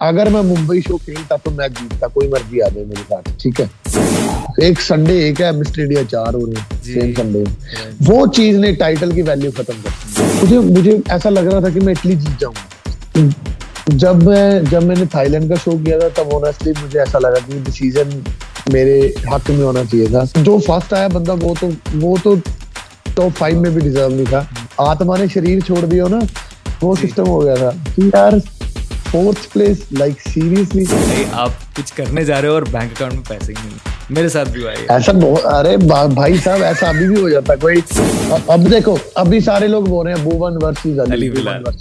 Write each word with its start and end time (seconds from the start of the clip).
اگر 0.00 0.28
میں 0.30 0.42
ممبئی 0.42 0.80
شو 0.80 0.96
کھیلتا 0.96 1.36
تو 1.36 1.50
میں 1.50 1.68
جیتتا 1.68 2.06
کوئی 2.06 2.28
مرضی 2.28 2.62
آ 2.62 2.68
جائے 2.68 2.84
میرے 2.86 3.02
ساتھ 3.08 3.28
ٹھیک 3.42 3.60
ہے؟ 3.60 3.66
ایک 4.58 4.80
سنڈے 4.80 5.12
ایک 5.18 5.40
ہے 5.40 5.50
مسٹر 5.50 5.82
انڈیا 5.82 6.02
چار 6.10 6.34
ہو 6.34 6.46
رہے 6.46 6.60
ہیں 6.60 6.82
سیم 6.84 7.12
سنڈے 7.16 7.44
وہ 8.06 8.26
چیز 8.26 8.56
نے 8.56 8.72
ٹائٹل 8.72 9.10
کی 9.10 9.22
ویلیو 9.22 9.50
ختم 9.56 9.80
کر 9.82 10.20
مجھے 10.42 10.58
مجھے 10.58 10.96
ایسا 11.08 11.30
لگ 11.30 11.40
رہا 11.40 11.60
تھا 11.60 11.68
کہ 11.68 11.80
میں 11.80 11.94
اٹلی 11.94 12.14
جیت 12.14 12.40
جاؤں۔ 12.40 13.28
جب 13.86 14.22
میں 14.22 14.60
جب 14.70 14.82
میں 14.82 14.96
نے 14.96 15.04
تھائی 15.10 15.28
لینڈ 15.28 15.48
کا 15.48 15.54
شو 15.64 15.76
کیا 15.84 15.98
تھا 15.98 16.08
تب 16.14 16.32
اونیسٹلی 16.32 16.72
مجھے 16.84 16.98
ایسا 17.00 17.18
لگا 17.18 17.38
کہ 17.46 17.58
ڈیسیزن 17.64 18.18
میرے 18.72 19.00
حق 19.32 19.50
میں 19.50 19.64
ہونا 19.64 19.82
چاہیے 19.90 20.06
تھا۔ 20.06 20.22
جو 20.36 20.58
فرسٹ 20.66 20.92
آیا 20.92 21.08
بندہ 21.08 21.34
وہ 21.42 21.54
تو 21.60 21.68
وہ 22.02 22.16
تو 22.22 22.34
ٹاپ 23.14 23.38
فائیو 23.38 23.60
میں 23.60 23.70
بھی 23.70 23.80
ڈیزرو 23.80 24.08
نہیں 24.08 24.24
تھا۔ 24.28 24.42
آتما 24.76 25.16
نے 25.16 25.24
شریر 25.34 25.60
چھوڑ 25.60 25.84
دیا 25.84 26.04
نا؟ 26.10 26.18
وہ 26.82 26.94
سسٹم 27.02 27.26
ہو 27.26 27.44
گیا 27.44 27.54
تھا۔ 27.54 27.70
یار 27.98 28.32
فورتھ 29.10 29.52
پلیس 29.52 29.76
لائک 29.98 30.20
سیریسلی 30.28 30.84
آپ 31.32 31.50
کچھ 31.76 31.92
کرنے 31.94 32.24
جا 32.24 32.40
رہے 32.42 32.48
ہو 32.48 32.54
اور 32.54 32.62
بینک 32.62 32.92
اکاؤنٹ 32.92 33.14
میں 33.14 33.22
پیسے 33.28 33.52
ہی 33.52 33.66
نہیں۔ 33.66 33.78
میرے 34.10 34.28
ساتھ 34.28 34.48
بھی 34.48 34.62
ہوا 34.62 34.72
ایسا 34.88 35.12
ارے 35.58 35.76
بھائی 36.14 36.36
صاحب 36.36 36.62
ایسا 36.62 36.88
ابھی 36.88 37.06
بھی 37.08 37.20
ہو 37.20 37.28
جاتا 37.28 37.52
ہے۔ 37.52 37.58
کوئی 37.58 37.80
اب 38.46 38.70
دیکھو 38.70 38.96
ابھی 39.14 39.40
سارے 39.40 39.66
لوگ 39.66 39.82
بول 39.82 40.06
رہے 40.06 40.14
ہیں 40.14 40.24
بوون 40.24 40.64
ورسز 40.64 41.00
علی 41.12 41.30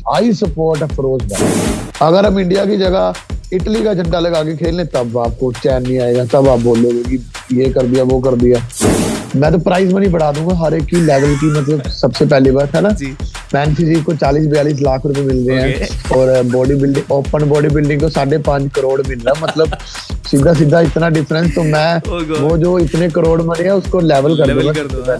آئی 0.06 0.32
سپورٹ 0.32 0.84
فروز 0.96 1.34
اگر 2.00 2.24
ہم 2.24 2.38
انڈیا 2.38 2.66
کی 2.66 2.78
جگہ 2.78 3.12
اٹلی 3.52 3.84
کا 3.84 3.94
جھنڈا 3.94 4.20
لگا 4.20 4.44
کے 4.44 4.56
کھیل 4.56 4.76
لیں 4.76 4.84
تب 4.84 5.20
آپ 5.20 5.40
کو 5.40 5.52
چین 5.64 5.84
نہیں 5.88 6.00
آئے 6.00 6.16
گا 6.16 6.24
تب 6.32 6.50
آپ 6.50 6.58
بولو 6.64 6.90
گے 6.90 7.04
کہ 7.10 7.18
یہ 7.56 7.72
کر 7.74 7.86
دیا 7.86 8.04
وہ 8.10 8.20
کر 8.20 8.34
دیا۔ 8.34 8.58
میں 9.36 9.52
تو 9.52 9.58
پرائز 9.60 9.94
منی 9.94 10.08
بڑھا 10.08 10.32
دوں 10.32 10.50
گا 10.50 10.60
ہر 10.60 10.72
ایک 10.72 10.88
کی 10.88 10.96
لیول 10.96 11.34
کی 11.42 11.46
مطلب 11.46 11.88
سب 11.92 12.16
سے 12.16 12.26
پہلی 12.26 12.52
بات 12.52 12.76
ہے 12.76 12.82
نا۔ 12.82 12.90
مین 13.54 13.76
فزیک 13.76 14.06
کو 14.06 14.14
چالیس 14.14 14.48
بیالیس 14.48 14.82
لاکھ 14.82 15.08
روپے 15.08 15.22
مل 15.22 15.50
رہے 15.50 15.62
ہیں۔ 15.62 15.86
اور 16.08 16.28
body 16.54 16.76
building 16.76 17.12
open 17.12 17.48
body 17.50 17.68
building 17.68 18.00
کو 18.00 18.10
ساڑھے 18.10 18.38
پانچ 18.38 18.74
کروڑ 18.74 19.02
مل 19.08 19.22
رہا 19.22 19.32
ہے۔ 19.32 19.42
مطلب 19.42 19.68
سیدھا 20.32 20.54
سیدھا 20.54 20.80
اتنا 20.80 21.10
ڈفرینس 21.10 21.56
تو 21.56 21.64
میں 21.64 21.96
oh 22.10 22.22
وہ 22.42 22.58
جو 22.58 22.76
اتنے 22.76 23.08
کروڑ 23.14 23.42
مرے 23.42 23.70
اس 23.70 23.84
کو 23.90 24.00
لیول 24.00 24.38
کر 24.38 24.88
دوں 24.88 25.02
گا۔ 25.08 25.16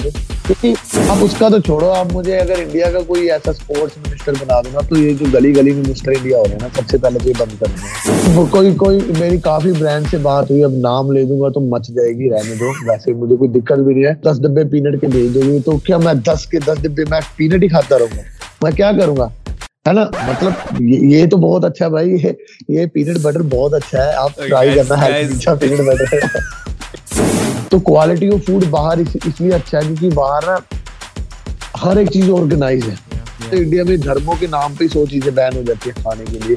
کیونکہ 0.48 0.74
اب 1.10 1.18
اس 1.22 1.36
کا 1.40 1.50
تو 1.50 1.60
چھوڑو 1.60 1.92
آپ 1.92 2.14
مجھے 2.14 2.38
اگر 2.40 2.56
انڈیا 2.58 2.92
کا 2.92 3.00
کوئی 3.08 3.32
ایسا 3.32 3.52
اسپورٹس 3.52 3.98
منسٹر 3.98 4.34
بنا 4.40 4.62
دوں 4.62 4.74
گا 4.74 4.80
تو 4.80 4.98
یہ 4.98 5.14
جو 5.14 5.26
گلی 5.34 5.56
گلی 5.56 5.72
میں 5.72 5.84
مسٹر 5.90 6.12
انڈیا 6.12 6.38
ہو 6.38 6.44
رہے 6.44 6.52
ہیں 6.52 6.60
نا 6.62 6.68
سب 6.76 6.90
سے 6.90 6.98
پہلے 6.98 7.20
تو 7.20 7.30
یہ 7.30 7.34
بند 7.38 7.60
کر 7.60 7.66
دوں 7.66 7.88
گا 7.88 8.15
کوئی 8.50 8.76
کوئی 8.76 9.00
میری 9.20 9.38
کافی 9.38 9.72
برانڈ 9.72 10.08
سے 10.12 10.18
بات 10.18 10.52
ہوئی 10.52 10.64
اب 10.64 10.72
نام 10.72 11.12
لے 11.12 11.24
دوں 11.24 11.42
گا 11.42 11.50
تو 11.50 11.60
مچ 11.60 11.88
جائے 11.88 12.10
گی 12.10 12.30
رہنے 12.30 12.56
دو۔ 12.56 12.66
ویسے 12.88 13.14
مجھے 13.14 13.36
کوئی 13.36 13.50
دقت 13.50 13.80
بھی 13.80 13.94
نہیں 13.94 14.06
ہے۔ 14.06 14.14
دس 14.14 14.42
ڈبے 14.42 14.64
پینٹ 14.64 15.02
کے 15.02 15.08
بھیج 15.08 15.36
دو 15.36 15.42
گی 15.42 15.60
تو 15.66 15.78
کیا 15.78 15.98
میں 15.98 16.14
دس 16.14 16.46
کے 16.48 16.60
دس 16.60 16.82
ڈبے 16.82 17.04
میں 17.10 17.20
پینٹ 17.36 17.64
ہی 17.64 17.68
کھاتا 17.68 18.00
رہوں 18.00 18.18
گا؟ 18.18 18.22
میں 18.64 18.72
کیا 18.72 18.92
کروں 18.92 19.18
گا؟ 19.18 19.28
ہے 19.88 19.94
نا؟ 19.94 20.06
مطلب 20.28 20.82
یہ 20.82 21.26
تو 21.30 21.38
بہت 21.38 21.66
اچھا 21.66 21.88
بھائی۔ 21.88 22.18
یہ 22.68 22.86
پینٹ 22.86 23.18
بٹر 23.22 23.42
بہت 23.42 23.74
اچھا 23.74 24.06
ہے۔ 24.06 24.12
آپ 24.14 24.32
ٹرائی 24.36 24.74
کرنا 24.76 25.06
ہے 25.06 25.22
اچھا 25.22 25.54
پینٹ 25.54 25.80
بٹر 25.80 26.18
تو 27.70 27.80
کوالٹی 27.80 28.30
آف 28.30 28.46
فوڈ 28.46 28.66
باہر 28.70 28.98
اس 28.98 29.42
لیے 29.42 29.52
اچھا 29.52 29.78
ہے 29.78 29.84
کیونکہ 29.84 30.10
باہر 30.10 30.40
نا 30.48 30.56
ہر 31.84 31.98
ایک 31.98 32.12
چیز 32.12 32.30
آرگنائز 32.30 32.88
ہے۔ 32.90 33.15
تو 33.40 33.56
انڈیا 33.58 33.84
میں 33.84 33.98
دھرموں 33.98 34.36
کے 34.40 34.48
نام 34.48 34.74
پہ 34.74 34.88
سو 34.94 35.06
چیزیں 35.06 35.32
بین 35.32 35.56
ہو 35.56 35.62
جاتی 35.62 35.90
ہیں 35.90 36.02
کھانے 36.04 36.26
کے 36.32 36.40
لیے 36.48 36.56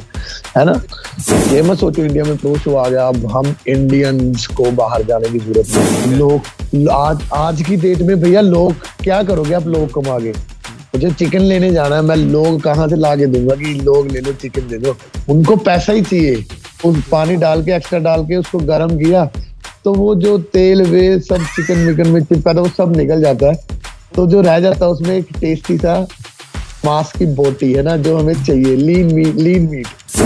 ہے 0.56 0.64
نا 0.64 0.72
یہ 1.52 1.62
میں 1.62 1.74
سوچو 1.74 2.02
انڈیا 2.02 2.24
میں 2.24 2.36
پرو 2.42 2.54
شو 2.64 2.76
آ 2.78 2.88
گیا 2.88 3.06
اب 3.06 3.16
ہم 3.34 3.50
انڈینس 3.66 4.46
کو 4.48 4.70
باہر 4.74 5.02
جانے 5.08 5.28
کی 5.32 5.38
ضرورت 5.46 5.76
نہیں 5.76 6.16
لوگ 6.16 6.86
آج 6.92 7.22
آج 7.38 7.62
کی 7.66 7.76
ڈیٹ 7.76 8.02
میں 8.02 8.14
بھیا 8.14 8.40
لوگ 8.40 8.86
کیا 9.02 9.20
کرو 9.28 9.44
گے 9.48 9.54
آپ 9.54 9.66
لوگ 9.66 9.86
کم 9.92 10.10
آگے 10.10 10.32
مجھے 10.94 11.08
چکن 11.18 11.42
لینے 11.42 11.70
جانا 11.70 11.96
ہے 11.96 12.02
میں 12.02 12.16
لوگ 12.16 12.58
کہاں 12.58 12.86
سے 12.88 12.96
لا 12.96 13.14
کے 13.14 13.26
دوں 13.26 13.48
گا 13.48 13.54
کہ 13.54 13.74
لوگ 13.82 14.06
لے 14.06 14.20
لو 14.20 14.32
چکن 14.42 14.70
دے 14.70 14.78
دو 14.78 14.92
ان 15.28 15.42
کو 15.42 15.56
پیسہ 15.56 15.92
ہی 15.92 16.02
چاہیے 16.02 16.36
پانی 17.10 17.34
ڈال 17.36 17.62
کے 17.62 17.72
ایکسٹرا 17.72 17.98
ڈال 17.98 18.24
کے 18.26 18.36
اس 18.36 18.48
کو 18.50 18.58
گرم 18.58 18.96
کیا 18.98 19.24
تو 19.82 19.92
وہ 19.92 20.14
جو 20.14 20.36
تیل 20.52 20.82
وے 20.90 21.08
سب 21.28 21.44
چکن 21.56 21.88
وکن 21.88 22.10
میں 22.10 22.20
چپکا 22.20 22.52
تھا 22.52 22.60
وہ 22.60 22.66
سب 22.76 22.96
نکل 22.96 23.22
جاتا 23.22 23.46
ہے 23.46 23.76
تو 24.14 24.26
جو 24.26 24.42
رہ 24.42 24.58
جاتا 24.60 24.86
ہے 24.86 24.90
اس 24.90 25.00
میں 25.00 25.14
ایک 25.14 25.28
ٹیسٹی 25.40 25.76
سا 25.82 25.94
ماس 26.84 27.12
کی 27.12 27.26
بوٹی 27.26 27.76
ہے 27.76 27.82
نا 27.82 27.96
جو 27.96 28.20
ہمیں 28.20 28.34
چاہیے 28.46 28.76
لین 28.76 29.14
میٹ 29.14 29.34
لین 29.34 29.70
میٹ 29.70 30.20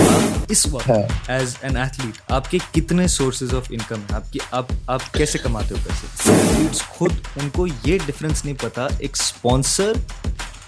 اس 0.49 0.67
وقت 0.71 0.91
ایز 1.27 1.55
این 1.61 1.77
ایتھلیٹ 1.77 2.31
آپ 2.31 2.51
کے 2.51 2.57
کتنے 2.71 3.07
سورسز 3.07 3.53
آف 3.53 3.67
انکم 3.69 3.95
ہیں؟ 3.95 4.15
آپ 4.15 4.33
کی 4.33 4.39
آپ 4.51 4.65
آپ 4.87 5.13
کیسے 5.13 5.37
کماتے 5.37 5.75
ہو 5.75 5.79
پیسے؟ 5.83 6.67
خود 6.87 7.11
ان 7.35 7.49
کو 7.49 7.67
یہ 7.67 7.97
ڈفرینس 8.05 8.45
نہیں 8.45 8.55
پتا 8.61 8.87
ایک 8.99 9.17
اسپانسر 9.19 9.93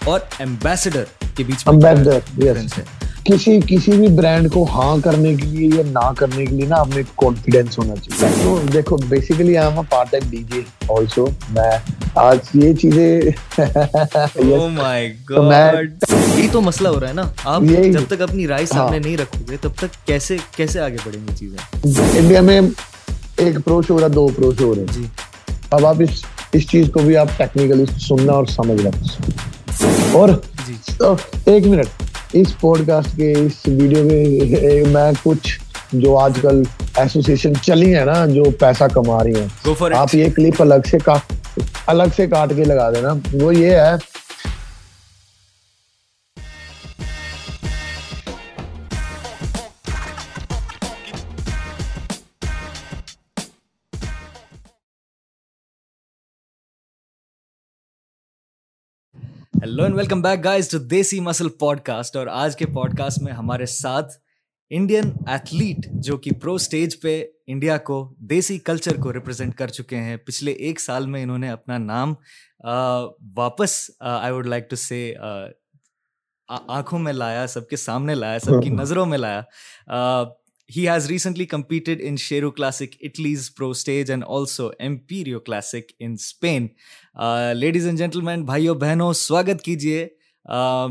اور 0.05 0.19
ایمبیسڈر 0.39 1.03
کے 1.35 1.43
بیچ 1.43 1.67
میں 1.67 2.83
کسی 3.25 3.59
کسی 3.67 3.91
بھی 3.91 4.07
برانڈ 4.07 4.51
کو 4.53 4.63
ہاں 4.63 4.95
کرنے 5.03 5.33
کے 5.35 5.45
لیے 5.45 5.67
یا 5.67 5.83
نہ 5.85 6.11
کرنے 6.17 6.45
کے 6.45 6.55
لیے 6.55 6.65
نا 6.65 6.75
آپ 6.75 6.87
میں 6.87 7.03
کانفیڈینس 7.15 7.77
ہونا 7.79 7.95
چاہیے۔ 7.95 8.33
تو 8.43 8.59
دیکھو 8.73 8.97
basically 9.09 9.57
I'm 9.67 9.81
part 9.89 10.11
time 10.11 10.29
D 10.29 10.43
J 10.51 10.61
also 10.89 11.25
میں 11.49 11.71
آج 12.15 12.37
یہ 12.53 12.73
چیزیں 12.73 13.21
یہی 16.35 16.47
تو 16.51 16.61
مسئلہ 16.61 16.87
ہو 16.87 16.99
رہا 16.99 17.07
ہے 17.07 17.13
نا۔ 17.13 17.23
آپ 17.45 17.61
جب 17.93 18.03
تک 18.07 18.21
اپنی 18.21 18.47
رائے 18.47 18.65
سامنے 18.65 18.99
نہیں 18.99 19.17
رکھو 19.17 19.39
گے 19.49 19.57
تب 19.61 19.71
تک 19.77 20.07
کیسے 20.07 20.37
کیسے 20.55 20.79
آگے 20.79 20.97
بڑھیں 21.05 21.21
گی 21.21 21.35
چیزیں؟ 21.35 21.57
انڈیا 22.17 22.41
میں 22.41 22.61
ایک 23.37 23.55
پرو 23.65 23.81
شو 23.81 23.93
ہو 23.93 23.99
رہا 23.99 24.07
دو 24.15 24.27
پرو 24.27 24.51
شو 24.59 24.65
ہو 24.65 24.75
رہے 24.75 24.85
ہیں۔ 24.97 25.07
اب 25.71 25.85
آپ 25.85 25.95
اس 25.99 26.23
اس 26.55 26.67
چیز 26.69 26.89
کو 26.93 26.99
بھی 26.99 27.17
آپ 27.17 27.27
ٹیکنیکلی 27.37 27.85
سننا 27.99 28.33
اور 28.33 28.45
سمجھنا 28.45 28.89
اور 30.11 30.29
جی۔ 30.67 30.93
ایک 31.45 31.67
منٹ 31.67 31.85
اس 32.33 32.59
پوڈ 32.59 32.87
کاسٹ 32.87 33.15
کے 33.15 33.31
اس 33.31 33.67
ویڈیو 33.67 34.03
میں 34.03 34.83
میں 34.91 35.11
کچھ 35.23 35.59
جو 35.93 36.17
آج 36.17 36.39
کل 36.41 36.63
ایسوسیشن 36.95 37.53
چلی 37.61 37.95
ہے 37.95 38.05
نا 38.05 38.25
جو 38.25 38.43
پیسہ 38.59 38.83
کما 38.93 39.23
رہی 39.23 39.33
ہیں۔ 39.35 39.93
آپ 39.95 40.15
یہ 40.15 40.29
کلپ 40.35 40.61
الگ 40.61 40.87
سے 40.91 40.97
الگ 41.85 42.03
سے 42.15 42.27
کاٹ 42.27 42.53
کے 42.55 42.63
لگا 42.63 42.91
دینا۔ 42.91 43.13
وہ 43.33 43.55
یہ 43.55 43.69
ہے 43.69 43.91
hello 59.65 59.83
and 59.83 59.95
welcome 59.95 60.21
back 60.21 60.43
guys 60.43 60.67
to 60.69 60.77
Desi 60.77 61.19
muscle 61.19 61.47
pod 61.49 61.79
cost 61.79 62.15
اور 62.15 62.27
آج 62.27 62.55
کے 62.55 62.65
پوڈ 62.65 62.97
کاسٹ 62.97 63.21
میں 63.21 63.31
ہمارے 63.33 63.65
ساتھ 63.65 64.13
انڈین 64.69 65.11
ایتھلیٹ 65.27 65.85
جو 66.03 66.17
کہ 66.17 66.31
پرو 66.41 66.53
اسٹیج 66.53 66.99
پہ 67.01 67.23
انڈیا 67.47 67.77
کو 67.77 67.97
دیسی 68.29 68.57
کلچر 68.57 68.97
کو 68.97 69.13
ریپرزینٹ 69.13 69.55
کر 69.55 69.67
چکے 69.67 69.97
ہیں. 69.97 70.17
پچھلے 70.17 70.51
ایک 70.51 70.79
سال 70.79 71.05
میں 71.05 71.23
انہوں 71.23 71.37
نے 71.37 71.49
اپنا 71.49 71.77
نام 71.77 72.13
واپس 73.37 73.91
آئی 73.99 74.31
ووڈ 74.33 74.47
لائک 74.47 74.69
ٹو 74.69 74.75
سے 74.75 75.13
آنکھوں 76.49 76.99
میں 76.99 77.13
لایا 77.13 77.47
سب 77.47 77.67
کے 77.69 77.75
سامنے 77.75 78.15
لایا 78.15 78.39
سب 78.39 78.63
کی 78.63 78.69
نظروں 78.81 79.05
میں 79.05 79.17
لایا. 79.17 79.41
He 80.69 80.87
has 80.89 81.07
recently 81.07 81.45
competed 81.45 82.01
in 82.03 82.15
Sheru 82.17 82.51
classic 82.51 82.95
Italy's 83.01 83.53
pro 83.55 83.69
stage 83.69 84.11
and 84.11 84.23
also 84.27 84.69
Emperio 84.79 85.39
classic 85.39 85.91
in 85.99 86.11
Spain 86.11 86.67
ladies 87.55 87.85
and 87.85 87.97
gentle 87.97 88.21
بھائیوں 88.41 88.75
بہنوں 88.75 89.11
سواگت 89.13 89.61
کیجیے 89.61 90.07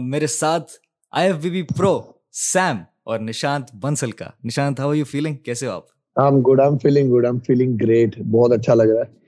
میرے 0.01 0.27
ساتھ 0.27 0.73
I 1.12 1.27
F 1.27 1.37
B 1.37 1.51
B 1.51 1.62
pro 1.79 2.01
Sam 2.33 2.77
اور 3.03 3.19
نشانت 3.19 3.75
بنسل 3.75 4.11
کا 4.11 4.31
نشانت 4.45 4.81
ہاؤ 4.81 4.95
یو 4.95 5.05
فیلنگ 5.05 5.37
کیسے 5.37 5.67
ہو 5.67 5.81
آپ 6.17 6.33
good 6.49 6.61
I 6.61 6.79
feeling 6.83 7.15
good 7.15 7.27
I 7.27 7.39
feeling 7.47 7.77
great 7.83 8.19
بہت 8.31 8.53
اچھا 8.53 8.75
لگ 8.75 8.83
رہا 8.83 9.01
ہے 9.01 9.24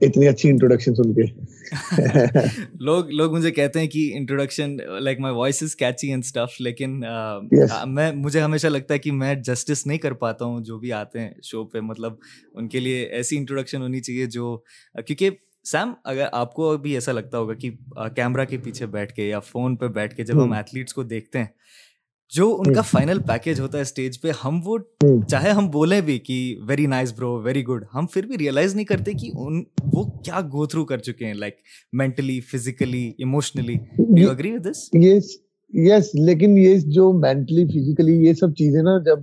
اتنی 0.00 0.28
اچھی 0.28 0.50
انٹروڈکشن 0.50 0.94
سن 0.94 1.12
کے۔ 1.14 1.22
لوگ 2.80 3.08
لوگ 3.10 3.32
مجھے 3.32 3.50
کہتے 3.50 3.80
ہیں 3.80 3.86
کہ 3.86 4.10
introduction 4.14 4.76
like 5.00 5.20
my 5.20 5.34
voice 5.34 5.62
is 5.62 5.74
catchy 5.76 6.10
and 6.10 6.24
stuff 6.24 6.60
لیکن 6.60 7.00
میں 7.86 8.10
مجھے 8.12 8.40
ہمیشہ 8.40 8.66
لگتا 8.66 8.94
ہے 8.94 8.98
کہ 8.98 9.12
میں 9.12 9.34
جسٹس 9.46 9.86
نہیں 9.86 9.98
کر 9.98 10.12
پاتا 10.12 10.44
ہوں 10.44 10.60
جو 10.60 10.78
بھی 10.78 10.92
آتے 10.92 11.20
ہیں 11.20 11.30
شو 11.42 11.64
پہ۔ 11.64 11.80
مطلب 11.80 12.12
ان 12.54 12.68
کے 12.68 12.80
لیے 12.80 13.04
ایسی 13.06 13.36
انٹروڈکشن 13.36 13.82
ہونی 13.82 14.00
چاہیے 14.00 14.26
جو 14.26 14.56
کیونکہ 15.06 15.30
سیم 15.64 15.92
اگر 16.04 16.26
آپ 16.32 16.54
کو 16.54 16.76
بھی 16.76 16.94
ایسا 16.94 17.12
لگتا 17.12 17.38
ہوگا 17.38 17.54
کہ 17.54 17.70
کیمرہ 18.16 18.44
کے 18.44 18.58
پیچھے 18.58 18.86
بیٹھ 18.86 19.12
کے 19.14 19.28
یا 19.28 19.40
فون 19.40 19.76
پہ 19.76 19.86
بیٹھ 19.88 20.14
کے 20.14 20.24
جب 20.24 20.42
ہم 20.42 20.52
ایتھلیٹس 20.52 20.94
کو 20.94 21.02
دیکھتے 21.02 21.38
ہیں 21.38 21.46
جو 22.32 22.56
ان 22.58 22.72
کا 22.74 22.82
فائنل 22.82 23.18
پیکج 23.18 23.60
ہوتا 23.60 23.78
ہے 23.78 23.82
اسٹیج 23.82 24.20
پہ 24.20 24.30
ہم 24.44 24.60
وہ 24.64 24.78
چاہے 25.28 25.50
ہم 25.50 25.68
بولیں 25.70 26.00
بھی 26.00 26.18
کہ 26.18 26.56
very 26.68 26.86
nice 26.86 27.14
bro 27.14 27.42
very 27.42 27.64
good 27.64 27.84
ہم 27.94 28.06
پھر 28.06 28.26
بھی 28.26 28.38
ریئلائز 28.38 28.74
نہیں 28.74 28.84
کرتے 28.84 29.12
کہ 29.12 29.30
ان 29.34 29.62
وہ 29.94 30.04
کیا 30.24 30.40
گو 30.40 30.66
تھرو 30.66 30.84
کر 30.84 30.98
چکے 30.98 31.26
ہیں 31.26 31.34
like 31.34 31.54
mentally 31.92 32.40
physically 32.40 33.12
emotionally 33.18 33.74
you 34.20 34.30
agree 34.30 34.52
with 34.52 34.64
this 34.64 34.88
yes 35.72 36.14
لیکن 36.14 36.58
یہ 36.58 36.76
جو 36.86 37.12
مینٹلی 37.12 37.64
فزیکلی 37.64 38.12
یہ 38.26 38.32
سب 38.32 38.54
چیزیں 38.54 38.82
نا 38.82 38.98
جب 39.06 39.22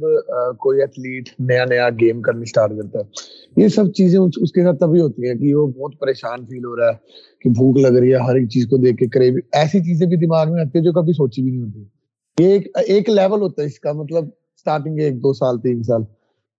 کوئی 0.58 0.82
ایتھلیٹ 0.82 1.30
نیا 1.40 1.66
نیا 1.66 1.90
گیم 1.90 2.22
کرنا 2.22 2.42
اسٹارٹ 2.42 2.72
کرتا 2.72 3.00
ہے 3.00 3.64
یہ 3.64 3.68
سب 3.68 3.94
چیزیں 3.94 4.20
اس 4.20 4.52
کے 4.52 4.64
ساتھ 4.64 4.80
تبھی 4.80 5.02
ہوتی 5.02 5.28
ہیں 5.28 5.36
کہ 5.36 5.56
وہ 5.56 5.68
بہت 5.68 6.00
پریشان 6.00 6.46
فیل 6.46 6.66
ہو 6.66 6.76
رہا 6.76 6.88
ہے 6.88 6.98
کہ 7.42 7.50
بھوک 7.50 7.78
لگ 7.78 8.00
رہی 8.00 8.14
ہے 8.14 8.28
ہر 8.28 8.36
ایک 8.36 8.50
چیز 8.50 8.68
کو 8.68 8.78
دیکھ 8.78 8.98
کے 8.98 9.08
کرے 9.08 9.30
ایسی 9.54 9.80
چیزیں 9.80 10.08
بھی 10.08 10.26
دماغ 10.26 10.54
میں 10.54 10.62
آتی 10.62 10.78
ہے 10.78 10.84
جو 10.84 10.92
کبھی 10.92 11.14
سوچی 11.14 11.42
بھی 11.42 11.52
نہیں 11.52 11.62
ہوتی۔ 11.62 11.95
ایک 12.38 12.68
ایک 12.88 13.10
لیول 13.10 13.42
ہوتا 13.42 13.62
ہے 13.62 13.68
اس 13.68 13.80
کا 13.80 13.92
مطلب 13.92 14.24
اسٹارٹنگ 14.56 15.00
ایک 15.00 15.18
دو 15.18 15.34
سال 15.34 15.60
تین 15.60 15.84
سال۔ 15.84 16.02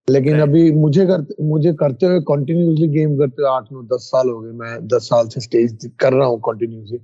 لیکن 0.09 0.41
ابھی 0.41 0.71
مجھے 0.75 1.07
مجھے 1.39 1.73
کرتے 1.73 2.07
ہوئے 2.07 2.21
کنٹینیوسلی 2.21 2.89
گیم 2.91 3.17
کرتے 3.19 3.43
ہوئے 3.43 3.51
آٹھ 3.51 3.73
نو 3.73 3.83
دس 3.83 4.11
سال 4.11 4.29
ہو 4.31 4.43
گئے۔ 4.43 4.53
میں 4.53 4.79
دس 4.81 5.09
سال 5.09 5.29
سے 5.29 5.39
اسٹیج 5.39 5.87
کر 5.97 6.13
رہا 6.13 6.27
ہوں 6.27 6.37
کنٹینیوسلی 6.37 6.99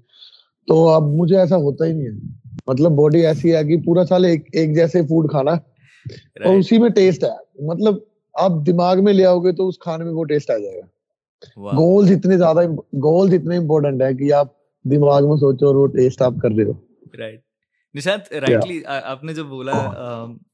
تو 0.69 0.89
اب 0.89 1.03
مجھے 1.03 1.37
ایسا 1.39 1.57
ہوتا 1.57 1.85
ہی 1.85 1.93
نہیں 1.93 2.07
ہے۔ 2.07 2.13
مطلب 2.67 2.93
باڈی 2.93 3.27
ایسی 3.27 3.55
ہے 3.55 3.65
کہ 3.65 3.77
پورا 3.85 4.05
سال 4.05 4.25
ایک 4.25 4.75
جیسے 4.75 5.03
فوڈ 5.03 5.31
کھانا۔ 5.31 5.51
اور 5.51 6.55
اسی 6.55 6.79
میں 6.79 6.91
ٹیسٹ 6.91 7.25
ہے۔ 7.25 7.65
مطلب 7.67 7.95
آپ 8.35 8.53
دماغ 8.67 9.05
میں 9.05 9.13
لے 9.13 9.27
آؤ 9.27 9.39
گے 9.39 9.53
تو 9.53 9.69
اس 9.69 9.79
کھانے 9.79 10.05
میں 10.05 10.13
وہ 10.13 10.25
ٹیسٹ 10.25 10.51
آ 10.51 10.59
جائے 10.59 10.77
گا۔ 10.77 10.87
گولز 11.77 12.11
اتنے 12.11 12.39
زیادہ 12.39 12.61
گولز 13.03 13.35
اتنے 13.35 13.57
امپورٹنٹ 13.57 14.03
ہے 14.03 14.15
کہ 14.15 14.33
آپ 14.33 14.47
دماغ 14.85 15.29
میں 15.29 15.37
سوچو 15.37 15.67
اور 15.67 15.75
وہ 15.75 15.87
ٹیسٹ 15.87 16.23
آپ 16.23 16.33
کر 16.43 16.51
رہے 16.51 16.65
ہو 16.65 16.73
رائٹ 17.19 17.41
نشانت 17.95 18.33
رائٹلی 18.33 18.81
آپ 18.87 19.25
نے 19.25 19.35
جو 19.35 19.45
بولا 19.45 19.73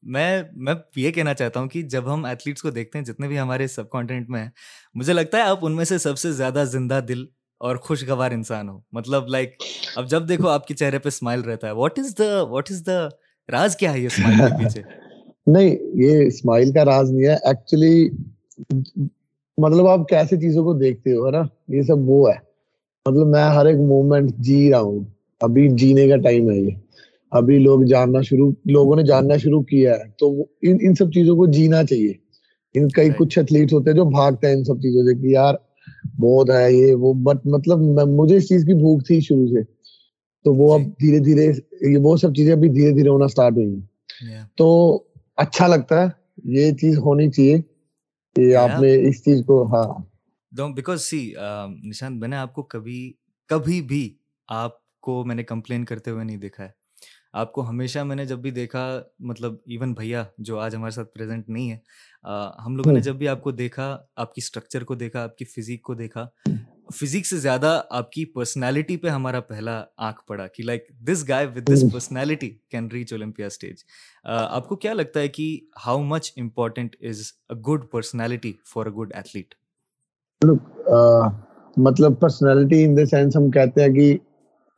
میں 0.03 0.43
میں 0.57 0.75
یہ 0.97 1.11
کہنا 1.11 1.35
چاہتا 1.35 1.61
ہوں 1.61 1.69
کہ 1.69 1.83
جب 1.83 2.13
ہم 2.15 2.25
ایتھلیٹس 2.25 2.63
کو 2.63 2.71
دیکھتے 2.71 2.99
ہیں 2.99 3.05
جتنے 3.05 3.29
بھی 3.29 3.39
ہمارے 3.39 3.67
سب 3.67 3.91
کانٹینٹ 3.91 4.31
میں 4.31 4.43
ہیں 4.43 4.51
مجھے 4.95 5.13
لگتا 5.13 5.39
ہے 5.39 5.43
آپ 5.43 5.59
ان 5.63 5.77
میں 5.77 5.85
سے 5.85 5.99
سب 5.99 6.19
سے 6.19 6.33
زیادہ 6.33 6.65
زندہ 6.73 7.01
دل 7.09 7.25
اور 7.61 7.77
خوشگوار 7.77 8.31
انسان 8.31 8.69
ہو۔ 8.69 8.81
مطلب 8.93 9.29
لائک 9.29 9.55
اب 9.97 10.11
جب 10.11 10.29
دیکھو 10.29 10.49
آپ 10.49 10.67
کے 10.67 10.75
چہرے 10.75 10.99
پہ 10.99 11.09
اسمائل 11.09 11.41
رہتا 11.41 11.67
ہے 11.67 11.73
what 11.73 11.99
is 11.99 12.15
the 12.19 12.43
what 12.43 12.71
is 12.71 12.87
دا 12.87 13.09
راز 13.49 13.77
کیا 13.77 13.93
ہے 13.93 14.01
یہ 14.01 14.07
اسمائل 14.07 14.39
کے 14.39 14.59
پیچھے؟ 14.59 14.83
نہیں 15.47 15.77
یہ 15.95 16.27
اسمائل 16.27 16.73
کا 16.73 16.85
راز 16.85 17.11
نہیں 17.11 17.27
ہے 17.27 17.35
ایکچولی 17.35 18.09
مطلب 19.59 19.87
آپ 19.87 20.09
کیسے 20.09 20.37
چیزوں 20.37 20.65
کو 20.65 20.73
دیکھتے 20.75 21.15
ہو 21.15 21.27
ہے 21.27 21.31
نا؟ 21.31 21.43
یہ 21.69 21.83
سب 21.83 22.09
وہ 22.09 22.29
ہے۔ 22.31 22.35
مطلب 23.07 23.27
میں 23.27 23.45
ہر 23.45 23.67
ایک 23.67 23.77
مومنٹ 23.77 24.31
جی 24.39 24.71
رہا 24.73 24.81
ہوں 24.81 25.05
ابھی 25.41 25.69
جینے 25.77 26.09
کا 26.09 26.17
ٹائم 26.17 26.51
ہے 26.51 26.57
یہ۔ 26.57 26.71
ابھی 27.33 27.59
لوگ 27.59 27.83
جاننا 27.83 28.21
شروع 28.23 28.51
لوگوں 28.65 28.97
نے 28.97 29.03
جاننا 29.03 29.37
شروع 29.37 29.63
کیا 29.63 29.95
ہے 29.95 30.11
تو 30.19 30.31
ان 30.63 30.77
ان 30.81 30.95
سب 30.95 31.13
چیزوں 31.13 31.37
کو 31.37 31.47
جینا 31.47 31.85
چاہیے۔ 31.85 32.13
ان 32.75 32.89
کئی 32.89 33.11
کچھ 33.19 33.39
ایتھلیٹس 33.39 33.73
ہوتے 33.73 33.91
ہیں 33.91 33.97
جو 33.97 34.05
بھاگتے 34.05 34.47
ہیں 34.47 34.55
ان 34.55 34.65
سب 34.65 34.77
چیزوں 34.77 35.03
سے 35.03 35.21
کہ 35.21 35.27
یار 35.27 35.55
بہت 36.21 36.51
ہے 36.51 36.73
یہ 36.73 36.95
وہ 36.95 37.13
بٹ 37.15 37.47
مطلب 37.47 37.79
مجھے 38.09 38.37
اس 38.37 38.49
چیز 38.49 38.65
کی 38.65 38.75
بھوک 38.75 39.07
تھی 39.07 39.21
شروع 39.21 39.47
سے۔ 39.47 39.63
تو 40.45 40.55
وہ 40.55 40.75
اب 40.75 40.81
دھیرے 41.01 41.19
دھیرے 41.19 41.47
وہ 42.03 42.17
سب 42.17 42.35
چیزیں 42.35 42.53
ابھی 42.53 42.69
دھیرے 42.69 42.93
دھیرے 42.93 43.09
ہونا 43.09 43.25
اسٹارٹ 43.25 43.53
ہوئی 43.53 43.69
ہیں۔ 43.69 44.45
تو 44.57 44.69
اچھا 45.37 45.67
لگتا 45.67 46.03
ہے 46.03 46.07
یہ 46.45 46.73
چیز 46.73 46.99
ہونی 46.99 47.31
چاہیے 47.31 47.59
کہ 48.37 48.57
آپ 48.57 48.71
نے 48.81 49.09
اس 49.09 49.25
چیز 49.25 49.45
کو 49.47 49.63
ہاں۔ 49.67 50.69
بیکاز 50.77 51.01
سی 51.01 51.33
نشانت 51.85 52.21
میں 52.21 52.29
نے 52.29 52.37
آپ 52.37 52.55
کو 52.55 52.63
کبھی 52.63 53.13
کبھی 53.49 53.83
بھی 53.83 54.15
آپ 54.49 55.01
کو 55.01 55.25
میں 55.25 55.35
نے 55.35 55.43
کمپلین 55.43 55.85
کرتے 55.85 56.11
ہوئے 56.11 56.25
نہیں 56.25 56.37
دیکھا 56.37 56.65
ہے۔ 56.65 56.78
آپ 57.35 57.53
کو 57.53 57.69
ہمیشہ 57.69 57.99
میں 57.99 58.17
نے 58.17 58.25
جب 58.25 58.39
بھی 58.39 58.51
دیکھا 58.51 59.01
مطلب 59.21 59.55
ایون 59.67 59.93
بھیا 59.93 60.25
جو 60.39 60.59
آج 60.59 60.75
ہمارے 60.75 60.91
ساتھ 60.91 61.13
پریزنٹ 61.15 61.49
نہیں 61.49 61.71
ہے 61.71 61.79
ہم 62.65 62.77
لوگوں 62.77 62.93
نے 62.93 63.01
جب 63.01 63.17
بھی 63.17 63.29
آپ 63.29 63.43
کو 63.43 63.51
دیکھا 63.51 63.97
آپ 64.17 64.35
کی 64.35 64.41
اسٹرکچر 64.45 64.85
کو 64.85 64.95
دیکھا 64.95 65.23
آپ 65.23 65.37
کی 65.37 65.45
فزیک 65.45 65.83
کو 65.83 65.95
دیکھا 65.95 66.27
فزیک 66.95 67.27
سے 67.27 67.37
زیادہ 67.37 67.81
آپ 67.91 68.11
کی 68.13 68.25
پرسنالٹی 68.25 68.97
پہ 68.97 69.09
ہمارا 69.09 69.41
پہلا 69.41 69.83
آنکھ 69.97 70.21
پڑا 70.27 70.47
کہ 70.47 70.63
like 70.63 70.89
this 71.09 71.29
guy 71.29 71.47
with 71.47 71.69
this 71.69 71.85
personality 71.93 72.51
can 72.71 72.89
reach 72.93 73.13
Olympia 73.13 73.47
stage 73.47 73.85
آپ 74.25 74.69
کو 74.69 74.77
کیا 74.77 74.93
لگتا 74.93 75.21
ہے 75.21 75.29
کہ 75.29 75.59
how 75.87 76.03
much 76.03 76.33
important 76.37 76.97
is 77.01 77.21
a 77.51 77.57
good 77.69 77.91
personality 77.91 78.53
for 78.75 78.87
a 78.87 78.93
good 78.93 79.13
athlete 79.15 79.55
مطلب 81.77 82.19
پرسنالٹی 82.21 82.85
ان 82.85 82.97
دا 82.97 83.05
سینس 83.05 83.37
ہم 83.37 83.51
کہتے 83.51 83.83
ہیں 83.83 83.95
کہ 83.95 84.17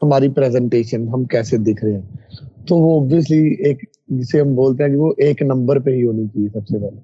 ہماری 0.02 0.28
پریزنٹیشن 0.28 1.08
ہم 1.08 1.24
کیسے 1.24 1.56
دکھ 1.58 1.84
رہے 1.84 1.92
ہیں۔ 1.92 2.36
تو 2.66 2.76
وہ 2.76 3.00
اوبیسلی 3.00 3.38
ایک 3.64 3.82
جسے 4.10 4.40
ہم 4.40 4.54
بولتے 4.54 4.82
ہیں 4.82 4.90
کہ 4.90 4.96
وہ 4.96 5.12
ایک 5.18 5.42
نمبر 5.42 5.78
پہ 5.78 5.90
ہی 5.90 6.04
ہونی 6.04 6.26
چاہیے 6.26 6.48
سب 6.48 6.66
سے 6.66 6.78
پہلے۔ 6.78 7.00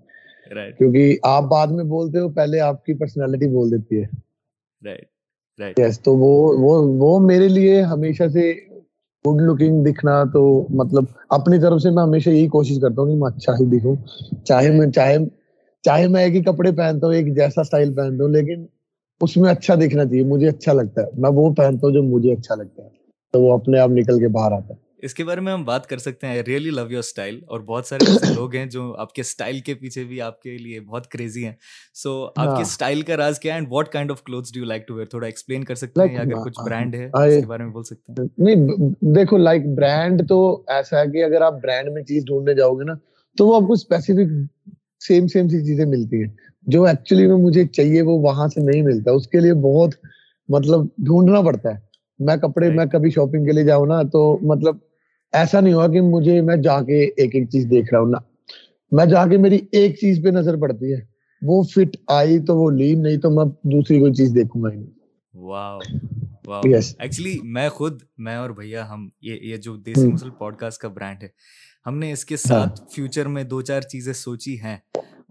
کیونکہ 0.72 1.16
آپ 1.26 1.44
بعد 1.44 1.66
میں 1.69 1.84
بولتے 1.84 2.19
ہو 2.19 2.28
پہلے 2.31 2.60
آپ 2.60 2.84
کی 2.84 2.94
پرسنالٹی 2.94 3.48
بول 3.48 3.70
دیتی 3.70 4.02
ہے۔ 4.02 4.06
یس 5.76 6.00
تو 6.00 6.16
وہ 6.16 6.31
وہ 6.58 6.72
وہ 6.98 7.19
میرے 7.20 7.48
لیے 7.48 7.81
ہمیشہ 7.84 8.28
سے 8.32 8.52
گڈ 9.25 9.40
لکنگ 9.43 9.84
دکھنا 9.84 10.22
تو 10.32 10.43
مطلب 10.70 11.04
اپنی 11.28 11.58
طرف 11.60 11.81
سے 11.82 11.90
میں 11.90 12.02
ہمیشہ 12.02 12.31
یہی 12.31 12.48
کوشش 12.48 12.81
کرتا 12.82 13.02
ہوں 13.02 13.08
کہ 13.08 13.16
میں 13.16 13.28
اچھا 13.28 13.52
ہی 13.52 13.66
دکھوں۔ 13.70 13.94
چاہے 14.44 14.70
میں 14.70 14.90
چاہے 14.90 15.16
چاہے 15.84 16.06
میں 16.08 16.22
ایک 16.25 16.34
ہی 16.34 16.43
کپڑے 16.43 16.72
پہنتا 16.72 17.06
ہوں 17.06 17.14
ایک 17.14 17.34
جیسا 17.37 17.60
اسٹائل 17.60 17.94
پہنتا 17.94 18.25
ہوں 18.25 18.31
لیکن 18.31 18.64
اس 19.21 19.37
میں 19.37 19.51
اچھا 19.51 19.75
دکھنا 19.75 20.05
چاہیے 20.05 20.25
مجھے 20.25 20.49
اچھا 20.49 20.73
لگتا 20.73 21.01
ہے۔ 21.01 21.07
میں 21.19 21.31
وہ 21.35 21.55
پہنتا 21.55 21.87
ہوں 21.87 21.95
جو 21.95 22.03
مجھے 22.03 22.33
اچھا 22.33 22.55
لگتا 22.55 22.83
ہے۔ 22.83 22.89
تو 23.33 23.41
وہ 23.41 23.53
اپنے 23.53 23.79
آپ 23.79 23.89
نکل 23.91 24.19
کے 24.19 24.29
باہر 24.29 24.53
آتا 24.53 24.75
ہے۔ 24.75 24.87
اس 24.99 25.15
کے 25.15 25.25
بارے 25.25 25.41
میں 25.41 25.53
ہم 25.53 25.65
بات 25.65 25.87
کر 25.87 25.99
سکتے 25.99 26.27
ہیں۔ 26.27 26.43
ریئلی 26.47 26.71
لو 26.71 26.83
یور 26.91 26.99
اسٹائل 26.99 27.41
اور 27.47 27.61
بہت 27.61 27.87
سارے 27.87 28.05
ایسے 28.05 28.27
لوگ 28.35 28.55
ہیں 28.55 28.67
جو 28.67 28.95
آپ 28.99 29.13
کے 29.13 29.21
اسٹائل 29.21 29.59
کے 29.59 29.75
پیچھے 29.75 30.05
بھی 30.05 30.21
آپ 30.21 30.43
کے 30.43 30.59
لیے 30.59 30.81
بہت 30.81 31.07
کریزی 31.07 31.45
ہیں۔ 31.45 31.53
سو 31.95 32.29
آپ 32.37 32.57
کے 32.57 32.63
اسٹائل 32.63 33.03
کا 33.03 33.17
راز 33.17 33.39
کیا 33.39 33.53
ہے 33.53 33.59
and 33.59 33.69
what 33.71 33.89
kind 33.89 34.11
of 34.11 34.23
clothes 34.23 34.55
do 34.55 34.61
you 34.61 34.67
like 34.67 34.89
to 34.89 34.95
wear 34.95 35.07
تھوڑا 35.07 35.27
ایکسپلین 35.27 35.65
کر 35.65 35.75
سکتے 35.75 36.09
ہیں 36.09 36.15
یا 36.15 36.21
اگر 36.21 36.45
کچھ 36.45 36.65
برانڈ 36.65 36.95
ہے 36.95 37.07
اس 37.07 37.41
کے 37.41 37.47
بارے 37.47 37.63
میں 37.63 37.73
بول 37.73 37.85
سکتے 37.85 38.13
ہیں۔ 38.13 38.29
نہیں 38.39 38.67
دیکھو 39.15 39.37
لائک 39.37 39.63
برانڈ 39.77 40.29
تو 40.29 40.63
ایسا 40.67 41.01
ہے 41.01 41.07
کہ 41.07 41.25
اگر 41.25 41.41
آپ 41.41 41.63
برانڈ 41.63 41.89
میں 41.93 42.03
چیز 42.03 42.25
ڈھونڈنے 42.27 42.55
جاؤ 42.55 42.75
گے 42.75 42.85
نا 42.85 42.93
تو 43.37 43.47
وہ 43.47 43.57
آپ 43.57 43.67
کو 43.67 43.73
اسپیسیفک 43.73 44.33
سیم 45.01 45.27
سیم 45.27 45.49
سی 45.49 45.67
چیزیں 45.67 45.85
ملتی 45.85 46.23
ہیں۔ 46.23 46.47
جو 46.67 46.85
ایکچولی 46.85 47.27
میں 47.27 47.37
مجھے 47.37 47.67
چاہیے 47.67 48.03
وہ 48.03 48.19
وہاں 48.19 48.49
سے 48.49 48.61
نہیں 48.61 48.83
ملتا 48.83 49.11
اس 49.11 49.29
کے 49.29 49.41
لیے 49.41 49.55
بہت 49.55 49.95
مطلب 50.49 50.81
ڈھونڈنا 50.99 51.41
پڑتا 51.41 51.75
ہے۔ 51.75 51.81
میں 52.19 52.37
کپڑے 52.37 52.71
میں 52.71 52.87
کبھی 52.87 53.11
شاپنگ 53.11 53.45
کے 53.45 53.53
لیے 53.53 53.65
جاؤں 53.65 53.87
نا 53.87 54.03
تو 54.03 54.39
مطلب 54.43 54.77
ایسا 55.33 55.61
نہیں 55.61 55.75
ہوا 55.75 55.89
کہ 55.89 56.01
مجھے 56.01 56.41
میں 56.41 56.57
جا 56.57 56.81
کے 56.81 57.05
ایک 57.17 57.35
ایک 57.35 57.51
چیز 57.51 57.67
دیکھ 57.71 57.95
رہا 57.95 58.01
ہوں 58.01 58.11
نا۔ 58.11 58.19
میں 58.93 59.07
جا 59.07 59.27
کے 59.27 59.37
میری 59.37 59.59
ایک 59.73 59.99
چیز 59.99 60.21
پہ 60.25 60.29
نظر 60.29 60.57
پڑتی 60.57 60.93
ہے۔ 60.93 61.17
وہ 61.43 61.63
فٹ 61.63 61.97
آئی 62.07 62.39
تو 62.39 62.57
وہ 62.57 62.71
لی 62.71 62.95
نہیں 62.95 63.17
تو 63.17 63.31
میں 63.31 63.45
دوسری 63.45 64.01
کوئی 64.01 64.13
چیز 64.13 64.35
دیکھوں 64.35 64.63
گا 64.63 64.69
ایکچولی 66.99 67.39
میں 67.43 67.69
خود 67.69 68.03
میں 68.19 68.37
اور 68.37 68.51
بھیا 68.51 68.89
ہم 68.89 69.09
یہ 69.21 69.35
یہ 69.43 69.57
جو 69.57 69.77
دیسی 69.77 70.07
مسل 70.07 70.31
پوڈ 70.31 70.57
کاسٹ 70.57 70.81
کا 70.81 70.89
برانڈ 70.89 71.23
ہے 71.23 71.29
ہم 71.87 71.99
نے 71.99 72.13
اس 72.13 72.25
کے 72.25 72.37
ساتھ 72.37 72.81
فیوچر 72.95 73.27
میں 73.27 73.43
دو 73.43 73.63
چار 73.63 73.81
چیزیں 73.81 74.13
سوچی 74.13 74.61
ہیں۔ 74.61 74.77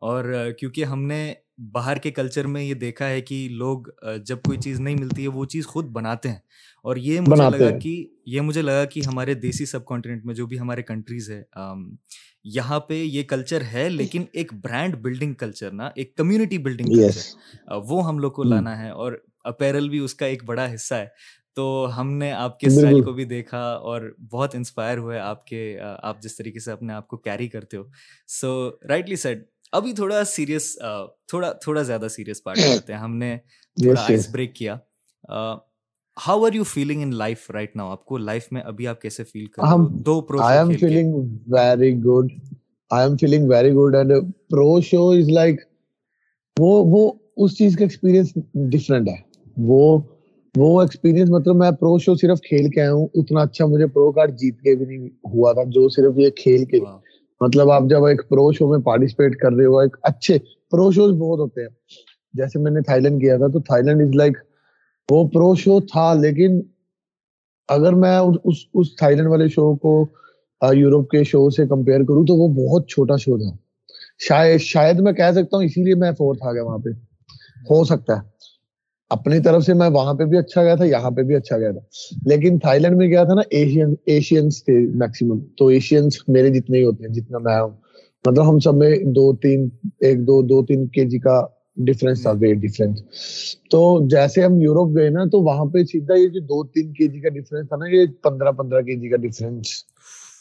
اور 0.06 0.52
کیونکہ 0.60 0.86
ہم 0.86 1.04
نے 1.04 1.34
باہر 1.72 1.98
کے 1.98 2.12
کلچر 2.12 2.48
میں 2.48 2.64
یہ 2.64 2.74
دیکھا 2.74 3.10
ہے 3.10 3.22
کہ 3.22 3.48
لوگ 3.52 3.82
جب 4.26 4.38
کوئی 4.42 4.58
چیز 4.58 4.80
نہیں 4.80 4.96
ملتی 5.00 5.24
ہے 5.24 5.28
وہ 5.28 5.46
چیز 5.46 5.68
خود 5.68 5.86
بناتے 5.86 6.30
ہیں۔ 6.30 6.40
اور 6.86 6.96
یہ 6.96 7.22
مجھے 7.22 7.50
لگا 7.50 7.78
کہ 7.80 8.08
یہ 8.26 8.42
مجھے 8.42 8.62
لگا 8.62 8.86
کہ 8.86 9.02
ہمارے 9.08 9.34
دیسی 9.34 9.66
سب 9.66 9.86
کانٹیننٹ 9.86 10.26
میں 10.26 10.36
جو 10.36 10.46
بھی 10.48 10.60
ہمارے 10.60 10.84
کنٹریز 10.84 11.30
ہے 11.32 11.44
یہاں 12.44 12.80
پہ 12.80 13.04
یہ 13.04 13.24
کلچر 13.24 13.62
ہے 13.74 13.90
لیکن 13.90 14.24
ایک 14.34 14.54
برانڈ 14.54 14.96
بلڈنگ 14.96 15.34
کلچر 15.34 15.72
نا 15.72 15.90
ایک 15.96 16.16
کمیونٹی 16.16 16.58
بلڈنگ 16.58 16.92
کلچر 16.92 17.22
وہ 17.76 18.08
ہم 18.08 18.20
لوگ 18.20 18.32
کو 18.32 18.44
لانا 18.44 18.80
ہے 18.84 18.90
اور 18.90 19.14
اپیرل 19.44 19.90
بھی 19.90 20.00
اس 20.00 20.14
کا 20.16 20.26
ایک 20.26 20.44
بڑا 20.44 20.74
حصہ 20.74 20.96
ہے۔ 20.96 21.08
تو 21.56 21.66
ہم 21.98 22.12
نے 22.12 22.32
آپ 22.32 22.60
کے 22.60 22.68
اسٹائل 22.68 23.02
کو 23.02 23.14
بھی 23.14 23.26
دیکھا 23.26 23.60
اور 23.60 24.02
بہت 24.32 24.56
انسپائر 24.56 24.98
ہوئے 24.98 25.20
آپ 25.20 25.46
کے 25.48 25.62
آپ 25.82 26.22
جس 26.22 26.36
طریقے 26.38 26.60
سے 26.60 26.72
اپنے 26.72 26.94
آپ 26.94 27.08
کو 27.08 27.18
کیری 27.18 27.48
کرتے 27.48 27.78
ہو۔ 27.78 27.84
سو 28.42 28.70
رائٹلی 28.90 29.16
سیڈ 29.16 29.44
ابھی 29.78 29.94
تھوڑا 29.94 30.24
سیریس 30.26 30.76
تھوڑا 31.28 31.52
تھوڑا 31.62 31.82
زیادہ 31.82 32.08
سیریس 32.12 32.44
پارٹ 32.44 32.58
کرتے 32.58 32.94
ہیں۔ 32.94 33.00
ہم 33.00 33.16
نے 33.18 33.36
تھوڑا 33.78 34.02
آئس 34.02 34.30
بریک 34.32 34.56
کیا۔ 34.56 34.76
How 36.18 36.44
are 36.46 36.54
you 36.54 36.64
feeling 36.64 37.02
in 37.02 37.16
life 37.16 37.50
right 37.52 37.76
now 37.76 37.92
آپ 37.92 38.06
کو 38.06 38.18
لائف 38.18 38.48
میں 38.52 38.62
ابھی 38.62 38.88
آپ 38.88 39.02
کیسے 39.02 39.24
فیل 39.24 39.46
کر 39.46 39.64
رہے 39.64 40.04
دو 40.06 40.20
pro 40.22 40.42
I'm 40.58 40.72
feeling 40.80 41.14
very 41.54 41.92
good 42.00 42.32
I'm 43.08 43.16
feeling 43.18 43.50
very 43.50 43.72
good 43.72 43.96
and 43.96 44.12
pro 44.50 44.80
show 44.82 45.10
is 45.10 45.30
like 45.30 45.62
وہ 46.58 46.84
وہ 46.88 47.12
اس 47.38 47.58
چیز 47.58 47.76
کا 47.78 47.84
ایکسپیرینس 47.84 48.34
ڈفرینٹ 48.72 49.08
ہے۔ 49.10 49.22
وہ 49.58 49.98
وہ 50.56 50.82
ایکسپیرینس 50.82 51.30
مطلب 51.30 51.56
میں 51.56 51.72
پرو 51.72 51.98
شو 52.00 52.16
صرف 52.16 52.42
کھیل 52.42 52.70
کے 52.70 52.82
آیا 52.82 52.94
ہوں۔ 52.94 53.08
اتنا 53.14 53.42
اچھا 53.42 53.66
مجھے 53.66 53.88
پرو 53.88 54.12
کارڈ 54.12 54.38
جیت 54.40 54.62
کے 54.62 54.76
بھی 54.76 54.86
نہیں 54.86 55.08
ہوا 55.34 55.52
تھا 55.54 55.64
جو 55.70 55.88
صرف 55.90 56.18
یہ 56.18 56.30
کھیل 56.38 56.66
کے۔ 56.66 56.80
مطلب 57.42 57.72
آپ 57.72 57.84
جب 57.90 58.06
ایک 58.06 58.30
پرو 58.30 58.52
شو 58.52 58.68
میں 58.68 58.80
پارٹیسپیٹ 58.80 59.36
کر 59.36 59.54
رہے 59.54 59.66
ہو، 59.66 59.80
ایک 59.80 59.98
اچھے 60.04 60.38
پرو 60.72 60.92
شوز 60.92 61.12
بہت 61.12 61.40
ہوتے 61.40 61.62
ہیں۔ 61.62 61.70
جیسے 62.34 62.60
میں 62.60 62.72
نے 62.72 62.82
تھائی 62.82 63.02
لینڈ 63.02 63.22
کیا 63.22 63.38
تھا، 63.38 63.48
تو 63.48 63.60
تھائی 63.60 63.84
لینڈ 63.84 64.02
از 64.02 64.16
لائک 64.16 64.38
وہ 65.12 65.28
پرو 65.28 65.56
شو 65.56 65.80
تھا، 65.80 66.14
لیکن 66.14 66.62
اگر 67.68 67.94
میں 67.94 68.18
اس 68.20 68.56
اس 68.74 68.96
تھائی 68.96 69.16
لینڈ 69.16 69.30
والے 69.30 69.48
شو 69.48 69.76
کو 69.76 70.08
یوروپ 70.74 71.10
کے 71.10 71.24
شو 71.24 71.50
سے 71.50 71.68
کمپیئر 71.68 72.00
کروں 72.00 72.26
تو 72.26 72.34
وہ 72.36 72.48
بہت 72.48 72.88
چھوٹا 72.88 73.16
شو 73.16 73.38
تھا۔ 73.38 73.58
شاید 74.20 74.62
شاید 74.62 75.00
میں 75.00 75.14
کہہ 75.14 75.32
سکتا 75.32 75.58
ہوں، 75.58 75.64
اسی 75.64 75.84
لیے 75.84 75.96
میں 75.96 76.12
فورتھ 76.12 76.44
آ 76.44 76.54
گیا 76.54 76.64
وہاں 76.64 76.78
پہ۔ 76.78 76.90
ہو 77.70 77.84
سکتا 77.84 78.18
ہے۔ 78.18 78.22
اپنی 79.10 79.40
طرف 79.40 79.64
سے 79.64 79.74
میں 79.74 79.90
وہاں 79.90 80.14
پہ 80.14 80.24
بھی 80.24 80.38
اچھا 80.38 80.64
گیا 80.64 80.76
تھا، 80.76 80.86
یہاں 80.86 81.12
پہ 81.12 81.22
بھی 81.22 81.36
اچھا 81.36 81.58
گیا 81.58 81.72
تھا۔ 81.72 81.80
لیکن 82.26 82.60
تھائی 82.60 82.80
لینڈ 82.80 82.98
میں 82.98 83.08
گیا 83.08 83.24
تھا 83.24 83.34
نا 83.34 83.42
ایشین 83.50 83.94
ایشینس 84.06 84.64
تھے 84.66 84.74
میکسیمم 84.96 85.40
تو 85.58 85.68
ایشینس 85.68 86.18
میرے 86.28 86.50
جتنے 86.50 86.78
ہی 86.78 86.84
ہوتے 86.84 87.04
ہیں، 87.04 87.14
جتنا 87.14 87.38
میں 87.38 87.62
ہوں۔ 87.62 87.70
مطلب 88.26 88.50
ہم 88.50 88.60
سب 88.60 88.76
میں 88.76 88.96
دو 89.06 89.36
تین، 89.36 89.70
ایک 90.00 90.28
دو 90.28 90.42
دو 90.42 90.66
تین 90.66 90.88
کے 90.88 91.06
جی 91.06 91.20
کا 91.20 91.46
ڈفرینس 91.78 92.22
تھا 92.22 92.32
ویٹ 92.32 92.58
ڈفرینس 92.58 93.02
تو 93.72 94.08
جیسے 94.08 94.44
ہم 94.44 94.62
یوروپ 94.62 94.96
گئے 94.98 95.10
نا، 95.10 95.24
تو 95.24 95.42
وہاں 95.42 95.66
پہ 95.66 95.84
سیدھا 95.84 96.16
یہ 96.16 96.28
جو 96.28 96.40
دو 96.40 96.64
تین 96.64 96.94
کے 96.94 97.08
جی 97.08 97.20
کا 97.20 97.30
ڈفرینس 97.30 97.68
تھا 97.70 97.76
نا، 97.76 97.86
یہ 97.96 98.06
پندرہ 98.24 98.52
پندرہ 98.52 98.82
کے 98.82 98.96
جی 98.96 99.10
کا 99.10 99.18
ڈفرینس 99.18 99.68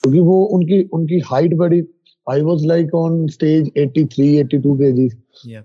کیونکہ 0.02 0.21
وہ 0.21 0.49
ان 0.50 0.66
کی 0.66 0.85
ان 0.92 1.06
کی 1.06 1.18
ہائٹ 1.18 1.54
بڑی 1.54 1.83
I 2.26 2.43
was 2.43 2.64
like 2.66 2.95
on 2.95 3.25
stage 3.25 3.69
eighty 3.75 4.04
three 4.04 4.28
eighty 4.37 4.59
two 4.59 4.75
K 4.75 4.90
G 4.93 5.09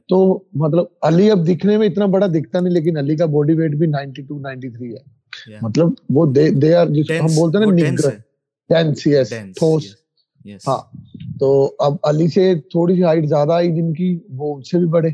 تو 0.10 0.18
مطلب 0.56 0.86
علی 1.02 1.30
اب 1.32 1.48
دکھنے 1.48 1.78
میں 1.78 1.88
اتنا 1.88 2.06
بڑا 2.06 2.28
دکھتا 2.28 2.60
نہیں 2.60 2.74
لیکن 2.74 2.98
علی 2.98 3.16
کا 3.16 3.26
باڈی 3.26 3.54
ویٹ 3.54 3.76
بھی 3.76 3.88
نائنٹی 3.88 4.22
ٹو 4.22 4.40
نائنٹی 4.40 4.70
تھری 4.70 4.94
ہے 4.94 5.58
مطلب 5.62 5.90
وہ 6.10 6.26
دے 6.34 6.74
آر 6.76 6.88
جس 6.88 7.08
کو 7.08 7.26
ہم 7.26 7.36
بولتے 7.36 7.58
ہیں 7.58 7.72
نیگر 7.72 8.10
ٹینس 8.70 9.08
یس 9.08 9.34
ٹھوس 9.58 9.88
ہاں۔ 10.68 10.80
تو 11.40 11.50
اب 11.80 11.96
علی 12.04 12.28
سے 12.28 12.54
تھوڑی 12.72 12.96
سی 12.96 13.04
ہائٹ 13.04 13.28
زیادہ 13.30 13.52
آئی 13.52 13.72
جن 13.72 13.94
کی 13.94 14.18
وہ 14.30 14.56
ان 14.56 14.62
سے 14.64 14.78
بھی 14.78 14.88
بڑے۔ 14.88 15.10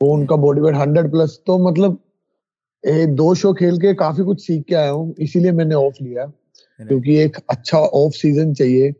وہ 0.00 0.14
ان 0.16 0.26
کا 0.26 0.36
باڈی 0.36 0.60
ویٹ 0.60 0.74
ہنڈریڈ 0.74 1.10
پلس 1.12 1.38
تو 1.44 1.58
مطلب 1.58 1.94
دو 3.18 3.34
شو 3.34 3.52
کھیل 3.54 3.78
کے 3.78 3.94
کافی 3.94 4.22
کچھ 4.26 4.42
سیکھ 4.42 4.66
کے 4.66 4.76
آیا 4.76 4.92
ہوں 4.92 5.12
اسی 5.16 5.40
لیے 5.40 5.50
میں 5.50 5.64
نے 5.64 5.74
آف 5.74 6.02
لیا۔ 6.02 6.26
کیونکہ 6.80 7.18
ایک 7.18 7.36
اچھا 7.48 7.78
آف 7.78 8.16
سیزن 8.16 8.54
چاہیے۔ 8.54 8.90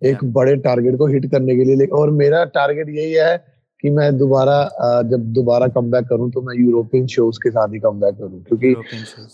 ایک 0.00 0.24
بڑے 0.24 0.56
ٹارگیٹ 0.56 0.98
کو 0.98 1.06
ہٹ 1.06 1.30
کرنے 1.32 1.54
کے 1.54 1.64
لیے 1.64 1.84
اور 1.84 2.08
میرا 2.08 2.44
ٹارگیٹ 2.44 2.88
یہی 2.88 3.18
ہے 3.18 3.36
کہ 3.78 3.90
میں 3.90 4.10
دوبارہ 4.10 4.68
جب 5.10 5.20
دوبارہ 5.20 5.62
کم 5.74 5.90
بیک 5.90 6.08
کروں 6.08 6.30
تو 6.30 6.42
میں 6.42 6.54
یوروپین 6.58 7.06
شوز 7.06 7.38
کے 7.38 7.50
ساتھ 7.50 7.74
ہی 7.74 7.78
کم 7.78 7.98
بیک 8.00 8.18
کروں 8.18 8.40
کیونکہ 8.40 8.74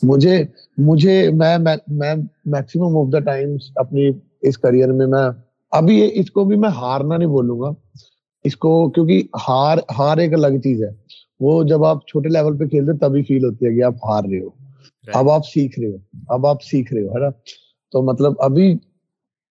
مجھے 0.03 0.45
مجھے 0.79 1.31
میں 1.31 1.59
میں 1.89 2.15
میکسیمم 2.45 2.97
آف 2.97 3.13
دا 3.13 3.19
ٹائم 3.19 3.57
اپنی 3.77 4.11
اس 4.43 4.59
کریئر 4.59 4.93
میں 4.93 5.07
میں 5.07 5.29
ابھی 5.73 6.11
اس 6.15 6.31
کو 6.31 6.45
بھی 6.45 6.57
میں 6.57 6.69
ہارنا 6.69 7.17
نہیں 7.17 7.29
بولوں 7.29 7.61
گا۔ 7.61 7.71
اس 8.45 8.57
کو 8.57 8.91
کیونکہ 8.91 9.23
ہار 9.49 9.79
ہار 9.99 10.17
ایک 10.17 10.35
الگ 10.35 10.49
چیز 10.49 10.83
ہے۔ 10.83 10.89
وہ 11.41 11.63
جب 11.65 11.85
آپ 11.85 12.07
چھوٹے 12.07 12.29
لیول 12.29 12.59
پہ 12.59 12.65
کھیلتے 12.65 12.99
تبھی 12.99 13.23
فیل 13.23 13.45
ہوتی 13.45 13.67
ہے 13.67 13.75
کہ 13.75 13.83
آپ 13.83 13.95
ہار 14.05 14.23
رہے 14.31 14.41
ہو۔ 14.41 14.49
اب 15.15 15.31
آپ 15.31 15.47
سیکھ 15.47 15.81
رہے 15.81 15.89
ہو 15.89 15.97
اب 16.29 16.47
آپ 16.47 16.63
سیکھ 16.63 16.95
رہے 16.95 17.03
ہو 17.03 17.09
ہے 17.09 17.21
نا؟ 17.21 17.31
تو 17.93 18.03
مطلب 18.03 18.33
ابھی 18.39 18.75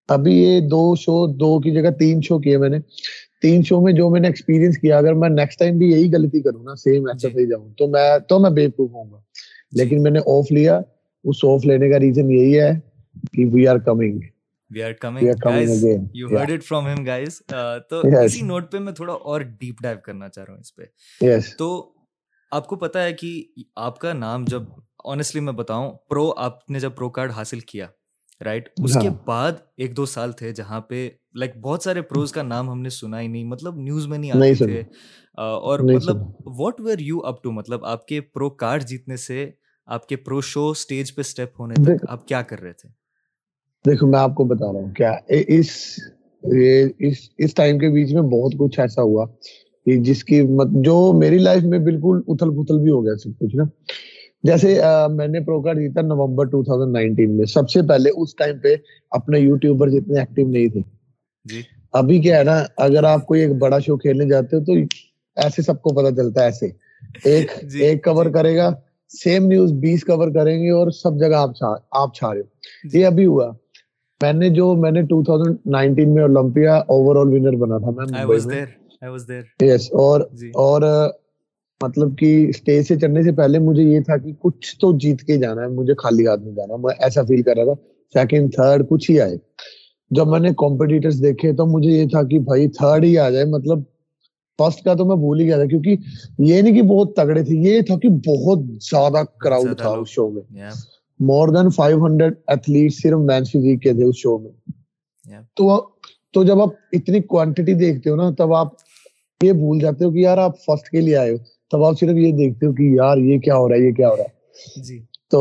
ابھی 0.08 0.42
یہ 0.42 0.60
دو 0.60 0.94
شو 0.96 1.26
دو 1.26 1.60
کی 1.60 1.70
جگہ 1.70 1.90
تین 1.90 2.20
شو 2.20 2.38
کیے 2.38 2.58
میں 2.58 2.68
نے۔ 2.68 2.78
تین 3.42 3.62
شو 3.62 3.80
میں 3.80 3.92
جو 3.92 4.10
میں 4.10 4.20
نے 4.20 4.28
ایکسپیرینس 4.28 4.78
کیا 4.78 4.98
اگر 4.98 5.14
میں 5.14 5.28
نیکسٹ 5.28 5.58
ٹائم 5.58 5.78
بھی 5.78 5.90
یہی 5.90 6.12
غلطی 6.12 6.42
کروں 6.42 6.62
نا 6.64 6.74
سیم 6.74 7.06
ایسا 7.06 7.28
سے 7.28 7.46
جاؤں 7.46 7.74
تو 7.78 7.86
میں 7.86 8.18
تو 8.18 8.38
میں 8.38 8.50
بے 8.50 8.68
پروف 8.68 8.90
ہوں 8.90 9.12
گا۔ 9.12 9.20
لیکن 9.72 10.02
میں 10.02 10.10
نے 10.10 10.18
آف 10.18 10.52
لیا۔ 10.52 10.80
اس 11.24 11.36
آف 11.44 11.66
لینے 11.66 11.90
کا 11.90 11.98
ریزن 11.98 12.30
یہی 12.30 12.60
ہے 12.60 12.70
کہ 13.32 13.46
وی 13.52 13.66
آر 13.66 13.76
کمنگ 13.76 14.18
بتاؤں 25.52 25.92
پرو 26.08 26.32
آپ 26.36 26.70
نے 26.70 26.78
جب 26.78 26.90
پرو 26.96 27.10
کارڈ 27.10 27.30
حاصل 27.30 27.60
کیا 27.60 27.86
رائٹ 28.40 28.68
اس 28.84 28.96
کے 29.02 29.08
بعد 29.26 29.52
ایک 29.76 29.96
دو 29.96 30.06
سال 30.06 30.32
تھے 30.32 30.52
جہاں 30.52 30.80
پہ 30.80 31.08
لائک 31.34 31.56
بہت 31.56 31.82
سارے 31.82 32.02
پروز 32.02 32.32
کا 32.32 32.42
نام 32.42 32.70
ہم 32.70 32.80
نے 32.82 32.88
سنا 32.88 33.20
ہی 33.20 33.26
نہیں 33.26 33.44
مطلب 33.44 33.76
نیوز 33.76 34.06
میں 34.06 34.18
نہیں 34.18 34.30
آتے 34.30 34.54
تھے۔ 34.54 34.82
اور 35.38 35.78
مطلب 35.78 36.16
what 36.60 36.80
were 36.80 36.98
you 36.98 37.20
up 37.26 37.42
to 37.42 37.52
مطلب 37.52 37.84
آپ 37.84 38.06
کے 38.06 38.20
پرو 38.20 38.50
کارڈ 38.50 38.84
جیتنے 38.84 39.16
سے 39.16 39.50
آپ 39.88 40.08
کے 40.08 40.16
پرو 40.16 40.40
شو 40.40 40.68
اسٹیج 40.70 41.14
پہ 41.14 41.20
اسٹیپ 41.20 41.60
ہونے 41.60 41.74
تک 41.74 42.04
آپ 42.08 42.28
کیا 42.28 42.42
کر 42.42 42.60
رہے 42.60 42.72
تھے؟ 42.72 42.88
دیکھو 43.84 44.06
میں 44.06 44.18
آپ 44.18 44.34
کو 44.34 44.44
بتا 44.44 44.72
رہا 44.72 44.80
ہوں 44.80 44.94
کیا 44.94 45.12
اس 45.28 45.70
اس 47.38 47.54
ٹائم 47.54 47.78
کے 47.78 47.88
بیچ 47.88 48.12
میں 48.14 48.22
بہت 48.22 48.52
کچھ 48.58 48.80
ایسا 48.80 49.02
ہوا 49.02 49.26
کہ 49.86 49.96
جس 49.96 50.24
کی 50.24 50.40
جو 50.80 51.12
میری 51.18 51.38
لائف 51.38 51.62
میں 51.62 51.78
بالکل 51.78 52.20
اتھل 52.28 52.50
پتھل 52.50 52.78
بھی 52.78 52.90
ہو 52.90 53.04
گیا 53.04 53.16
سب 53.16 53.38
کچھ 53.40 53.56
نا۔ 53.56 53.64
جیسے 54.44 54.80
میں 55.10 55.28
نے 55.28 55.40
پرو 55.40 55.62
کارڈ 55.62 55.78
جیتا 55.78 56.00
نومبر 56.00 56.46
2019 56.46 57.28
میں۔ 57.28 57.44
سب 57.44 57.70
سے 57.70 57.82
پہلے 57.82 58.10
اس 58.16 58.36
ٹائم 58.36 58.58
پہ 58.58 58.74
اپنے 59.10 59.38
یوٹیوبر 59.38 59.88
جتنے 59.88 60.18
ایکٹیو 60.18 60.48
نہیں 60.48 60.68
تھے۔ 60.68 60.80
جی۔ 61.44 61.62
ابھی 61.92 62.20
کیا 62.20 62.38
ہے 62.38 62.44
نا 62.44 62.62
اگر 62.76 63.04
آپ 63.04 63.26
کوئی 63.26 63.40
ایک 63.40 63.52
بڑا 63.52 63.78
شو 63.78 63.96
کھیلنے 63.96 64.24
جاتے 64.24 64.56
ہو 64.56 64.64
تو 64.64 64.72
ایسے 65.36 65.62
سب 65.62 65.82
کو 65.82 65.94
پتا 65.94 66.10
چلتا 66.16 66.40
ہے 66.40 66.46
ایسے۔ 66.46 66.66
ایک 67.24 67.50
ایک 67.80 68.04
کور 68.04 68.26
کرے 68.26 68.56
گا 68.56 68.70
سیم 69.08 69.46
نیوز 69.46 69.72
بیس 69.72 70.04
کور 70.04 70.28
کریں 70.28 70.62
گے 70.62 70.70
اور 70.70 70.90
سب 70.90 71.18
جگہ 71.20 71.46
آپ 71.90 72.14
چھا 72.14 72.34
رہے 72.34 72.40
ہو۔ 72.40 72.98
یہ 72.98 73.06
ابھی 73.06 73.26
ہوا۔ 73.26 73.50
میں 74.22 74.32
نے 74.32 74.48
جو 74.48 74.74
میں 74.74 74.90
نے 74.90 75.02
2019 75.02 76.06
میں 76.06 76.22
اولمپیا 76.22 76.74
اوور 76.74 77.16
آل 77.16 77.28
ونر 77.28 77.56
بنا 77.56 77.78
تھا 77.78 77.90
میں 77.90 78.04
اور 79.92 80.20
اور 80.54 80.82
مطلب 81.84 82.18
کہ 82.18 82.46
اسٹیج 82.48 82.86
سے 82.86 82.96
چڑھنے 82.96 83.22
سے 83.22 83.32
پہلے 83.32 83.58
مجھے 83.58 83.82
یہ 83.82 84.00
تھا 84.00 84.16
کہ 84.16 84.32
کچھ 84.38 84.76
تو 84.80 84.98
جیت 84.98 85.20
کے 85.20 85.36
جانا 85.36 85.62
ہے 85.62 85.68
مجھے 85.68 85.94
خالی 85.94 86.26
ہاتھ 86.26 86.40
میں 86.40 86.52
جانا 86.52 86.76
میں 86.76 86.94
ایسا 86.98 87.22
فیل 87.22 87.42
کر 87.42 87.56
رہا 87.56 87.64
تھا۔ 87.64 87.74
سیکنڈ 88.14 88.54
تھرڈ 88.54 88.88
کچھ 88.88 89.10
ہی 89.10 89.20
آئے۔ 89.20 89.36
جب 90.10 90.26
میں 90.26 90.40
نے 90.40 90.48
کمپٹیٹرس 90.58 91.22
دیکھے 91.22 91.52
تو 91.52 91.66
مجھے 91.66 91.90
یہ 91.90 92.04
تھا 92.04 92.22
کہ 92.22 92.38
بھائی 92.38 92.68
تھرڈ 92.68 93.04
ہی 93.04 93.18
آ 93.18 93.30
جائے۔ 93.30 93.44
مطلب 93.44 93.82
فرسٹ 94.58 94.84
کا 94.84 94.94
تو 94.94 95.04
میں 95.04 95.16
بھول 95.16 95.40
ہی 95.40 95.46
گیا 95.46 95.56
تھا 95.56 95.64
کیونکہ 95.64 95.96
یہ 96.38 96.62
نہیں 96.62 96.74
کہ 96.74 96.82
بہت 96.82 97.16
تگڑے 97.16 97.42
تھے 97.42 97.56
یہ 97.56 97.80
تھا 97.80 97.98
کہ 97.98 98.08
بہت 98.28 98.58
زیادہ 98.80 99.22
کراؤڈ 99.40 99.78
تھا 99.78 99.88
اس 100.00 100.08
شو 100.08 100.30
میں۔ 100.30 100.42
More 101.20 101.48
than 101.48 101.70
five 101.70 102.06
hundred 102.06 102.32
athlete 102.46 102.92
صرف 102.94 103.18
مینس 103.18 103.50
فزیک 103.50 103.82
کے 103.82 103.92
تھے 103.92 104.04
اس 104.04 104.16
شو 104.16 104.38
میں۔ 104.38 104.50
تو 105.56 105.76
تو 106.32 106.44
جب 106.44 106.60
آپ 106.60 106.68
اتنی 106.92 107.20
کوانٹٹی 107.20 107.74
دیکھتے 107.74 108.10
ہو 108.10 108.16
نا 108.16 108.30
تب 108.38 108.54
آپ 108.54 108.68
یہ 109.42 109.52
بھول 109.52 109.78
جاتے 109.78 110.04
ہو 110.04 110.10
کہ 110.10 110.18
یار 110.18 110.38
آپ 110.38 110.52
فرسٹ 110.66 110.88
کے 110.88 111.00
لیے 111.00 111.16
آئے 111.16 111.30
ہو۔ 111.30 111.53
سوال 111.72 111.94
صرف 111.94 112.16
یہ 112.16 112.32
دیکھتے 112.32 112.66
ہو 112.66 112.72
کہ 112.72 112.82
یار 112.82 113.16
یہ 113.18 113.38
کیا 113.38 113.56
ہو 113.56 113.68
رہا 113.68 113.76
ہے 113.76 113.80
یہ 113.80 113.92
کیا 113.92 114.08
ہو 114.08 114.16
رہا 114.16 114.24
ہے۔ 114.24 114.82
جی۔ 114.82 114.98
تو 115.30 115.40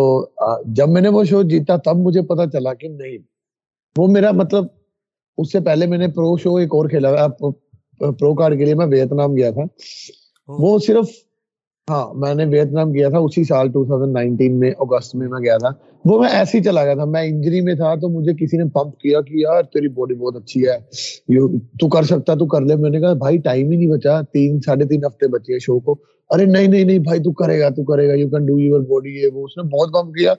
جب 0.66 0.90
میں 0.90 1.02
نے 1.02 1.10
وہ 1.10 1.24
شو 1.24 1.42
جیتا 1.42 1.76
تب 1.78 1.98
مجھے 1.98 2.22
پتا 2.22 2.50
چلا 2.50 2.74
کہ 2.74 2.88
نہیں 2.88 3.18
وہ 3.96 4.08
میرا 4.08 4.32
مطلب 4.32 4.66
اس 5.38 5.52
سے 5.52 5.60
پہلے 5.60 5.86
میں 5.86 5.98
نے 5.98 6.08
پرو 6.08 6.38
شو 6.38 6.56
ایک 6.56 6.74
اور 6.76 6.90
کھیلا 6.90 7.28
پرو 8.00 8.34
کارڈ 8.36 8.58
کے 8.58 8.66
لیے 8.66 8.76
میں 8.76 8.86
ویتنام 8.86 9.36
گیا 9.36 9.52
تھا۔ 9.52 9.64
وہ 10.48 10.80
صرف 10.80 11.06
ہاں 11.90 12.14
میں 12.14 12.34
نے 12.36 12.46
ویتنام 12.46 12.94
گیا 12.94 13.10
تھا 13.10 13.18
اسی 13.18 13.44
سال 13.44 13.70
2019 13.70 14.52
میں 14.52 14.72
اگست 14.80 15.16
میں 15.16 15.28
میں 15.28 15.40
گیا 15.40 15.58
تھا۔ 15.58 15.70
وہ 16.06 16.20
میں 16.22 16.30
ایسے 16.30 16.58
ہی 16.58 16.64
چلا 16.64 16.84
گیا 16.86 16.94
تھا 16.94 17.06
میں 17.06 17.22
انجری 17.22 17.62
میں 17.62 17.74
تھا 17.76 17.94
تو 17.96 18.10
مجھے 18.10 18.34
کسی 18.34 18.58
نے 18.58 18.64
پمپ 18.74 18.98
کیا 18.98 19.22
کہ 19.22 19.38
یار 19.38 19.64
تیری 19.64 19.88
باڈی 19.88 20.16
بہت 20.16 20.36
اچھی 20.36 20.62
ہے 20.68 20.78
تو 21.80 21.90
کر 21.90 22.04
سکتا 22.04 22.34
تو 22.36 22.46
کر 22.48 22.62
لے۔ 22.62 22.76
میں 22.76 22.90
نے 22.90 23.00
کہا 23.00 23.14
بھائی 23.14 23.38
ٹائم 23.38 23.72
ہی 23.72 23.78
نہیں 23.78 23.90
بچا۔ 23.90 24.20
تین 24.34 24.60
ساڑھے 24.62 24.86
تین 24.86 25.06
ہفتے 25.06 25.28
بچے 25.28 25.54
ہیں 25.54 25.60
شو 25.60 25.80
کو۔ 25.80 25.96
ارے 26.30 26.46
نہیں 26.46 26.68
نہیں 26.68 26.84
نہیں 26.84 27.00
بھائی 27.00 27.20
تو 27.24 27.32
کرے 27.34 27.60
گا 27.60 27.70
تو 27.70 27.84
کرے 27.84 28.08
گا۔ 28.08 28.14
You 28.14 28.30
can 28.30 28.46
do 28.46 28.60
your 28.60 28.82
body 28.90 29.16
یہ 29.16 29.28
وہ۔ 29.34 29.44
اس 29.44 29.58
نے 29.58 29.64
بہت 29.70 29.94
پمپ 29.94 30.14
کیا۔ 30.14 30.32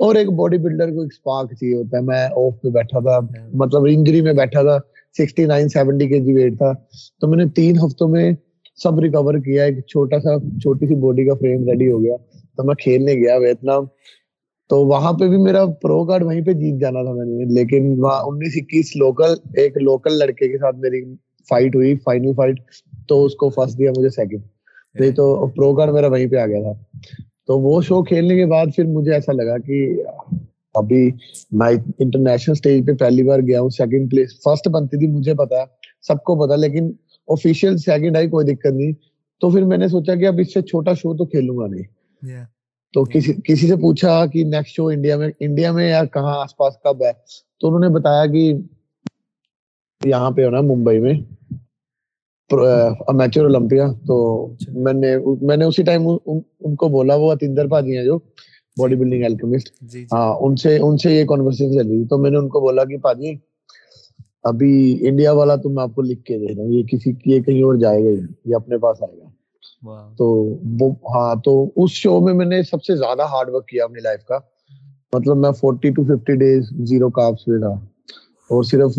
اور 0.00 0.14
ایک 0.14 0.30
باڈی 0.32 0.58
بلڈر 0.58 0.90
کو 0.90 1.00
ایک 1.02 1.12
اسپارک 1.12 1.52
چاہیے 1.52 1.74
ہوتا 1.74 1.96
ہے۔ 1.96 2.02
میں 2.02 2.24
آف 2.36 2.60
پہ 2.62 2.68
بیٹھا 2.70 3.00
تھا 3.00 3.18
مطلب 3.54 3.86
انجری 3.88 4.20
میں 4.20 4.32
بیٹھا 4.32 4.62
تھا 4.62 4.78
سکسٹی 5.18 5.44
نائن 5.44 5.68
سیونٹی 5.68 6.08
کے 6.08 6.20
جی 6.20 6.32
ویٹ 6.34 6.58
تھا۔ 6.58 6.72
تو 7.20 7.28
میں 7.28 7.44
نے 7.44 7.50
تین 7.50 7.76
ہفتوں 7.78 8.08
میں 8.08 8.30
سب 8.82 8.98
ریکور 8.98 9.34
کیا، 9.34 9.64
ایک 9.64 9.86
چھوٹا 9.86 10.20
سا، 10.20 10.38
چھوٹی 10.60 10.86
سی 10.86 10.94
باڈی 10.94 11.24
کا 11.24 11.34
فریم 11.34 11.68
ریڈی 11.68 11.90
ہو 11.92 12.02
گیا۔ 12.02 12.16
تو 12.56 12.64
میں 12.64 12.74
کھیلنے 12.74 13.14
گیا 13.14 13.36
ویتنام 13.36 13.84
تو 14.70 14.86
وہاں 14.86 15.12
پہ 15.12 15.28
بھی 15.28 15.36
میرا 15.36 15.66
پرو 15.66 16.04
کارڈ 16.04 16.22
وہیں 16.22 16.40
پہ 16.40 16.52
جیت 16.52 16.80
جانا 16.80 17.02
تھا 17.02 17.12
میں 17.12 17.24
نے۔ 17.26 17.44
لیکن 17.54 17.94
وہاں 17.98 18.20
انیس 18.26 18.52
اکیس 18.56 18.96
لوکل 18.96 19.34
ایک 19.56 19.76
لوکل 19.76 20.18
لڑکے 20.18 20.48
کے 20.48 20.58
ساتھ 20.58 20.76
میری 20.76 21.04
فائٹ 21.48 21.76
ہوئی 21.76 21.96
فائنل 21.96 22.32
فائٹ 22.36 22.60
تو 23.08 23.24
اس 23.24 23.34
کو 23.34 23.48
فرسٹ 23.48 23.78
دیا، 23.78 23.90
مجھے 23.96 24.08
سیکنڈ 24.08 24.40
نہیں 25.00 25.10
تو 25.10 25.46
پرو 25.46 25.74
کارڈ 25.74 25.90
میرا 25.90 26.06
وہیں 26.06 26.26
پہ 26.26 26.36
آ 26.36 26.46
گیا 26.46 26.62
تھا۔ 26.62 26.72
تو 27.46 27.58
وہ 27.58 27.82
شو 27.82 28.02
کھیلنے 28.02 28.36
کے 28.36 28.46
بعد 28.46 28.66
پھر 28.76 28.84
مجھے 28.84 29.12
ایسا 29.12 29.32
لگا 29.32 29.58
کہ 29.58 30.02
ابھی 30.74 31.10
میں 31.50 31.68
انٹرنیشنل 31.98 32.52
اسٹیج 32.52 32.86
پہ 32.86 32.92
پہلی 32.92 33.22
بار 33.22 33.38
گیا 33.38 33.60
ہوں 33.60 33.68
سیکنڈ 33.68 34.10
پلیس 34.10 34.28
فرسٹ 34.44 34.68
بنتی 34.68 34.98
تھی، 34.98 35.06
مجھے 35.06 35.34
پتا، 35.34 35.56
سب 36.08 36.24
کو 36.24 36.46
پتا، 36.46 36.56
لیکن 36.56 36.92
آفیشیل 37.28 37.76
سیکنڈ 37.76 38.16
آئی 38.16 38.28
کوئی 38.28 38.46
دقت 38.46 38.66
نہیں۔ 38.66 38.92
تو 39.40 39.50
پھر 39.50 39.64
میں 39.64 39.78
نے 39.78 39.88
سوچا 39.88 40.14
کہ 40.14 40.26
اب 40.26 40.34
اس 40.38 40.54
سے 40.54 40.62
چھوٹا 40.62 40.92
شو 40.92 41.16
تو 41.16 41.24
کھیلوں 41.24 41.58
گا 41.58 41.66
نہیں۔ 41.66 41.82
تو 42.94 43.04
کسی 43.44 43.68
سے 43.68 43.76
پوچھا 43.76 44.26
کہ 44.26 44.44
نیکسٹ 44.44 44.74
شو 44.74 44.86
انڈیا 44.86 45.16
میں 45.16 45.28
انڈیا 45.40 45.72
میں 45.72 45.90
یا 45.90 46.04
کہاں 46.04 46.40
آس 46.40 46.56
پاس 46.56 46.74
کب 46.84 47.02
ہے؟ 47.02 47.12
تو 47.60 47.66
انہوں 47.66 47.80
نے 47.80 47.88
بتایا 47.88 48.26
کہ 48.26 48.54
یہاں 50.04 50.30
پہ 50.30 50.44
ہونا 50.44 50.60
ممبئی 50.60 50.98
میں۔ 50.98 51.14
امیچور 53.08 53.44
اولمپیا 53.44 53.86
تو 54.06 54.46
اچھا۔ 54.52 54.72
میں 54.74 54.92
نے 54.92 55.16
میں 55.42 55.56
نے 55.56 55.64
اسی 55.64 55.82
ٹائم 55.82 56.08
ان 56.60 56.74
کو 56.76 56.88
بولا 56.88 57.14
وہ 57.14 57.32
اتندر 57.32 57.66
پاجی 57.66 57.96
ہیں 57.96 58.04
جو 58.04 58.18
باڈی 58.76 58.94
بلڈنگ 58.94 59.24
الکمسٹ 59.24 59.84
ہاں 60.12 60.34
ان 60.40 60.56
سے 60.56 60.78
ان 60.80 60.96
سے 60.96 61.12
یہ 61.12 61.24
کانورسیشن 61.24 61.72
چل 61.72 61.88
رہی 61.88 62.04
تو 62.04 62.18
میں 62.18 62.30
نے 62.30 62.36
ان 62.36 62.48
کو 62.48 62.60
بولا 62.60 62.84
کہ 62.84 62.96
پاجی 62.96 63.34
ابھی 64.44 64.98
انڈیا 65.08 65.32
والا 65.32 65.56
تو 65.56 65.68
میں 65.68 65.82
آپ 65.82 65.94
کو 65.94 66.02
لکھ 66.02 66.24
کے 66.24 66.38
دے 66.38 66.54
رہا 66.54 66.62
ہوں 66.62 66.72
یہ 66.72 66.82
کسی 66.82 67.12
یہ 67.26 67.40
کہیں 67.40 67.62
اور 67.62 67.74
جائے 67.74 68.04
گا 68.04 68.10
یہ 68.44 68.54
اپنے 68.54 68.78
پاس 68.78 69.02
آئے 69.02 69.18
گا۔ 69.18 69.28
تو 70.18 70.26
وہ 70.80 70.90
ہاں 70.90 71.34
تو 71.44 71.70
اس 71.76 71.90
شو 71.90 72.20
میں 72.20 72.34
میں 72.34 72.46
نے 72.46 72.62
سب 72.62 72.84
سے 72.84 72.96
زیادہ 72.96 73.22
ہارڈ 73.22 73.50
ورک 73.50 73.66
کیا 73.66 73.84
اپنی 73.84 74.00
لائف 74.00 74.24
کا۔ 74.24 74.38
مطلب 75.12 75.36
میں 75.36 75.50
forty 75.50 75.90
two 75.90 76.02
fifty 76.04 76.34
days 76.34 76.88
zero 76.88 77.10
carbs 77.10 77.48
میں 77.48 77.58
تھا۔ 77.58 77.74
اور 78.50 78.62
صرف 78.62 78.98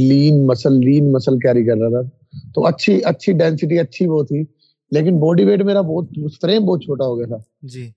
لین 0.00 0.46
مسل 0.46 0.72
لین 0.72 1.12
مسل 1.12 1.38
کیری 1.38 1.64
کر 1.64 1.76
رہا 1.76 2.00
تھا۔ 2.00 2.08
تو 2.54 2.66
اچھی 2.66 3.00
اچھی 3.04 3.32
ڈینسٹی 3.32 3.78
اچھی 3.78 4.06
وہ 4.06 4.22
تھی 4.22 4.44
لیکن 4.90 5.18
باڈی 5.18 5.44
ویٹ 5.44 5.62
میرا 5.62 5.80
بہت 5.80 6.06
فریم 6.40 6.64
بہت 6.64 6.82
چھوٹا 6.82 7.04
ہو 7.04 7.18
گیا 7.18 7.26
تھا۔ 7.26 7.36
جی 7.62 7.90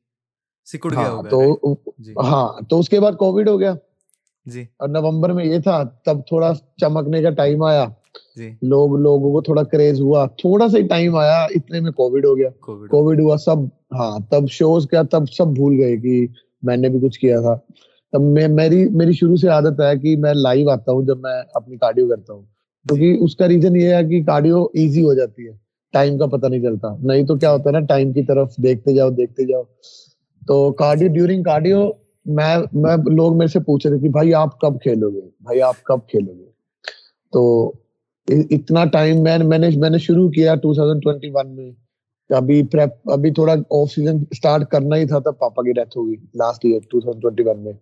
سکڑ 0.65 0.91
گیا 0.91 0.99
ہاں، 0.99 1.11
ہو 1.11 1.23
گیا 1.23 1.29
تو 1.29 1.73
جی۔ 1.97 2.13
ہاں 2.23 2.61
تو 2.69 2.79
اس 2.79 2.89
کے 2.89 2.99
بعد 2.99 3.11
کووڈ 3.11 3.49
ہو 3.49 3.59
گیا۔ 3.59 3.73
اور 4.77 4.89
نومبر 4.89 5.33
میں 5.33 5.45
یہ 5.45 5.59
تھا 5.59 5.83
تب 6.05 6.17
تھوڑا 6.27 6.53
چمکنے 6.81 7.21
کا 7.21 7.29
ٹائم 7.29 7.63
آیا۔ 7.63 7.85
لوگ 8.61 8.95
لوگوں 8.95 9.31
کو 9.31 9.41
تھوڑا 9.41 9.63
کریز 9.63 10.01
ہوا۔ 10.01 10.25
تھوڑا 10.25 10.67
سا 10.67 10.77
ٹائم 10.87 11.15
آیا 11.15 11.43
اتنے 11.55 11.79
میں 11.79 11.91
کووڈ 11.91 12.25
ہو 12.25 12.37
گیا۔ 12.37 12.49
کووڈ 12.87 13.19
ہوا 13.19 13.37
سب 13.37 13.57
ہاں 13.95 14.19
تب 14.31 14.49
شوز 14.49 14.87
کیا 14.89 15.01
تب 15.11 15.23
سب 15.37 15.47
بھول 15.47 15.73
گئے 15.79 15.97
کہ 15.97 16.27
میں 16.63 16.77
نے 16.77 16.89
بھی 16.89 16.99
کچھ 16.99 17.19
کیا 17.19 17.41
تھا۔ 17.41 17.55
تب 18.11 18.21
میں 18.21 18.47
میری 18.47 18.89
میری 18.89 19.11
شروع 19.13 19.35
سے 19.35 19.47
عادت 19.47 19.81
ہے 19.81 19.99
کہ 19.99 20.17
میں 20.17 20.33
لائیو 20.33 20.69
آتا 20.69 20.91
ہوں 20.91 21.03
جب 21.05 21.19
میں 21.19 21.41
اپنی 21.53 21.77
کارڈیو 21.77 22.07
کرتا 22.07 22.33
ہوں۔ 22.33 22.41
کیونکہ 22.87 23.17
اس 23.23 23.35
کا 23.35 23.47
ریزن 23.47 23.75
یہ 23.75 23.93
ہے 23.95 24.03
کہ 24.03 24.23
کارڈیو 24.23 24.63
ایزی 24.63 25.03
ہو 25.03 25.13
جاتی 25.13 25.47
ہے۔ 25.47 25.51
ٹائم 25.93 26.17
کا 26.17 26.25
پتہ 26.25 26.47
نہیں 26.47 26.61
چلتا۔ 26.61 26.87
نہیں 27.03 27.23
تو 27.23 27.35
کیا 27.35 27.51
ہوتا 27.51 27.63
ہے 27.65 27.71
نا 27.71 27.79
ٹائم 27.79 28.13
کی 28.13 28.23
طرف 28.23 28.55
دیکھتے 28.57 28.93
جاؤ 28.93 29.09
دیکھتے 29.09 29.43
جاؤ۔ 29.45 29.63
تو 30.47 30.71
کارڈیو 30.71 31.07
ڈیورنگ 31.07 31.43
کارڈیو 31.43 31.91
میں 32.25 32.57
میں 32.73 32.95
لوگ 33.11 33.37
میرے 33.37 33.47
سے 33.47 33.59
پوچھ 33.59 33.87
رہے 33.87 33.99
کہ 33.99 34.09
بھائی 34.09 34.33
آپ 34.33 34.59
کب 34.59 34.81
کھیلو 34.81 35.09
گے؟ 35.09 35.21
بھائی 35.39 35.61
آپ 35.61 35.83
کب 35.83 35.99
کھیلو 36.07 36.33
گے؟ 36.33 36.45
تو 37.31 37.71
اتنا 38.27 38.85
ٹائم 38.85 39.23
میں 39.23 39.37
میں 39.37 39.57
نے 39.57 39.69
میں 39.75 39.89
نے 39.89 39.97
شروع 39.97 40.29
کیا 40.29 40.55
2021 40.55 41.45
میں۔ 41.45 41.71
ابھی 42.29 42.63
پریپ، 42.63 43.11
ابھی 43.11 43.31
تھوڑا 43.31 43.53
آف 43.71 43.91
سیزن 43.91 44.23
اسٹارٹ 44.31 44.67
کرنا 44.67 44.95
ہی 44.95 45.05
تھا، 45.05 45.19
تب 45.19 45.37
پاپا 45.39 45.61
کی 45.63 45.73
ڈیتھ 45.73 45.97
ہوگی 45.97 46.15
لاسٹ 46.35 46.65
ایئر 46.65 46.79
2021 46.79 47.57
میں۔ 47.57 47.73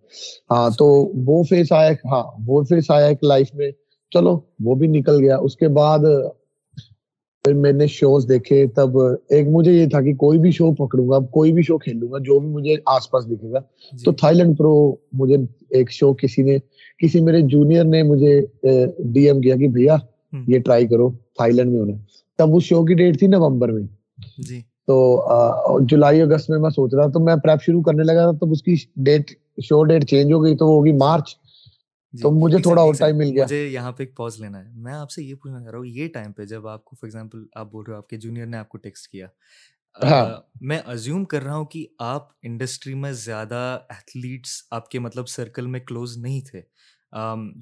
ہاں 0.50 0.70
تو 0.78 0.86
وہ 1.26 1.42
فیس 1.42 1.72
آیا 1.72 1.90
ہاں 1.90 2.24
وہ 2.46 2.62
فیس 2.62 2.90
آیا 2.90 3.06
ایک 3.06 3.24
لائف 3.24 3.54
میں۔ 3.54 3.70
چلو، 4.10 4.40
وہ 4.64 4.74
بھی 4.74 4.86
نکل 4.86 5.20
گیا۔ 5.20 5.36
اس 5.38 5.56
کے 5.56 5.68
بعد 5.68 5.98
پھر 7.44 7.54
میں 7.54 7.72
نے 7.72 7.86
شوز 7.86 8.28
دیکھے 8.28 8.66
تب 8.76 8.96
ایک 8.98 9.46
مجھے 9.48 9.72
یہ 9.72 9.88
تھا 9.88 10.00
کہ 10.00 10.12
کوئی 10.16 10.38
بھی 10.38 10.50
شو 10.50 10.70
پکڑوں 10.74 11.08
گا 11.08 11.18
کوئی 11.30 11.52
بھی 11.52 11.62
شو 11.62 11.76
کھیلوں 11.78 12.10
گا 12.12 12.18
جو 12.24 12.38
بھی 12.40 12.48
مجھے 12.48 12.74
آس 12.86 13.10
پاس 13.10 13.24
دکھے 13.26 13.50
گا۔ 13.52 13.58
تو 14.04 14.12
تھائی 14.12 14.36
لینڈ 14.36 14.56
پرو 14.58 14.72
مجھے 15.12 15.36
ایک 15.70 15.90
شو 15.92 16.12
کسی 16.14 16.42
نے 16.42 16.56
کسی 17.00 17.20
میرے 17.20 17.40
جونیئر 17.48 17.84
نے 17.84 18.02
مجھے 18.02 18.40
ڈی 19.12 19.26
ایم 19.28 19.40
کیا 19.40 19.56
کہ 19.56 19.68
بھیا 19.68 19.96
یہ 20.48 20.58
ٹرائی 20.58 20.86
کرو 20.88 21.10
تھائی 21.36 21.52
لینڈ 21.52 21.72
میں 21.72 21.80
ہونا۔ 21.80 21.96
تب 22.38 22.54
اس 22.56 22.64
شو 22.64 22.84
کی 22.84 22.94
ڈیٹ 22.94 23.18
تھی 23.18 23.26
نومبر 23.26 23.72
میں۔ 23.72 23.82
جی۔ 24.38 24.60
تو 24.88 24.96
جولائی 25.88 26.20
اگست 26.22 26.50
میں 26.50 26.58
میں 26.58 26.70
سوچ 26.70 26.94
رہا 26.94 27.06
تو 27.06 27.20
میں 27.20 27.34
پریپ 27.44 27.62
شروع 27.62 27.82
کرنے 27.82 28.02
لگا 28.02 28.30
تھا 28.30 28.38
تب 28.40 28.50
اس 28.52 28.62
کی 28.62 28.74
ڈیٹ 29.04 29.30
شو 29.64 29.82
ڈیٹ 29.84 30.04
چینج 30.04 30.32
ہو 30.32 30.42
گئی 30.44 30.56
تو 30.56 30.66
وہ 30.66 30.74
ہوگی 30.74 30.92
مارچ 30.92 31.28
جی، 31.28 31.43
تو 32.22 32.30
مجھے 32.30 32.58
تھوڑا 32.58 32.82
اور 32.82 32.94
ٹائم 32.98 33.16
مل 33.16 33.30
گیا۔ 33.34 33.44
مجھے 33.44 33.66
یہاں 33.66 33.92
پہ 33.92 34.02
ایک 34.02 34.16
پوز 34.16 34.40
لینا 34.40 34.58
ہے۔ 34.64 34.70
میں 34.74 34.92
آپ 34.92 35.10
سے 35.10 35.22
یہ 35.22 35.34
پوچھنا 35.34 35.60
چاہ 35.62 35.70
رہا 35.70 35.78
ہوں 35.78 35.86
یہ 35.86 36.08
ٹائم 36.08 36.32
پہ 36.32 36.44
جب 36.44 36.68
آپ 36.68 36.84
کو 36.84 36.96
فار 36.96 37.06
ایگزامپل 37.06 37.44
آپ 37.54 37.70
بول 37.70 37.84
رہے 37.84 37.92
ہو 37.92 37.98
آپ 37.98 38.08
کے 38.08 38.16
جونیئر 38.16 38.46
نے 38.46 38.56
آپ 38.56 38.68
کو 38.68 38.78
ٹیکسٹ 38.78 39.08
کیا 39.08 39.26
ہاں۔ 40.02 40.26
میں 40.60 40.78
ازیوم 40.86 41.24
کر 41.24 41.42
رہا 41.42 41.56
ہوں 41.56 41.64
کہ 41.64 41.86
آپ 41.98 42.28
انڈسٹری 42.42 42.94
میں 42.94 43.12
زیادہ 43.12 43.78
ایتھلیٹس 43.88 44.50
آپ 44.70 44.88
کے 44.88 44.98
مطلب 44.98 45.28
سرکل 45.28 45.66
میں 45.66 45.80
کلوز 45.80 46.18
نہیں 46.18 46.40
تھے۔ 46.40 46.60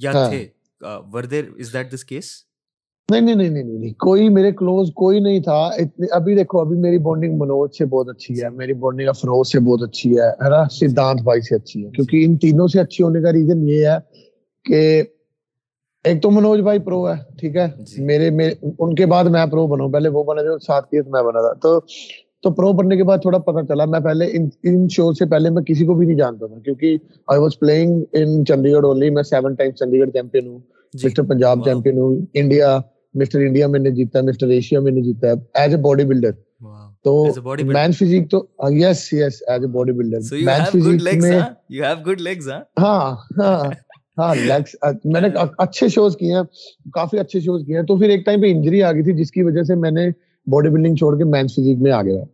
یا 0.01 0.13
ہاں۔ 0.15 0.29
تھے۔ 0.29 0.49
ور 1.13 1.23
دیر 1.23 1.45
از 1.59 1.73
دیٹ 1.73 1.95
دس 1.95 2.05
کیس 2.05 2.25
نہیں 3.11 3.21
نہیں 3.21 3.35
نہیں 3.35 3.51
نہیں 3.51 3.63
نہیں 3.65 3.93
کوئی 3.93 4.29
میرے 4.29 4.53
کلوز 4.53 4.89
کوئی 4.95 5.21
نہیں 5.21 5.41
تھا۔ 5.41 5.71
ابھی 6.11 6.37
دیکھو 6.37 6.61
ابھی 6.61 6.79
میری 6.79 6.99
بانڈنگ 6.99 7.39
منوج 7.39 7.71
سے 7.79 7.85
بہت 7.85 8.09
اچھی 8.09 8.43
ہے 8.43 8.49
میری 8.49 8.73
بانڈنگ 8.73 9.09
افروز 9.09 9.53
سے 9.53 9.61
بہت 9.61 9.83
اچھی 9.83 10.19
ہے 10.19 10.49
نا؟ 10.51 10.69
سدھانت 10.69 11.23
بھائی 11.23 11.41
سے 11.41 11.55
اچھی 11.55 11.87
ہے۔ 11.87 11.91
کیونکہ 11.91 12.25
ان 12.25 12.39
تینوں 12.39 12.69
سے 12.69 12.81
اچھی 12.81 13.05
ہونے 13.05 13.23
کا 13.23 13.33
ریزن 13.33 13.69
یہ 13.69 13.87
ہے 13.87 13.97
کہ 14.67 15.03
ایک 16.05 16.23
تو 16.23 16.31
منوج 16.31 16.61
بھائی 16.61 16.79
پرو 16.79 17.09
ہے 17.09 17.15
ٹھیک 17.39 17.57
ہے؟ 17.57 17.67
جی۔ 17.79 18.03
میرے 18.05 18.29
ان 18.79 18.95
کے 18.95 19.07
بعد 19.07 19.25
میں 19.25 19.45
پرو 19.47 19.67
بنا 19.67 19.87
پہلے 19.93 20.09
وہ 20.09 20.25
بنا 20.25 20.43
جو 20.43 20.59
ساتھ 20.59 20.91
تو 20.91 21.11
میں 21.11 21.23
بنا 21.23 21.41
تھا۔ 21.41 21.53
تو 21.63 21.81
تو 22.43 22.51
پرو 22.51 22.73
بننے 22.73 22.97
کے 22.97 23.05
بعد 23.05 23.19
تھوڑا 23.19 23.39
پتا 23.39 23.65
چلا۔ 23.67 23.85
میں 23.85 24.01
پہلے 24.01 24.27
ان 24.65 24.89
شو 24.89 25.13
سے 25.13 25.27
پہلے 25.27 25.51
میں 25.51 25.63
کسی 25.63 25.87
کو 25.87 25.95
بھی 25.95 26.07
نہیں 26.07 26.17
جانتا 26.17 26.47
تھا 26.47 26.59
کیونکہ 26.59 26.97
I 27.29 27.41
was 27.41 27.59
playing 27.59 28.03
in 28.13 28.45
Chandigarh 28.73 28.85
only 28.85 29.11
میں 29.11 29.23
سیون 29.23 29.55
ٹائم 29.55 29.71
چنڈی 29.71 30.01
گڑھ 30.01 30.11
چیمپئن 30.11 30.47
ہوں 30.47 30.59
مسٹر 30.95 31.23
پنجاب 31.23 31.65
چیمپئن 31.65 31.99
ہوں۔ 31.99 32.17
انڈیا 32.35 32.79
مسٹر 33.15 33.41
انڈیا 33.41 33.67
میں 33.67 33.81
نے 33.81 33.91
جیتا 33.91 34.19
ہے 34.19 34.25
مسٹر 34.25 34.49
ایشیا 34.49 34.81
میں 34.81 34.93
نے 34.93 35.01
جیتا۔ 35.01 35.29
ہے 35.29 35.33
ایز 35.55 35.75
اے 35.75 35.81
باڈی 35.81 36.05
بلڈر 36.05 36.33
تو 37.05 37.13
مین 37.67 37.93
فزیک 37.93 38.31
تو 38.31 38.45
yes 38.73 39.13
yes 39.13 39.43
as 39.47 39.63
a 39.63 39.67
body 39.69 39.93
builder 39.93 40.35
men 40.45 40.65
physique 40.73 41.23
میں 41.23 41.39
یو 41.69 41.85
ہیو 41.85 41.97
گڈ 42.07 42.21
لیگز 42.21 42.49
ہاں 42.79 43.15
ہاں۔ 43.39 43.63
ہاں 44.19 44.35
لیگس 44.37 44.75
میں 45.05 45.21
نے 45.21 45.29
اچھے 45.59 45.89
شوز 45.89 46.17
کیے 46.17 46.35
ہیں 46.35 46.43
کافی 46.93 47.19
اچھے 47.19 47.41
شوز 47.41 47.65
کیے 47.67 47.77
ہیں۔ 47.77 47.83
تو 47.83 47.97
پھر 47.97 48.09
ایک 48.09 48.25
ٹائم 48.27 48.41
پہ 48.43 48.51
انجری 48.51 48.83
آ 48.83 48.93
گئی 48.93 49.03
تھی 49.03 49.13
جس 49.13 49.31
کی 49.31 49.43
وجہ 49.43 49.63
سے 49.63 49.75
میں 49.75 49.91
نے 49.91 50.09
باڈی 50.47 50.69
بلڈنگ 50.69 50.95
چھوڑ 50.97 51.17
کے 51.19 51.25
مین 51.25 51.47
فزیک 51.47 51.79
میں 51.79 51.93
آ 51.93 52.03
گیا 52.03 52.25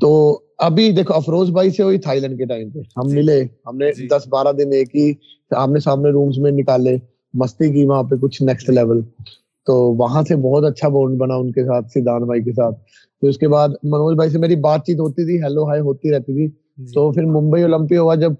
تو 0.00 0.10
ابھی 0.58 0.90
دیکھو 0.92 1.14
افروز 1.14 1.50
بھائی 1.50 1.70
سے 1.70 1.82
ہوئی 1.82 1.98
تھائی 1.98 2.20
لینڈ 2.20 2.38
کے 2.38 2.44
ٹائم 2.44 2.70
پہ۔ 2.70 2.80
ہم 2.96 3.08
جی۔ 3.08 3.16
ملے 3.16 3.42
ہم 3.66 3.76
نے 3.76 3.92
جی۔ 3.92 4.06
دس 4.08 4.26
بارہ 4.28 4.52
دن 4.52 4.72
ایک 4.72 4.96
ہی 4.96 5.12
آمنے 5.50 5.80
سامنے 5.80 6.10
رومز 6.10 6.38
میں 6.38 6.50
نکالے 6.50 6.96
مستی 7.34 7.72
کی 7.72 7.84
وہاں 7.84 8.02
پہ 8.02 8.16
کچھ 8.16 8.42
نیکسٹ 8.42 8.70
لیول 8.70 9.00
تو 9.66 9.74
وہاں 9.96 10.22
سے 10.22 10.36
بہت 10.36 10.64
اچھا 10.64 10.88
بونڈ 10.88 11.18
بنا 11.18 11.34
ان 11.34 11.52
کے 11.52 11.64
ساتھ 11.64 11.90
سدھان 11.90 12.24
بھائی 12.24 12.42
کے 12.42 12.52
ساتھ۔ 12.52 12.74
پھر 13.22 13.28
اس 13.28 13.38
کے 13.38 13.48
بعد 13.48 13.68
منوج 13.82 14.16
بھائی 14.16 14.30
سے 14.30 14.38
میری 14.38 14.56
بات 14.60 14.84
چیت 14.86 15.00
ہوتی 15.00 15.24
تھی 15.24 15.42
ہیلو 15.42 15.68
ہائی 15.68 15.80
ہوتی 15.80 16.10
رہتی 16.10 16.34
تھی۔ 16.34 16.46
جی۔ 16.48 16.63
تو 16.78 17.12
پھر 17.12 17.24
ممبئی 17.24 17.62
اولمپک 17.62 17.92
ہوا 17.92 18.14
جب 18.14 18.32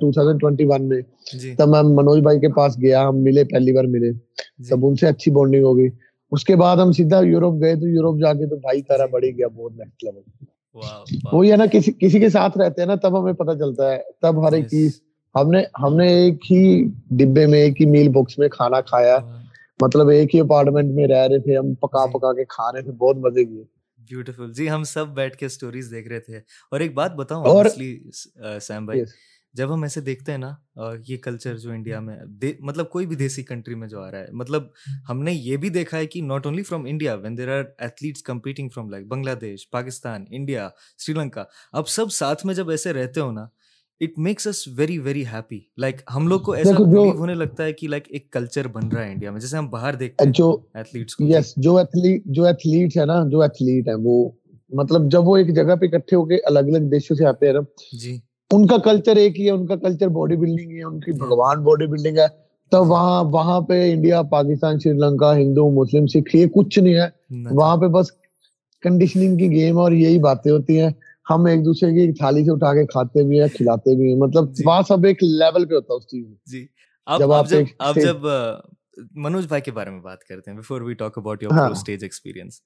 ٹو 0.00 0.12
تھاؤزینڈ 0.12 0.40
ٹوینٹی 0.40 0.64
ون 0.64 0.88
میں۔ 0.88 1.00
جی۔ 1.40 1.54
تب 1.54 1.68
میں 1.68 1.82
منوج 1.82 2.20
بھائی 2.20 2.40
کے 2.40 2.48
پاس 2.48 2.78
گیا 2.78 3.08
ہم 3.08 3.22
ملے 3.22 3.44
پہلی 3.44 3.72
بار 3.72 3.84
ملے۔ 3.84 4.12
جی۔ 4.12 4.70
تب 4.70 4.86
ان 4.86 4.94
سے 4.94 5.06
اچھی 5.06 5.30
بونڈنگ 5.32 5.64
ہو 5.64 5.76
گئی۔ 5.76 5.88
اس 6.30 6.44
کے 6.44 6.56
بعد 6.56 6.76
ہم 6.76 6.92
سیدھا 6.92 7.20
یوروپ 7.20 7.62
گئے 7.62 7.74
تو 7.74 7.88
یوروپ 7.88 8.20
جا 8.20 8.32
کے 8.32 8.46
تو 8.46 8.56
بھائی 8.56 8.82
تارا 8.82 9.06
بڑی 9.06 9.36
گیا 9.38 9.46
بہت 9.48 9.72
نیکسٹ 9.72 10.04
لیول 10.04 10.22
وہی 11.32 11.52
ہے 11.52 11.56
نا 11.56 11.66
کسی 11.66 11.92
کسی 11.98 12.20
کے 12.20 12.28
ساتھ 12.28 12.58
رہتے 12.58 12.80
ہیں 12.80 12.86
نا 12.86 12.94
تب 12.94 13.20
ہمیں 13.20 13.32
پتہ 13.32 13.58
چلتا 13.58 13.90
ہے۔ 13.92 13.98
تب 14.22 14.48
ہر 14.48 14.52
ایک 14.52 14.66
چیز 14.68 15.00
ہم 15.34 15.50
نے 15.50 15.58
ہم 15.82 15.96
نے 15.96 16.06
ایک 16.08 16.52
ہی 16.52 16.84
ڈبے 17.10 17.46
میں 17.46 17.58
ایک 17.58 17.80
ہی 17.80 17.86
میل 17.86 18.08
باکس 18.08 18.38
میں 18.38 18.48
کھانا 18.48 18.80
کھایا۔ 18.80 19.18
مطلب 19.82 20.08
ایک 20.08 20.34
ہی 20.34 20.40
اپارٹمنٹ 20.40 20.94
میں 20.94 21.06
رہ 21.06 21.26
رہے 21.26 21.38
تھے 21.38 21.56
ہم 21.56 21.74
پکا 21.74 22.06
جی۔ 22.06 22.18
پکا 22.18 22.32
کے 22.32 22.44
کھا 22.44 22.72
رہے 22.72 22.82
تھے 22.82 22.92
بہت 22.92 23.16
مزے 23.16 23.44
کیے۔ 23.44 23.62
بیوٹیفل 24.10 24.52
جی 24.52 24.70
ہم 24.70 24.82
سب 24.84 25.08
بیٹھ 25.08 25.36
کے 25.36 25.48
سٹوریز 25.48 25.90
دیکھ 25.90 26.08
رہے 26.08 26.20
تھے۔ 26.20 26.38
اور 26.38 26.80
ایک 26.80 26.94
بات 26.94 27.12
بتاؤں 27.12 27.44
اور 27.44 27.66
سیم 28.60 28.86
بھائی 28.86 29.02
جب 29.54 29.72
ہم 29.74 29.82
ایسے 29.82 30.00
دیکھتے 30.00 30.32
ہیں 30.32 30.38
نا 30.38 30.50
یہ 31.08 31.16
کلچر 31.16 31.56
جو 31.56 31.70
انڈیا 31.70 32.00
میں 32.00 32.16
مطلب 32.60 32.90
کوئی 32.90 33.06
بھی 33.06 33.16
دیسی 33.16 33.42
کنٹری 33.42 33.74
میں 33.74 33.88
جو 33.88 34.00
آ 34.02 34.10
رہا 34.10 34.18
ہے 34.18 34.26
مطلب 34.32 34.66
ہم 35.08 35.22
نے 35.22 35.32
یہ 35.32 35.56
بھی 35.56 35.68
دیکھا 35.68 35.98
ہے 35.98 36.06
کہ 36.06 36.22
not 36.22 36.46
only 36.46 36.62
from 36.62 36.84
India 36.84 37.14
when 37.14 37.38
there 37.38 37.48
are 37.58 37.64
athletes 37.78 38.22
competing 38.22 38.68
from 38.68 38.90
like 38.90 39.06
Bangladesh 39.40 39.70
Pakistan 39.70 40.24
India 40.30 40.68
Sri 40.98 41.14
Lanka 41.14 41.44
اب 41.72 41.88
سب 41.88 42.12
ساتھ 42.12 42.46
میں 42.46 42.54
جب 42.54 42.70
ایسے 42.70 42.92
رہتے 42.92 43.20
ہو 43.20 43.32
نا 43.32 43.46
it 44.00 44.18
makes 44.18 44.46
us 44.46 44.66
very 44.76 44.98
very 44.98 45.22
happy 45.26 45.58
like 45.78 45.96
ہم 46.14 46.28
لوگ 46.28 46.40
کو 46.40 46.52
ایسا 46.52 46.72
بلیو 46.78 47.10
ہونے 47.10 47.34
لگتا 47.34 47.64
ہے 47.64 47.72
کہ 47.72 47.88
لائک 47.88 48.04
ایک 48.08 48.30
کلچر 48.32 48.66
بن 48.66 48.88
رہا 48.88 49.04
ہے 49.04 49.12
انڈیا 49.12 49.30
میں 49.30 49.40
جیسے 49.40 49.56
ہم 49.56 49.68
باہر 49.70 49.94
دیکھتے 49.94 50.24
ہیں 50.24 50.32
جو 50.32 50.56
ایتھلیٹس 50.74 51.16
کو 51.16 51.24
یس 51.24 51.52
جو 51.56 51.76
ایتھلیٹ 51.76 52.22
جو 52.26 52.44
ایتھلیٹ 52.44 52.96
ہے 52.96 53.04
نا 53.04 53.22
جو 53.28 53.40
ایتھلیٹ 53.40 53.88
ہے 53.88 53.94
وہ 53.94 54.30
مطلب 54.72 55.10
جب 55.10 55.28
وہ 55.28 55.36
ایک 55.36 55.54
جگہ 55.56 55.74
پہ 55.74 55.86
اکٹھے 55.86 56.16
ہو 56.16 56.24
کے 56.24 56.36
الگ 56.44 56.70
الگ 56.72 56.88
دیشوں 56.90 57.16
سے 57.16 57.26
آتے 57.26 57.46
ہیں 57.46 57.52
نا 57.52 57.60
جی 57.92 58.16
ان 58.50 58.66
کا 58.66 58.76
کلچر 58.84 59.16
ایک 59.16 59.40
ہی 59.40 59.46
ہے 59.46 59.50
ان 59.50 59.66
کا 59.66 59.76
کلچر 59.76 60.08
باڈی 60.08 60.36
بلڈنگ 60.36 60.70
ہے 60.70 60.82
ان 60.82 61.00
کی 61.00 61.12
بھگوان 61.12 61.62
باڈی 61.62 61.86
بلڈنگ 61.86 62.18
ہے 62.18 62.26
تو 62.72 62.84
وہاں 62.84 63.22
وہاں 63.24 63.60
پہ 63.60 63.82
انڈیا 63.92 64.22
پاکستان 64.22 64.78
سری 64.78 64.92
لنکا 64.92 65.36
ہندو 65.36 65.68
مسلم 65.70 66.06
سکھ 66.06 66.36
یہ 66.36 66.46
کچھ 66.46 66.78
نہیں 66.78 66.94
ہے 66.94 67.08
وہاں 67.50 67.76
پہ 67.76 67.86
بس 67.86 68.12
کنڈیشننگ 68.82 69.36
کی 69.36 69.50
گیم 69.50 69.78
اور 69.78 69.92
یہی 69.92 70.18
باتیں 70.18 70.52
ہوتی 70.52 70.80
ہیں 70.80 70.90
ہم 71.30 71.44
ایک 71.44 71.64
دوسرے 71.64 71.90
کی 71.90 72.12
تھالی 72.12 72.44
سے 72.44 72.52
اٹھا 72.52 72.72
کے 72.74 72.86
کھاتے 72.86 73.26
بھی 73.28 73.40
ہیں 73.40 73.48
کھلاتے 73.48 73.96
بھی 73.96 74.08
ہیں۔ 74.08 74.20
مطلب 74.20 74.52
جی۔ 74.52 74.62
وہاں 74.66 74.82
سب 74.88 75.04
ایک 75.04 75.22
لیول 75.22 75.66
پہ 75.66 75.74
ہوتا 75.74 75.92
ہے 75.92 75.96
اس 75.96 76.06
چیز 76.06 76.26
میں۔ 76.26 76.36
جی۔ 76.52 76.66
جب 77.06 77.32
آپ 77.32 77.46
آپ 77.78 77.94
جب 77.94 78.26
منوج 79.16 79.46
بھائی 79.46 79.62
کے 79.62 79.72
بارے 79.72 79.90
میں 79.90 80.00
بات 80.00 80.24
کرتے 80.24 80.50
ہیں 80.50 80.58
before 80.58 80.80
we 80.80 80.94
talk 80.94 81.18
about 81.18 81.42
your 81.42 81.70
stage 81.70 82.04
experience 82.04 82.60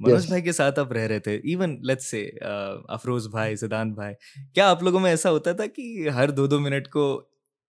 Manoj 0.00 0.26
بھائی 0.28 0.42
کے 0.42 0.52
ساتھ 0.52 0.78
آپ 0.78 0.92
رہ 0.92 1.06
رہے 1.06 1.18
تھے 1.18 1.34
ایون 1.44 1.76
لیٹ 1.82 2.02
سے 2.02 2.28
افروز 2.88 3.26
بھائی 3.28 3.56
سدانت 3.56 3.94
بھائی۔ 3.94 4.14
کیا 4.54 4.70
آپ 4.70 4.82
لوگوں 4.82 5.00
میں 5.00 5.10
ایسا 5.10 5.30
ہوتا 5.30 5.52
تھا 5.52 5.66
کہ 5.66 6.08
ہر 6.08 6.30
دو 6.30 6.46
دو 6.46 6.60
منٹ 6.60 6.88
کو 6.88 7.04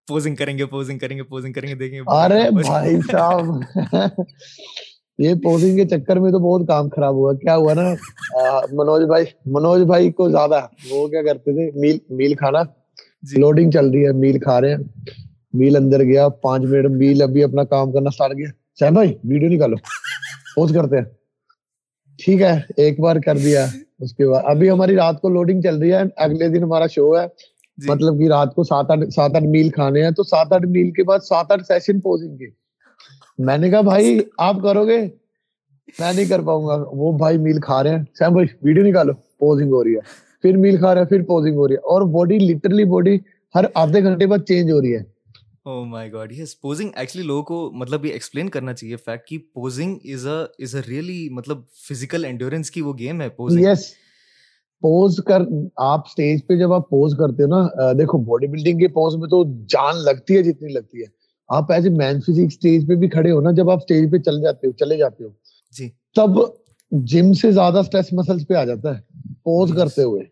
پوزنگ 0.08 0.36
کریں 0.36 0.58
گے 0.58 0.66
پوزنگ 0.66 1.00
کریں 1.00 1.18
گے 1.18 1.24
پوزنگ 1.24 1.54
کریں 1.54 1.70
گے 1.70 1.76
دیکھیں 1.76 2.00
گے؟ 2.00 2.04
ارے 2.08 2.50
بھائی 2.64 2.96
صاحب! 3.12 3.46
یہ 5.20 5.34
پوزنگ 5.44 5.76
کے 5.76 5.86
چکر 5.86 6.16
میں 6.20 6.32
تو 6.32 6.40
بہت 6.40 6.68
کام 6.68 6.90
خراب 6.90 7.14
ہوا۔ 7.16 7.34
کیا 7.34 7.56
ہوا 7.56 7.74
نا؟ 7.74 7.94
منوج 8.72 9.02
بھائی 9.04 9.26
منوج 9.46 9.82
بھائی 9.82 10.12
کو 10.12 10.30
زیادہ 10.30 10.60
وہ 10.92 11.08
کیا 11.08 11.22
کرتے 11.22 11.52
تھے؟ 11.54 11.80
میل 11.80 11.98
میل 12.10 12.34
کھانا۔ 12.34 12.62
لوڈنگ 13.38 13.72
چل 13.72 13.90
رہی 13.90 14.06
ہے 14.06 14.12
میل 14.12 14.40
کھا 14.40 14.62
رہے 14.62 14.70
ہیں۔ 14.70 14.78
میل 15.54 15.76
اندر 15.76 16.04
گیا 16.04 16.30
پانچ 16.30 16.64
منٹ 16.64 16.86
میل 16.90 17.22
ابھی 17.22 17.44
اپنا 17.44 17.64
کام 17.64 17.92
کرنا 17.92 18.08
اسٹارٹ 18.08 18.32
کیا۔ 18.32 18.50
سیم 18.80 18.94
بھائی 18.94 19.14
ویڈیو 19.24 19.50
نکالو۔ 19.50 19.76
پوز 20.56 20.72
کرتے 20.76 20.98
ہیں۔ 20.98 21.06
ٹھیک 22.26 22.42
ہے 22.42 22.60
ایک 22.78 23.00
بار 23.00 23.16
کر 23.26 23.38
دیا۔ 23.38 23.66
اس 24.00 24.14
کے 24.14 24.28
بعد 24.28 24.42
ابھی 24.46 24.72
ہماری 24.72 24.96
رات 24.96 25.22
کو 25.22 25.30
لوڈنگ 25.30 25.62
چل 25.62 25.78
رہی 25.78 25.94
ہے۔ 25.94 26.02
اگلے 26.18 26.48
دن 26.48 26.64
ہمارا 26.64 26.88
شو 26.88 27.20
ہے۔ 27.20 27.26
مطلب 27.88 28.20
کہ 28.20 28.28
رات 28.28 28.56
کو 28.56 28.64
سات 28.64 28.86
آٹھ 28.90 29.10
سات 29.16 29.32
آٹھ 29.36 29.44
میل 29.44 29.70
کھانے 29.70 30.04
ہیں۔ 30.04 30.12
تو 30.12 30.24
سات 30.24 30.48
آٹھ 30.54 30.66
میل 30.66 30.92
کے 30.92 31.04
بعد 31.04 31.20
سات 31.20 31.52
آٹھ 31.52 31.64
سیشن 31.68 32.00
پوزنگ 32.00 32.38
کے۔ 32.38 32.69
میں 33.40 33.58
نے 33.58 33.70
کہا 33.70 33.82
بھائی 33.82 34.20
آپ 34.38 34.56
کرو 34.64 34.88
گے؟ 34.88 34.98
میں 36.00 36.14
نہیں 36.14 36.26
کر 36.26 36.42
پاؤں 36.42 36.68
گا۔ 36.68 36.84
وہ 36.92 37.18
بھائی 37.18 37.38
میل 37.38 37.60
کھا 37.60 37.84
رہے 37.84 37.90
ہیں۔ 37.90 38.04
سیم 38.20 38.34
بھائی 38.34 38.48
ویڈیو 38.62 38.84
نکالو۔ 38.84 39.14
پوزنگ 39.14 39.70
ہو 39.72 39.84
رہی 39.84 39.96
ہے۔ 39.96 40.00
پھر 40.42 40.58
میل 40.58 40.78
کھا 40.78 40.94
رہے 40.94 41.02
ہیں 41.02 41.08
پھر 41.08 41.22
پوزنگ 41.24 41.56
ہو 41.56 41.68
رہی 41.68 41.74
ہے۔ 41.74 41.80
اور 41.80 42.02
باڈی 42.02 42.38
لٹرلی 42.38 42.84
باڈی 42.84 43.18
ہر 43.56 43.66
آدھے 43.74 44.04
گھنٹے 44.04 44.26
بعد 44.26 44.38
چینج 44.48 44.72
ہو 44.72 44.82
رہی 44.82 44.96
ہے۔ 44.96 45.04
آپ 55.76 56.16
پہ 56.48 56.56
جب 56.56 56.74
آپ 56.74 56.90
پوز 56.90 57.16
کرتے 57.18 57.44
ہو 57.44 57.48
نا 57.48 57.68
دیکھو 57.92 58.18
باڈی 58.18 58.48
بلڈنگ 58.48 58.80
کے 58.80 58.88
پوز 58.88 59.16
میں 59.16 59.28
تو 59.30 59.66
جان 59.66 60.04
لگتی 60.04 60.38
ہے 60.38 60.44
جتنی 60.44 60.74
لگتی 60.74 61.02
ہے۔ 61.02 61.19
آپ 61.50 61.72
as 61.72 61.86
a 61.86 61.92
men 61.94 62.20
physique 62.22 62.48
stage 62.48 62.88
پہ 62.88 62.96
بھی 62.96 63.08
کھڑے 63.10 63.32
ہو 63.32 63.42
نا 63.42 63.52
جب 63.52 63.70
آپ 63.70 63.78
اسٹیج 63.78 64.12
پہ 64.12 64.18
چل 64.20 64.42
جاتے 64.42 64.68
ہو 64.68 64.72
چلے 64.80 64.98
جاتے 64.98 65.24
ہو 65.24 65.30
جی۔ 65.76 65.90
تب 66.16 66.40
جم 66.92 67.32
سے 67.34 67.52
زیادہ 67.52 67.78
اسٹریس 67.78 68.12
مسلس 68.14 68.48
پہ 68.48 68.54
آ 68.54 68.64
جاتا 68.66 68.96
ہے 68.96 69.02
پوز 69.44 69.74
کرتے 69.78 70.04
ہوئے۔ 70.04 70.24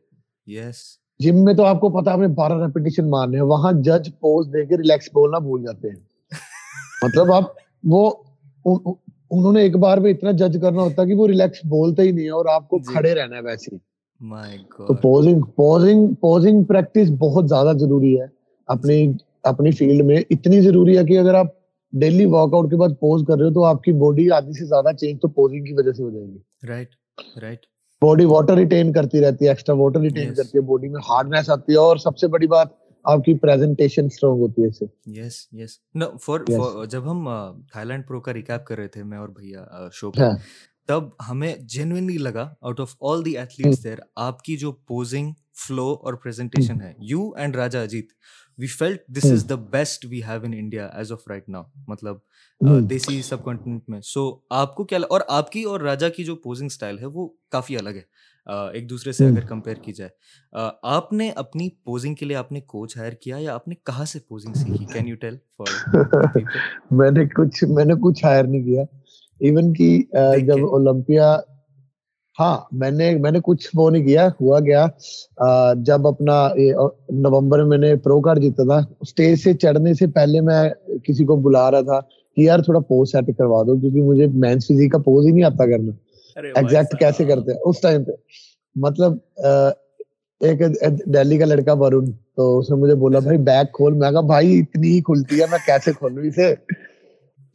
یس 0.47 0.83
جم 1.19 1.43
میں 1.43 1.53
تو 1.53 1.65
آپ 1.65 1.79
کو 1.81 1.89
پتا 1.91 2.11
آپ 2.11 2.19
نے 2.19 2.27
بارہ 2.35 2.53
ریپیٹیشن 2.61 3.09
مارنے 3.09 3.37
ہیں 3.37 3.45
وہاں 3.45 3.71
جج 3.81 4.09
پوز 4.19 4.47
دے 4.53 4.65
کے 4.65 4.77
ریلیکس 4.77 5.09
بولنا 5.13 5.39
بھول 5.39 5.63
جاتے 5.63 5.89
ہیں۔ 5.89 5.99
مطلب 7.03 7.31
آپ 7.33 7.43
وہ 7.83 8.09
انہوں 8.65 9.51
نے 9.53 9.61
ایک 9.61 9.75
بار 9.77 9.97
پہ 9.97 10.09
اتنا 10.09 10.31
جج 10.37 10.57
کرنا 10.61 10.81
ہوتا 10.81 11.05
کہ 11.05 11.15
وہ 11.15 11.27
ریلیکس 11.27 11.65
بولتے 11.65 12.01
ہی 12.01 12.11
نہیں 12.11 12.25
ہے 12.25 12.31
اور 12.31 12.45
آپ 12.45 12.67
کو 12.69 12.77
جی۔ 12.79 12.93
کھڑے 12.93 13.13
رہنا 13.15 13.35
ہے 13.35 13.41
ویسے 13.41 13.75
تو 14.79 14.93
پوزنگ 14.93 15.41
پوزنگ 15.55 16.13
پوزنگ 16.21 16.63
پریکٹس 16.63 17.09
بہت 17.19 17.49
زیادہ 17.49 17.77
ضروری 17.77 18.19
ہے 18.21 18.25
اپنی 18.69 19.05
اپنی 19.47 19.71
فیلڈ 19.71 20.03
میں 20.05 20.17
اتنی 20.29 20.61
ضروری 20.61 20.97
ہے 20.97 21.03
کہ 21.03 21.17
اگر 21.19 21.33
آپ 21.33 21.55
ڈیلی 21.93 22.25
واک 22.25 22.53
آؤٹ 22.53 22.69
کے 22.69 22.75
بعد 22.75 22.99
پوز 22.99 23.23
کر 23.27 23.37
رہے 23.37 23.45
ہو 23.45 23.53
تو 23.53 23.63
آپ 23.63 23.83
کی 23.83 23.91
باڈی 23.99 24.29
آدھی 24.31 24.53
سے 24.53 24.65
زیادہ 24.65 24.95
چینج 24.95 25.21
تو 25.21 25.27
پوزنگ 25.27 25.65
کی 25.65 25.73
وجہ 25.73 25.91
سے 25.91 26.03
ہو 26.03 26.09
جائے 26.09 26.25
گی۔ 26.25 26.67
Right 26.67 26.95
right 27.41 27.65
body 28.01 28.25
water 28.25 28.55
retain 28.55 28.91
کرتی 28.93 29.21
رہتی 29.21 29.45
ہے 29.45 29.49
ایکسٹرا 29.49 29.75
واٹر 29.75 29.99
ریٹین 29.99 30.33
کرتی 30.33 30.57
ہے 30.57 30.63
باڈی 30.63 30.89
میں 30.89 31.01
ہارڈنیس 31.09 31.49
آتی 31.49 31.73
ہے 31.73 31.77
اور 31.77 31.97
سب 31.97 32.17
سے 32.17 32.27
بڑی 32.27 32.47
بات 32.47 32.67
آپ 33.05 33.23
کی 33.23 33.33
پریزنٹیشن 33.37 34.07
ہوتی 34.23 34.63
ہے 34.63 34.85
یس 35.17 35.47
یس 35.53 35.79
جب 36.91 37.11
ہم 37.11 37.27
تھائی 37.71 37.87
لینڈ 37.87 38.07
پرو 38.07 38.19
کا 38.21 38.33
ریکیپ 38.33 38.65
کر 38.65 38.77
رہے 38.77 38.87
تھے 38.87 39.03
میں 39.03 39.17
اور 39.17 39.29
بھیا 39.29 39.65
شو 39.93 40.09
ہاں۔ 40.19 40.31
تب 40.87 41.03
ہمیں 41.29 41.53
جینوئنلی 41.65 42.17
لگا 42.17 42.47
out 42.61 42.79
of 42.79 42.95
all 43.01 43.25
the 43.25 43.37
athletes 43.37 43.83
there 43.83 43.97
آپ 44.15 44.41
کی 44.41 44.57
جو 44.57 44.71
پوزنگ 44.87 45.31
فلو 45.57 45.87
اور 45.93 46.13
پریزنٹیشن 46.13 46.81
ہے 46.81 46.93
you 46.99 47.29
and 47.35 47.55
Raja 47.55 47.81
Ajit 47.81 48.11
we 48.59 48.67
felt 48.69 49.07
this 49.07 49.25
is 49.31 49.49
the 49.49 49.55
best 49.71 50.05
we 50.05 50.21
have 50.23 50.43
India 50.43 50.87
as 50.93 51.11
of 51.11 51.27
right 51.29 51.49
now 51.49 51.63
مطلب 51.87 52.17
دیسی 52.89 53.21
سب 53.21 53.43
کانٹیننٹ 53.43 53.89
میں 53.89 53.99
سو 54.03 54.29
آپ 54.49 54.75
کو 54.75 54.83
کیا 54.83 54.99
اور 55.09 55.21
آپ 55.29 55.51
کی 55.51 55.63
اور 55.63 55.81
راجا 55.81 56.09
کی 56.09 56.23
جو 56.23 56.35
پوزنگ 56.35 56.65
اسٹائل 56.65 56.99
ہے 56.99 57.05
وہ 57.05 57.27
کافی 57.51 57.77
الگ 57.77 57.89
ہے 57.89 58.01
ایک 58.73 58.89
دوسرے 58.89 59.11
سے 59.11 59.27
اگر 59.27 59.45
کمپیئر 59.45 59.75
کی 59.75 59.93
جائے 59.93 60.09
آپ 60.83 61.11
نے 61.13 61.29
اپنی 61.35 61.69
پوزنگ 61.83 62.15
کے 62.15 62.25
لیے 62.25 62.35
آپ 62.35 62.51
نے 62.51 62.61
کوچ 62.61 62.97
ہائر 62.97 63.13
کیا 63.13 63.37
یا 63.39 63.53
آپ 63.53 63.67
نے 63.67 63.75
کہاں 63.85 64.05
سے 64.05 64.19
پوزنگ 64.19 64.53
سیکھی 64.53 64.85
کین 64.93 65.07
یو 65.07 65.15
ٹیل 65.15 65.37
فار 65.57 66.39
میں 66.91 67.11
نے 67.11 67.25
کچھ 67.25 67.63
میں 67.69 67.85
نے 67.85 67.93
کچھ 68.01 68.25
ہائر 68.25 68.43
نہیں 68.43 68.63
کیا 68.63 68.83
ایون 69.41 69.73
کہ 69.73 69.99
جب 70.39 70.65
اولمپیا 70.65 71.35
ہاں 72.37 72.57
میں 72.71 72.89
نے 72.91 73.09
میں 73.17 73.31
نے 73.31 73.39
کچھ 73.43 73.67
وہ 73.73 73.89
نہیں 73.89 74.05
کیا 74.05 74.27
ہوا 74.41 74.59
گیا 74.59 74.85
جب 75.85 76.07
اپنا 76.07 76.35
نومبر 77.19 77.63
میں 77.63 77.77
نے 77.77 77.95
پرو 78.03 78.19
کارڈ 78.21 78.41
جیتا 78.41 78.63
تھا 78.63 78.79
اسٹیج 78.99 79.39
سے 79.39 79.53
چڑھنے 79.53 79.93
سے 79.93 80.07
پہلے 80.15 80.41
میں 80.41 80.61
کسی 81.03 81.25
کو 81.25 81.35
بلا 81.41 81.69
رہا 81.71 81.81
تھا 81.81 81.99
کہ 82.37 82.41
یار 82.41 82.59
تھوڑا 82.59 82.79
پوز 82.89 83.11
سیٹ 83.11 83.37
کروا 83.37 83.63
دو 83.63 83.79
کیونکہ 83.79 84.01
مجھے 84.01 84.27
مینس 84.35 84.65
فزیک 84.67 84.91
کا 84.91 84.97
پوز 85.05 85.25
ہی 85.27 85.31
نہیں 85.31 85.43
آتا 85.43 85.65
کرنا۔ 85.65 85.91
ایگزیکٹ 86.55 86.99
کیسے 86.99 87.25
کرتے 87.25 87.51
ہیں؟ 87.51 87.59
اس 87.65 87.81
ٹائم 87.81 88.03
پہ۔ 88.03 88.11
مطلب 88.75 89.13
ایک 90.41 90.61
دہلی 91.13 91.37
کا 91.37 91.45
لڑکا 91.45 91.73
ورن 91.73 92.05
تو 92.35 92.57
اس 92.59 92.69
نے 92.69 92.75
مجھے 92.75 92.95
بولا 92.95 93.19
بھائی 93.19 93.37
بیگ 93.43 93.65
کھول. 93.73 93.93
میں 93.93 94.11
کہا 94.11 94.21
بھائی 94.27 94.59
اتنی 94.59 94.91
ہی 94.91 95.01
کھلتی 95.01 95.41
ہے 95.41 95.45
میں 95.51 95.59
کیسے 95.65 95.91
کھولوں 95.93 96.23
اسے؟ 96.27 96.53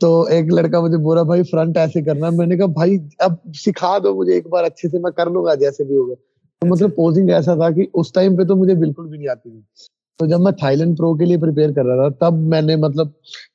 تو 0.03 0.23
ایک 0.23 0.53
لڑکا 0.53 0.81
مجھے 0.81 0.97
بولا 0.97 1.23
بھائی 1.23 1.43
فرنٹ 1.43 1.77
ایسے 1.77 2.03
کرنا۔ 2.03 2.31
میں 2.31 2.47
نے 2.47 2.57
کہا 2.57 2.67
بھائی 2.67 2.99
اب 3.19 3.33
سکھا 3.55 3.99
دو 3.99 4.15
مجھے 4.15 4.33
ایک 4.33 4.47
بار 4.47 4.65
اچھے 4.65 4.89
سے 4.89 4.99
میں 4.99 5.11
کر 5.11 5.31
لوں 5.31 5.45
گا 5.45 5.55
جیسے 5.55 5.85
بھی 5.85 5.97
ہوگا۔ 5.97 6.15
تو 6.61 6.67
مطلب 6.67 6.87
اچھا۔ 6.87 6.97
پوزنگ 6.97 7.31
ایسا 7.31 7.55
تھا 7.55 7.71
کہ 7.71 7.87
اس 7.95 8.13
ٹائم 8.13 8.37
پہ 8.37 8.43
تو 8.43 8.57
مجھے 8.57 8.75
بالکل 8.75 9.07
بھی 9.07 9.19
نہیں 9.19 9.29
آتی 9.29 9.51
تھی۔ 9.51 9.61
تو 10.19 10.27
جب 10.27 10.41
میں 10.41 10.53
تھائی 10.53 10.77
لینڈ 10.77 10.99
پرو 10.99 11.15
کے 11.15 11.25
لیے 11.25 11.37
پریپیئر 11.39 11.73
کر 11.73 11.85
رہا 11.85 12.09
تھا 12.09 12.29
تب 12.29 12.37
میں 12.37 12.61
نے 12.61 12.77
مطلب 12.77 13.09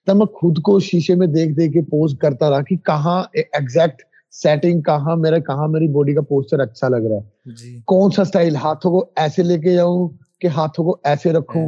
تب 0.08 0.16
میں 0.16 0.26
خود 0.26 0.58
کو 0.58 0.80
شیشے 0.80 1.16
میں 1.16 1.28
دیکھ 1.28 1.54
دیکھ 1.54 1.74
کے 1.74 1.82
پوز 1.82 2.18
کرتا 2.20 2.50
رہا 2.50 2.62
کہ 2.62 2.76
کہاں 2.76 3.24
ایگزیکٹ 3.34 4.02
سیٹنگ 4.32 4.82
کہاں 4.82 5.16
میرا 5.16 5.38
کہاں 5.38 5.68
میری 5.68 5.88
باڈی 5.88 6.14
کا 6.14 6.22
پوسچر 6.22 6.60
اچھا 6.60 6.88
لگ 6.88 7.06
رہا 7.10 7.16
ہے۔ 7.16 7.52
جی۔ 7.52 7.80
کون 7.86 8.12
سا 8.12 8.22
اسٹائل 8.22 8.56
ہاتھوں 8.56 8.92
کو 8.92 9.06
ایسے 9.16 9.44
لے 9.44 9.60
کے 9.60 9.74
جاؤں 9.74 10.10
کہ 10.40 10.48
ہاتھوں 10.48 10.86
کو 10.86 10.98
ایسے 11.04 11.32
رکھوں؟ 11.32 11.68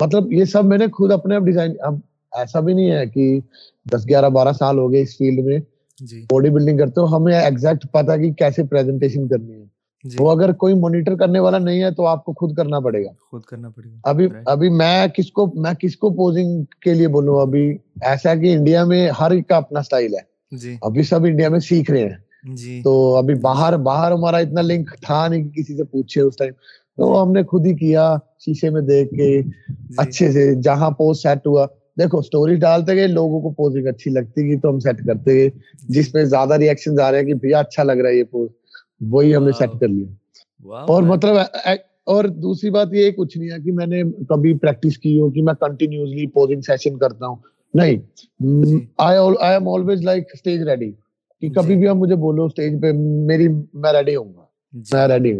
مطلب 0.00 0.32
یہ 0.32 0.44
سب 0.44 0.64
میں 0.64 0.78
نے 0.78 0.86
خود 0.86 1.12
اپنے 1.12 1.36
آپ 1.36 1.42
ڈیزائن 1.42 1.72
ایسا 2.36 2.60
بھی 2.60 2.74
نہیں 2.74 2.90
ہے 2.90 3.06
کہ 3.06 3.40
دس 3.92 4.08
گیارہ 4.08 4.28
بارہ 4.28 4.52
سال 4.52 4.78
ہو 4.78 4.92
گئے 4.92 5.02
اس 5.02 5.16
فیلڈ 5.16 5.44
میں۔ 5.44 5.58
جی۔ 6.00 6.20
باڈی 6.32 6.50
بلڈنگ 6.50 6.78
کرتے 6.78 7.00
ہو 7.00 7.16
ہمیں 7.16 7.34
ایگزیکٹ 7.34 7.86
پتا 7.92 8.16
کہ 8.16 8.32
کیسے 8.32 8.64
پریزنٹیشن 8.64 9.28
کرنی 9.28 9.52
ہے۔ 9.52 9.64
جی۔ 10.04 10.16
وہ 10.20 10.30
اگر 10.30 10.52
کوئی 10.52 10.74
مانیٹر 10.74 11.14
کرنے 11.14 11.38
والا 11.38 11.58
نہیں 11.58 11.82
ہے 11.82 11.90
تو 11.90 12.06
آپ 12.06 12.24
کو 12.24 12.32
خود 12.32 12.56
کرنا 12.56 12.80
پڑے 12.80 13.04
گا۔ 13.04 13.10
خود 13.30 13.42
کرنا 13.42 13.68
پڑے 13.68 13.88
گا۔ 13.90 13.96
ابھی 14.02 14.28
ابھی 14.46 14.68
میں 14.68 15.06
کس 15.06 15.32
کو 15.32 15.52
میں 15.54 15.74
کس 15.74 15.96
کو 15.96 16.10
پوزنگ 16.10 16.64
کے 16.80 16.94
لیے 16.94 17.08
بولوں؟ 17.08 17.40
ابھی 17.40 17.78
ایسا 18.02 18.34
کہ 18.34 18.54
انڈیا 18.54 18.84
میں 18.84 19.10
ہر 19.20 19.30
ایک 19.30 19.48
کا 19.48 19.56
اپنا 19.56 19.80
اسٹائل 19.80 20.14
ہے۔ 20.14 20.56
جی۔ 20.56 20.76
ابھی 20.82 21.02
سب 21.02 21.24
انڈیا 21.24 21.48
میں 21.48 21.60
سیکھ 21.60 21.90
رہے 21.90 22.00
ہیں۔ 22.00 22.26
تو 22.82 23.16
ابھی 23.16 23.34
باہر 23.34 23.76
باہر 23.76 24.12
ہمارا 24.12 24.36
اتنا 24.36 24.60
لنک 24.60 24.90
تھا 25.02 25.28
نہیں 25.28 25.48
کہ 25.48 25.62
کسی 25.62 25.76
سے 25.76 25.84
پوچھے 25.84 26.20
اس 26.20 26.36
ٹائم 26.36 26.52
تو 26.96 27.22
ہم 27.22 27.32
نے 27.32 27.42
خود 27.42 27.66
ہی 27.66 27.74
کیا 27.74 28.16
شیشے 28.38 28.70
میں 28.70 28.82
دیکھ 28.82 29.10
کے 29.14 29.42
اچھے 29.98 30.32
سے 30.32 30.54
جہاں 30.54 30.90
پوز 30.90 31.22
سیٹ 31.22 31.46
ہوا۔ 31.46 31.66
دیکھو 31.96 32.20
سٹوری 32.22 32.54
ڈالتے 32.54 32.94
گئے 32.96 33.06
لوگوں 33.06 33.40
کو 33.40 33.50
پوزنگ 33.50 33.86
اچھی 33.86 34.10
لگتی 34.10 34.42
گی 34.44 34.58
تو 34.60 34.70
ہم 34.70 34.78
سیٹ 34.78 34.98
کرتے 35.06 35.34
گئے۔ 35.34 35.48
جس 35.88 36.14
میں 36.14 36.24
زیادہ 36.24 36.54
ریئیکشن 36.54 37.00
آ 37.00 37.10
رہے 37.10 37.18
ہیں 37.18 37.26
کہ 37.26 37.34
بھیا 37.34 37.58
اچھا 37.58 37.82
لگ 37.82 37.92
رہا 37.92 38.08
ہے 38.08 38.14
یہ 38.14 38.24
پوز 38.30 38.48
وہی 39.10 39.34
ہم 39.36 39.44
نے 39.44 39.52
سیٹ 39.52 39.80
کر 39.80 39.88
لیا۔ 39.88 40.06
اور 40.88 41.02
مطلب 41.02 41.36
اور 42.06 42.24
دوسری 42.42 42.70
بات 42.70 42.92
یہ 42.92 43.10
کچھ 43.10 43.38
نہیں 43.38 43.50
ہے 43.50 43.58
کہ 43.64 43.72
میں 43.72 43.86
نے 43.86 44.02
کبھی 44.28 44.54
پریکٹس 44.58 44.98
کی 44.98 45.18
ہو 45.20 45.30
کہ 45.30 45.42
میں 45.42 45.54
کنٹینیوسلی 45.54 46.26
پوزنگ 46.26 46.60
سیشن 46.60 46.98
کرتا 46.98 47.26
ہوں۔ 47.26 47.36
نہیں 47.74 47.96
I'm 49.40 49.68
always 49.68 50.02
like 50.02 50.24
stage 50.34 50.62
ready 50.62 50.90
کہ 51.42 51.48
کبھی 51.50 51.74
جی۔ 51.74 51.80
بھی 51.80 51.88
ہم 51.88 51.98
مجھے 51.98 52.14
بولو 52.16 52.44
اسٹیج 52.44 52.80
پہ 52.82 52.92
میری 53.26 53.48
میں 53.74 53.92
ریڈی 53.92 54.16
ہوں 54.16 54.32
گا۔ 54.36 54.44
ایسا 54.74 55.16
بھی 55.16 55.38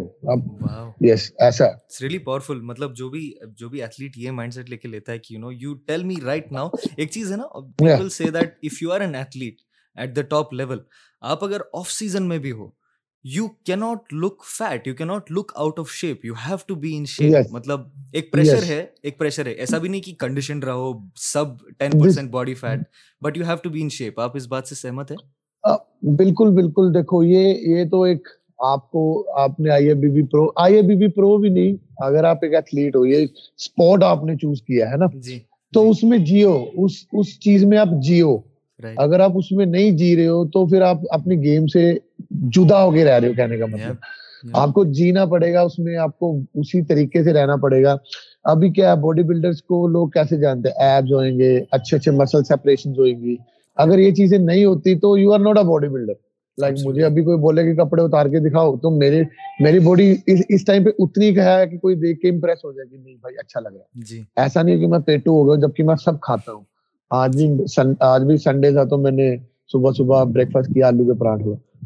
آپ 11.21 11.43
اگر 11.43 11.61
آف 11.73 11.91
سیزن 11.91 12.23
میں 12.23 12.37
بھی 12.37 12.51
ہو 12.51 12.69
you 13.23 13.47
can't 13.47 14.13
look 14.13 14.43
fat 14.57 14.87
you 14.87 14.95
can't 14.95 15.31
look 15.31 15.51
out 15.55 15.79
of 15.79 15.91
shape 15.91 16.25
you 16.25 16.33
have 16.47 16.57
to 16.67 16.75
be 16.75 16.97
in 16.97 17.05
shape 17.05 17.35
مطلب 17.51 17.81
ایک 18.13 18.31
پریشر 18.31 18.63
ہے 18.63 18.85
ایک 19.03 19.17
پریشر 19.17 19.45
ہے 19.45 19.51
ایسا 19.51 19.77
بھی 19.77 19.89
نہیں 19.89 20.01
کہ 20.01 20.13
کنڈیشن 20.19 20.59
رہو 20.59 20.93
سب 21.15 21.45
ten 21.77 21.91
percent 21.91 22.31
body 22.31 22.53
fat 22.53 22.79
but 23.21 23.37
you 23.37 23.45
have 23.45 23.55
to 23.63 23.69
be 23.69 23.81
in 23.81 23.89
shape 23.89 24.19
آپ 24.19 24.31
اس 24.35 24.47
بات 24.47 24.67
سے 24.67 24.75
سہمت 24.75 25.11
ہے 25.11 25.15
بالکل 26.15 26.49
بالکل 26.49 26.93
دیکھو 26.93 27.23
یہ 27.23 27.53
یہ 27.53 27.89
تو 27.89 28.03
ایک 28.03 28.27
آپ 28.59 28.91
کو 28.91 29.25
آپ 29.39 29.59
نے 29.59 29.69
I 29.69 29.93
B 29.93 30.09
B 30.09 30.21
pro 30.21 30.47
I 30.55 30.75
A 30.75 30.81
B 30.81 30.95
B 30.95 31.07
pro 31.07 31.37
بھی 31.37 31.49
نہیں 31.49 31.75
اگر 31.97 32.23
آپ 32.23 32.37
ایک 32.41 32.53
ایتھلیٹ 32.53 32.95
ہو 32.95 33.05
یہ 33.05 33.23
اسپورٹ 33.57 34.03
آپ 34.03 34.23
نے 34.23 34.35
چوز 34.35 34.61
کیا 34.61 34.91
ہے 34.91 34.97
نا؟ 34.97 35.05
جی، 35.13 35.39
تو 35.73 35.83
جی۔ 35.83 35.89
اس 35.89 36.03
میں 36.03 36.17
جیو 36.17 36.65
اس 36.77 36.91
اس 37.13 37.39
چیز 37.39 37.63
میں 37.63 37.77
آپ 37.77 37.87
جیو۔ 38.01 38.37
اگر 38.97 39.19
آپ 39.19 39.31
اس 39.35 39.51
میں 39.51 39.65
نہیں 39.65 39.91
جی 39.91 40.15
رہے 40.15 40.27
ہو 40.27 40.47
تو 40.47 40.65
پھر 40.65 40.81
آپ 40.81 40.97
اپنی 41.09 41.43
گیم 41.43 41.67
سے 41.67 41.93
جدا 42.31 42.83
ہو 42.83 42.91
کے 42.91 43.05
رہ 43.05 43.19
رہے 43.19 43.27
ہو 43.27 43.33
کہنے 43.33 43.57
کا 43.57 43.65
مطلب۔ 43.65 43.95
آپ 44.53 44.73
کو 44.73 44.83
جینا 44.83 45.25
پڑے 45.25 45.53
گا 45.53 45.61
اس 45.61 45.79
میں 45.79 45.95
آپ 45.97 46.19
کو 46.19 46.39
اسی 46.53 46.81
طریقے 46.81 47.23
سے 47.23 47.33
رہنا 47.33 47.55
پڑے 47.55 47.83
گا۔ 47.83 47.95
ابھی 48.43 48.69
کیا 48.69 48.93
باڈی 48.93 49.23
بلڈرس 49.23 49.61
کو 49.61 49.87
لوگ 49.87 50.09
کیسے 50.09 50.37
جانتے 50.37 50.69
ہیں؟ 50.69 50.89
ایبز 50.89 51.11
ہوئیں 51.11 51.39
گے 51.39 51.63
اچھے 51.71 51.97
اچھے 51.97 52.11
مسل 52.11 52.43
سیپریشن 52.43 52.91
ہوئیں 52.91 53.21
گی۔ 53.21 53.35
اگر 53.75 53.99
یہ 53.99 54.11
چیزیں 54.11 54.37
نہیں 54.37 54.65
ہوتی 54.65 54.95
تو 54.95 55.17
you 55.17 55.33
are 55.33 55.39
not 55.39 55.57
a 55.57 55.63
body 55.63 55.87
builder 55.87 56.13
like 56.57 56.75
مجھے 56.83 57.03
ابھی 57.05 57.23
کوئی 57.23 57.37
بولے 57.37 57.63
کہ 57.63 57.83
کپڑے 57.83 58.01
اتار 58.01 58.25
کے 58.25 58.39
دکھاؤ 58.39 58.77
تو 58.77 58.89
میرے 58.89 59.21
میری 59.59 59.79
باڈی 59.79 60.15
اس 60.25 60.65
ٹائم 60.65 60.83
پہ 60.83 60.89
اتنی 60.99 61.33
کہا 61.35 61.59
ہے 61.59 61.67
کہ 61.67 61.77
کوئی 61.77 61.95
دیکھ 61.95 62.19
کے 62.19 62.29
امپریس 62.29 62.65
ہو 62.65 62.71
جائے 62.71 62.91
گی 62.91 62.97
نہیں 63.03 63.15
بھائی 63.15 63.35
اچھا 63.37 63.59
لگ 63.59 63.67
رہا 63.67 63.79
ہے۔ 63.79 64.01
ایسا 64.35 64.61
نہیں 64.61 64.75
ہے 64.75 64.79
کہ 64.79 64.87
میں 64.87 64.99
پیٹو 64.99 65.31
ہو 65.31 65.47
گیا 65.47 65.67
جبکہ 65.67 65.83
میں 65.83 65.95
سب 65.95 66.19
کھاتا 66.21 66.51
ہوں۔ 66.51 66.63
آج 67.11 67.35
بھی 67.35 67.65
آج 67.99 68.23
بھی 68.23 68.37
سنڈے 68.37 68.71
تھا 68.71 68.83
تو 68.83 68.97
میں 68.97 69.11
نے 69.11 69.35
صبح 69.73 69.91
صبح 69.97 70.23
بریک 70.23 70.51
فاسٹ 70.51 70.73
کیا 70.73 70.87
آلو 70.87 71.05
کے 71.05 71.19
پراٹھ 71.19 71.43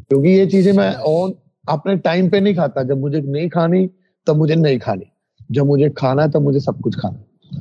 کیونکہ 0.08 0.28
یہ 0.28 0.44
چیزیں 0.44 0.72
میں 0.72 0.90
آن 1.04 1.30
اپنے 1.66 1.96
ٹائم 1.96 2.28
پہ 2.28 2.36
نہیں 2.36 2.54
کھاتا۔ 2.54 2.82
جب 2.82 2.98
مجھے 2.98 3.20
نہیں 3.20 3.48
کھانی 3.48 3.88
تب 4.26 4.36
مجھے 4.36 4.54
نہیں 4.54 4.78
کھانی۔ 4.78 5.04
جب 5.50 5.66
مجھے 5.66 5.88
کھانا 5.90 6.24
ہے 6.24 6.30
تب 6.30 6.42
مجھے 6.42 6.60
سب 6.60 6.80
کچھ 6.80 6.98
کھانا 6.98 7.18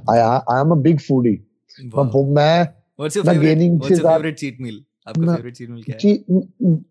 I 0.08 0.22
am 0.48 0.74
a 0.74 0.80
big 0.82 0.98
foodie 1.08 1.36
میں 2.34 2.64
گیننگ 3.42 3.78
سے 3.88 3.96
زیادہ 3.96 4.22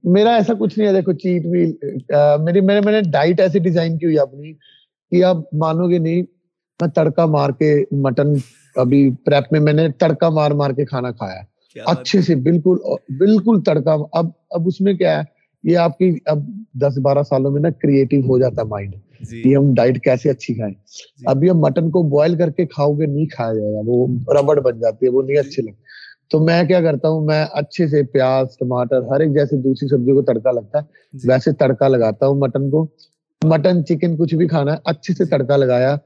میرا 0.04 0.34
ایسا 0.34 0.52
کچھ 0.58 0.78
نہیں 0.78 0.88
ہے 0.88 0.92
دیکھو 0.94 1.12
چیٹ 1.12 1.46
میل 1.46 1.72
میری 2.42 2.60
میں 2.60 2.80
نے 2.80 3.00
ڈائٹ 3.10 3.40
ایسی 3.40 3.58
ڈیزائن 3.58 3.98
کی 3.98 4.06
ہوئی 4.06 4.18
اپنی 4.18 4.52
کہ 5.12 5.24
آپ 5.24 5.36
مانو 5.54 5.88
گے 5.90 5.98
نہیں 5.98 6.22
میں 6.80 6.88
تڑکا 6.88 7.26
مار 7.26 7.50
کے 7.50 7.84
مٹن 7.92 8.34
ابھی 8.76 9.10
پریپ 9.24 9.52
میں 9.52 9.60
میں 9.60 9.72
نے 9.72 9.88
تڑکا 9.98 10.28
مار 10.28 10.50
مار 10.50 10.70
کے 10.70 10.84
کھانا 10.84 11.10
کھایا 11.10 11.40
اچھے 11.76 12.20
سے 12.22 12.34
بالکل 12.34 12.76
بالکل 13.18 13.60
تڑکا۔ 13.62 13.94
اب 14.12 14.26
اب 14.50 14.66
اس 14.66 14.80
میں 14.80 14.94
کیا 14.94 15.18
ہے 15.18 15.22
یہ 15.64 15.76
آپ 15.78 15.98
کی 15.98 16.14
اب 16.24 16.38
دس 16.80 16.98
بارہ 16.98 17.22
سالوں 17.22 17.50
میں 17.50 17.60
نا 17.60 17.70
کریٹو 17.70 18.16
ہو 18.16 18.38
جاتا 18.38 18.62
مائنڈ 18.62 18.94
کہ 19.30 19.56
ہم 19.56 19.74
ڈائٹ 19.74 20.02
کیسے 20.04 20.30
اچھی 20.30 20.54
کھائیں۔ 20.54 20.74
ابھی 21.26 21.50
ہم 21.50 21.60
مٹن 21.60 21.90
کو 21.90 22.02
بوائل 22.02 22.38
کر 22.38 22.50
کے 22.50 22.66
کھاؤ 22.66 22.92
گے 22.92 23.06
نہیں 23.06 23.26
کھایا 23.26 23.54
جائے 23.54 23.72
گا 23.74 23.80
وہ 23.84 24.06
ربڑ 24.34 24.58
بن 24.60 24.78
جاتی 24.80 25.06
ہے 25.06 25.10
وہ 25.10 25.22
نہیں 25.22 25.36
اچھے 25.36 25.62
لگتے 25.62 25.88
تو 26.30 26.40
میں 26.40 26.62
کیا 26.64 26.80
کرتا 26.80 27.08
ہوں؟ 27.08 27.20
میں 27.20 27.44
اچھے 27.52 27.88
سے 27.88 28.02
پیاز 28.02 28.46
ٹماٹر 28.58 29.02
ہر 29.02 29.20
ایک 29.20 29.34
جیسے 29.34 29.56
دوسری 29.56 29.88
سبزی 29.88 30.12
کو 30.12 30.22
تڑکا 30.22 30.50
لگتا 30.52 30.78
ہے۔ 30.78 30.82
جی۔ 31.12 31.28
ویسے 31.28 31.52
تڑکا 31.52 31.88
لگاتا 31.88 32.26
ہوں 32.26 32.34
مٹن 32.34 32.70
کو۔ 32.70 32.86
مٹن 33.44 33.84
چکن 33.84 34.16
کچھ 34.16 34.34
بھی 34.34 34.48
کھانا 34.48 34.72
ہے 34.72 34.76
اچھے 34.84 35.14
سے 35.14 35.24
تڑکا 35.24 35.56
لگایا۔ 35.56 35.96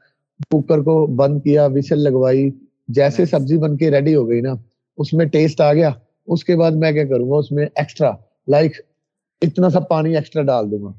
کوکر 0.50 0.78
کو 0.78 1.06
بند 1.06 1.40
کیا 1.42 1.66
وسل 1.66 1.98
لگوائی۔ 1.98 2.50
جیسے 2.88 3.24
سبزی 3.26 3.58
بن 3.58 3.76
کے 3.76 3.90
ریڈی 3.90 4.14
ہو 4.14 4.28
گئی 4.28 4.40
نا 4.40 4.52
اس 4.98 5.12
میں 5.12 5.26
ٹیسٹ 5.26 5.60
آ 5.60 5.72
گیا۔ 5.72 5.90
اس 6.26 6.44
کے 6.44 6.56
بعد 6.56 6.70
میں 6.70 6.92
کیا 6.92 7.04
کروں 7.04 7.30
گا؟ 7.30 7.36
اس 7.36 7.52
میں 7.52 7.66
ایکسٹرا 7.74 8.10
لائک 8.48 8.72
اتنا 9.42 9.70
سا 9.70 9.80
پانی 9.80 10.16
ایکسٹرا 10.16 10.42
ڈال 10.42 10.70
دوں 10.70 10.78
گا۔ 10.78 10.92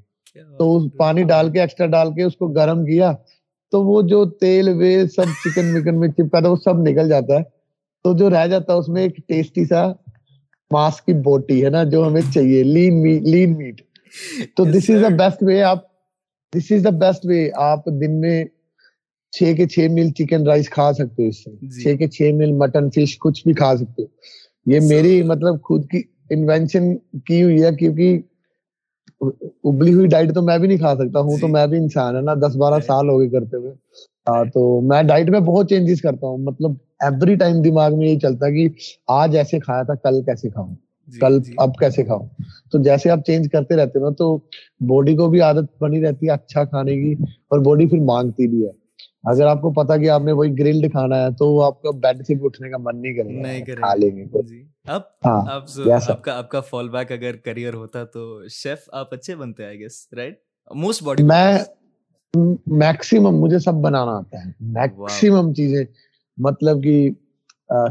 تو 0.58 0.90
پانی 0.90 1.24
ڈال 1.24 1.52
کے 1.52 1.62
ایکسٹرا 1.62 1.88
ڈال 1.88 2.14
کے 2.14 2.24
اس 2.24 2.36
کو 2.36 2.48
گرم 2.48 2.86
کیا 2.86 3.12
تو 3.72 3.84
وہ 3.84 4.02
جو 4.02 4.26
تیل 4.30 4.70
ویل 4.70 5.08
سب 5.08 5.24
چکن 5.24 5.78
وکن 5.78 6.00
میں 6.00 6.08
چپکا 6.08 6.40
تھا 6.40 6.50
وہ 6.50 6.56
سب 6.56 6.78
نکل 6.78 7.10
جاتا 7.10 7.34
ہے۔ 7.34 7.55
تو 8.06 8.14
جو 8.14 8.30
رہ 8.30 8.48
جاتا 8.48 8.74
اس 8.74 8.88
میں 8.90 9.02
ایک 9.02 9.16
ٹیسٹی 9.28 9.66
سا 9.66 9.86
ماس 10.72 11.02
کی 11.02 11.14
بوٹی 11.14 11.66
ہے 11.66 11.70
نا 11.70 11.84
جو 11.84 12.08
ہمیں 12.08 12.22
چاہیے 12.34 12.64
لین 12.64 13.02
لین 13.32 13.58
میٹ 13.58 13.82
تو 14.58 14.64
دس 14.66 14.90
از 14.90 15.02
دا 15.02 15.10
بیسٹ 15.16 15.44
وے 15.44 15.62
آپ 15.62 15.84
دس 16.54 16.72
از 16.72 16.84
دا 16.84 16.90
بیسٹ 16.90 17.26
وے 17.26 17.50
آپ 17.54 17.86
دن 18.02 18.20
میں 18.20 18.46
چھ 19.34 19.54
کے 19.58 19.68
چھ 19.68 19.88
میل 19.92 20.12
چکن 20.12 20.48
رائس 20.48 20.70
کھا 20.70 20.92
سکتے 20.94 21.24
ہو 21.24 21.28
اس 21.28 21.44
سے۔ 21.44 21.52
جی۔ 21.52 21.84
چھ 21.84 21.98
کے 21.98 22.08
چھ 22.08 22.32
میل 22.36 22.52
مٹن 22.52 22.90
فش 22.90 23.18
کچھ 23.20 23.42
بھی 23.44 23.54
کھا 23.54 23.76
سکتے 23.78 24.04
ہو۔ 24.04 24.08
یہ 24.66 24.80
میری 24.80 25.22
مطلب 25.24 25.62
خود 25.62 25.90
کی 25.90 26.02
انوینشن 26.30 26.96
کی 26.98 27.44
ہوئی 27.44 27.64
ہے 27.64 27.72
کیونکہ 27.76 28.20
ابلی 29.64 29.94
ہوئی 29.94 30.08
ڈائٹ 30.08 30.34
تو 30.36 30.42
میں 30.42 30.58
بھی 30.58 30.68
نہیں 30.68 30.78
کھا 30.78 30.96
سکتا 30.96 31.20
ہوں 31.20 31.38
تو 31.38 31.48
جی۔ 31.48 31.54
میں 31.54 31.68
بھی 31.68 31.78
انسان 31.78 32.16
ہے 32.16 32.22
نا 32.22 32.34
دس 32.34 32.56
بارہ 32.56 32.80
سال 32.80 33.10
ہو 33.10 33.20
گئے 33.20 33.30
کرتے 33.30 33.58
ہوئے۔ 33.58 33.74
تو 34.26 34.82
میں 34.82 35.02
ڈائٹ 35.04 35.30
میں 35.30 35.40
بہت 35.40 35.70
چینجز 35.70 36.02
کرتا 36.02 36.28
ہوں۔ 36.28 36.38
مطلب 36.38 36.72
ایوری 37.00 37.36
ٹائم 37.36 37.62
دماغ 37.62 37.98
میں 37.98 38.08
یہی 38.08 38.20
چلتا 38.20 38.50
کہ 38.50 38.68
آج 39.08 39.38
ایسے 39.38 39.60
کھایا 39.60 39.84
تھا 39.84 39.96
کل 39.96 40.22
کیسے 40.22 40.50
کھاؤں؟ 40.50 40.76
جی، 41.08 41.20
کل 41.20 41.40
اب 41.58 41.76
کیسے 41.76 42.04
کھاؤں؟ 42.04 42.28
تو 42.72 42.82
جیسے 42.84 43.10
آپ 43.10 43.20
چینج 43.28 43.50
کرتے 43.52 43.76
رہتے 43.76 44.00
نا 44.00 44.10
تو 44.10 44.38
باڈی 44.88 45.16
کو 45.16 45.30
بھی 45.30 45.42
عادت 45.42 45.84
بنی 45.84 46.02
رہتی 46.02 46.26
ہے 46.26 46.32
اچھا 46.32 46.64
کھانے 46.64 46.96
کی 46.96 47.14
اور 47.24 47.60
باڈی 47.60 47.86
پھر 47.86 48.00
مانگتی 48.00 48.48
بھی 48.48 48.66
ہے۔ 48.66 48.72
اگر 49.24 49.46
آپ 49.46 49.62
کو 49.62 49.72
پتا 49.74 49.98
کہ 49.98 50.10
آپ 50.10 50.22
نے 50.22 50.32
وہی 50.32 50.52
گرلڈ 50.60 50.92
کھانا 50.92 51.18
ہے 51.18 51.30
تو 51.30 51.62
آپ 51.62 51.82
کا 51.82 51.92
بیڈ 51.92 52.26
سے 52.28 52.34
اٹھنے 52.42 52.70
کا 52.70 52.78
من 52.78 53.02
نہیں 53.02 53.14
کرے 53.14 53.30
نہیں 53.32 53.66
کھا 53.66 53.94
لیں 53.96 54.16
گے 54.18 54.26
جی۔ 54.42 54.64
اب 54.88 55.02
ہاں، 55.26 55.42
آپ 55.48 56.22
کا 56.24 56.34
آپ 56.34 56.50
کا 56.50 56.62
فال 56.62 56.90
بیک 56.90 57.12
اگر 57.12 57.36
کریئر 57.36 57.74
ہوتا 57.74 58.04
تو 58.04 58.48
شیف 58.52 58.90
آپ 58.92 59.14
اچھے 59.14 59.36
بنتے 59.36 59.66
I 59.66 59.80
guess 59.80 60.08
right 60.18 60.38
most 60.72 61.04
body 61.04 61.24
میں 61.24 61.58
میکسیمم 62.68 63.40
مجھے 63.40 63.60
سب 63.60 63.74
بنانا 63.74 64.12
آتا 64.12 64.46
ہے۔ 64.46 64.52
میکسیمم 64.60 65.54
چیزیں 65.54 65.86
مطلب 66.38 66.84
کہ 66.84 67.10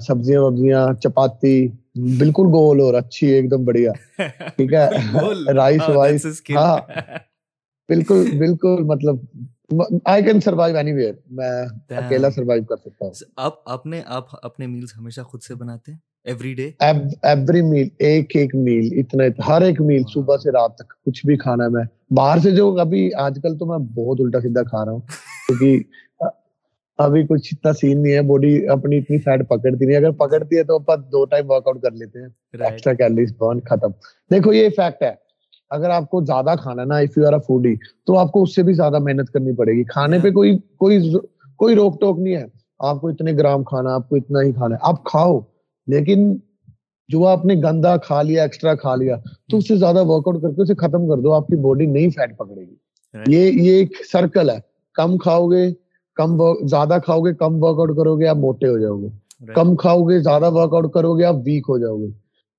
سبزیاں 0.01 0.41
وبزیاں 0.43 0.93
چپاتی 1.01 1.69
بالکل 2.19 2.43
گول 2.43 2.81
اور 2.81 2.95
اچھی 2.95 3.27
ایک 3.27 3.51
دم 3.51 3.65
بڑھیا۔ 3.65 3.93
ٹھیک 4.57 4.73
ہے؟ 4.73 4.89
Rice 5.55 5.89
voice. 5.89 6.27
ہاں۔ 6.57 6.79
بالکل 7.89 8.25
بالکل 8.39 8.83
مطلب 8.83 9.17
I 10.05 10.23
can 10.23 10.41
survive 10.41 10.77
any 10.77 10.93
where 10.93 11.15
میں 11.31 11.63
اکیلا 11.97 12.31
سروائیو 12.31 12.65
کر 12.65 12.77
سکتا 12.77 13.05
ہوں۔ 13.05 13.13
آپ 13.37 13.53
آپ 13.67 13.87
نے 13.87 14.03
آپ 14.07 14.25
اپنے 14.43 14.67
میلز 14.67 14.93
ہمیشہ 14.99 15.21
خود 15.21 15.43
سے 15.43 15.55
بناتے 15.55 15.93
ہیں؟ 15.93 15.99
ایوری 16.27 16.53
ڈے 16.55 16.71
ایوری 16.81 17.61
میل 17.63 17.89
ایک 17.99 18.37
ایک 18.37 18.55
میل 18.57 18.89
اتنا 18.99 19.25
ہر 19.49 19.63
ایک 19.63 19.81
میل 19.81 20.03
صبح 20.15 20.37
سے 20.37 20.51
رات 20.51 20.75
تک 20.75 20.93
کچھ 21.07 21.25
بھی 21.27 21.37
کھانا 21.37 21.69
میں 21.69 21.83
باہر 22.11 22.39
سے 22.39 22.51
جو 22.51 22.69
ابھی 22.81 23.09
آج 23.17 23.39
کل 23.43 23.59
تو 23.59 23.67
میں 23.67 23.79
بہت 23.97 24.21
الٹا 24.21 24.41
سیدھا 24.41 24.63
کھا 24.63 24.85
رہا 24.85 24.93
ہوں 24.93 25.01
کیونکہ 25.49 25.83
ابھی 26.99 27.23
کچھ 27.27 27.49
اتنا 27.53 27.73
سین 27.73 28.03
نہیں 28.03 28.15
ہے 28.15 28.21
باڈی 28.23 28.69
اپنی 28.69 28.99
اتنی 28.99 29.19
فیٹ 29.19 29.49
پکڑتی 29.49 29.85
نہیں 29.87 29.97
اگر 29.97 30.11
پکڑتی 30.17 30.59
ہے 30.59 30.65
تو 30.65 30.75
اپن 30.75 31.03
دو 31.13 31.25
ٹائم 31.25 31.51
ورک 31.51 31.69
آؤٹ 31.69 31.83
کر 31.83 31.93
لیتے 31.93 32.21
ہیں 32.21 32.29
ایکسٹرا 32.61 32.93
کیلریز 32.95 33.33
برن 33.39 33.61
ختم 33.61 33.91
دیکھو 34.31 34.53
یہ 34.53 34.69
فیکٹ 34.77 35.03
ہے 35.03 35.13
اگر 35.71 35.91
آپ 35.91 36.11
کو 36.11 36.21
زیادہ 36.25 36.55
کھانا 36.63 36.85
نا 36.85 36.97
اف 36.99 37.19
یو 37.19 37.27
آر 37.27 37.39
فوڈی 37.39 37.75
تو 38.07 38.19
آپ 38.19 38.33
کو 38.33 38.43
اس 38.43 38.55
سے 38.55 38.63
بھی 38.63 38.73
زیادہ 38.73 38.99
محنت 38.99 39.31
کرنی 39.31 39.55
پڑے 39.57 39.73
گی 39.73 39.85
کھانے 39.85 40.19
پہ 40.19 40.31
کوئی 40.31 40.59
کوئی 40.77 41.01
کوئی 41.61 41.75
روک 41.75 42.01
ٹوک 42.01 42.19
نہیں 42.19 42.37
ہے 42.37 42.45
آپ 42.81 43.01
کو 43.01 43.09
اتنے 43.09 43.33
گرام 43.33 43.65
کھانا 43.65 43.95
آپ 43.95 44.09
کو 44.09 44.17
اتنا 44.17 44.43
ہی 44.43 44.53
کھانا 44.53 44.75
ہے 44.75 44.81
آپ 44.83 45.05
کھاؤ 45.05 45.41
لیکن 45.87 46.37
جو 47.09 47.27
آپ 47.27 47.45
نے 47.45 47.55
گندا 47.55 47.97
کھا 47.97 48.23
لیا 48.23 48.43
ایکسٹرا 48.43 48.75
کھا 48.75 48.95
لیا 48.95 49.17
تو 49.51 49.57
اس 49.57 49.69
سے 49.69 49.77
زیادہ 49.77 50.05
ورک 50.07 50.29
آؤٹ 50.29 50.43
کر 50.43 50.51
کے 50.51 50.63
اسے 50.63 50.75
ختم 50.75 51.09
کر 51.09 51.23
دو 51.23 51.33
آپ 51.33 51.47
کی 51.47 51.57
باڈی 51.57 51.87
نہیں 51.87 52.11
فیٹ 52.11 52.37
پکڑے 52.39 52.61
گی۔ 52.61 52.75
یہ 53.27 53.53
یہ 53.53 53.77
ایک 53.77 54.07
سرکل 54.13 54.51
ہے۔ 54.51 54.59
کم 54.95 55.17
کھاؤ 55.19 55.51
گے 55.51 55.75
کم 56.17 56.37
زیادہ 56.69 56.99
کھاؤ 57.05 57.21
گے 57.21 57.35
کم 57.35 57.63
ورک 57.63 57.79
آؤٹ 57.79 57.97
کرو 57.97 58.19
گے 58.19 58.27
آپ 58.27 58.37
موٹے 58.37 58.69
ہو 58.69 58.79
جاؤ 58.79 58.99
گے 59.03 59.09
کم 59.55 59.77
کھاؤ 59.77 60.03
گے 60.03 60.19
زیادہ 60.19 60.53
ورک 60.53 60.75
آؤٹ 60.75 60.93
کرو 60.93 61.19
گے 61.19 61.25
آپ 61.25 61.35
ویک 61.35 61.65
ہو 61.69 61.79
جاؤ 61.79 61.99
گے 61.99 62.11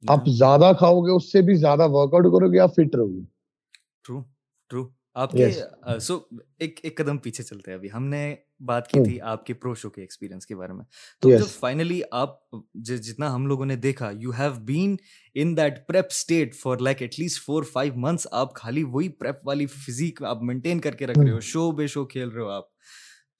آپ 0.03 0.27
زیادہ 0.27 0.71
کھاؤ 0.77 1.01
گے 1.01 1.11
اس 1.11 1.31
سے 1.31 1.41
بھی 1.41 1.55
زیادہ 1.55 1.89
ورک 1.89 2.13
آؤٹ 2.13 2.23
کرو 2.23 2.51
گے 2.51 2.59
آپ 2.59 2.73
فٹ 2.73 2.95
رہو 2.95 3.07
گے 3.07 3.21
ٹرو 4.05 4.19
ٹرو 4.69 4.83
آپ 5.15 5.31
کے 5.31 5.49
سو 6.01 6.19
ایک 6.59 6.79
ایک 6.83 6.97
قدم 6.97 7.17
پیچھے 7.17 7.43
چلتے 7.43 7.71
ہیں 7.71 7.77
ابھی۔ 7.77 7.89
ہم 7.93 8.05
نے 8.05 8.35
بات 8.59 8.87
کی 8.87 8.99
تھی 9.05 9.19
آپ 9.21 9.45
کے 9.45 9.53
پرو 9.53 9.73
شو 9.75 9.89
کے 9.89 10.01
ایکسپیرینس 10.01 10.45
کے 10.45 10.55
بارے 10.55 10.73
میں۔ 10.73 10.85
تو 11.21 11.29
جب 11.29 11.47
فائنلی 11.59 12.01
آپ 12.11 12.35
جتنا 12.73 13.33
ہم 13.35 13.45
لوگوں 13.47 13.65
نے 13.65 13.75
دیکھا 13.75 14.11
you 14.19 14.31
have 14.31 14.51
been 14.65 14.95
in 15.33 15.57
that 15.57 15.87
prep 15.87 16.05
state 16.09 16.55
for 16.55 16.77
like 16.77 17.01
at 17.01 17.19
least 17.19 17.45
four 17.45 17.63
five 17.63 17.93
months 17.95 18.27
آپ 18.31 18.55
خالی 18.55 18.83
وہی 18.83 19.09
پریپ 19.09 19.47
والی 19.47 19.65
فزیک 19.65 20.23
آپ 20.23 20.41
مینٹین 20.41 20.79
کر 20.79 20.95
کے 20.95 21.07
رکھ 21.07 21.19
رہے 21.19 21.31
ہو 21.31 21.39
شو 21.39 21.71
بے 21.71 21.87
شو 21.87 22.05
کھیل 22.05 22.29
رہے 22.29 22.41
ہو 22.41 22.49
آپ۔ 22.49 22.63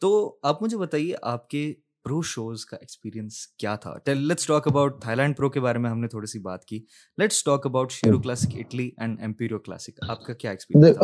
تو 0.02 0.38
آپ 0.44 0.64
مجھے 0.64 0.78
بتائیے 0.78 1.16
آپ 1.22 1.50
کے 1.50 1.74
پرو 2.06 2.22
شوز 2.22 2.66
کا 2.66 2.78
ایکسپیرینس 2.78 3.36
کیا 3.60 3.76
تھا؟ 3.76 3.94
Let's 4.08 4.46
talk 4.48 4.68
about 4.68 5.02
Thailand 5.18 5.38
pro 5.38 5.50
کے 5.50 5.60
بارے 5.60 5.80
میں 5.80 5.90
ہم 5.90 6.00
نے 6.00 6.08
تھوڑی 6.08 6.28
سی 6.28 6.40
بات 6.40 6.66
کی. 6.66 6.80
Let's 7.18 7.44
talk 7.44 7.66
about 7.68 7.92
Sheru 7.92 8.20
classic 8.22 8.56
Italy 8.58 8.90
and 8.98 9.20
Emperio 9.22 9.60
classic 9.60 10.04
آپ 10.10 10.24
کا 10.24 10.34
کیا 10.34 10.52
ایکسپیرینس 10.52 10.98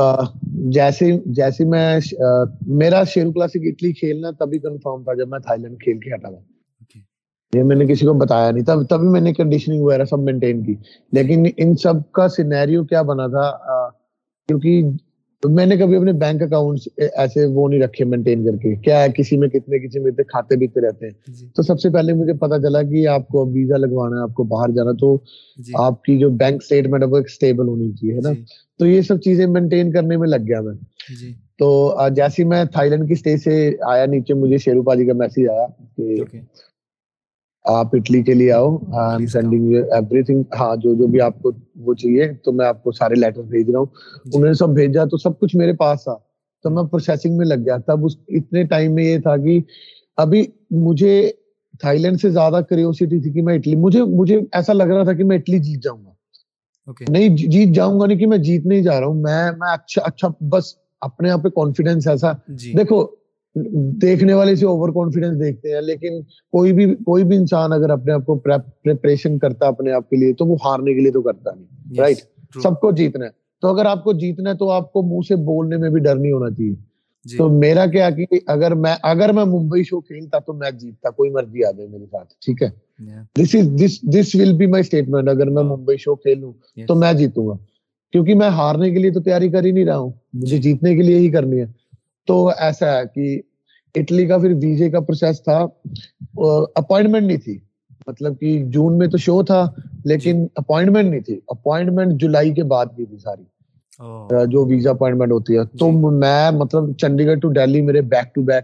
جیسے 0.73 1.11
جیسے 1.25 1.65
میں 1.65 1.99
میرا 2.67 3.03
شیرو 3.03 3.31
کلاسک 3.31 3.57
اٹلی 3.63 3.93
کھیلنا 3.93 4.31
تبھی 4.31 4.59
کنفرم 4.59 5.03
تھا 5.03 5.13
جب 5.13 5.27
میں 5.27 5.39
تھائی 5.39 5.61
لینڈ 5.61 5.83
کھیل 5.83 5.99
کے 5.99 6.13
ہٹا 6.15 6.29
تھا۔ 6.29 6.39
یہ 7.53 7.63
میں 7.63 7.75
نے 7.75 7.85
کسی 7.85 8.05
کو 8.05 8.13
بتایا 8.13 8.51
نہیں 8.51 8.65
تب 8.65 8.83
تبھی 8.89 9.07
میں 9.07 9.21
نے 9.21 9.33
کنڈیشننگ 9.33 9.81
وغیرہ 9.81 10.05
سب 10.05 10.19
مینٹین 10.19 10.63
کی۔ 10.63 10.75
لیکن 11.11 11.45
ان 11.57 11.75
سب 11.75 12.11
کا 12.11 12.27
سینیریو 12.27 12.83
کیا 12.85 13.01
بنا 13.01 13.27
تھا؟ 13.27 13.89
کیونکہ 14.47 14.83
میں 15.43 15.65
نے 15.65 15.75
کبھی 15.77 15.95
اپنے 15.95 16.11
بینک 16.13 16.41
اکاؤنٹ 16.41 16.87
ایسے 16.97 17.45
وہ 17.45 17.67
نہیں 17.69 17.81
رکھے 17.81 18.05
مینٹین 18.05 18.45
کر 18.45 18.57
کے 18.57 18.73
کیا 18.75 19.01
ہے 19.03 19.07
کسی 19.09 19.37
میں 19.37 19.47
کتنے 19.47 19.79
کسی 19.79 19.99
میں 19.99 20.11
کھاتے 20.23 20.55
بیتے 20.55 20.81
رہتے 20.81 21.05
ہیں 21.05 21.33
جی۔ 21.33 21.47
تو 21.55 21.63
سب 21.63 21.79
سے 21.79 21.89
پہلے 21.89 22.13
مجھے 22.13 22.33
پتا 22.33 22.59
چلا 22.61 22.81
کہ 22.81 23.07
آپ 23.07 23.27
کو 23.27 23.45
ویزا 23.45 23.77
لگوانا 23.77 24.17
ہے 24.17 24.21
آپ 24.21 24.33
کو 24.33 24.43
باہر 24.43 24.71
جانا 24.71 24.91
تو 24.99 25.15
جی۔ 25.59 25.73
آپ 25.77 26.03
کی 26.03 26.17
جو 26.19 26.29
بینک 26.37 26.61
اسٹیٹمنٹ 26.61 27.03
ہے 27.03 27.07
وہ 27.07 27.17
اسٹیبل 27.17 27.67
ہونی 27.67 27.91
چاہیے 27.91 28.19
نا 28.19 28.33
جی۔ 28.33 28.43
تو 28.79 28.85
یہ 28.85 29.01
سب 29.01 29.21
چیزیں 29.21 29.45
مینٹین 29.47 29.91
کرنے 29.91 30.17
میں 30.17 30.27
لگ 30.27 30.47
گیا 30.47 30.61
میں 30.61 30.73
تو 31.59 31.69
جیسے 32.15 32.43
میں 32.43 32.63
تھائی 32.65 32.89
لینڈ 32.89 33.07
کی 33.07 33.13
اسٹیج 33.13 33.39
سے 33.39 33.55
آیا 33.87 34.05
نیچے 34.05 34.33
مجھے 34.33 34.57
شیرو 34.57 34.83
پاجی 34.83 35.05
کا 35.05 35.13
میسج 35.13 35.49
آیا 35.49 35.65
کہ 35.97 36.39
آپ 37.63 37.87
اٹلی 37.93 38.23
کے 38.23 38.33
لیے 38.33 38.51
آؤ 38.51 38.77
I 38.93 39.17
am 39.19 39.27
sending 39.27 39.75
every 39.75 40.23
thing 40.23 40.43
ہاں 40.59 40.75
جو 40.75 40.93
جو 40.93 41.07
بھی 41.07 41.21
آپ 41.21 41.41
کو 41.41 41.51
وہ 41.75 41.93
چاہیے 41.93 42.33
تو 42.33 42.51
میں 42.51 42.65
آپ 42.65 42.83
کو 42.83 42.91
سارے 42.91 43.15
لیٹر 43.15 43.41
بھیج 43.41 43.69
رہا 43.69 43.79
ہوں۔ 43.79 43.85
جی۔ 44.25 44.31
انہوں 44.33 44.47
نے 44.47 44.53
سب 44.53 44.69
بھیجا 44.69 45.05
تو 45.05 45.17
سب 45.17 45.39
کچھ 45.39 45.55
میرے 45.55 45.73
پاس 45.73 46.03
تھا 46.03 46.15
تو 46.63 46.69
میں 46.69 46.83
پروسیسنگ 46.83 47.37
میں 47.37 47.45
لگ 47.45 47.65
گیا۔ 47.65 47.77
تب 47.77 48.05
اس 48.05 48.17
اتنے 48.27 48.63
ٹائم 48.63 48.93
میں 48.93 49.03
یہ 49.03 49.17
تھا 49.17 49.37
کہ 49.37 49.59
ابھی 50.17 50.45
مجھے 50.71 51.31
تھائی 51.79 51.99
لینڈ 51.99 52.21
سے 52.21 52.29
زیادہ 52.29 52.61
کریوسٹی 52.69 53.21
تھی 53.21 53.33
کہ 53.33 53.41
میں 53.41 53.55
اٹلی 53.55 53.75
مجھے 53.75 54.03
مجھے 54.03 54.39
ایسا 54.51 54.73
لگ 54.73 54.83
رہا 54.83 55.03
تھا 55.03 55.13
کہ 55.13 55.23
میں 55.23 55.37
اٹلی 55.37 55.59
جیت 55.59 55.83
جاؤں 55.83 56.05
گا۔ 56.05 56.11
نہیں 57.09 57.29
جیت 57.37 57.75
جاؤں 57.75 57.99
گا 57.99 58.05
نہیں 58.05 58.17
کہ 58.17 58.27
میں 58.27 58.37
جیتنے 58.37 58.75
ہی 58.75 58.83
جا 58.83 58.99
رہا 58.99 59.07
ہوں۔ 59.07 59.13
میں 59.13 59.51
میں 59.51 59.73
اچھا 59.73 60.01
اچھا 60.05 60.27
بس 60.49 60.63
اپنے 61.01 61.29
آپ 61.29 61.43
پہ 61.43 61.49
کانفیڈینس 61.49 62.07
ایسا۔ 62.07 62.31
جی۔ 62.47 62.73
دیکھو 62.73 63.20
دیکھنے 64.01 64.33
والے 64.33 64.55
سے 64.55 64.65
اوور 64.65 64.89
کانفیڈینس 64.89 65.39
دیکھتے 65.39 65.73
ہیں 65.73 65.81
لیکن 65.81 66.21
کوئی 66.51 66.73
بھی 66.73 66.95
کوئی 66.95 67.23
بھی 67.23 67.37
انسان 67.37 67.73
اگر 67.73 67.89
اپنے 67.89 68.13
آپ 68.13 68.25
کو 68.25 68.35
پریپریشن 68.35 69.37
کرتا 69.39 69.67
اپنے 69.67 69.91
آپ 69.91 70.09
کے 70.09 70.15
لیے 70.15 70.33
تو 70.33 70.45
وہ 70.45 70.55
ہارنے 70.65 70.93
کے 70.93 70.99
لیے 70.99 71.11
تو 71.11 71.21
کرتا 71.21 71.51
نہیں 71.55 71.99
رائٹ 71.99 72.17
سب 72.63 72.79
کو 72.81 72.91
جیتنا 72.91 73.25
ہے۔ 73.25 73.29
تو 73.61 73.67
اگر 73.67 73.85
آپ 73.85 74.03
کو 74.03 74.13
جیتنا 74.13 74.49
ہے 74.49 74.55
تو 74.55 74.69
آپ 74.69 74.93
کو 74.93 75.01
منہ 75.01 75.19
سے 75.27 75.35
بولنے 75.35 75.77
میں 75.77 75.89
بھی 75.89 76.01
ڈر 76.01 76.15
نہیں 76.15 76.31
ہونا 76.31 76.49
چاہیے۔ 76.49 76.75
جی۔ 77.25 77.37
تو 77.37 77.49
میرا 77.49 77.85
کیا 77.85 78.09
کہ 78.09 78.25
اگر 78.47 78.75
میں 78.75 78.95
اگر 79.03 79.33
میں 79.33 79.45
ممبئی 79.45 79.83
شو 79.83 80.01
کھیلتا 80.01 80.39
تو 80.39 80.53
میں 80.53 80.71
جیتتا 80.71 81.09
کوئی 81.09 81.29
مرضی 81.29 81.63
آ 81.63 81.71
جائے 81.71 81.89
میرے 81.89 82.05
ساتھ 82.05 82.33
ٹھیک 82.45 82.63
ہے؟ 82.63 82.67
This 83.35 83.55
is 83.55 83.81
this 83.83 84.01
this 84.01 84.35
will 84.35 84.53
be 84.53 84.65
my 84.65 84.81
statement 84.81 85.29
اگر 85.29 85.49
میں 85.49 85.63
ممبئی 85.63 85.97
شو 85.97 86.15
کھیلوں 86.15 86.53
تو 86.87 86.95
میں 86.95 87.13
جیتوں 87.13 87.47
گا۔ 87.47 87.53
کیونکہ 88.11 88.35
میں 88.35 88.49
ہارنے 88.49 88.91
کے 88.91 88.99
لیے 88.99 89.11
تو 89.11 89.21
تیاری 89.21 89.49
کر 89.49 89.65
ہی 89.65 89.71
نہیں 89.71 89.85
رہا 89.85 89.97
ہوں 89.97 90.11
مجھے 90.33 90.57
جی۔ 90.57 90.71
جیتنے 90.71 90.95
کے 90.95 91.01
لیے 91.01 91.17
ہی 91.17 91.29
کرنی 91.29 91.59
ہے۔ 91.59 91.80
تو 92.27 92.51
ایسا 92.57 92.97
ہے 92.97 93.01
کہ 93.15 93.41
اٹلی 93.99 94.25
کا 94.25 94.37
پھر 94.37 94.53
ویزے 94.61 94.89
کا 94.89 94.99
پروسیس 94.99 95.43
تھا 95.43 95.65
اپوائنٹمنٹ 96.75 97.23
نہیں 97.23 97.37
تھی۔ 97.37 97.59
مطلب 98.07 98.39
کہ 98.39 98.63
جون 98.65 98.97
میں 98.97 99.07
تو 99.07 99.17
شو 99.17 99.43
تھا 99.43 99.65
لیکن 100.05 100.45
اپوائنٹمنٹ 100.55 101.09
نہیں 101.09 101.19
تھی۔ 101.19 101.39
اپوائنٹمنٹ 101.47 102.21
جولائی 102.21 102.53
کے 102.53 102.63
بعد 102.63 102.85
کی 102.97 103.05
تھی 103.05 103.17
ساری۔ 103.17 103.43
جو 104.51 104.65
ویزا 104.65 104.89
اپوائنٹمنٹ 104.89 105.31
ہوتی 105.31 105.57
ہے۔ 105.57 105.65
تو 105.79 105.91
میں 106.11 106.51
مطلب 106.51 106.97
چنڈی 106.97 107.25
گڑھ 107.25 107.39
ٹو 107.39 107.49
ڈیلی 107.49 107.81
میرے 107.81 108.01
بیک 108.01 108.35
ٹو 108.35 108.41
بیک 108.41 108.63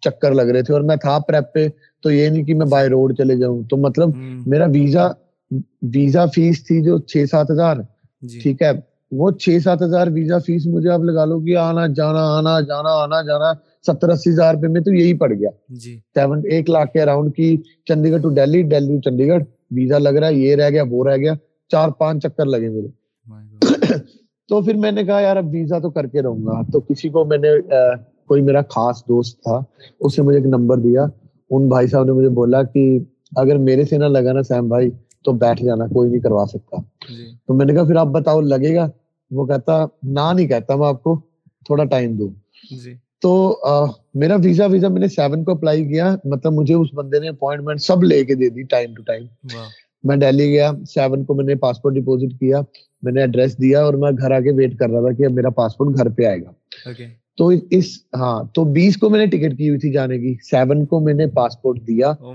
چکر 0.00 0.34
لگ 0.34 0.42
رہے 0.42 0.62
تھے 0.62 0.74
اور 0.74 0.82
میں 0.82 0.96
تھا 0.96 1.18
پریپ 1.28 1.52
پہ۔ 1.54 1.68
تو 2.02 2.10
یہ 2.10 2.28
نہیں 2.28 2.44
کہ 2.44 2.54
میں 2.54 2.66
بائی 2.66 2.88
روڈ 2.88 3.18
چلے 3.18 3.36
جاؤں۔ 3.36 3.62
تو 3.62 3.76
مطلب 3.76 4.08
میرا 4.46 4.66
ویزا 4.74 5.08
ویزا 5.82 6.26
فیس 6.26 6.66
تھی 6.66 6.82
جو 6.82 6.98
چھ 6.98 7.24
سات 7.30 7.50
ہزار۔ 7.50 7.76
جی۔ 8.22 8.40
ٹھیک 8.40 8.62
ہے۔ 8.62 8.89
وہ 9.10 9.30
چھ 9.30 9.58
سات 9.64 9.82
ہزار 9.82 10.06
ویزا 10.06 10.38
فیس 10.38 10.66
مجھے 10.66 10.90
آپ 10.90 11.00
لگا 11.00 11.24
لو 11.24 11.40
کہ 11.40 11.56
آنا 11.56 11.86
جانا 11.86 12.24
آنا 12.38 12.60
جانا 12.60 12.90
آنا 12.90 13.22
جانا 13.22 13.52
ستر 13.86 14.08
اسی 14.08 14.30
ہزار 14.30 14.54
روپے 14.54 14.68
میں 14.68 14.80
تو 14.80 14.94
یہی 14.94 15.14
پڑ 15.14 15.32
گیا۔ 15.32 15.50
سیون 16.14 16.40
جی۔ 16.42 16.48
ایک 16.48 16.70
لاکھ 16.70 16.92
کے 16.92 17.02
اراؤنڈ 17.02 17.34
کی 17.34 17.56
Chandigarh 18.12 18.22
to 18.22 18.28
Delhi 18.28 18.62
Delhi 18.62 18.94
to 18.94 19.10
Chandigarh. 19.28 19.42
Visa 19.70 19.98
لگ 19.98 20.08
رہا 20.08 20.28
ہے 20.28 20.34
یہ 20.34 20.56
رہ 20.56 20.70
گیا 20.70 20.82
وہ 20.90 21.04
رہ 21.04 21.16
گیا۔ 21.16 21.32
چار 21.68 21.88
پانچ 21.88 22.22
چکر 22.22 22.44
لگے 22.44 22.68
میرے۔ 22.68 22.88
تو 24.48 24.60
پھر 24.60 24.74
میں 24.74 24.92
نے 24.92 25.04
کہا 25.04 25.20
یار 25.20 25.36
اب 25.36 25.46
ویزا 25.52 25.78
تو 25.78 25.90
کر 25.90 26.06
کے 26.06 26.22
رہوں 26.22 26.46
گا۔ 26.46 26.62
تو 26.72 26.80
کسی 26.80 27.08
کو 27.08 27.24
میں 27.24 27.38
نے 27.38 27.48
کوئی 28.26 28.42
میرا 28.42 28.60
خاص 28.70 29.02
دوست 29.08 29.42
تھا 29.42 29.60
اس 30.00 30.18
نے 30.18 30.24
مجھے 30.24 30.38
ایک 30.38 30.46
نمبر 30.46 30.76
دیا۔ 30.76 31.04
ان 31.50 31.68
بھائی 31.68 31.86
صاحب 31.86 32.04
نے 32.04 32.12
مجھے 32.12 32.28
بولا 32.28 32.62
کہ 32.62 32.98
اگر 33.36 33.56
میرے 33.58 33.84
سے 33.84 33.98
نہ 33.98 34.04
لگا 34.04 34.32
نا 34.32 34.42
سیم 34.42 34.68
بھائی 34.68 34.90
تو 35.24 35.32
بیٹھ 35.32 35.64
جانا 35.64 35.86
کوئی 35.86 36.10
نہیں 36.10 36.20
کروا 36.20 36.44
سکتا۔ 36.46 36.76
جی۔ 37.08 37.36
تو 37.46 37.54
میں 37.54 37.66
نے 37.66 37.74
کہا 37.74 37.84
پھر 37.84 37.96
آپ 37.96 38.06
بتاؤ 38.06 38.40
لگے 38.40 38.74
گا؟ 38.74 38.88
وہ 39.30 39.46
کہتا 39.46 39.84
نہ 40.02 40.32
نہیں 40.34 40.46
کہتا 40.48 40.76
میں 40.76 40.86
آپ 40.86 41.02
کو 41.02 41.20
تھوڑا 41.66 41.84
ٹائم 41.84 42.16
دوں. 42.16 42.28
جی۔ 42.84 42.94
تو 43.22 43.60
میرا 44.14 44.36
ویزا 44.44 44.66
ویزا 44.66 44.88
میں 44.88 45.00
نے 45.00 45.08
سیون 45.08 45.44
کو 45.44 45.52
اپلائی 45.52 45.84
کیا 45.84 46.14
مطلب 46.24 46.52
مجھے 46.52 46.74
اس 46.74 46.88
بندے 46.94 47.18
نے 47.18 47.28
اپوائنٹمنٹ 47.28 47.80
سب 47.80 48.04
لے 48.04 48.24
کے 48.24 48.34
دے 48.34 48.48
دی 48.48 48.62
ٹائم 48.62 48.94
ٹو 48.94 49.02
ٹائم 49.02 49.24
میں 50.04 50.16
ڈیلی 50.16 50.48
گیا 50.48 50.70
سیون 50.88 51.24
کو 51.24 51.34
میں 51.34 51.44
نے 51.44 51.54
پاسپورٹ 51.54 51.94
ڈپوزٹ 51.94 52.38
کیا 52.40 52.60
میں 53.02 53.12
نے 53.12 53.20
ایڈریس 53.20 53.58
دیا 53.58 53.82
اور 53.82 53.94
میں 53.94 54.10
گھر 54.10 54.30
آ 54.30 54.40
کے 54.40 54.50
ویٹ 54.50 54.76
کر 54.78 54.90
رہا 54.90 55.00
تھا 55.00 55.12
کہ 55.12 55.24
اب 55.24 55.32
میرا 55.32 55.50
پاسپورٹ 55.50 55.98
گھر 55.98 56.08
پہ 56.08 56.24
آئے 56.24 56.38
گا۔ 56.40 56.52
تو 57.38 57.50
اس 57.70 57.86
ہاں 58.14 58.44
تو 58.54 58.64
بیس 58.64 58.96
کو 58.96 59.10
میں 59.10 59.18
نے 59.18 59.26
ٹکٹ 59.26 59.56
کی 59.58 59.68
ہوئی 59.68 59.78
تھی 59.78 59.92
جانے 59.92 60.18
کی 60.18 60.34
سیون 60.50 60.84
کو 60.86 61.00
میں 61.00 61.14
نے 61.14 61.26
پاسپورٹ 61.26 61.78
دیا۔ 61.78 62.12
Oh 62.22 62.34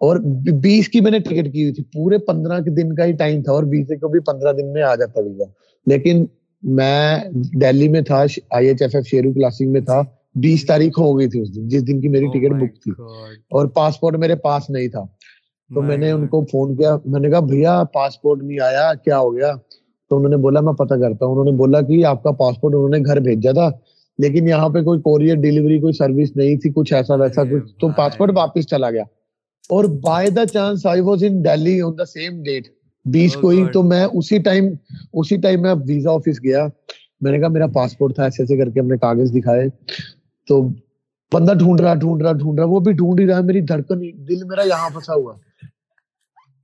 اور 0.00 0.16
بیس 0.62 0.88
کی 0.88 1.00
میں 1.00 1.10
نے 1.10 1.18
ٹکٹ 1.18 1.52
کی 1.52 1.62
ہوئی 1.62 1.72
تھی 1.72 1.82
پورے 1.84 2.18
پندرہ 2.18 2.58
کے 2.60 2.70
دن 2.70 2.94
کا 2.94 3.04
ہی 3.04 3.12
ٹائم 3.12 3.42
تھا 3.42 3.52
اور 3.52 3.62
بیس 3.64 3.88
کو 4.00 4.08
بھی 4.08 4.20
پندرہ 4.20 4.52
دن 4.52 4.72
میں 4.72 4.82
آ 4.82 4.94
جاتا 4.94 5.20
ویزا 5.20 5.44
لیکن 5.86 6.24
میں 6.62 7.18
دہلی 7.60 7.88
میں 7.88 8.00
تھا 8.00 8.24
I 8.50 8.68
H 8.68 8.82
F 8.82 8.94
F 8.94 9.06
Sheru 9.06 9.32
classic 9.32 9.72
میں 9.72 9.80
تھا 9.80 10.02
بیس 10.34 10.66
تاریخ 10.66 10.98
ہو 10.98 11.18
گئی 11.18 11.28
تھی 11.28 11.40
اس 11.40 11.56
دن 11.56 11.68
جس 11.68 11.86
دن 11.86 12.00
کی 12.00 12.08
میری 12.08 12.26
ٹکٹ 12.26 12.52
oh 12.52 12.60
بک 12.60 12.82
تھی۔ 12.82 12.92
اور 13.50 13.66
پاسپورٹ 13.66 14.16
میرے 14.16 14.34
پاس 14.34 14.70
نہیں 14.70 14.88
تھا۔ 14.88 15.04
تو 15.74 15.82
میں 15.82 15.96
نے 15.96 16.10
ان 16.10 16.26
کو 16.26 16.44
فون 16.52 16.76
کیا 16.76 16.96
میں 17.04 17.20
نے 17.20 17.30
کہا 17.30 17.40
بھیا 17.40 17.82
پاسپورٹ 17.84 18.42
نہیں 18.42 18.60
آیا 18.60 18.94
کیا 19.04 19.18
ہو 19.18 19.36
گیا؟ 19.36 19.52
تو 20.10 20.16
انہوں 20.16 20.30
نے 20.30 20.36
بولا 20.36 20.60
میں 20.60 20.72
پتہ 20.72 20.94
کرتا 20.94 21.24
ہوں۔ 21.24 21.32
انہوں 21.32 21.44
نے 21.44 21.50
بولا 21.50 21.80
کہ 21.80 22.04
آپ 22.04 22.22
کا 22.22 22.30
پاسپورٹ 22.30 22.74
انہوں 22.74 22.88
نے 22.88 22.98
گھر 23.06 23.20
بھیجا 23.20 23.52
تھا 23.52 23.70
لیکن 24.18 24.48
یہاں 24.48 24.68
پہ 24.68 24.82
کوئی 24.82 25.00
کوریئر 25.00 25.36
ڈیلیوری 25.36 25.80
کوئی 25.80 25.92
سروس 25.92 26.36
نہیں 26.36 26.56
تھی 26.56 26.70
کچھ 26.72 26.92
ایسا 26.92 27.14
ویسا 27.14 27.44
کچھ۔ 27.44 27.74
تو 27.80 27.88
پاسپورٹ 27.96 28.30
واپس 28.36 28.66
چلا 28.66 28.90
گیا۔ 28.90 29.02
اور 29.68 29.84
by 29.84 30.30
the 30.30 30.46
chance 30.46 30.86
I 30.86 31.00
was 31.00 31.24
in 31.24 31.42
Delhi 31.42 31.80
on 31.80 31.98
the 31.98 32.04
same 32.04 32.42
date 32.42 32.75
بیس 33.12 33.36
کو 33.36 33.48
ہی 33.48 33.64
تو 33.72 33.82
میں 33.82 34.04
اسی 34.12 34.38
ٹائم 34.38 34.64
اسی 35.12 35.36
ٹائم 35.36 35.62
میں 35.62 35.74
ویزا 35.86 36.10
آفس 36.10 36.44
گیا۔ 36.44 36.66
میں 37.20 37.32
نے 37.32 37.38
کہا 37.38 37.48
میرا 37.48 37.66
پاسپورٹ 37.66 38.14
تھا 38.14 38.24
ایسے 38.24 38.42
ایسے 38.42 38.56
کر 38.56 38.70
کے 38.70 38.80
اپنے 38.80 38.96
کاغذ 38.98 39.32
دکھائے۔ 39.32 39.66
تو 40.48 40.68
بندہ 41.32 41.52
ڈھونڈ 41.58 41.80
رہا 41.80 41.94
ڈھونڈ 41.94 42.22
رہا 42.22 42.32
ڈھونڈ 42.32 42.58
رہا 42.58 42.66
وہ 42.68 42.80
بھی 42.80 42.92
ڈھونڈ 42.92 43.20
ہی 43.20 43.26
رہا۔ 43.26 43.40
میری 43.40 43.60
دھڑکن 43.60 44.00
دل 44.28 44.44
میرا 44.44 44.62
یہاں 44.66 44.90
پھنسا 44.90 45.12
ہوا۔ 45.14 45.32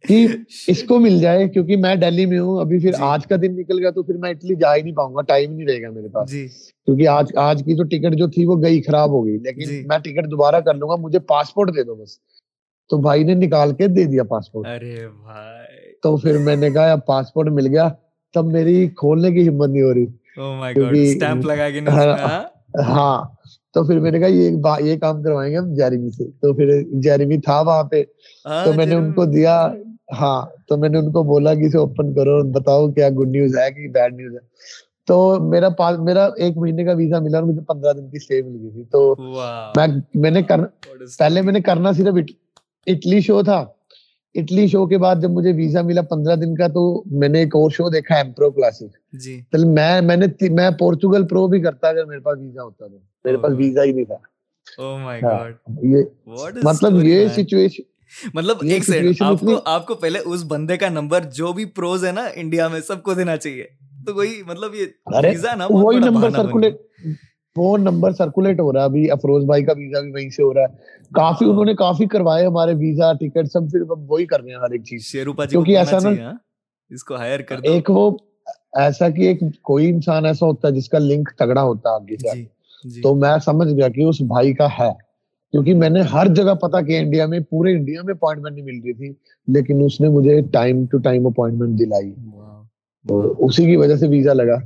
کہ 0.08 0.26
اس 0.68 0.82
کو 0.82 0.98
مل 0.98 1.18
جائے 1.18 1.48
کیونکہ 1.48 1.76
میں 1.76 1.94
ڈیلی 1.94 2.26
میں 2.26 2.38
ہوں۔ 2.38 2.60
ابھی 2.60 2.78
پھر 2.78 2.92
جی۔ 2.92 2.98
آج 3.00 3.26
کا 3.26 3.36
دن 3.42 3.56
نکل 3.56 3.78
گیا 3.78 3.90
تو 3.90 4.02
پھر 4.02 4.14
میں 4.14 4.30
اٹلی 4.30 4.54
جا 4.54 4.76
ہی 4.76 4.82
نہیں 4.82 4.94
پاؤں 4.94 5.14
گا 5.14 5.22
ٹائم 5.22 5.52
نہیں 5.52 5.66
رہے 5.66 5.82
گا 5.82 5.90
میرے 5.90 6.08
پاس۔ 6.08 6.30
جی۔ 6.30 6.48
کیونکہ 6.84 7.08
آج 7.08 7.32
آج 7.36 7.62
کی 7.64 7.74
جو 7.74 7.84
ٹکٹ 7.84 8.18
جو 8.18 8.28
تھی 8.28 8.44
وہ 8.44 8.62
گئی 8.62 8.82
خراب 8.82 9.10
ہو 9.10 9.26
گئی۔ 9.26 9.38
لیکن 9.38 9.64
جی۔ 9.64 9.82
میں 9.86 9.98
ٹکٹ 9.98 10.30
دوبارہ 10.30 10.60
کر 10.60 10.74
لوں 10.74 10.88
گا 10.88 10.94
مجھے 10.96 11.18
پاسپورٹ 11.18 11.68
دے 11.76 11.82
دو 11.82 11.94
بس۔ 11.94 12.18
تو 12.90 12.96
بھائی 12.98 13.24
نے 13.24 13.34
نکال 13.34 13.74
کے 13.74 13.86
دے 13.86 14.04
دیا 14.04 14.22
پاسپورٹ۔ 14.24 14.66
ارے 14.66 15.08
بھائی 15.22 15.51
تو 16.02 16.16
پھر 16.16 16.38
میں 16.38 16.56
نے 16.56 16.70
کہا 16.70 16.96
پاسپورٹ 16.96 17.48
مل 17.48 17.66
گیا۔ 17.66 17.88
تب 18.34 18.44
میری 18.44 18.88
کھولنے 18.88 19.30
کی 19.30 19.48
ہمت 19.48 19.68
نہیں 19.68 19.82
ہو 19.82 19.94
رہی۔ 19.94 20.06
Oh 20.40 20.64
ہاں،, 21.88 22.42
ہاں۔ 22.82 23.24
تو 23.74 23.84
پھر 23.84 24.00
میں 24.00 24.10
نے 24.10 24.18
کہا 24.18 24.26
یہ 24.26 24.50
یہ 24.80 24.98
کام 24.98 25.22
کروائیں 25.22 25.52
گے 25.52 25.58
ہم 25.58 25.74
جیریمی 25.74 26.10
سے۔ 26.10 26.24
تو 26.24 26.54
پھر 26.54 26.82
جیریمی 26.92 27.38
تھا 27.38 27.60
وہاں 27.60 27.82
پہ۔ 27.82 28.02
ہاں، 28.46 28.64
تو 28.64 28.72
میں 28.72 28.86
نے 28.86 28.94
ان 28.94 29.12
کو 29.12 29.24
دیا۔ 29.24 29.72
ہاں 30.20 30.46
تو 30.68 30.76
میں 30.76 30.88
نے 30.88 30.98
ان 30.98 31.12
کو 31.12 31.22
بولا 31.22 31.54
کہ 31.54 31.60
اسے 31.60 31.78
اوپن 31.78 32.14
کرو 32.14 32.42
بتاؤ 32.50 32.90
کیا 32.90 33.08
گڈ 33.08 33.28
نیوز 33.28 33.58
ہے 33.58 33.70
کہ 33.70 33.88
بیڈ 33.88 34.14
نیوز 34.14 34.32
ہے۔ 34.34 34.40
تو 35.06 35.36
میرا 35.40 35.68
پاس 35.68 35.98
میرا 35.98 36.28
ایک 36.36 36.56
مہینے 36.56 36.84
کا 36.84 36.92
ویزا 36.92 37.18
ملا 37.18 37.38
اور 37.38 37.46
مجھے 37.46 37.60
پندرہ 37.60 37.92
دن 37.92 38.10
کی 38.10 38.16
اسٹے 38.16 38.42
مل 38.42 38.58
گئی 38.62 38.70
تھی۔ 38.70 38.84
تو 38.84 39.14
میں 39.76 39.86
میں 40.14 40.30
نے 40.30 40.42
پہلے 41.18 41.42
میں 41.42 41.52
نے 41.52 41.60
کرنا 41.60 41.92
صرف 41.92 42.14
اٹلی 42.86 43.20
شو 43.20 43.42
تھا۔ 43.42 43.64
اٹلی 44.34 44.66
شو 44.66 44.86
کے 44.86 44.98
بعد 44.98 45.16
جب 45.16 45.30
مجھے 45.30 45.52
ویزا 45.52 45.82
ملا 45.82 46.02
پندرہ 46.02 46.36
دن 46.36 46.54
کا 46.54 46.66
تو 46.66 46.82
میں 47.18 47.28
نے 47.28 47.38
ایک 47.38 47.54
اور 47.54 47.70
شو 47.70 47.88
دیکھا 47.88 48.14
ایمپرو 48.14 48.50
کلاسک 48.50 49.20
جی۔ 49.20 49.40
میں 49.64 50.00
میں 50.00 50.16
نے 50.16 50.26
میں 50.50 50.70
پورچوگل 50.70 51.26
پرو 51.26 51.46
بھی 51.46 51.60
کرتا 51.60 51.88
اگر 51.88 52.04
میرے 52.04 52.20
پاس 52.20 52.38
ویزا 52.38 52.62
ہوتا 52.62 52.86
تو۔ 52.86 52.98
میرے 53.24 53.36
پاس 53.36 53.52
ویزا 53.56 53.84
ہی 53.84 53.92
نہیں 53.92 54.04
تھا۔ 54.04 54.16
Oh 54.82 54.98
ہاں، 55.22 55.48
مطلب 56.64 57.02
یہ 57.04 57.28
سچویشن 57.28 57.82
مطلب 58.34 58.56
ایک 58.62 58.84
سیکنڈ 58.84 59.14
آپ 59.20 59.40
کو 59.40 59.58
آپ 59.64 59.86
کو 59.86 59.94
پہلے 59.94 60.18
اس 60.24 60.44
بندے 60.44 60.76
کا 60.76 60.88
نمبر 60.88 61.20
جو 61.34 61.52
بھی 61.52 61.64
پروز 61.64 62.04
ہے 62.04 62.12
نا 62.12 62.26
انڈیا 62.34 62.68
میں 62.68 62.80
سب 62.80 63.02
کو 63.02 63.14
دینا 63.14 63.36
چاہیے۔ 63.36 63.64
تو 64.06 64.14
وہی 64.14 64.42
مطلب 64.46 64.74
یہ 64.74 64.86
ویزا 65.22 65.54
نا 65.54 65.66
وہی 65.70 65.98
نمبر 65.98 66.30
سرکولیٹ 66.30 66.76
وہ 67.56 67.76
نمبر 67.78 68.12
سرکولیٹ 68.12 68.60
ہو 68.60 68.72
رہا 68.72 68.80
ہے 68.80 68.84
ابھی 68.84 69.10
افروز 69.10 69.44
بھائی 69.44 69.64
کا 69.64 69.72
ویزا 69.76 70.00
بھی 70.00 70.10
وہیں 70.10 70.30
سے 70.30 70.42
ہو 70.42 70.54
رہا 70.54 70.60
ہے۔ 70.60 70.66
کافی 71.12 71.44
انہوں 71.44 71.64
نے 71.64 71.74
کافی 71.74 72.06
کروائے 72.06 72.46
ہمارے 72.46 72.74
ویزا 72.74 73.12
ٹکٹ 73.12 73.48
سب 73.52 73.70
پھر 73.70 73.82
وہی 74.08 74.26
کر 74.26 74.40
رہے 74.40 74.50
ہیں 74.50 74.58
ہر 74.58 74.70
ایک 74.70 74.84
چیز۔ 74.84 75.02
شیروپا 75.02 75.44
جی 75.44 75.50
کیونکہ 75.50 75.78
ایسا 75.78 75.98
نا 76.02 76.10
ہاں؟ 76.22 76.32
اس 76.90 77.04
کو 77.04 77.14
ہائر 77.14 77.40
کر 77.40 77.56
ایک 77.62 77.90
وہ 77.90 78.10
ایسا 78.76 79.08
کہ 79.08 79.20
ایک 79.20 79.40
کوئی 79.62 79.88
انسان 79.90 80.26
ایسا 80.26 80.46
ہوتا 80.46 80.68
ہے 80.68 80.72
جس 80.72 80.88
کا 80.88 80.98
لنک 80.98 81.28
تگڑا 81.38 81.62
ہوتا 81.62 81.90
ہے 81.90 81.94
آگے 81.94 82.16
جی، 82.16 82.44
جی۔ 82.84 83.00
تو 83.02 83.14
میں 83.14 83.36
سمجھ 83.44 83.68
گیا 83.68 83.88
کہ 83.88 84.02
اس 84.02 84.20
بھائی 84.20 84.54
کا 84.54 84.66
ہے۔ 84.78 84.90
کیونکہ 85.52 85.74
میں 85.74 85.90
نے 85.90 86.00
ہر 86.00 86.26
جگہ 86.34 86.54
پتا 86.54 86.80
کیا 86.80 87.00
انڈیا 87.00 87.26
میں 87.26 87.40
پورے 87.40 87.72
انڈیا 87.72 88.02
میں 88.04 88.14
اپوائنٹمنٹ 88.14 88.54
نہیں 88.54 88.64
مل 88.64 88.80
رہی 88.84 88.92
تھی 88.92 89.12
لیکن 89.48 89.84
اس 89.84 90.00
نے 90.00 90.08
مجھے 90.08 90.40
ٹائم 90.42 90.86
ٹو 90.86 90.98
ٹائم 90.98 91.26
اپوائنٹمنٹ 91.26 91.78
دلائی۔ 91.78 92.12
اسی 93.38 93.64
کی 93.64 93.76
وجہ 93.76 93.96
سے 93.96 94.08
ویزا 94.08 94.32
لگا۔ 94.32 94.56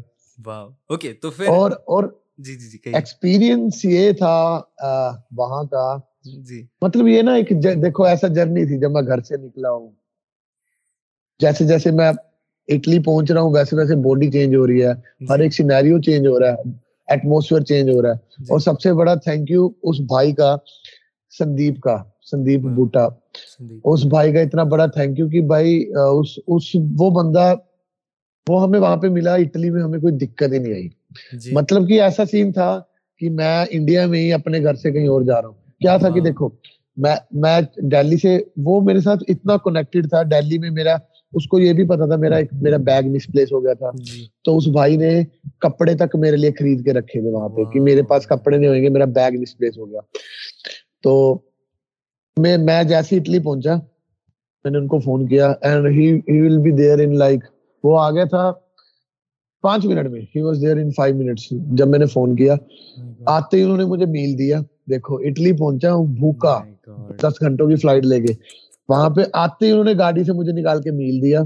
اور 1.48 1.70
اور 1.86 2.04
جی 2.38 2.54
جی 2.56 2.68
جی 2.68 2.78
ایکسپیرینس 2.92 3.84
یہ 3.84 4.12
تھا 4.12 4.36
وہاں 5.36 5.62
کا۔ 5.64 5.86
جی۔ 6.24 6.62
مطلب 6.82 7.08
یہ 7.08 7.22
نا 7.22 7.34
ایک 7.34 7.50
دیکھو 7.82 8.04
ایسا 8.04 8.26
جرنی 8.28 8.64
تھی 8.66 8.78
جب 8.78 8.90
میں 8.90 9.02
گھر 9.02 9.20
سے 9.20 9.36
نکلا 9.36 9.70
ہوں۔ 9.70 9.90
جیسے 11.40 11.64
جیسے 11.64 11.90
میں 11.90 12.10
اٹلی 12.68 12.98
پہنچ 12.98 13.30
رہا 13.30 13.40
ہوں 13.40 13.52
ویسے 13.52 13.76
ویسے 13.76 13.94
باڈی 14.04 14.30
چینج 14.30 14.54
ہو 14.56 14.66
رہی 14.66 14.82
ہے۔ 14.84 14.92
جی۔ 15.20 15.26
ہر 15.30 15.38
ایک 15.38 15.54
سینیریو 15.54 15.98
چینج 16.00 16.26
ہو 16.26 16.38
رہا 16.40 16.52
ہے۔ 16.52 16.70
ایٹموسفیئر 17.08 17.60
چینج 17.60 17.90
ہو 17.90 18.02
رہا 18.02 18.10
ہے۔ 18.10 18.18
جی۔ 18.38 18.44
اور 18.50 18.58
سب 18.58 18.80
سے 18.80 18.92
بڑا 18.92 19.14
تھینک 19.14 19.50
یو 19.50 19.68
اس 19.82 20.00
بھائی 20.00 20.32
کا 20.34 20.56
سندیپ 21.32 21.80
کا 21.80 21.96
سندیپ 22.30 22.60
بوٹا 22.76 23.06
اس 23.84 24.04
بھائی 24.04 24.32
کا 24.32 24.40
اتنا 24.40 24.62
بڑا 24.62 24.86
تھینک 24.86 25.18
یو 25.18 25.28
کہ 25.28 25.40
بھائی 25.46 25.84
اس 25.96 26.38
اس 26.46 26.74
وہ 26.98 27.10
بندہ 27.10 27.54
وہ 28.46 28.62
ہمیں 28.62 28.78
وہاں 28.80 28.96
پہ 28.96 29.08
ملا 29.08 29.34
اٹلی 29.34 29.70
میں 29.70 29.82
ہمیں 29.82 29.98
کوئی 29.98 30.12
دقت 30.18 30.52
ہی 30.52 30.58
نہیں 30.58 30.74
آئی۔ 30.74 30.88
مطلب 31.52 31.88
کہ 31.88 32.02
ایسا 32.02 32.24
سین 32.24 32.52
تھا 32.52 32.82
کہ 33.18 33.30
میں 33.30 33.64
انڈیا 33.70 34.06
میں 34.06 34.20
ہی 34.20 34.32
اپنے 34.32 34.62
گھر 34.62 34.74
سے 34.74 34.92
کہیں 34.92 35.08
اور 35.08 35.22
جا 35.22 35.42
رہا 35.42 35.48
ہوں۔ 35.48 35.54
کیا 35.80 35.96
تھا 35.96 36.10
کہ 36.10 36.20
دیکھو 36.20 36.48
میں 36.96 37.16
میں 37.32 37.60
دہلی 37.76 38.16
سے 38.16 38.38
وہ 38.56 38.80
میرے 38.80 39.00
ساتھ 39.00 39.24
اتنا 39.28 39.56
کنیکٹڈ 39.56 40.08
تھا۔ 40.08 40.22
دہلی 40.22 40.58
میں 40.58 40.70
میرا 40.70 40.96
اس 41.32 41.48
کو 41.48 41.60
یہ 41.60 41.72
بھی 41.72 41.84
پتا 41.84 42.06
تھا 42.06 42.16
میرا 42.16 42.36
میرا 42.52 42.76
بیگ 42.76 43.02
مس 43.04 43.26
پلیس 43.26 43.52
ہو 43.52 43.64
گیا 43.64 43.74
تھا۔ 43.74 43.90
جی۔ 43.94 44.26
تو 44.44 44.56
اس 44.56 44.68
بھائی 44.68 44.96
نے 44.96 45.22
کپڑے 45.58 45.94
تک 45.94 46.16
میرے 46.16 46.36
لیے 46.36 46.50
خرید 46.58 46.84
کے 46.84 46.92
رکھے 46.92 47.20
تھے 47.20 47.30
وہاں 47.30 47.48
پہ 47.48 47.64
کہ 47.64 47.80
میرے 47.80 48.02
پاس 48.02 48.26
کپڑے 48.26 48.56
نہیں 48.56 48.68
ہوئیں 48.68 48.82
گے 48.82 48.88
میرا 48.88 49.04
بیگ 49.04 49.40
مس 49.40 49.58
پلیس 49.58 49.78
ہو 49.78 49.90
گیا۔ 49.90 50.00
تو 51.02 51.38
میں 52.36 52.56
میں 52.58 52.82
جیسے 52.82 53.16
اٹلی 53.16 53.38
پہنچا 53.38 53.74
میں 54.64 54.70
نے 54.70 54.78
ان 54.78 54.86
کو 54.86 54.98
فون 54.98 55.28
کیا 55.28 55.54
and 55.62 55.86
he 55.86 56.20
will 56.40 56.58
be 56.58 56.70
there 56.70 56.98
in 56.98 57.18
like 57.18 57.44
وہ 57.84 58.00
آ 58.00 58.10
گیا 58.10 58.24
تھا۔ 58.24 58.52
پانچ 59.66 59.86
منٹ 59.86 60.10
میں. 60.10 60.20
He 60.36 60.40
was 60.42 60.60
there 60.62 60.76
in 60.76 60.90
five 60.96 61.16
minutes 61.16 61.48
جب 61.78 61.88
میں 61.88 61.98
نے 61.98 62.06
فون 62.06 62.36
کیا 62.36 62.54
آتے 63.28 63.56
ہی 63.56 63.62
انہوں 63.62 63.76
نے 63.76 63.84
مجھے 63.84 64.06
میل 64.06 64.38
دیا. 64.38 64.60
دیکھو 64.90 65.16
اٹلی 65.18 65.52
پہنچا 65.52 65.92
ہوں 65.92 66.06
بھوکا. 66.16 66.58
دس 67.22 67.40
گھنٹوں 67.40 67.68
کی 67.68 67.76
فلائٹ 67.76 68.04
لے 68.06 68.20
کے. 68.20 68.32
وہاں 68.88 69.08
پہ 69.10 69.22
آتے 69.34 69.66
ہی 69.66 69.70
انہوں 69.70 69.84
نے 69.84 69.92
گاڑی 69.98 70.24
سے 70.24 70.32
مجھے 70.32 70.52
نکال 70.52 70.82
کے 70.82 70.90
میل 70.90 71.22
دیا. 71.22 71.40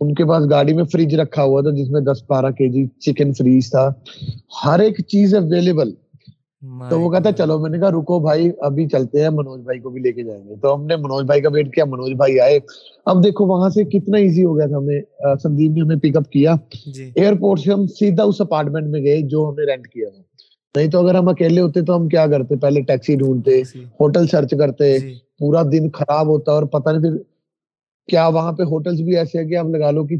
ان 0.00 0.12
کے 0.14 0.24
پاس 0.28 0.48
گاڑی 0.50 0.72
میں 0.74 0.84
فریج 0.92 1.14
رکھا 1.14 1.42
ہوا 1.42 1.60
تھا 1.62 1.70
جس 1.76 1.90
میں 1.90 2.00
دس 2.02 2.22
بارہ 2.28 2.50
کے 2.56 2.68
جی 2.68 2.84
چکن 3.00 3.32
فریز 3.34 3.70
تھا. 3.70 3.88
ہر 4.64 4.78
ایک 4.78 5.00
چیز 5.08 5.34
اویلیبل 5.34 5.90
تو 6.90 7.00
وہ 7.00 7.10
کہتا 7.10 7.32
چلو 7.32 7.58
میں 7.58 7.70
نے 7.70 7.78
کہا 7.78 7.90
رکو 7.90 8.20
بھائی 8.20 8.50
ابھی 8.60 8.88
چلتے 8.88 9.22
ہیں 9.22 9.30
منوج 9.30 9.60
بھائی 9.60 9.80
کو 9.80 9.90
بھی 9.90 10.00
لے 10.00 10.12
کے 10.12 10.22
جائیں 10.22 10.48
گے۔ 10.48 10.54
تو 10.62 10.74
ہم 10.74 10.86
نے 10.86 10.96
منوج 10.96 11.24
بھائی 11.24 11.40
کا 11.40 11.48
ویٹ 11.52 11.74
کیا 11.74 11.84
منوج 11.84 12.12
بھائی 12.12 12.40
آئے۔ 12.40 12.58
اب 13.06 13.24
دیکھو 13.24 13.46
وہاں 13.46 13.68
سے 13.68 13.84
کتنا 13.84 14.18
ایزی 14.18 14.44
ہو 14.44 14.58
گیا 14.58 14.66
تھا 14.66 14.76
ہمیں 14.76 15.00
سندیپ 15.42 15.70
نے 15.70 15.80
ہمیں 15.80 15.96
پک 15.96 16.16
اپ 16.16 16.30
کیا۔ 16.30 16.54
ایئرپورٹ 17.14 17.60
سے 17.60 17.72
ہم 17.72 17.86
سیدھا 17.86 18.24
اس 18.24 18.40
اپارٹمنٹ 18.40 18.86
میں 18.86 19.00
گئے 19.00 19.20
جو 19.20 19.48
ہم 19.48 19.54
نے 19.54 19.72
رینٹ 19.72 19.86
کیا 19.86 20.08
تھا۔ 20.08 20.22
نہیں 20.76 20.90
تو 20.90 20.98
اگر 20.98 21.14
ہم 21.14 21.28
اکیلے 21.28 21.60
ہوتے 21.60 21.82
تو 21.82 21.96
ہم 21.96 22.08
کیا 22.08 22.26
کرتے؟ 22.26 22.56
پہلے 22.56 22.80
ٹیکسی 22.80 23.16
ڈھونڈتے 23.16 23.62
ہوٹل 24.00 24.26
سرچ 24.26 24.50
کرتے۔ 24.50 24.98
پورا 25.38 25.62
دن 25.72 25.90
خراب 25.90 26.26
ہوتا 26.26 26.52
اور 26.52 26.62
پتہ 26.62 26.90
نہیں 26.90 27.02
پھر 27.02 27.22
کیا 28.08 28.28
وہاں 28.28 28.52
پہ 28.52 28.62
ہوٹلس 28.62 29.00
بھی 29.00 29.16
ایسے 29.16 29.38
ہیں 29.38 29.48
کہ 29.48 29.56
آپ 29.56 29.66
لگا 29.66 29.90
لو 29.90 30.04
کہ 30.04 30.16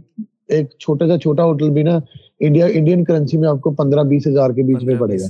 ایک 0.49 0.67
چھوٹا 0.79 1.07
سا 1.09 1.19
چھوٹا 1.19 1.45
ہوٹل 1.45 1.71
بھی 1.71 1.83
نا 1.83 1.99
انڈیا 2.41 2.67
انڈین 2.67 3.05
کرنسی 3.05 3.39
میں 3.39 3.49
آپ 3.49 3.61
کو 3.61 3.71
پندرہ 3.71 4.03
بیس 4.03 4.27
ہزار 4.27 4.51
کے 4.51 4.63
بیچ 4.63 4.85
میں 4.85 4.95
پڑے 4.95 5.17
گا۔ 5.21 5.27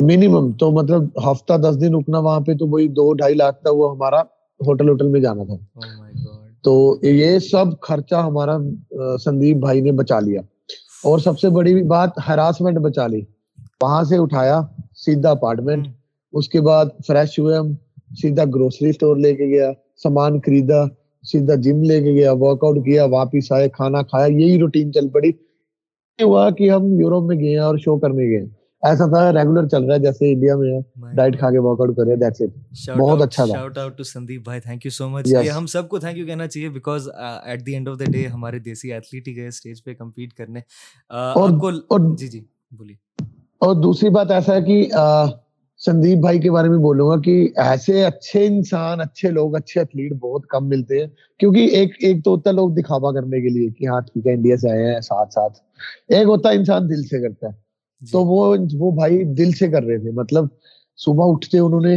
منیمم 0.00 0.52
تو 0.52 0.70
مطلب 0.70 1.02
ہفتہ 1.04 1.52
دس 1.58 1.80
دن 1.80 1.94
رکنا 1.94 2.18
وہاں 2.18 2.40
پہ 2.40 2.54
تو 2.54 2.66
وہی 2.66 2.88
دو 2.88 3.12
ڈھائی 3.12 3.34
لاکھ 3.34 3.62
تھا 3.62 3.70
وہ 3.70 3.90
ہمارا 3.90 4.20
ہوٹل 4.60 4.88
ہوٹل 4.88 5.08
میں 5.08 5.20
جانا 5.20 5.44
تھا۔ 5.44 5.54
Oh 5.54 6.48
تو 6.62 6.96
یہ 7.02 7.38
سب 7.38 7.80
خرچہ 7.80 8.14
ہمارا 8.14 8.56
سندیپ 9.24 9.56
بھائی 9.56 9.80
نے 9.80 9.92
بچا 9.92 10.20
لیا۔ 10.20 10.40
اور 11.04 11.18
سب 11.18 11.38
سے 11.38 11.48
بڑی 11.48 11.82
بات 11.82 12.10
ہراسمنٹ 12.28 12.78
بچا 12.78 13.06
لی۔ 13.06 13.20
وہاں 13.82 14.02
سے 14.02 14.18
اٹھایا 14.18 14.60
سیدھا 14.96 15.30
اپارٹمنٹ 15.30 15.86
اس 16.32 16.48
کے 16.48 16.60
بعد 16.60 16.86
فریش 17.06 17.38
ہوئے 17.38 17.56
ہم 17.56 17.72
سیدھا 18.22 18.44
گروسری 18.44 18.88
اسٹور 18.88 19.16
لے 19.16 19.34
کے 19.34 19.46
گیا 19.46 19.70
سامان 20.02 20.40
خریدا 20.40 20.84
سیدھا 21.22 21.54
جم 21.54 21.82
لے 21.82 22.00
کے 22.02 22.12
گیا 22.12 22.32
ورک 22.32 22.64
آؤٹ 22.64 22.76
کیا 22.84 23.04
واپس 23.04 23.52
آئے 23.52 23.68
کھانا 23.68 24.02
کھایا 24.02 24.26
یہی 24.26 24.58
روٹین 24.58 24.92
چل 24.92 25.08
پڑی۔ 25.08 25.30
ہوا 26.22 26.50
کہ 26.50 26.70
ہم 26.70 27.00
یوروپ 27.00 27.24
میں 27.24 27.36
گئے 27.40 27.58
اور 27.58 27.78
شو 27.78 27.98
کرنے 27.98 28.24
گئے۔ 28.24 28.57
ایسا 28.82 29.06
تھا 29.06 29.32
ریگولر 29.32 29.66
چل 29.68 29.84
رہا 29.84 29.94
ہے 29.94 29.98
جیسے 29.98 30.32
انڈیا 30.32 30.56
میں 30.56 30.72
ہے 30.72 30.80
ڈائٹ 31.16 31.38
کھا 31.38 31.50
کے 31.50 31.58
ورک 31.58 31.80
آؤٹ 31.80 31.96
کرے 31.96 32.16
دیٹس 32.16 32.42
اٹ 32.42 32.98
بہت 32.98 33.22
اچھا 33.22 33.44
تھا۔ 33.44 33.52
شاؤٹ 33.52 33.78
آؤٹ 33.78 33.96
ٹو 33.98 34.02
سندیپ 34.04 34.44
بھائی 34.44 34.60
تھینک 34.60 34.84
یو 34.86 34.90
سو 34.90 35.08
مچ 35.08 35.26
یہ 35.28 35.50
ہم 35.50 35.66
سب 35.66 35.88
کو 35.88 35.98
تھینک 35.98 36.18
یو 36.18 36.26
کہنا 36.26 36.46
چاہیے 36.46 36.68
because 36.68 37.08
at 37.44 37.66
the 37.66 37.74
end 37.74 37.88
of 37.88 37.98
the 38.00 38.04
day 38.12 38.26
ہمارے 38.26 38.58
دیسی 38.60 38.92
ایتھلیٹ 38.92 39.28
ہی 39.28 39.36
گئے 39.36 39.46
اسٹیج 39.48 39.84
پہ 39.84 39.94
کمپیٹ 39.94 40.32
کرنے۔ 40.32 40.60
اور 41.10 42.00
جی 42.18 42.28
جی 42.28 42.40
بولیے۔ 42.72 42.96
اور 43.60 43.74
دوسری 43.74 44.08
بات 44.10 44.30
ایسا 44.30 44.54
ہے 44.54 44.62
کہ 44.62 44.88
سندیپ 45.80 46.18
بھائی 46.18 46.38
کے 46.40 46.50
بارے 46.50 46.68
میں 46.68 46.78
بولوں 46.78 47.08
گا 47.08 47.20
کہ 47.20 47.34
ایسے 47.56 48.04
اچھے 48.04 48.46
انسان 48.46 49.00
اچھے 49.00 49.30
لوگ 49.30 49.56
اچھے 49.56 49.80
ایتھلیٹ 49.80 50.12
بہت 50.12 50.46
کم 50.46 50.68
ملتے 50.68 51.00
ہیں۔ 51.00 51.06
کیونکہ 51.40 51.68
ایک 51.72 51.94
ایک 52.00 52.24
تو 52.24 52.30
ہوتا 52.30 52.50
ہے 52.50 52.54
لوگ 52.54 52.70
دکھاوا 52.70 53.12
کرنے 53.12 53.40
کے 53.40 53.48
لیے 53.48 53.68
کہ 53.70 53.86
ہاں 53.86 54.00
ٹھیک 54.00 54.26
ہے 54.26 54.32
انڈیا 54.32 54.56
سے 54.56 54.70
آئے 54.70 54.92
ہیں 54.92 55.00
ساتھ 55.00 55.32
ساتھ۔ 55.34 55.58
ایک 56.08 56.26
ہوتا 56.26 56.48
ہے 56.48 56.54
انسان 56.54 56.88
دل 56.88 57.02
سے 57.02 57.20
کرتا 57.22 57.46
ہے۔ 57.46 57.66
تو 58.12 58.24
وہ 58.24 58.56
وہ 58.78 58.90
بھائی 58.90 59.24
دل 59.24 59.50
سے 59.50 59.68
کر 59.68 59.82
رہے 59.82 59.98
تھے۔ 59.98 60.10
مطلب 60.10 60.44
صبح 60.96 61.24
اٹھتے 61.28 61.58
انہوں 61.58 61.80
نے 61.80 61.96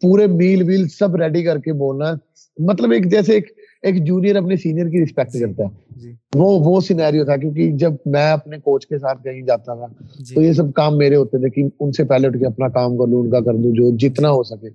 پورے 0.00 0.26
میل 0.26 0.62
ویل 0.62 0.88
سب 0.88 1.16
ریڈی 1.16 1.42
کر 1.42 1.58
کے 1.58 1.72
بولنا۔ 1.72 2.12
مطلب 2.58 2.90
ایک 2.90 3.10
جیسے 3.10 3.32
ایک 3.32 3.50
ایک 3.82 4.06
جونیئر 4.06 4.36
اپنے 4.36 4.56
سینئر 4.56 4.88
کی 4.88 5.02
رسپیکٹ 5.02 5.32
جی، 5.32 5.40
کرتا 5.40 5.62
ہے۔ 5.62 6.00
جی۔ 6.00 6.12
وہ 6.34 6.60
وہ 6.64 6.80
سینیریو 6.80 7.24
تھا 7.24 7.36
کیونکہ 7.36 7.72
جب 7.72 7.92
میں 8.06 8.30
اپنے 8.30 8.58
کوچ 8.58 8.86
کے 8.86 8.98
ساتھ 8.98 9.24
کہیں 9.24 9.42
جاتا 9.42 9.74
تھا 9.74 9.86
تو 10.34 10.42
یہ 10.42 10.52
سب 10.52 10.72
کام 10.72 10.98
میرے 10.98 11.16
ہوتے 11.16 11.38
تھے 11.38 11.50
کہ 11.50 11.64
ان 11.80 11.92
سے 11.92 12.04
پہلے 12.04 12.26
اٹھ 12.26 12.38
کے 12.38 12.46
اپنا 12.46 12.68
کام 12.68 12.98
کر 12.98 13.06
لوں 13.06 13.20
ان 13.20 13.30
کا 13.30 13.40
کر 13.40 13.52
دوں 13.52 13.72
جو 13.72 13.96
جتنا 13.96 14.30
ہو 14.30 14.42
سکے۔ 14.42 14.68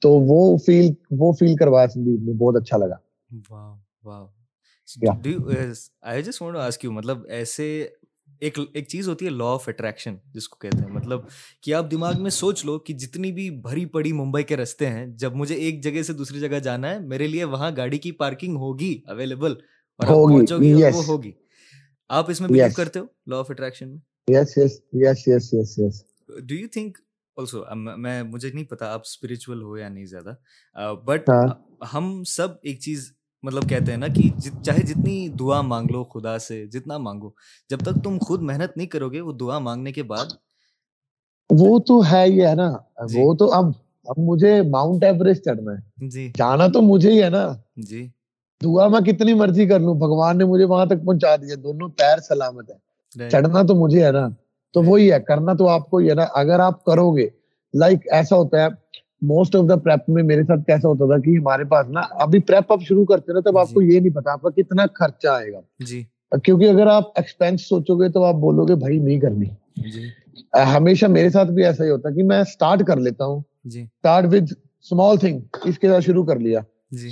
تو 0.00 0.10
وہ 0.10 0.56
فیل 0.56 0.92
وہ 1.10 1.32
فیل 1.32 1.56
کروایا 1.56 1.88
سندیپ 1.88 2.20
نے 2.20 2.32
بہت 2.32 2.56
اچھا 2.56 2.76
لگا۔ 2.76 2.96
مطلب 6.84 7.16
ایسے 7.28 7.86
ایک 8.40 8.58
ایک 8.72 8.88
چیز 8.88 9.08
ہوتی 9.08 9.24
ہے 9.24 9.30
لا 9.30 9.44
آف 9.44 9.68
اٹریکشن 9.68 10.16
جس 10.34 10.48
کو 10.48 10.58
کہتے 10.58 10.78
ہیں۔ 10.78 10.88
مطلب 10.88 11.20
کہ 11.62 11.74
آپ 11.74 11.90
دماغ 11.90 12.22
میں 12.22 12.30
سوچ 12.30 12.64
لو 12.64 12.78
کہ 12.78 12.94
جتنی 12.94 13.32
بھی 13.32 13.50
بھری 13.50 13.86
پڑی 13.86 14.12
ممبئی 14.12 14.44
کے 14.44 14.56
رستے 14.56 14.86
ہیں 14.86 15.06
جب 15.06 15.34
مجھے 15.34 15.54
ایک 15.54 15.82
جگہ 15.82 16.02
سے 16.02 16.12
دوسری 16.12 16.40
جگہ 16.40 16.58
جانا 16.58 16.90
ہے 16.90 16.98
میرے 16.98 17.26
لیے 17.26 17.44
وہاں 17.44 17.70
گاڑی 17.76 17.98
کی 17.98 18.12
پارکنگ 18.12 18.56
ہوگی 18.56 19.00
اویلیبل 19.06 19.54
اور 19.96 20.06
آپ 20.06 20.14
پہنچو 20.14 20.58
گی 20.58 20.74
وہ 20.74 21.04
ہوگی۔ 21.04 21.32
آپ 22.08 22.30
اس 22.30 22.40
میں 22.40 22.48
بلیو 22.48 22.66
کرتے 22.76 22.98
ہو 22.98 23.04
لا 23.26 23.36
آف 23.36 23.50
اٹریکشن 23.50 23.88
میں؟ 23.88 23.98
ڈو 26.40 26.54
یو 26.54 26.68
تھنک 26.72 26.98
آلسو 27.36 27.64
میں 27.74 28.22
مجھے 28.22 28.50
نہیں 28.52 28.64
پتا 28.64 28.92
آپ 28.92 29.00
اسپرچل 29.04 29.62
ہو 29.62 29.78
یا 29.78 29.88
نہیں 29.88 30.04
زیادہ۔ 30.04 30.34
بٹ 31.04 31.28
ہاں۔ 31.28 31.46
ہم 31.94 32.22
سب 32.24 32.48
ایک 32.62 32.80
چیز 32.80 33.12
مطلب 33.44 33.68
کہتے 33.68 33.90
ہیں 33.90 33.98
نا 33.98 34.06
کہ 34.06 34.28
چاہے 34.62 34.82
جتنی 34.82 35.28
دعا 35.28 35.60
مانگ 35.60 35.90
لو 35.90 36.04
خدا 36.04 36.38
سے 36.38 36.66
جتنا 36.66 36.98
مانگو 36.98 37.30
جب 37.70 37.78
تک 37.78 38.02
تم 38.04 38.18
خود 38.18 38.42
محنت 38.42 38.76
نہیں 38.76 38.86
کرو 38.86 39.08
گے 39.08 39.20
وہ 39.20 39.32
دعا 39.32 39.58
مانگنے 39.58 39.92
کے 39.92 40.02
بعد 40.02 40.26
وہ 41.50 41.78
تو 41.78 42.02
ہے 42.12 42.24
ہی 42.24 42.44
ہے 42.46 42.54
نا۔ 42.54 42.70
جی۔ 43.08 43.22
وہ 43.22 43.34
تو 43.34 43.52
اب 43.52 43.64
اب 44.04 44.18
مجھے 44.18 44.62
ماؤنٹ 44.62 45.04
ایوریسٹ 45.04 45.44
چڑھنا 45.44 45.72
ہے۔ 45.72 46.08
جی۔ 46.08 46.32
جانا 46.36 46.66
تو 46.66 46.80
مجھے 46.82 47.10
ہی 47.10 47.22
ہے 47.22 47.28
نا۔ 47.28 47.44
جی۔ 47.76 48.08
دعا 48.64 48.88
میں 48.88 49.00
کتنی 49.00 49.34
مرضی 49.34 49.66
کر 49.66 49.80
لوں 49.80 49.94
بھگوان 49.94 50.38
نے 50.38 50.44
مجھے 50.44 50.64
وہاں 50.64 50.86
تک 50.86 51.04
پہنچا 51.04 51.36
دیا 51.36 51.54
دونوں 51.62 51.88
پیر 51.88 52.18
سلامت 52.18 52.70
ہے 52.70 53.28
چڑھنا 53.30 53.62
تو 53.62 53.74
مجھے 53.74 54.04
ہے 54.06 54.12
نا۔ 54.12 54.28
تو 54.74 54.82
وہی 54.82 55.12
ہے 55.12 55.20
کرنا 55.20 55.54
تو 55.54 55.68
آپ 55.68 55.90
کو 55.90 55.96
ہی 55.96 56.08
ہے 56.10 56.14
نا۔ 56.14 56.24
اگر 56.34 56.60
آپ 56.60 56.84
کرو 56.84 57.10
گے 57.16 57.28
لائک 57.74 57.98
ایسا 58.10 58.36
ہوتا 58.36 58.62
ہے 58.64 58.68
موسٹ 59.26 59.56
آف 59.56 59.68
دا 59.68 59.76
پریپ 59.76 60.08
میں 60.08 60.22
میرے 60.22 60.42
ساتھ 60.42 60.60
کیسا 60.66 60.88
ہوتا 60.88 61.06
تھا 61.06 61.18
کہ 61.18 61.30
ہمارے 61.30 61.64
پاس 61.64 61.86
نا 61.88 62.00
ابھی 62.10 62.38
پریپ 62.38 62.72
آپ 62.72 62.82
شروع 62.82 63.04
کرتے 63.04 63.32
نا 63.32 63.40
تب 63.40 63.58
آپ 63.58 63.70
کو 63.74 63.82
جی۔ 63.82 63.94
یہ 63.94 64.00
نہیں 64.00 64.14
پتا 64.14 64.32
آپ 64.32 64.42
کا 64.42 64.50
کتنا 64.50 64.82
خرچہ 64.94 65.28
آئے 65.28 65.52
گا۔ 65.52 65.60
جی۔ 65.78 66.02
کیونکہ 66.44 66.68
اگر 66.68 66.86
آپ 66.86 67.04
ایکسپینس 67.16 67.68
سوچو 67.68 67.96
گے 67.96 68.08
تو 68.08 68.24
آپ 68.24 68.34
بولو 68.34 68.64
گے 68.64 68.74
بھائی 68.74 68.98
نہیں 68.98 69.20
کرنی۔ 69.20 69.46
جی۔ 69.76 70.02
ہمیشہ 70.76 71.06
میرے 71.06 71.30
ساتھ 71.30 71.50
بھی 71.50 71.64
ایسا 71.64 71.84
ہی 71.84 71.90
ہوتا 71.90 72.10
کہ 72.10 72.22
میں 72.22 72.40
اسٹارٹ 72.40 72.82
کر 72.86 72.96
لیتا 72.96 73.24
ہوں۔ 73.24 73.40
اسٹارٹ 73.64 74.24
ود 74.24 74.52
اسمال 74.82 75.16
تھنگ 75.16 75.40
اس 75.64 75.78
کے 75.78 75.88
ساتھ 75.88 76.04
شروع 76.04 76.24
کر 76.24 76.38
لیا۔ 76.38 76.60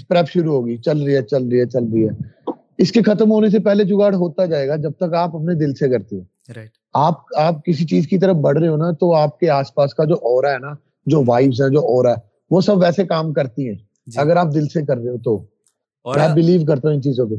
پریپ 0.08 0.26
جی۔ 0.26 0.40
شروع 0.40 0.54
ہوگی 0.54 0.76
چل 0.76 1.02
رہی 1.02 1.16
ہے 1.16 1.22
چل 1.22 1.48
رہی 1.48 1.60
ہے 1.60 1.66
چل 1.66 1.84
رہی 1.84 2.08
ہے۔ 2.08 2.50
اس 2.78 2.92
کے 2.92 3.02
ختم 3.02 3.30
ہونے 3.30 3.48
سے 3.48 3.58
پہلے 3.58 3.84
جگاڑ 3.84 4.14
ہوتا 4.14 4.44
جائے 4.44 4.68
گا 4.68 4.76
جب 4.76 4.92
تک 4.92 5.14
آپ 5.14 5.36
اپنے 5.36 5.54
دل 5.54 5.74
سے 5.74 5.88
کرتے 5.88 6.16
ہو۔ 6.16 6.22
آپ 6.94 7.14
آپ 7.36 7.64
کسی 7.64 7.86
چیز 7.86 8.06
کی 8.06 8.18
طرف 8.18 8.36
بڑھ 8.36 8.58
رہے 8.58 8.68
ہو 8.68 8.76
نا 8.76 8.90
تو 8.90 9.14
آپ 9.14 9.38
کے 9.38 9.50
آس 9.50 9.74
پاس 9.74 9.94
کا 9.94 10.04
جو 10.04 10.14
اور 10.14 10.44
ہے 10.44 10.58
نا 10.58 10.74
جو 11.06 11.22
وائبس 11.26 11.60
ہے 11.60 11.72
جو 11.72 11.80
اور 11.80 12.04
ہے 12.04 12.14
وہ 12.50 12.60
سب 12.60 12.78
ویسے 12.78 13.06
کام 13.06 13.32
کرتی 13.32 13.68
ہیں۔ 13.68 13.78
جی۔ 14.06 14.20
اگر 14.20 14.36
آپ 14.36 14.46
دل 14.54 14.68
سے 14.68 14.86
کر 14.86 14.96
رہے 14.96 15.08
ہو 15.08 15.18
تو۔ 15.18 15.46
میں 16.16 16.34
بلیو 16.34 16.66
کرتا 16.66 16.88
ہوں 16.88 16.94
ان 16.94 17.02
چیزوں 17.02 17.26
پہ۔ 17.26 17.34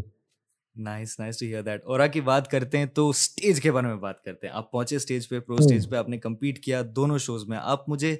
Nice 0.75 1.19
nice 1.19 1.37
to 1.37 1.45
hear 1.45 1.63
that 1.63 1.83
اور 1.83 2.07
کی 2.07 2.21
بات 2.21 2.47
کرتے 2.47 2.77
ہیں 2.77 2.85
تو 2.85 3.09
اسٹیج 3.09 3.61
کے 3.61 3.71
بارے 3.71 3.87
میں 3.87 3.95
بات 3.95 4.23
کرتے 4.23 4.47
ہیں۔ 4.47 4.53
آپ 4.53 4.71
پہنچے 4.71 4.95
اسٹیج 4.95 5.29
پہ 5.29 5.39
پرو 5.39 5.55
اسٹیج 5.55 5.89
پہ 5.89 5.95
آپ 5.95 6.09
نے 6.09 6.17
کمپیٹ 6.17 6.63
کیا 6.63 6.81
دونوں 6.95 7.17
شوز 7.17 7.47
میں۔ 7.47 7.57
آپ 7.61 7.89
مجھے 7.89 8.17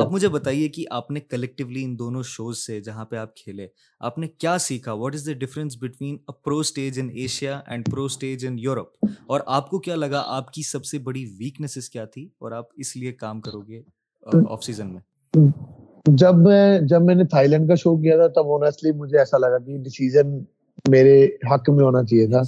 آپ 0.00 0.12
مجھے 0.12 0.28
بتائیے 0.28 0.68
کہ 0.68 0.84
آپ 0.90 1.10
نے 1.10 1.20
کلیکٹیولی 1.20 1.84
ان 1.84 1.98
دونوں 1.98 2.22
شوز 2.22 2.58
سے 2.58 2.80
جہاں 2.80 3.04
پہ 3.04 3.16
آپ 3.16 3.36
کھیلے 3.36 3.68
آپ 4.00 4.18
نے 4.18 4.28
کیا 4.28 4.58
سیکھا؟ 4.58 4.92
What 4.92 5.14
is 5.14 5.26
the 5.26 5.32
difference 5.32 5.76
between 5.76 6.16
pro 6.44 6.58
stage 6.58 7.00
in 7.00 7.08
Asia 7.14 7.60
and 7.66 7.90
pro 7.90 8.04
stage 8.04 8.46
in 8.46 8.58
Europe 8.58 9.06
اور 9.26 9.40
آپ 9.46 9.70
کو 9.70 9.78
کیا 9.78 9.96
لگا؟ 9.96 10.22
آپ 10.26 10.52
کی 10.52 10.62
سب 10.62 10.84
سے 10.84 10.98
بڑی 10.98 11.26
ویکنیسز 11.38 11.90
کیا 11.90 12.04
تھی؟ 12.04 12.24
اور 12.24 12.52
آپ 12.52 12.64
اس 12.76 12.96
لیے 12.96 13.12
کام 13.12 13.40
کرو 13.40 13.60
گے؟ 13.60 13.82
آف 14.26 14.64
سیزن 14.64 14.86
میں۔ 14.86 15.00
جب 16.08 16.34
میں 16.34 16.80
جب 16.80 17.02
میں 17.02 17.14
نے 17.14 17.24
تھائی 17.24 17.48
لینڈ 17.48 17.68
کا 17.68 17.74
شو 17.74 17.96
کیا 17.96 18.16
تھا 18.16 18.26
تب 18.26 18.52
آنےسٹلی 18.52 18.92
مجھے 18.92 19.18
ایسا 19.18 19.38
لگا 19.38 19.58
کہ 19.58 19.78
ڈیسیزن 19.78 20.38
میرے 20.88 21.24
حق 21.24 21.70
میں 21.70 21.84
ہونا 21.84 22.02
چاہیے 22.02 22.26
تھا 22.26 22.42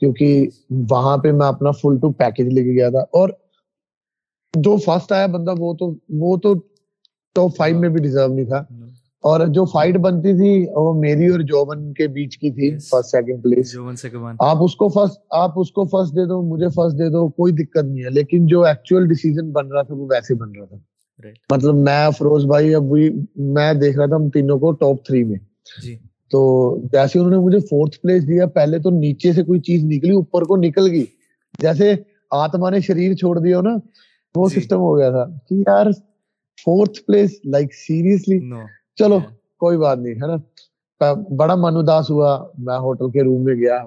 کیونکہ 0.00 0.48
وہاں 0.90 1.16
پہ 1.16 1.32
میں 1.32 1.46
اپنا 1.46 1.70
فل 1.70 1.98
ٹو 1.98 2.10
پیکج 2.12 2.52
لے 2.52 2.64
کے 2.64 2.70
گیا 2.70 2.90
تھا۔ 2.90 2.98
اور 2.98 3.28
جو 4.54 4.76
فرسٹ 4.76 5.12
آیا 5.12 5.26
بندہ 5.26 5.54
وہ 5.58 5.74
تو 5.74 5.94
وہ 6.08 6.36
تو 6.36 6.54
ٹاپ 7.34 7.56
فائیو 7.56 7.78
میں 7.78 7.88
بھی 7.88 8.02
ڈیزرو 8.02 8.34
نہیں 8.34 8.44
تھا۔ 8.44 8.64
اور 9.20 9.46
جو 9.46 9.64
فائٹ 9.64 9.96
بنتی 9.96 10.32
تھی 10.32 10.66
وہ 10.74 11.00
میری 11.00 11.28
اور 11.28 11.40
جوبن 11.40 11.92
کے 11.92 12.06
بیچ 12.06 12.38
کی 12.38 12.50
تھی 12.50 12.78
فرسٹ 12.78 13.10
سیکنڈ 13.10 13.42
پلیس 13.42 13.74
آپ 14.40 14.56
اس 14.60 14.76
کو 14.76 14.88
فرسٹ 14.88 15.20
آپ 15.30 15.50
اس 15.56 15.72
کو 15.72 15.84
فرسٹ 15.84 16.12
دے 16.12 16.24
دو 16.24 16.42
مجھے 16.42 16.68
فرسٹ 16.68 16.98
دے 16.98 17.08
دو 17.08 17.28
کوئی 17.28 17.52
دقت 17.52 17.84
نہیں 17.84 18.04
ہے۔ 18.04 18.10
لیکن 18.10 18.46
جو 18.46 18.62
ایکچوئل 18.62 19.08
ڈیسیزن 19.08 19.50
بن 19.50 19.68
رہا 19.72 19.82
تھا 19.82 19.94
وہ 19.94 20.06
ویسے 20.10 20.34
بن 20.34 20.52
رہا 20.52 20.64
تھا۔ 20.64 20.76
مطلب 21.50 21.74
میں 21.74 22.10
فروز 22.18 22.44
بھائی 22.44 22.74
ابھی 22.74 23.10
میں 23.36 23.72
دیکھ 23.72 23.98
رہا 23.98 24.06
تھا 24.06 24.16
ہم 24.16 24.28
تینوں 24.28 24.58
کو 24.58 24.72
ٹاپ 24.72 25.04
تھری 25.04 25.24
میں۔ 25.24 25.38
جی۔ 25.82 25.96
تو 26.30 26.40
جیسے 26.92 27.18
انہوں 27.18 27.30
نے 27.30 27.38
مجھے 27.38 27.58
فورتھ 27.58 28.00
پلیس 28.00 28.28
دیا 28.28 28.46
پہلے 28.46 28.78
تو 28.78 28.90
نیچے 28.90 29.32
سے 29.32 29.42
کوئی 29.42 29.60
چیز 29.60 29.84
نکلی 29.84 30.10
اوپر 30.10 30.42
کو 30.42 30.56
نکل 30.56 30.90
گئی۔ 30.90 31.04
جیسے 31.58 31.94
آتما 32.30 32.70
نے 32.70 32.80
شریر 32.80 33.14
چھوڑ 33.14 33.38
دیا 33.38 33.60
نا؟ 33.60 33.70
وہ 34.34 34.48
سسٹم 34.48 34.76
جی۔ 34.76 34.82
ہو 34.82 34.98
گیا 34.98 35.10
تھا۔ 35.10 35.24
کہ 35.48 35.54
یار 35.54 35.86
فورتھ 36.64 37.02
پلیس 37.06 37.30
لائک 37.44 37.74
سیریسلی 37.74 38.40
چلو 38.96 39.18
کوئی 39.58 39.78
بات 39.78 39.98
نہیں 39.98 40.14
ہے 40.14 40.26
نا؟ 40.26 40.36
بڑا 41.36 41.54
من 41.54 41.76
اداس 41.76 42.10
ہوا۔ 42.10 42.46
میں 42.58 42.78
ہوٹل 42.78 43.10
کے 43.10 43.22
روم 43.22 43.44
میں 43.44 43.54
گیا۔ 43.54 43.84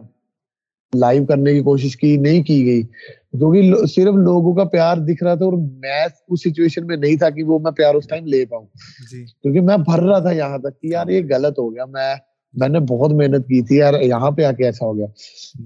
لائیو 0.94 1.26
کرنے 1.26 1.54
کی 1.54 1.62
کوشش 1.62 1.98
کی 1.98 2.18
نہیں 2.18 2.44
کی 2.44 2.66
گئی۔ 2.66 2.82
کیونکہ 2.82 3.86
صرف 3.86 4.16
لوگوں 4.16 4.54
کا 4.54 4.64
پیار 4.64 4.98
دکھ 4.98 5.24
رہا 5.24 5.36
تھا 5.36 5.46
اور 5.46 5.54
میں 5.54 6.06
اس 6.28 6.44
سچویشن 6.44 6.88
میں 6.88 6.98
نہیں 6.98 7.16
تھا 7.16 7.30
کہ 7.30 7.44
وہ 7.44 7.60
میں 7.60 7.72
پیار 7.72 7.96
اس 7.96 8.08
ٹائم 8.08 8.26
لے 8.26 8.46
پاؤں۔ 8.46 8.66
جی۔ 9.12 9.26
کیونکہ 9.26 9.62
میں 9.62 9.78
بھر 9.78 10.00
رہا 10.00 10.20
تھا 10.20 10.32
یہاں 10.32 10.58
تک 10.58 10.82
کہ 10.82 10.88
یار 10.88 11.08
یہ 11.08 11.22
غلط 11.30 11.60
ہو 11.60 11.74
گیا۔ 11.76 11.86
میں 11.86 12.16
میں 12.54 12.70
نے 12.70 12.80
بہت 12.80 13.12
محنت 13.12 13.46
کی 13.46 13.62
تھی 13.62 13.78
یار 13.78 13.94
یہاں 13.94 14.32
پہ 14.32 14.44
آ 14.44 14.52
کے 14.52 14.66
ایسا 14.66 14.86
ہو 14.86 14.98
گیا۔ 14.98 15.06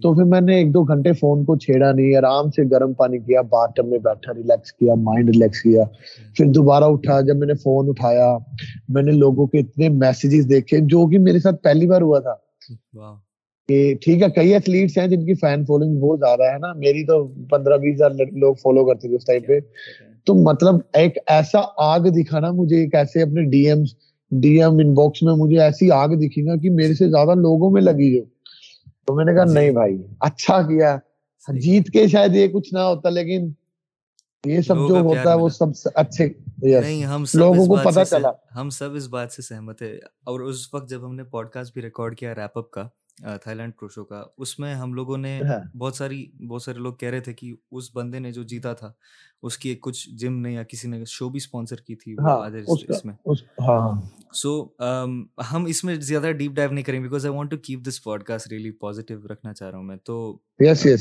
تو 0.01 0.13
پھر 0.13 0.23
میں 0.23 0.41
نے 0.41 0.55
ایک 0.55 0.73
دو 0.73 0.83
گھنٹے 0.83 1.13
فون 1.13 1.45
کو 1.45 1.55
چھیڑا 1.55 1.91
نہیں 1.91 2.15
آرام 2.15 2.49
سے 2.49 2.63
گرم 2.71 2.93
پانی 2.93 3.19
کیا 3.19 3.41
باتھ 3.41 3.71
ٹب 3.75 3.87
میں 3.87 3.99
بیٹھا 3.99 4.33
ریلیکس 4.33 4.73
کیا 4.73 4.93
مائنڈ 4.93 5.29
ریلیکس 5.29 5.61
کیا۔ 5.61 5.83
پھر 6.35 6.45
دوبارہ 6.45 6.83
اٹھا 6.83 7.21
جب 7.21 7.35
میں 7.35 7.47
نے 7.47 7.53
فون 7.53 7.89
اٹھایا 7.89 8.37
میں 8.89 9.03
نے 9.03 9.11
لوگوں 9.11 9.47
کے 9.47 9.59
اتنے 9.59 9.89
میسیجز 9.89 10.49
دیکھے 10.49 10.77
جو 10.79 11.07
کہ 11.07 11.19
میرے 11.19 11.39
ساتھ 11.39 11.63
پہلی 11.63 11.87
بار 11.87 12.01
ہوا 12.01 12.19
تھا۔ 12.19 12.35
کہ 13.69 13.95
ٹھیک 14.01 14.21
ہے 14.23 14.29
کئی 14.35 14.53
ایتھلیٹس 14.53 14.97
ہیں 14.97 15.07
جن 15.07 15.25
کی 15.25 15.33
فین 15.33 15.65
فالوئنگ 15.65 15.99
بہت 15.99 16.19
زیادہ 16.19 16.43
ہے 16.53 16.57
نا۔ 16.57 16.73
میری 16.73 17.05
تو 17.05 17.27
پندرہ 17.49 17.77
بیس 17.77 17.95
ہزار 17.95 18.09
لوگ 18.31 18.55
فالو 18.55 18.85
کرتے 18.85 19.07
تھے 19.07 19.15
اس 19.15 19.25
ٹائم 19.25 19.43
پہ۔ 19.47 19.59
تو 20.25 20.33
مطلب 20.33 20.75
ایک 20.93 21.17
ایسا 21.27 21.61
آگ 21.77 21.99
دکھا 21.99 22.39
نا 22.39 22.51
مجھے 22.51 22.75
ایک 22.77 22.95
ایسے 22.95 23.21
اپنے 23.21 23.41
D 23.43 23.67
Ms 23.67 23.95
D 24.31 24.61
M 24.61 24.77
inbox 24.93 25.23
میں 25.23 25.33
مجھے 25.37 25.59
ایسی 25.61 25.91
آگ 25.91 26.09
دکھی 26.09 26.45
گا 26.45 26.55
کہ 26.55 26.69
میرے 26.69 26.93
سے 26.93 27.09
زیادہ 27.09 27.37
لوگوں 27.37 27.71
میں 27.71 27.81
لگی 27.81 28.15
جو۔ 28.15 28.23
تو 29.05 29.15
میں 29.15 29.25
نے 29.25 29.33
کہا 29.33 29.43
نہیں 29.43 29.71
بھائی 29.71 29.97
اچھا 30.19 30.61
کیا۔ 30.61 30.97
جیت 31.47 31.87
کے 31.87 32.07
شاید 32.07 32.35
یہ 32.35 32.47
کچھ 32.47 32.73
نہ 32.73 32.79
ہوتا 32.79 33.09
لیکن 33.09 33.51
یہ 34.45 34.61
سب 34.61 34.75
جو 34.87 34.99
ہوتا 34.99 35.31
ہے 35.31 35.37
وہ 35.37 35.49
سب 35.49 35.89
اچھے۔ 35.95 36.27
لوگوں 37.33 37.65
کو 37.65 37.75
پتا 37.83 38.05
چلا۔ 38.05 38.31
ہم 38.55 38.69
سب 38.69 38.93
اس 38.93 39.07
بات 39.07 39.31
سے 39.31 39.41
سہمت 39.41 39.81
ہے 39.81 39.95
اور 40.23 40.39
اس 40.39 40.73
وقت 40.73 40.89
جب 40.89 41.05
ہم 41.05 41.15
نے 41.15 41.23
پوڈ 41.23 41.49
کاسٹ 41.49 41.73
بھی 41.73 41.81
ریکارڈ 41.81 42.17
کیا 42.17 42.35
ریپ 42.35 42.57
اپ 42.57 42.71
کا 42.71 42.87
تھائی 43.17 43.55
لینڈ 43.55 43.73
پرو 43.75 43.87
شو 43.87 44.03
کا۔ 44.05 44.23
اس 44.37 44.59
میں 44.59 44.73
ہم 44.75 44.93
لوگوں 44.93 45.17
نے 45.17 45.39
ہاں۔ 45.41 45.77
بہت 45.77 45.95
ساری 45.95 46.25
بہت 46.47 46.61
سارے 46.61 46.79
لوگ 46.79 46.93
کہہ 46.93 47.09
رہے 47.09 47.19
تھے 47.19 47.33
کہ 47.33 47.53
اس 47.71 47.95
بندے 47.95 48.19
نے 48.19 48.31
جو 48.31 48.43
جیتا 48.43 48.73
تھا 48.73 48.91
اس 49.43 49.57
کی 49.57 49.75
کچھ 49.81 50.09
جم 50.09 50.37
نے 50.41 50.53
یا 50.53 50.63
کسی 50.63 50.87
نے 50.87 51.03
شو 51.05 51.29
بھی 51.29 51.37
اسپانسر 51.37 51.75
کی 51.75 51.95
تھی 51.95 52.13
ہاں، 52.13 52.37
اس 52.89 53.05
میں۔ 53.05 53.13
سو 54.33 54.63
ہاں۔ 54.79 55.11
ہم 55.53 55.65
اس 55.65 55.83
میں 55.83 55.95
زیادہ 55.95 56.31
ڈیپ 56.31 56.51
ڈائیو 56.51 56.71
نہیں 56.71 56.83
کریں 56.83 56.99
because 56.99 57.25
I 57.25 57.35
want 57.35 57.51
to 57.51 57.57
keep 57.57 57.79
this 57.87 58.03
podcast 58.23 58.47
really 58.47 58.71
positive 58.71 59.27
رکھنا 59.27 59.53
چاہ 59.53 59.69
رہا 59.69 59.77
ہوں 59.77 59.85
میں۔ 59.85 59.97
تو 60.03 60.37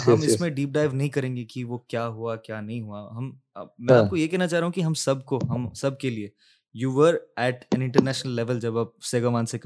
ہم 0.06 0.20
اس 0.22 0.40
میں 0.40 0.50
ڈیپ 0.50 0.68
ڈائیو 0.68 0.90
نہیں 0.92 1.08
کریں 1.08 1.36
گے 1.36 1.44
کہ 1.44 1.64
وہ 1.64 1.78
کیا 1.78 2.08
ہوا 2.08 2.36
کیا 2.36 2.60
نہیں 2.60 2.80
ہوا۔ 2.80 3.08
ہم 3.16 3.30
میں 3.78 3.94
آپ 3.96 4.10
کو 4.10 4.16
یہ 4.16 4.26
کہنا 4.28 4.46
چاہ 4.46 4.58
رہا 4.60 4.66
ہوں 4.66 4.72
کہ 4.72 4.80
ہم 4.80 4.94
سب 4.94 5.24
کو 5.24 5.38
ہم 5.48 5.72
سب 5.72 5.98
کے 5.98 6.10
لیے 6.10 6.28
you 6.75 6.93
were 6.93 7.14
at 7.37 7.64
an 7.70 7.83
international 7.83 8.33
level 8.33 8.61
جب 8.61 8.79
آپ 8.79 8.89
سیگامان 9.03 9.47
سے 9.47 9.59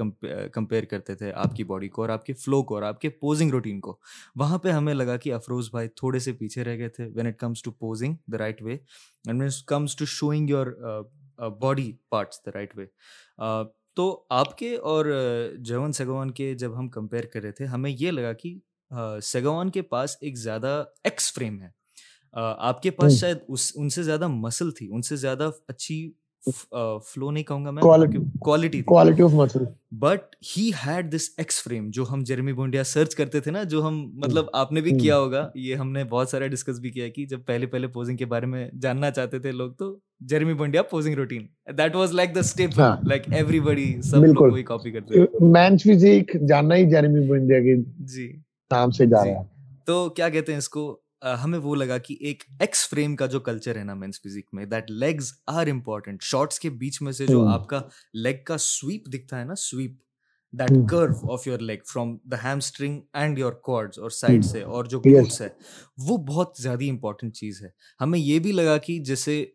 کمپیئر 0.53 0.83
کرتے 0.83 1.15
تھے 1.15 1.31
آپ 1.33 1.55
کی 1.55 1.63
باڈی 1.63 1.89
کو 1.89 2.01
اور 2.01 2.09
آپ 2.09 2.25
کے 2.25 2.33
فلو 2.33 2.63
کو 2.63 2.75
اور 2.75 2.83
آپ 2.83 3.01
کے 3.01 3.09
پوزنگ 3.09 3.51
روٹین 3.51 3.79
کو۔ 3.79 3.99
وہاں 4.35 4.57
پہ 4.57 4.69
ہمیں 4.69 4.93
لگا 4.93 5.17
کہ 5.17 5.33
افروز 5.33 5.69
بھائی 5.71 5.87
تھوڑے 5.87 6.19
سے 6.19 6.33
پیچھے 6.33 6.63
رہ 6.63 6.77
گئے 6.77 6.89
تھے 6.89 7.07
when 7.15 7.27
it 7.27 7.39
comes 7.39 7.63
to 7.63 7.71
posing 7.71 8.13
the 8.27 8.37
right 8.37 8.61
way 8.61 8.73
and 8.73 9.41
when 9.41 9.49
comes 9.67 9.95
to 9.95 10.05
showing 10.05 10.49
your 10.49 10.67
body 11.59 11.91
parts 12.09 12.39
the 12.45 12.51
right 12.53 12.77
way 12.77 12.85
تو 13.93 14.25
آپ 14.29 14.57
کے 14.57 14.75
اور 14.75 15.05
جون 15.59 15.91
سیگوان 15.91 16.31
کے 16.31 16.53
جب 16.55 16.79
ہم 16.79 16.89
کمپیئر 16.89 17.25
کر 17.25 17.41
رہے 17.41 17.51
تھے 17.51 17.65
ہمیں 17.65 17.91
یہ 17.99 18.11
لگا 18.11 18.33
کہ 18.33 18.59
سیگوان 19.23 19.69
کے 19.69 19.81
پاس 19.81 20.17
ایک 20.21 20.37
زیادہ 20.37 20.83
ایکس 21.03 21.33
فریم 21.33 21.61
ہے۔ 21.61 21.79
آپ 22.33 22.81
کے 22.81 22.91
پاس 22.91 23.13
شاید 23.13 23.37
اس 23.47 23.71
ان 23.75 23.89
سے 23.89 24.03
زیادہ 24.03 24.27
مسل 24.27 24.71
تھی 24.71 24.89
ان 24.91 25.01
سے 25.01 25.15
زیادہ 25.15 25.49
اچھی 25.67 26.13
فلو 26.43 27.31
نہیں 27.31 27.43
کہوں 27.43 27.65
گا 27.65 27.71
میں 27.71 27.81
quality 27.81 28.81
quality 28.81 29.23
of 29.23 29.33
muscle 29.33 29.63
but 29.99 30.35
he 30.47 30.69
had 30.85 31.11
this 31.15 31.29
X 31.37 31.61
frame 31.63 31.89
جو 31.89 32.05
ہم 32.11 32.23
جرمی 32.23 32.53
بونڈیا 32.53 32.83
سرچ 32.83 33.15
کرتے 33.15 33.39
تھے 33.39 33.51
نا 33.51 33.63
جو 33.63 33.87
ہم 33.87 33.99
مطلب 34.15 34.45
آپ 34.53 34.71
نے 34.71 34.81
بھی 34.81 34.97
کیا 34.99 35.17
ہوگا۔ 35.17 35.49
یہ 35.55 35.75
ہم 35.75 35.91
نے 35.91 36.03
بہت 36.03 36.29
سارا 36.29 36.47
ڈسکس 36.47 36.79
بھی 36.79 36.89
کیا 36.89 37.07
کہ 37.07 37.25
جب 37.25 37.39
پہلے 37.45 37.65
پہلے 37.65 37.87
پوزنگ 37.87 38.17
کے 38.17 38.25
بارے 38.25 38.45
میں 38.45 38.69
جاننا 38.81 39.11
چاہتے 39.11 39.39
تھے 39.39 39.51
لوگ 39.51 39.71
تو 39.71 39.95
Jeremy 40.21 40.53
Buendia 40.53 40.81
posing 40.83 41.15
routine 41.15 41.45
that 41.77 41.95
was 41.95 42.11
like 42.11 42.35
the 42.35 42.39
step 42.39 42.79
like 43.03 43.33
everybody 43.59 43.91
سب 44.01 44.25
لوگ 44.25 44.51
وہی 44.51 44.63
کاپی 44.63 44.91
کرتے 44.91 45.23
مینس 45.51 45.83
فزیک 45.83 46.35
جاننا 46.49 46.75
ہی 46.75 46.89
جرمی 46.89 47.27
بونڈیا 47.27 47.59
کے 47.59 47.75
جی۔ 48.05 48.27
نام 48.71 48.91
سے 48.91 49.05
جا 49.05 49.23
رہا۔ 49.25 49.31
ہے 49.31 49.43
تو 49.85 50.09
کیا 50.09 50.29
کہتے 50.29 50.51
ہیں 50.51 50.57
اس 50.57 50.69
کو؟ 50.69 50.85
ہمیں 51.23 51.59
وہ 51.59 51.75
لگا 51.75 51.97
کہ 51.97 52.15
ایک 52.19 52.43
ایکس 52.59 52.89
فریم 52.89 53.15
کا 53.15 53.25
جو 53.25 53.39
کلچر 53.39 53.77
ہے 53.77 53.83
نا 53.83 53.93
مینس 53.93 54.21
فزک 54.21 54.53
میں 54.53 54.65
that 54.65 54.91
legs 54.91 55.31
are 55.47 55.67
important 55.67 56.23
shorts 56.23 56.59
کے 56.59 56.69
بیچ 56.69 57.01
میں 57.01 57.11
سے 57.11 57.25
جو 57.27 57.47
آپ 57.47 57.67
کا 57.67 57.81
لیگ 58.13 58.43
کا 58.45 58.57
سویپ 58.57 59.07
دکھتا 59.07 59.39
ہے 59.39 59.43
نا 59.43 59.55
sweep 59.55 59.97
that 60.53 60.89
curve 60.89 61.33
of 61.33 61.47
your 61.47 61.59
leg 61.59 61.77
from 61.85 62.17
the 62.23 62.37
hamstring 62.57 63.01
and 63.13 63.39
your 63.39 63.51
quads 63.51 63.99
اور 63.99 64.09
سائڈ 64.09 64.45
سے 64.45 64.61
اور 64.61 64.85
جو 64.85 64.99
گلوٹس 64.99 65.41
ہے 65.41 65.47
وہ 65.97 66.17
بہت 66.17 66.55
زیادہ 66.59 66.89
امپورٹنٹ 66.89 67.35
چیز 67.35 67.61
ہے۔ 67.63 67.67
ہمیں 68.01 68.19
یہ 68.19 68.39
بھی 68.39 68.51
لگا 68.51 68.77
کہ 68.77 68.99
جیسے 68.99 69.45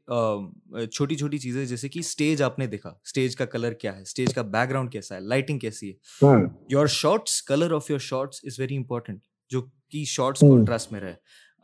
چھوٹی 0.92 1.16
چھوٹی 1.16 1.38
چیزیں 1.38 1.64
جیسے 1.66 1.88
کہ 1.88 1.98
اسٹیج 1.98 2.42
آپ 2.42 2.58
نے 2.58 2.66
دیکھا۔ 2.66 2.90
اسٹیج 3.04 3.36
کا 3.36 3.44
کلر 3.44 3.72
کیا 3.72 3.96
ہے؟ 3.96 4.02
اسٹیج 4.02 4.34
کا 4.34 4.42
بیک 4.42 4.68
گراؤنڈ 4.70 4.92
کیسا 4.92 5.14
ہے؟ 5.14 5.20
لائٹنگ 5.20 5.58
کیسی 5.58 5.90
ہے؟ 5.90 6.36
Your 6.68 6.86
shorts 6.86 7.42
colour 7.42 7.72
of 7.72 7.90
your 7.90 7.98
shorts 7.98 8.40
is 8.44 8.60
very 8.60 8.76
important 8.76 9.20
جو 9.50 9.62
کہ 9.90 10.04
شارٹس 10.04 10.40
کانٹراسٹ 10.40 10.92
میں 10.92 11.00
رہے۔ 11.00 11.14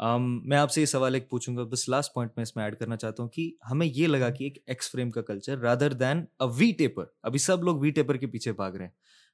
میں 0.01 0.57
آپ 0.57 0.71
سے 0.71 0.81
یہ 0.81 0.87
سوال 0.87 1.15
ایک 1.15 1.29
پوچھوں 1.31 1.57
گا، 1.57 1.65
بس 1.65 1.89
لاسٹ 1.89 2.13
پوائنٹ 2.15 2.33
میں 2.37 2.43
اس 2.43 2.55
میں 2.57 2.65
ایڈ 2.65 2.79
کرنا 2.79 2.97
چاہتا 2.97 3.23
ہوں 3.23 3.29
کہ 3.31 3.51
ہمیں 3.71 3.87
یہ 3.87 4.07
لگا 4.07 4.31
کہ 4.31 4.45
ایک 4.45 4.59
ایکس 4.67 4.91
فریم 4.91 5.11
کا 5.11 5.23
culture 5.23 5.59
rather 5.59 5.93
than 5.93 6.25
a 6.41 6.47
V 6.59 6.71
taper 6.79 7.05
ابھی 7.23 7.39
سب 7.39 7.65
لوگ 7.65 7.81
وی 7.81 7.91
ٹیپر 7.91 8.17
کے 8.17 8.27
پیچھے 8.27 8.53
بھاگ 8.53 8.73
رہے 8.73 8.85
ہیں۔ 8.85 8.93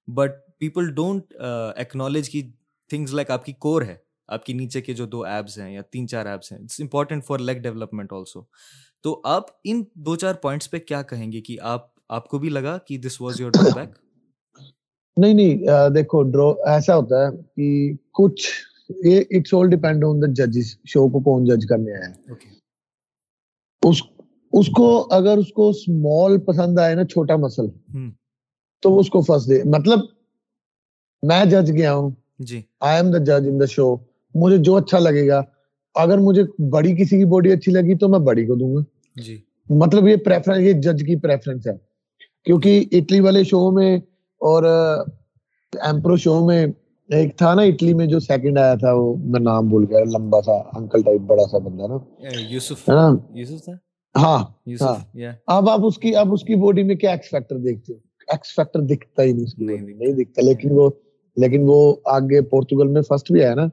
But 0.09 0.33
people 0.59 0.93
don't 0.95 1.35
acknowledge 1.77 2.31
key 2.31 2.43
things 2.91 3.15
like 3.15 3.31
آپ 3.31 3.45
کی 3.45 3.53
کور 3.59 3.83
ہے، 3.83 3.97
آپ 4.29 4.45
کی 4.47 4.53
نیچے 4.53 4.81
کے 4.81 4.93
جو 4.95 5.07
دو 5.07 5.23
ایپس 5.25 5.59
ہیں 5.59 5.73
یا 5.73 5.83
تین 5.83 6.09
چار 6.09 6.27
ایپس 6.27 6.53
ہیں 6.53 6.59
it's 6.59 6.81
important 6.81 7.25
for 7.25 7.39
leg 7.39 7.63
development 7.63 8.13
also 8.13 8.43
تو 9.05 9.21
آپ 9.25 9.45
ان 9.65 9.83
دو 9.95 10.17
چار 10.17 10.35
پوائنٹس 10.35 10.71
پہ 10.71 10.79
کیا 10.79 11.03
کہیں 11.03 11.31
گے 11.33 11.41
کہ 11.41 11.57
آپ 11.63 11.89
آپ 12.09 12.29
کو 12.29 12.39
بھی 12.39 12.49
لگا 12.49 12.79
کہ 12.79 12.99
this 12.99 13.21
was 13.21 13.41
your 13.41 13.51
draw 13.51 13.75
back 13.75 13.99
نہیں 15.17 15.35
نہیں 15.35 15.89
دیکھو 15.95 16.23
ڈرو 16.23 16.49
ایسا 16.67 16.97
ہوتا 16.97 17.27
ہے 17.27 17.31
کہ 17.57 17.93
کچھ 18.13 18.49
it's 18.89 19.55
all 19.55 19.69
depend 19.71 20.05
on 20.05 20.23
the 20.23 20.33
ججز 20.33 20.77
شو 20.85 21.09
کو 21.09 21.21
کون 21.21 21.45
جج 21.45 21.67
کرنے 21.67 21.93
آیا 21.93 22.09
ہے۔ 22.09 22.33
اس 23.83 24.03
اس 24.53 24.67
کو 24.67 25.07
اگر 25.11 25.37
اس 25.37 25.53
کو 25.53 25.73
پسند 26.39 26.79
آئے 26.79 26.95
نا 26.95 27.05
چھوٹا 27.05 27.37
مسل 27.37 27.67
تو 28.83 28.99
اس 28.99 29.11
کو 29.11 29.21
دے۔ 29.49 29.63
مطلب 29.65 29.99
میں 31.23 31.45
جج 31.45 31.73
گیا 31.73 31.95
ہوں۔ 31.95 32.11
آئی 32.81 32.97
ایم 32.97 33.11
دا 33.13 33.19
جج 33.19 33.49
ان 33.49 33.61
دا 33.61 33.65
شو 33.65 33.97
مجھے 34.35 34.57
جو 34.59 34.77
اچھا 34.77 34.99
لگے 34.99 35.29
گا 35.29 35.43
اگر 35.95 36.19
مجھے 36.19 36.43
بڑی 36.71 36.97
کسی 36.97 37.19
کی 37.19 37.25
باڈی 37.25 37.53
اچھی 37.53 37.73
لگی 37.73 37.95
تو 37.95 38.09
میں 38.09 38.19
بڑی 38.19 38.47
کو 38.47 38.55
دوں 38.55 38.75
گا۔ 38.77 38.81
جی۔ 39.23 39.37
مطلب 39.71 40.09
یہ 40.09 40.17
پریفرنس 40.17 40.59
یہ 40.59 40.73
جج 40.73 41.03
کی 41.07 41.17
پریفرنس 41.17 41.67
ہے۔ 41.67 41.73
کیونکہ 42.45 42.85
اٹلی 42.93 43.21
والے 43.21 43.45
شو 43.45 43.71
میں 43.71 43.97
اور 44.41 44.63
ایمپرو 45.73 46.17
شو 46.17 46.47
میں 46.47 46.67
ایک 47.09 47.37
تھا 47.39 47.55
نا 47.55 47.63
اٹلی 47.63 47.95
میں 47.95 48.07
جو 48.07 48.21
سیکنڈ 48.21 48.59
آیا 48.59 48.75
تھا 48.75 48.93
وہ 48.93 49.17
میں 49.17 49.41
نام 49.41 49.69
بھول 49.69 49.85
گیا 49.91 50.05
لمبا 50.05 50.43
سا 50.43 50.53
انکل 50.53 51.03
ٹائپ 51.03 51.21
بڑا 51.21 51.43
سا 51.51 51.59
بندہ 51.59 51.87
نا۔ 51.87 51.99
یوسف 52.51 52.91
یوسف 53.35 53.69
ہاں 54.17 54.39
ہاں۔ 54.81 55.33
اب 55.47 55.69
آپ 55.71 55.81
اس 55.83 55.99
کی 55.99 56.17
اب 56.17 56.33
اس 56.33 56.43
کی 56.43 56.55
باڈی 56.55 56.83
میں 56.83 56.97
کیا 56.97 57.11
ایکس 57.11 57.31
فیکٹر 57.31 57.57
دیکھتے 57.57 57.93
ہو؟ 57.93 57.99
ایکس 58.29 58.55
فیکٹر 58.57 58.81
دکھتا 58.81 59.23
ہی 59.23 59.33
نہیں 59.33 59.81
نہیں 59.81 60.13
دکھتا۔ 60.13 60.43
لیکن 60.43 60.69
وہ 60.73 60.91
لیکن 61.37 61.63
وہ 61.67 61.95
آگے 62.05 62.41
پورتگل 62.43 62.89
میں 62.89 63.03
فرسٹ 63.03 63.33
بھی 63.33 63.45
آیا 63.45 63.55
نا۔ 63.55 63.67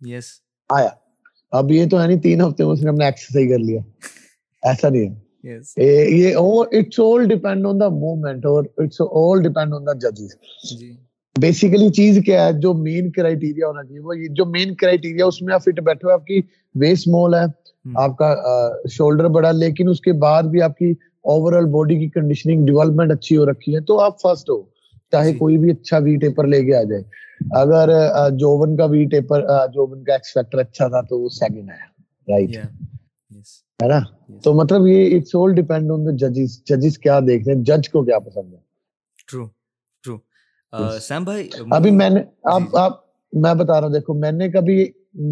یس 0.00 0.24
آیا۔ 0.68 0.88
اب 1.50 1.70
یہ 1.72 1.88
تو 1.88 2.02
ہے 2.02 2.06
نہیں 2.06 2.20
تین 2.20 2.40
ہفتے 2.40 2.64
میں 2.64 2.88
ہم 2.88 2.94
نے 2.94 3.04
ایکسرسائز 3.04 3.48
کر 3.50 3.58
لیا۔ 3.58 3.80
ایسا 4.62 4.88
نہیں 4.88 5.08
ہے۔ 5.10 5.26
یہ 6.10 6.34
it's 6.36 7.00
all 7.00 7.28
depend 7.28 7.66
on 7.66 7.80
the 7.80 7.88
movement 7.88 8.46
اور 8.46 8.64
it's 8.76 9.00
all 9.00 9.42
depend 9.42 9.74
on 9.74 9.86
the 9.86 9.92
ججز 9.92 10.36
بیسیکلی 11.36 11.88
چیز 11.92 12.18
کیا 12.26 12.46
ہے 12.46 12.52
جو 12.60 12.72
مین 12.74 13.10
کرائٹیریا 13.10 13.66
ہونا 13.66 13.82
چاہیے 13.82 14.00
وہ 14.00 14.14
جو 14.30 14.44
مین 14.46 14.74
کرائٹیریا 14.74 15.26
اس 15.26 15.40
میں 15.42 15.54
آپ 15.54 15.64
فٹ 15.64 15.80
بیٹھے 15.80 16.12
آپ 16.12 16.24
کی 16.26 16.40
ویسٹ 16.74 17.08
مول 17.08 17.34
ہے 17.34 17.44
آپ 17.96 18.16
کا 18.18 18.34
شولڈر 18.90 19.28
بڑا 19.28 19.50
لیکن 19.52 19.88
اس 19.88 20.00
کے 20.00 20.12
بعد 20.18 20.42
بھی 20.42 20.62
آپ 20.62 20.76
کی 20.78 20.90
اوور 21.24 21.52
آل 21.52 21.66
باڈی 21.70 21.98
کی 21.98 22.08
کنڈیشننگ 22.10 22.66
ڈیولپمنٹ 22.66 23.12
اچھی 23.12 23.36
ہو 23.36 23.50
رکھی 23.50 23.74
ہے 23.74 23.80
تو 23.80 24.00
آپ 24.00 24.20
فرسٹ 24.20 24.50
ہو 24.50 24.62
چاہے 25.12 25.32
جی۔ 25.32 25.38
کوئی 25.38 25.58
بھی 25.58 25.70
اچھا 25.70 25.98
وی 25.98 26.16
ٹیپر 26.16 26.46
لے 26.46 26.64
کے 26.64 26.76
آ 26.76 26.82
جائے۔ 26.82 27.02
اگر 27.56 27.90
جوون 28.38 28.76
کا 28.76 28.84
وی 28.84 29.04
ٹیپر 29.04 29.46
جوون 29.74 30.02
کا 30.04 30.12
ایکس 30.12 30.32
فیکٹر 30.34 30.58
اچھا 30.58 30.88
تھا 30.88 31.00
تو 31.00 31.20
وہ 31.20 31.28
سیکنڈ 31.28 31.70
آیا 31.70 31.86
رائٹ 32.28 32.56
ہے 33.80 33.88
نا؟ 33.88 33.98
تو 34.44 34.54
مطلب 34.54 34.86
یہ 34.86 35.16
it's 35.16 35.34
all 35.34 35.54
depend 35.54 35.90
on 35.90 36.06
the 36.06 36.16
ججز 36.20 36.58
ججز 36.64 36.98
کیا 36.98 37.18
دیکھ 37.26 37.46
رہے 37.48 37.54
ہیں 37.54 37.62
جج 37.64 37.88
کو 37.88 38.02
کیا 38.04 38.18
پسند 38.18 38.52
ہے؟ 38.52 38.58
ٹرو 39.28 39.46
سیم 40.72 41.24
بھائی 41.24 41.48
ابھی 41.70 41.90
میں 41.90 42.08
نے 42.10 42.20
آپ 42.44 43.00
میں 43.32 43.54
بتا 43.54 43.80
رہا 43.80 43.86
ہوں 43.86 43.92
دیکھو 43.92 44.14
میں 44.14 44.32
نے 44.32 44.48
کبھی 44.48 44.84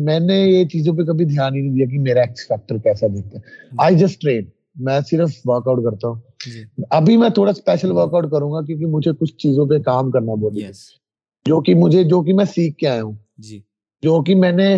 میں 0.05 0.19
نے 0.21 0.39
یہ 0.39 0.65
چیزوں 0.65 0.95
پہ 0.95 1.03
کبھی 1.03 1.25
دھیان 1.25 1.55
ہی 1.55 1.61
نہیں 1.61 1.75
دیا 1.75 1.87
کہ 1.87 1.99
میرا 1.99 2.21
ایکس 2.21 2.47
فیکٹر 2.49 2.79
کیسا 2.79 3.07
دیکھتا 3.07 3.39
ہے 3.39 3.77
آئی 3.79 3.97
جسٹ 3.97 4.21
ٹرین 4.21 4.45
میں 4.77 4.99
صرف 5.11 5.31
ورک 5.45 5.69
آؤٹ 5.69 5.85
کرتا 5.85 6.09
ہوں۔ 6.09 6.21
جی۔ 6.47 6.63
ابھی 6.91 7.17
میں 7.17 7.29
تھوڑا 7.29 7.51
اسپیشل 7.51 7.93
ورک 7.93 8.15
آؤٹ 8.15 8.31
کروں 8.31 8.53
گا 8.53 8.61
کیونکہ 8.61 8.87
مجھے 8.87 9.13
کچھ 9.21 9.35
چیزوں 9.37 9.67
پہ 9.67 9.79
کام 9.79 10.11
کرنا 10.11 10.35
بولی 10.35 10.63
جو 11.47 11.61
کہ 11.61 11.75
مجھے 11.75 12.03
جو 12.05 12.23
کہ 12.23 12.35
میں 12.35 12.45
سیکھ 12.45 12.77
کے 12.79 12.89
آیا 12.89 13.03
ہوں۔ 13.03 13.13
جی۔ 13.39 13.61
جو 14.03 14.23
کہ 14.23 14.35
میں 14.35 14.53
نے 14.53 14.77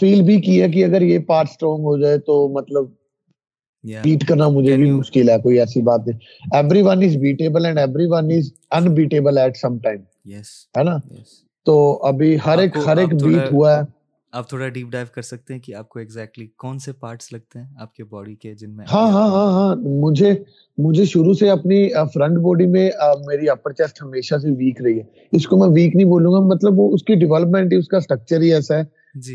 فیل 0.00 0.22
بھی 0.22 0.40
کیا 0.40 0.66
کہ 0.66 0.84
اگر 0.84 1.02
یہ 1.02 1.18
پارٹ 1.18 1.48
اسٹرانگ 1.50 1.84
ہو 1.84 1.96
جائے 1.98 2.18
تو 2.18 2.48
مطلب 2.48 2.84
بیٹ 3.86 4.28
کرنا 4.28 4.48
مجھے 4.48 4.76
بھی 4.76 4.90
مشکل 4.90 5.30
ہے 5.30 5.38
کوئی 5.38 5.58
ایسی 5.58 5.82
بات 5.82 6.06
نہیں۔ 6.06 6.18
Everyone 6.82 7.02
is 7.02 7.16
beatable 7.16 7.66
and 7.66 7.78
everyone 8.06 8.30
is 8.30 8.50
unbeatable 8.70 9.38
at 9.38 9.56
some 9.56 9.78
time 9.78 10.00
ہے 10.78 10.82
نا؟ 10.84 10.96
تو 11.64 12.02
ابھی 12.02 12.36
ہر 12.46 12.58
ایک 12.58 12.76
ہر 12.86 12.96
ایک 12.96 13.22
بیٹ 13.22 13.52
ہوا 13.52 13.76
ہے۔ 13.76 13.82
آپ 14.32 14.48
تھوڑا 14.48 14.68
ڈیپ 14.68 14.86
ڈائیو 14.90 15.06
کر 15.14 15.22
سکتے 15.22 15.54
ہیں 15.54 15.60
کہ 15.60 15.74
آپ 15.74 15.88
کو 15.88 15.98
ایگزیکٹلی 15.98 16.46
کون 16.56 16.78
سے 16.78 16.92
پارٹس 16.92 17.32
لگتے 17.32 17.58
ہیں 17.58 17.66
آپ 17.80 17.94
کے 17.94 18.04
باڈی 18.04 18.34
کے 18.34 18.54
جن 18.54 18.76
میں 18.76 18.84
ہاں 18.92 19.10
ہاں 19.12 19.28
ہاں 19.28 19.52
ہاں۔ 19.52 19.76
مجھے 19.76 20.32
مجھے 20.78 21.04
شروع 21.04 21.34
سے 21.34 21.50
اپنی 21.50 21.88
فرنٹ 22.14 22.38
باڈی 22.38 22.66
میں 22.66 22.90
میری 23.26 23.48
اپر 23.48 23.72
چیسٹ 23.72 24.02
ہمیشہ 24.02 24.34
سے 24.42 24.50
ویک 24.50 24.82
رہی 24.82 24.98
ہے۔ 24.98 25.02
اس 25.32 25.46
کو 25.46 25.56
میں 25.56 25.68
ویک 25.68 25.96
نہیں 25.96 26.06
بولوں 26.06 26.32
گا 26.32 26.40
مطلب 26.40 26.78
وہ 26.78 26.94
اس 26.94 27.02
کی 27.02 27.14
ڈیولپمنٹ 27.14 27.72
ہی 27.72 27.78
اس 27.78 27.88
کا 27.88 27.96
اسٹرکچر 27.96 28.40
ہی 28.40 28.52
ایسا 28.54 28.78
ہے۔ 28.78 28.82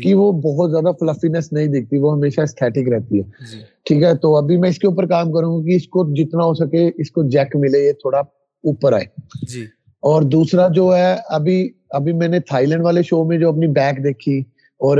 کہ 0.02 0.14
وہ 0.14 0.32
بہت 0.32 0.70
زیادہ 0.70 0.92
فلفینس 1.00 1.52
نہیں 1.52 1.66
دکھتی 1.66 1.98
وہ 1.98 2.12
ہمیشہ 2.12 2.40
استھیٹک 2.40 2.88
رہتی 2.88 3.18
ہے۔ 3.18 3.22
جی۔ 3.22 3.58
ٹھیک 3.84 4.02
ہے 4.02 4.14
تو 4.14 4.36
ابھی 4.36 4.56
میں 4.56 4.70
اس 4.70 4.78
کے 4.78 4.86
اوپر 4.86 5.06
کام 5.06 5.32
کروں 5.32 5.58
گا 5.58 5.64
کہ 5.64 5.74
اس 5.74 5.88
کو 5.88 6.14
جتنا 6.14 6.44
ہو 6.44 6.54
سکے 6.54 6.90
اس 6.96 7.10
کو 7.10 7.22
جیک 7.22 7.56
ملے 7.56 7.86
یہ 7.86 7.92
تھوڑا 7.92 8.18
اوپر 8.64 8.92
آئے۔ 8.92 9.04
جی۔ 9.48 9.64
اور 10.02 10.22
دوسرا 10.22 10.68
جو 10.68 10.96
ہے 10.96 11.16
ابھی 11.28 11.70
ابھی 11.90 12.12
میں 12.12 12.28
نے 12.28 12.40
تھائی 12.40 12.66
لینڈ 12.66 12.84
والے 12.84 13.02
شو 13.02 13.24
میں 13.24 13.38
جو 13.38 13.48
اپنی 13.48 13.66
بیک 13.66 14.04
دیکھی 14.04 14.40
اور 14.80 14.98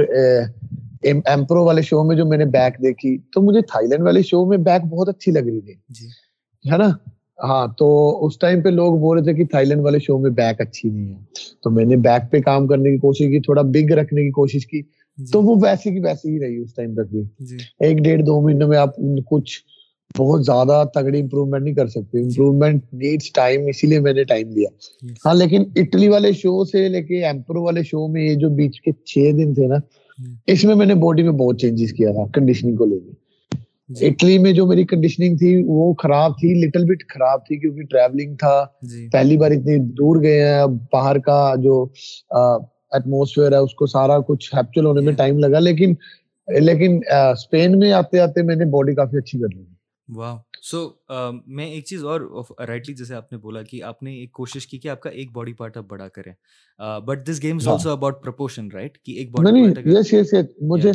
ایمپرو 1.03 1.65
والے 1.65 1.83
شو 1.83 2.05
میں 2.05 2.17
جو 2.17 2.27
میں 2.27 2.39
نے 2.39 2.45
بیک 2.45 2.83
دیکھی 2.83 3.19
تو 3.19 3.43
مجھے 3.43 3.61
تھائی 3.61 3.87
لینڈ 3.87 4.03
والے 4.03 4.23
شو 4.23 4.45
میں 4.45 4.59
بیک 4.59 4.85
بہت 4.85 5.09
اچھی 5.09 5.33
لگ 5.33 5.39
رہی 5.39 5.61
تھی۔ 5.61 5.75
جی۔ 5.89 6.07
ہے 6.73 6.79
نا؟ 6.79 6.89
ہاں 7.39 7.67
تو 7.79 7.87
اس 8.27 8.39
ٹائم 8.39 8.61
پہ 8.61 8.69
لوگ 8.69 8.99
بول 8.99 9.17
رہے 9.17 9.25
تھے 9.25 9.35
کہ 9.35 9.45
تھائی 9.45 9.67
لینڈ 9.67 9.81
والے 9.81 9.99
شو 9.99 10.19
میں 10.19 10.31
بیک 10.31 10.61
اچھی 10.61 10.91
نہیں 10.91 11.15
ہے۔ 11.15 11.19
تو 11.63 11.71
میں 11.71 11.85
نے 11.85 11.97
بیک 11.97 12.31
پہ 12.31 12.41
کام 12.41 12.67
کرنے 12.67 12.91
کی 12.91 12.99
کوشش 12.99 13.19
کی 13.19 13.41
تھوڑا 13.41 13.63
بگ 13.63 13.93
رکھنے 13.93 14.23
کی 14.23 14.31
کوشش 14.31 14.67
کی۔ 14.67 14.83
جی۔ 15.19 15.25
تو 15.33 15.43
وہ 15.43 15.57
ویسے 15.63 15.91
کی 15.91 16.01
ویسے 16.01 16.31
ہی 16.31 16.41
رہی 16.41 16.59
اس 16.59 16.75
ٹائم 16.75 16.95
تک 16.95 17.11
بھی۔ 17.11 17.23
جی۔ 17.47 17.57
ایک 17.81 17.97
ڈیڑھ 17.97 18.23
دو 18.23 18.41
مہینے 18.41 18.67
میں 18.67 18.79
آپ 18.79 18.97
کچھ 19.27 19.59
بہت 20.19 20.45
زیادہ 20.45 20.83
تگڑی 20.95 21.21
امپروومنٹ 21.21 21.63
نہیں 21.63 21.75
کر 21.75 21.87
سکتے۔ 21.87 22.23
امپروومنٹ 22.23 22.83
نیڈس 22.93 23.33
ٹائم 23.33 23.67
اسی 23.67 23.87
لیے 23.87 24.01
میں 24.01 24.13
نے 24.13 24.25
ٹائم 24.25 24.51
لیا 24.51 24.69
ہاں 25.27 25.35
لیکن 25.35 25.65
اٹلی 25.77 26.09
والے 26.09 26.33
شو 26.33 26.65
سے 26.65 26.89
لے 26.89 27.03
کے 27.03 27.25
ایمپرو 27.27 27.63
والے 27.63 27.83
شو 27.83 28.09
میں 28.09 28.23
یہ 28.23 28.35
جو 28.35 28.49
بیچ 28.49 28.81
کے 28.81 28.93
چھ 28.93 29.31
دن 29.37 29.55
تھے 29.55 29.67
نا 29.67 29.77
اس 30.47 30.65
میں 30.65 30.75
میں 30.75 30.87
نے 30.87 30.95
باڈی 30.95 31.23
میں 31.23 31.33
بہت 31.33 31.61
چینجز 31.61 31.93
کیا 31.93 32.13
تھا 32.13 32.27
کنڈیشننگ 32.35 32.77
کو 32.77 32.85
لے 32.85 32.99
کے۔ 32.99 33.11
جی۔ 33.11 33.22
اٹلی 34.01 34.39
میں 34.39 34.53
جو 34.53 34.67
میری 34.67 34.85
کنڈیشننگ 34.85 35.37
تھی 35.37 35.63
وہ 35.67 35.93
خراب 35.95 36.33
تھی 36.33 36.67
لٹل 36.67 36.85
بٹ 36.85 37.03
خراب 37.09 37.47
تھی 37.47 37.57
کیونکہ 37.57 37.83
ٹریولنگ 37.83 38.37
تھا۔ 38.37 38.65
جی۔ 38.83 39.09
پہلی 39.09 39.37
بار 39.37 39.51
اتنی 39.51 39.77
دور 39.79 40.23
گئے 40.23 40.43
ہیں 40.45 40.67
باہر 40.93 41.19
کا 41.19 41.55
جو 41.63 41.83
ایٹموسفیئر 42.93 43.53
ہے 43.53 43.57
اس 43.57 43.75
کو 43.75 43.87
سارا 43.87 44.19
کچھ 44.19 44.55
ہیپچل 44.55 44.87
ہونے 44.87 45.05
میں 45.05 45.13
ٹائم 45.13 45.39
لگا۔ 45.39 45.59
لیکن 45.59 45.95
لیکن 46.49 47.01
اسپین 47.11 47.79
میں 47.79 47.93
آتے 47.93 48.19
آتے 48.21 48.43
میں 48.43 48.57
نے 48.57 48.65
باڈی 48.65 48.95
کافی 48.95 49.19
اچھی 49.19 49.39
کر 49.41 49.55
لی۔ 49.57 49.65
واہ 50.09 50.37
سو 50.63 50.89
میں 51.47 51.67
ایک 51.67 51.85
چیز 51.85 52.05
اور 52.05 52.21
رائٹلی 52.69 52.95
جیسے 52.95 53.15
آپ 53.15 53.33
نے 53.33 53.39
بولا 53.39 53.63
کہ 53.63 53.83
آپ 53.83 54.03
نے 54.03 54.15
ایک 54.15 54.33
کوشش 54.33 54.67
کی 54.67 54.79
کہ 54.79 54.89
آپ 54.89 55.01
کا 55.01 55.11
ایک 55.11 55.33
باڈی 55.33 55.53
پارٹ 55.53 55.77
آپ 55.77 55.85
بڑا 55.89 56.09
کریں۔ 56.09 56.33
But 57.01 57.27
this 57.29 57.43
game 57.43 57.59
also 57.67 57.91
about 57.91 58.23
proportion 58.25 58.69
right 58.75 58.99
کہ 59.03 59.13
ایک 59.13 59.31
باڈی 59.31 59.75
پارٹ 59.75 59.87
یس 59.87 60.13
یس 60.13 60.33
یس 60.33 60.45
مجھے 60.61 60.93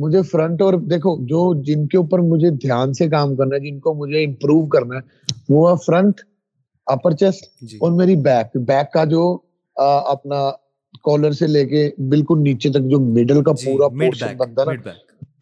مجھے 0.00 0.22
فرنٹ 0.22 0.62
اور 0.62 0.74
دیکھو 0.74 1.16
جو 1.26 1.62
جن 1.62 1.86
کے 1.86 1.96
اوپر 1.96 2.18
مجھے 2.18 2.50
دھیان 2.50 2.92
سے 2.92 3.08
کام 3.08 3.36
کرنا 3.36 3.54
ہے 3.54 3.60
جن 3.60 3.78
کو 3.78 3.94
مجھے 3.94 4.24
امپروو 4.24 4.66
کرنا 4.66 4.94
ہے 4.96 5.00
وہ 5.48 5.70
ہے 5.70 5.74
فرنٹ 5.86 6.20
اپر 6.86 7.12
چیسٹ 7.12 7.44
اور 7.80 7.92
میری 7.92 8.16
بیک 8.16 8.56
بیک 8.56 8.92
کا 8.92 9.04
جو 9.04 9.38
اپنا 9.76 10.50
کالر 11.04 11.32
سے 11.32 11.46
لے 11.46 11.64
کے 11.66 11.90
بالکل 11.98 12.42
نیچے 12.42 12.70
تک 12.70 12.90
جو 12.90 13.00
مڈل 13.00 13.42
کا 13.42 13.52
پورا 13.52 13.88
پورشن 13.88 14.36
بنتا 14.36 14.64
نا۔ 14.64 14.90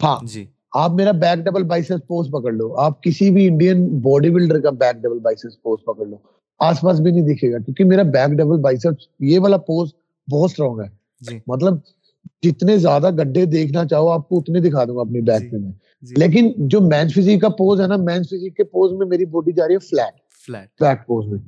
ہاں۔ 0.02 0.18
جی۔ 0.26 0.46
آپ 0.74 0.90
میرا 0.90 1.10
بیک 1.10 1.38
ڈبل 1.38 1.62
بائسس 1.62 2.06
پوز 2.06 2.28
پکڑ 2.28 2.52
لو۔ 2.52 2.76
آپ 2.76 3.02
کسی 3.02 3.30
بھی 3.30 3.48
انڈین 3.48 3.98
باڈی 3.98 4.30
بلڈر 4.30 4.60
کا 4.60 4.70
بیک 4.70 4.96
ڈبل 4.96 5.18
بائسس 5.18 5.62
پوز 5.62 5.78
پکڑ 5.86 6.06
لو۔ 6.06 6.16
آس 6.58 6.80
پاس 6.80 7.00
بھی 7.00 7.10
نہیں 7.10 7.34
دکھے 7.34 7.52
گا 7.52 7.58
کیونکہ 7.58 7.84
میرا 7.84 8.02
بیک 8.02 8.30
ڈبل 8.30 8.60
بائسپ 8.60 9.06
یہ 9.20 9.40
والا 9.40 9.56
پوز 9.56 9.88
بہت 10.32 10.50
اسٹرانگ 10.50 10.80
ہے۔ 10.80 10.88
جی۔ 11.20 11.38
مطلب 11.46 11.74
جتنے 12.42 12.76
زیادہ 12.76 13.10
گڈھے 13.10 13.44
دیکھنا 13.44 13.84
چاہو 13.84 14.08
آپ 14.08 14.28
کو 14.28 14.38
اتنے 14.38 14.60
دکھا 14.60 14.84
دوں 14.84 14.96
گا 14.96 15.00
اپنی 15.00 15.20
بیک 15.20 15.40
جی۔ 15.42 15.56
میں 15.56 15.72
جی۔ 16.02 16.14
لیکن 16.16 16.52
جو 16.68 16.80
مینس 16.80 17.14
فزیک 17.14 17.40
کا 17.40 17.48
پوز 17.48 17.80
ہے 17.80 17.86
نا 17.86 17.96
مینس 17.96 18.28
فزیک 18.28 18.56
کے 18.56 18.64
پوز 18.64 18.92
میں 18.92 19.06
میری 19.06 19.24
باڈی 19.26 19.52
جا 19.52 19.68
رہی 19.68 19.74
ہے 19.74 19.78
فلیٹ 19.78 20.80
بیک 20.80 21.06
پوز 21.06 21.26
میں۔ 21.26 21.38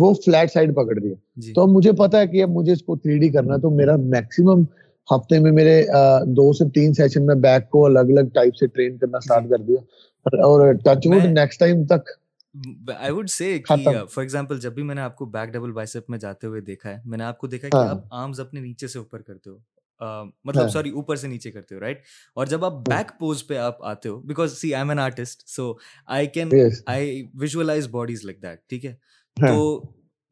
وہ 0.00 0.12
فلیٹ 0.14 0.52
سائڈ 0.52 0.74
پکڑ 0.74 0.98
رہی 1.02 1.10
ہے۔ 1.10 1.52
تو 1.52 1.66
مجھے 1.66 1.92
پتا 1.92 2.20
ہے 2.20 2.26
کہ 2.26 2.42
اب 2.42 2.50
مجھے 2.50 2.72
اس 2.72 2.82
کو 2.82 2.96
تھری 2.96 3.18
ڈی 3.18 3.28
کرنا 3.28 3.56
تو 3.56 3.70
میرا 3.70 3.96
میکسیمم 3.96 4.62
ہفتے 5.08 5.38
میں 5.38 5.52
میرے 5.52 5.82
دو 6.26 6.52
سے 6.52 6.68
تین 6.68 6.92
سیشن 6.92 7.26
میں 7.26 7.34
بیک 7.34 7.70
کو 7.70 7.84
الگ 7.86 7.98
الگ 7.98 8.28
ٹائپ 8.34 8.56
سے 8.56 8.66
ٹرین 8.66 8.96
کرنا 8.98 9.20
سٹارٹ 9.20 9.50
کر 9.50 9.58
دیا۔ 9.58 9.80
اور 10.26 10.72
ٹچ 10.72 11.06
وڈ 11.06 11.24
نیکسٹ 11.24 11.60
ٹائم 11.60 11.84
تک۔ 11.84 12.08
I 12.98 13.12
would 13.12 13.30
say 13.30 13.58
for 13.68 14.20
example 14.20 14.60
جب 14.60 14.72
بھی 14.72 14.82
میں 14.82 14.94
نے 14.94 15.00
آپ 15.00 15.16
کو 15.16 15.24
بیک 15.26 15.52
ڈبل 15.52 15.72
بائسپ 15.72 16.10
میں 16.10 16.18
جاتے 16.18 16.46
ہوئے 16.46 16.60
دیکھا 16.60 16.90
ہے 16.90 16.96
میں 17.04 17.18
نے 17.18 17.24
آپ 17.24 17.38
کو 17.38 17.46
دیکھا 17.46 17.68
کہ 17.68 17.76
آپ 17.76 18.04
آرمز 18.10 18.40
اپنے 18.40 18.60
نیچے 18.60 18.86
سے 18.86 18.98
اوپر 18.98 19.22
کرتے 19.22 19.50
ہو۔ 19.50 19.58
مطلب 20.00 20.68
سوری 20.68 20.90
اوپر 20.90 21.16
سے 21.16 21.28
نیچے 21.28 21.50
کرتے 21.50 21.74
ہو 21.74 21.80
رائٹ 21.80 22.02
اور 22.36 22.46
جب 22.46 22.64
آپ 22.64 22.72
بیک 22.88 23.18
پوز 23.18 23.46
پہ 23.46 23.56
آپ 23.58 23.82
آتے 23.84 24.08
ہو 24.08 24.20
because 24.20 24.58
see 24.58 24.74
I 24.74 24.82
am 24.82 24.90
an 24.90 24.98
artist 24.98 25.48
so 25.48 25.72
I 26.08 26.26
can 26.26 26.50
I 26.86 27.22
visualize 27.34 27.88
bodies 27.88 28.24
like 28.24 28.42
that 28.42 28.68
ٹھیک 28.68 28.84
ہے؟ 28.84 28.94
تو 29.36 29.82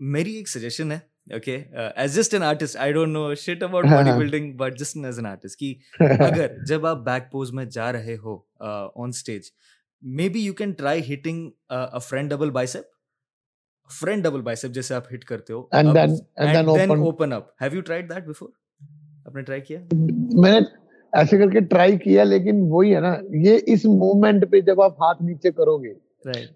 میری 0.01 0.33
ایک 0.33 0.49
سجیشن 0.49 0.93
ہے 0.93 0.99
okay 1.31 1.57
as 1.97 2.15
just 2.17 2.35
an 2.35 2.43
artist 2.43 2.77
I 2.77 2.93
don't 2.93 3.12
know 3.12 3.35
shit 3.35 3.62
about 3.62 3.85
body 3.85 4.11
building 4.19 4.53
but 4.57 4.79
just 4.79 4.97
as 5.05 5.19
an 5.19 5.27
artist 5.27 5.59
کی 5.59 5.75
اگر 6.01 6.47
جب 6.67 6.87
آپ 6.87 7.05
بیک 7.05 7.31
پوز 7.33 7.53
میں 7.53 7.65
جا 7.65 7.93
رہے 7.93 8.17
ہو 8.17 8.39
on 8.97 9.09
stage 9.09 9.51
may 10.03 10.29
be 10.29 10.41
you 10.41 10.55
can 10.55 10.73
try 10.73 11.15
hitting 11.15 11.51
friend 12.09 12.31
double 12.31 12.51
bicep 12.51 12.93
friend 13.91 14.25
double 14.25 14.41
bicep 14.41 14.75
جیسے 14.75 14.95
آپ 14.95 15.12
hit 15.15 15.25
کرتے 15.25 15.53
ہو 15.53 15.61
open 17.01 17.33
up 17.33 17.62
have 17.62 17.75
you 17.75 17.81
tried 17.81 18.11
that 18.11 18.27
before 18.27 18.49
آپ 19.27 19.37
نے 19.37 19.43
ٹرائی 19.43 19.61
کیا؟ 19.61 19.79
میں 20.33 20.53
نے 20.53 20.59
ایسے 21.12 21.39
کر 21.39 21.51
کے 21.51 21.61
ٹرائی 21.61 21.99
کیا 21.99 22.25
لیکن 22.25 22.61
وہی 22.61 22.95
ہے 22.95 23.01
نا 23.01 23.14
یہ 23.31 23.59
اس 23.66 23.85
موومنٹ 23.85 24.45
پہ 24.51 24.61
جب 24.61 24.81
آپ 24.81 24.93
ہاتھ 24.93 25.22
نیچے 25.22 25.51
کرو 25.51 25.77
گے 25.79 25.93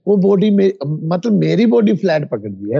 وہ 0.06 0.16
باڈی 0.16 0.50
مطلب 0.84 1.32
میری 1.32 1.66
باڈی 1.66 1.94
فلیٹ 1.94 2.30
پکڑ 2.30 2.48
دی 2.48 2.74
ہے۔ 2.74 2.78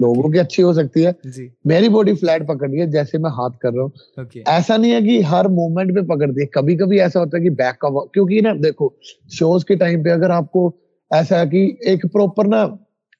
لوگوں 0.00 0.28
کی 0.28 0.38
اچھی 0.38 0.62
ہو 0.62 0.72
سکتی 0.72 1.06
ہے۔ 1.06 1.10
جی۔ 1.24 1.48
میری 1.64 1.88
باڈی 1.88 2.14
فلیٹ 2.14 2.48
پکڑ 2.48 2.68
دی 2.68 2.80
ہے 2.80 2.86
جیسے 2.86 3.18
میں 3.18 3.30
ہاتھ 3.30 3.58
کر 3.58 3.72
رہا 3.72 3.82
ہوں۔ 3.82 4.24
ایسا 4.46 4.76
نہیں 4.76 4.92
ہے 4.92 5.00
کہ 5.00 5.22
ہر 5.22 5.44
موومنٹ 5.44 5.94
پہ 5.94 6.00
پکڑ 6.00 6.26
دی 6.26 6.46
کبھی 6.46 6.76
کبھی 6.76 7.00
ایسا 7.00 7.20
ہوتا 7.20 7.36
ہے 7.38 7.42
کہ 7.42 7.50
بیک 7.50 7.78
کا 7.78 7.88
کیونکہ 8.06 8.40
نا 8.40 8.52
دیکھو 8.62 8.88
شوز 9.28 9.64
کے 9.64 9.74
ٹائم 9.74 10.02
پہ 10.02 10.10
اگر 10.10 10.30
آپ 10.30 10.52
کو 10.52 10.70
ایسا 11.10 11.40
ہے 11.40 11.46
کہ 11.46 11.70
ایک 11.80 12.02
پروپر 12.12 12.44
نا 12.44 12.66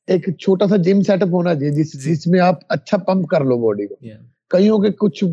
ایک 0.06 0.36
چھوٹا 0.38 0.66
سا 0.66 0.76
جم 0.76 1.02
سیٹ 1.02 1.22
اپ 1.22 1.28
ہونا 1.32 1.54
چاہیے 1.54 1.70
جس 1.70 2.04
جی۔ 2.04 2.10
جس 2.10 2.26
میں 2.26 2.40
آپ 2.40 2.54
اچھا 2.68 2.96
پمپ 2.96 3.26
کر 3.26 3.44
لو 3.44 3.58
باڈی 3.58 3.86
کو۔ 3.86 3.94
کئیوں 4.50 4.78
کے 4.78 4.90
کچھ 4.98 5.24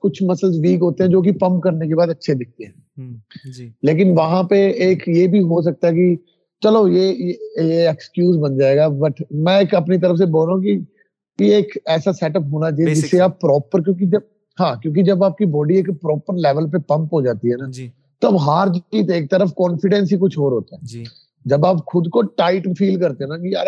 کچھ 0.00 0.22
مسلس 0.22 0.56
ویک 0.60 0.82
ہوتے 0.82 1.04
ہیں 1.04 1.10
جو 1.10 1.20
کہ 1.22 1.32
پمپ 1.32 1.62
کرنے 1.62 1.88
کے 1.88 1.94
بعد 1.94 2.08
اچھے 2.08 2.34
دکھتے 2.34 2.64
ہیں 2.64 3.52
جی۔ 3.52 3.68
لیکن 3.82 4.10
وہاں 4.18 4.42
پہ 4.42 4.66
ایک 4.86 5.08
یہ 5.08 5.26
بھی 5.26 5.42
ہو 5.42 5.60
سکتا 5.62 5.88
ہے 5.88 5.92
کہ 5.92 6.14
چلو 6.62 6.86
یہ 6.88 7.12
یہ 7.60 7.86
ایکسکیوز 7.88 8.36
بن 8.38 8.56
جائے 8.58 8.76
گا 8.76 8.88
بٹ 9.00 9.22
میں 9.38 9.56
ایک 9.58 9.74
اپنی 9.74 9.98
طرف 9.98 10.18
سے 10.18 10.26
بول 10.26 10.46
رہا 10.46 10.54
ہوں 10.54 10.62
کہ 10.62 11.44
یہ 11.44 11.54
ایک 11.54 11.76
ایسا 11.86 12.12
سیٹ 12.12 12.36
اپ 12.36 12.52
ہونا 12.52 12.70
چاہیے 12.70 12.94
جس 12.94 13.10
سے 13.10 13.20
آپ 13.20 13.40
پراپر 13.40 13.82
کیونکہ 13.82 14.06
جب 14.06 14.20
ہاں 14.58 14.74
کیونکہ 14.76 15.02
جب 15.02 15.24
آپ 15.24 15.36
کی 15.38 15.46
باڈی 15.50 15.76
ایک 15.76 15.88
پراپر 16.02 16.34
لیول 16.38 16.70
پہ 16.70 16.78
پمپ 16.86 17.14
ہو 17.14 17.20
جاتی 17.20 17.50
ہے 17.50 17.56
نا 17.56 17.70
جی۔ 17.70 17.88
تب 18.22 18.36
ہار 18.46 18.68
جیت 18.68 19.10
ایک 19.10 19.30
طرف 19.30 19.54
کانفیڈینس 19.54 20.12
ہی 20.12 20.18
کچھ 20.18 20.38
اور 20.38 20.52
ہوتا 20.52 20.76
ہے 20.76 20.86
جی۔ 20.86 21.04
جب 21.44 21.64
آپ 21.66 21.84
خود 21.86 22.06
کو 22.12 22.22
ٹائٹ 22.36 22.66
فیل 22.78 22.98
کرتے 23.00 23.24
ہیں 23.24 23.28
نا 23.28 23.36
کہ 23.38 23.48
یار 23.48 23.66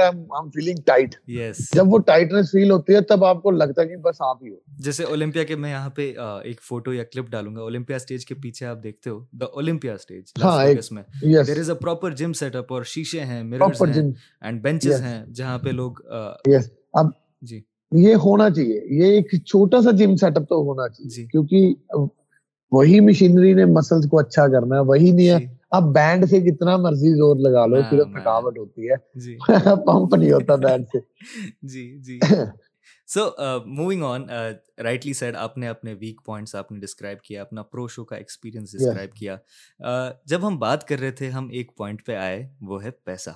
فیلنگ 0.54 0.78
ٹائٹ 0.86 1.14
جب 1.74 1.92
وہ 1.92 1.98
ٹائٹنس 2.06 2.50
فیل 2.52 2.70
ہوتی 2.70 2.94
ہے 2.94 3.00
تب 3.08 3.24
آپ 3.24 3.42
کو 3.42 3.50
لگتا 3.50 3.82
ہے 3.82 3.88
کہ 3.88 3.96
بس 4.02 4.20
آپ 4.20 4.42
ہی 4.42 4.50
ہو۔ 4.50 4.56
جیسے 4.84 5.04
اولمپیا 5.04 5.44
کے 5.44 5.56
میں 5.56 5.70
یہاں 5.70 5.90
پہ 5.96 6.12
ایک 6.18 6.62
فوٹو 6.62 6.92
یا 6.94 7.04
کلپ 7.12 7.30
ڈالوں 7.30 7.54
گا۔ 7.56 7.60
اولمپیا 7.60 7.96
اسٹیج 7.96 8.26
کے 8.26 8.34
پیچھے 8.42 8.66
آپ 8.66 8.82
دیکھتے 8.82 9.10
ہو 9.10 9.18
دا 9.40 9.46
اولمپیا 9.46 9.94
اسٹیج 9.94 10.92
میں۔ 10.92 11.02
دیر 11.46 11.58
از 11.58 11.70
a 11.70 11.76
proper 11.76 12.14
gym 12.16 12.32
set 12.32 12.56
up 12.56 12.72
اور 12.72 12.82
شیشے 12.86 13.20
ہیں 13.20 13.42
مررز 13.42 13.82
ہیں 13.88 14.10
اینڈ 14.42 14.62
بینچز 14.62 15.00
ہیں 15.02 15.24
جہاں 15.34 15.58
پہ 15.58 15.70
لوگ 15.70 16.00
اب 16.92 17.06
جی۔ 17.42 17.60
یہ 17.92 18.14
ہونا 18.14 18.48
چاہیے 18.50 18.80
یہ 18.98 19.12
ایک 19.14 19.34
چھوٹا 19.46 19.80
سا 19.82 19.90
جم 19.96 20.16
سیٹ 20.16 20.36
اپ 20.36 20.48
تو 20.48 20.56
ہونا 20.62 20.88
چاہیے۔ 20.88 21.26
کیونکہ 21.26 21.74
وہی 22.72 23.00
مشینری 23.00 23.52
نے 23.54 23.64
مسلس 23.64 24.08
کو 24.10 24.18
اچھا 24.18 24.46
کرنا 24.48 24.76
ہے 24.76 24.80
وہی 24.80 25.10
نہیں 25.10 25.28
ہے 25.28 25.54
اب 25.72 25.82
بینڈ 25.94 26.24
سے 26.24 26.40
کتنا 26.40 26.76
مرضی 26.76 27.14
زور 27.14 27.36
لگا 27.36 27.66
لو 27.66 27.80
صرف 27.90 28.06
تھکاوٹ 28.14 28.58
ہوتی 28.58 28.88
ہے۔ 28.90 28.96
پمپ 29.86 30.14
نہیں 30.14 30.32
ہوتا 30.32 30.54
بینڈ 30.54 30.86
سے۔ 30.86 30.98
جی 31.62 31.98
جی۔ 31.98 32.18
So 33.08 33.28
moving 33.66 34.02
on 34.02 34.22
rightly 34.82 35.12
said 35.12 35.36
آپ 35.36 35.58
نے 35.58 35.68
اپنے 35.68 35.94
ویک 35.94 36.20
پوائنٹس 36.24 36.54
آپ 36.54 36.72
نے 36.72 36.78
ڈسکرائب 36.80 37.20
کیا 37.20 37.40
اپنا 37.42 37.62
پرو 37.62 37.86
شو 37.88 38.04
کا 38.04 38.16
ایکسپیرینس 38.16 38.72
ڈسکرائب 38.72 39.12
کیا۔ 39.12 39.36
جب 40.24 40.46
ہم 40.48 40.58
بات 40.58 40.86
کر 40.88 41.00
رہے 41.00 41.10
تھے 41.10 41.30
ہم 41.30 41.48
ایک 41.52 41.76
پوائنٹ 41.76 42.06
پہ 42.06 42.16
آئے 42.16 42.48
وہ 42.60 42.82
ہے 42.84 42.90
پیسہ۔ 43.04 43.30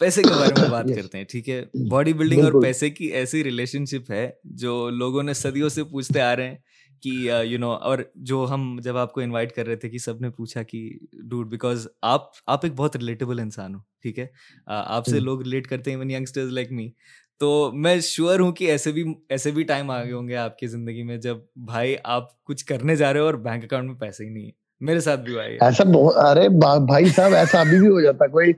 پیسے 0.00 0.22
کے 0.22 0.28
بارے 0.28 0.60
میں 0.60 0.68
بات 0.72 0.84
کرتے 0.96 1.18
ہیں 1.18 1.24
ٹھیک 1.24 1.48
ہے؟ 1.48 1.64
باڈی 1.90 2.12
بلڈنگ 2.12 2.44
اور 2.44 2.62
پیسے 2.62 2.90
کی 2.90 3.06
ایسی 3.12 3.44
ریلیشن 3.44 3.84
شپ 3.86 4.10
ہے 4.10 4.30
جو 4.44 4.90
لوگوں 4.90 5.22
نے 5.22 5.34
صدیوں 5.34 5.68
سے 5.68 5.84
پوچھتے 5.84 6.20
آ 6.20 6.36
رہے 6.36 6.48
ہیں۔ 6.48 6.56
کہ 7.02 7.10
یو 7.42 7.58
نو 7.58 7.70
اور 7.70 7.98
جو 8.14 8.46
ہم 8.50 8.78
جب 8.82 8.96
آپ 8.96 9.12
کو 9.12 9.20
انوائٹ 9.20 9.52
کر 9.52 9.66
رہے 9.66 9.76
تھے 9.76 9.88
کہ 9.88 9.98
سب 9.98 10.20
نے 10.20 10.30
پوچھا 10.30 10.62
کہ 10.62 10.88
ڈوڈ 11.30 11.50
بیکاز 11.50 11.86
آپ 12.02 12.22
آپ 12.46 12.60
ایک 12.62 12.72
بہت 12.76 12.96
ریلیٹیبل 12.96 13.40
انسان 13.40 13.74
ہو 13.74 13.80
ٹھیک 14.02 14.18
ہے؟ 14.18 14.26
آپ 14.66 15.06
سے 15.06 15.20
لوگ 15.20 15.42
ریلیٹ 15.42 15.66
کرتے 15.66 15.94
ہیں 15.94 16.10
ینگسٹرز 16.10 16.52
لائک 16.52 16.72
می 16.72 16.90
تو 17.38 17.70
میں 17.74 18.00
شیور 18.00 18.40
ہوں 18.40 18.52
کہ 18.52 18.70
ایسے 18.70 18.92
بھی 18.92 19.04
ایسے 19.28 19.50
بھی 19.50 19.62
ٹائم 19.62 19.90
آ 19.90 20.02
گئے 20.04 20.12
ہوں 20.12 20.28
گے 20.28 20.36
آپ 20.36 20.58
کی 20.58 20.66
زندگی 20.66 21.02
میں 21.02 21.16
جب 21.16 21.36
بھائی 21.56 21.96
آپ 22.04 22.44
کچھ 22.44 22.64
کرنے 22.64 22.96
جا 22.96 23.12
رہے 23.12 23.20
ہو 23.20 23.26
اور 23.26 23.34
بینک 23.34 23.64
اکاؤنٹ 23.64 23.90
میں 23.90 23.98
پیسے 23.98 24.24
ہی 24.24 24.30
نہیں 24.30 24.46
ہے 24.46 24.50
میرے 24.80 25.00
ساتھ 25.00 25.20
بھی 25.20 25.38
آئے 25.38 25.58
ایسا 25.60 25.84
ارے 26.30 26.48
بھائی 26.86 27.04
صاحب 27.06 27.34
ایسا 27.34 27.60
ابھی 27.60 27.78
بھی 27.78 27.88
ہو 27.88 28.00
جاتا 28.00 28.26
کوئی 28.26 28.52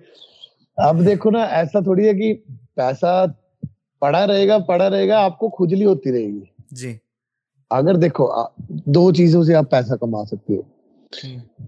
اب 0.76 1.05
دیکھو 1.07 1.30
نا 1.30 1.43
ایسا 1.43 1.80
تھوڑی 1.80 2.09
ہے 2.09 2.14
کہ 2.14 2.34
پیسہ 2.74 3.24
پڑا 3.99 4.26
رہے 4.26 4.49
گا 4.49 4.59
پڑا 4.59 4.91
رہے 4.91 5.09
گا 5.09 5.24
آپ 5.24 5.39
کو 5.39 5.49
کھجلی 5.49 5.84
ہوتی 5.84 6.12
رہے 6.12 6.26
گی۔ 6.26 6.45
جی۔ 6.70 6.97
اگر 7.71 7.95
دیکھو 7.95 8.29
دو 8.69 9.12
چیزوں 9.12 9.45
سے 9.45 9.55
آپ 9.55 9.71
پیسہ 9.71 9.95
کما 9.95 10.25
سکتے 10.25 10.57
ہو۔ 10.57 10.62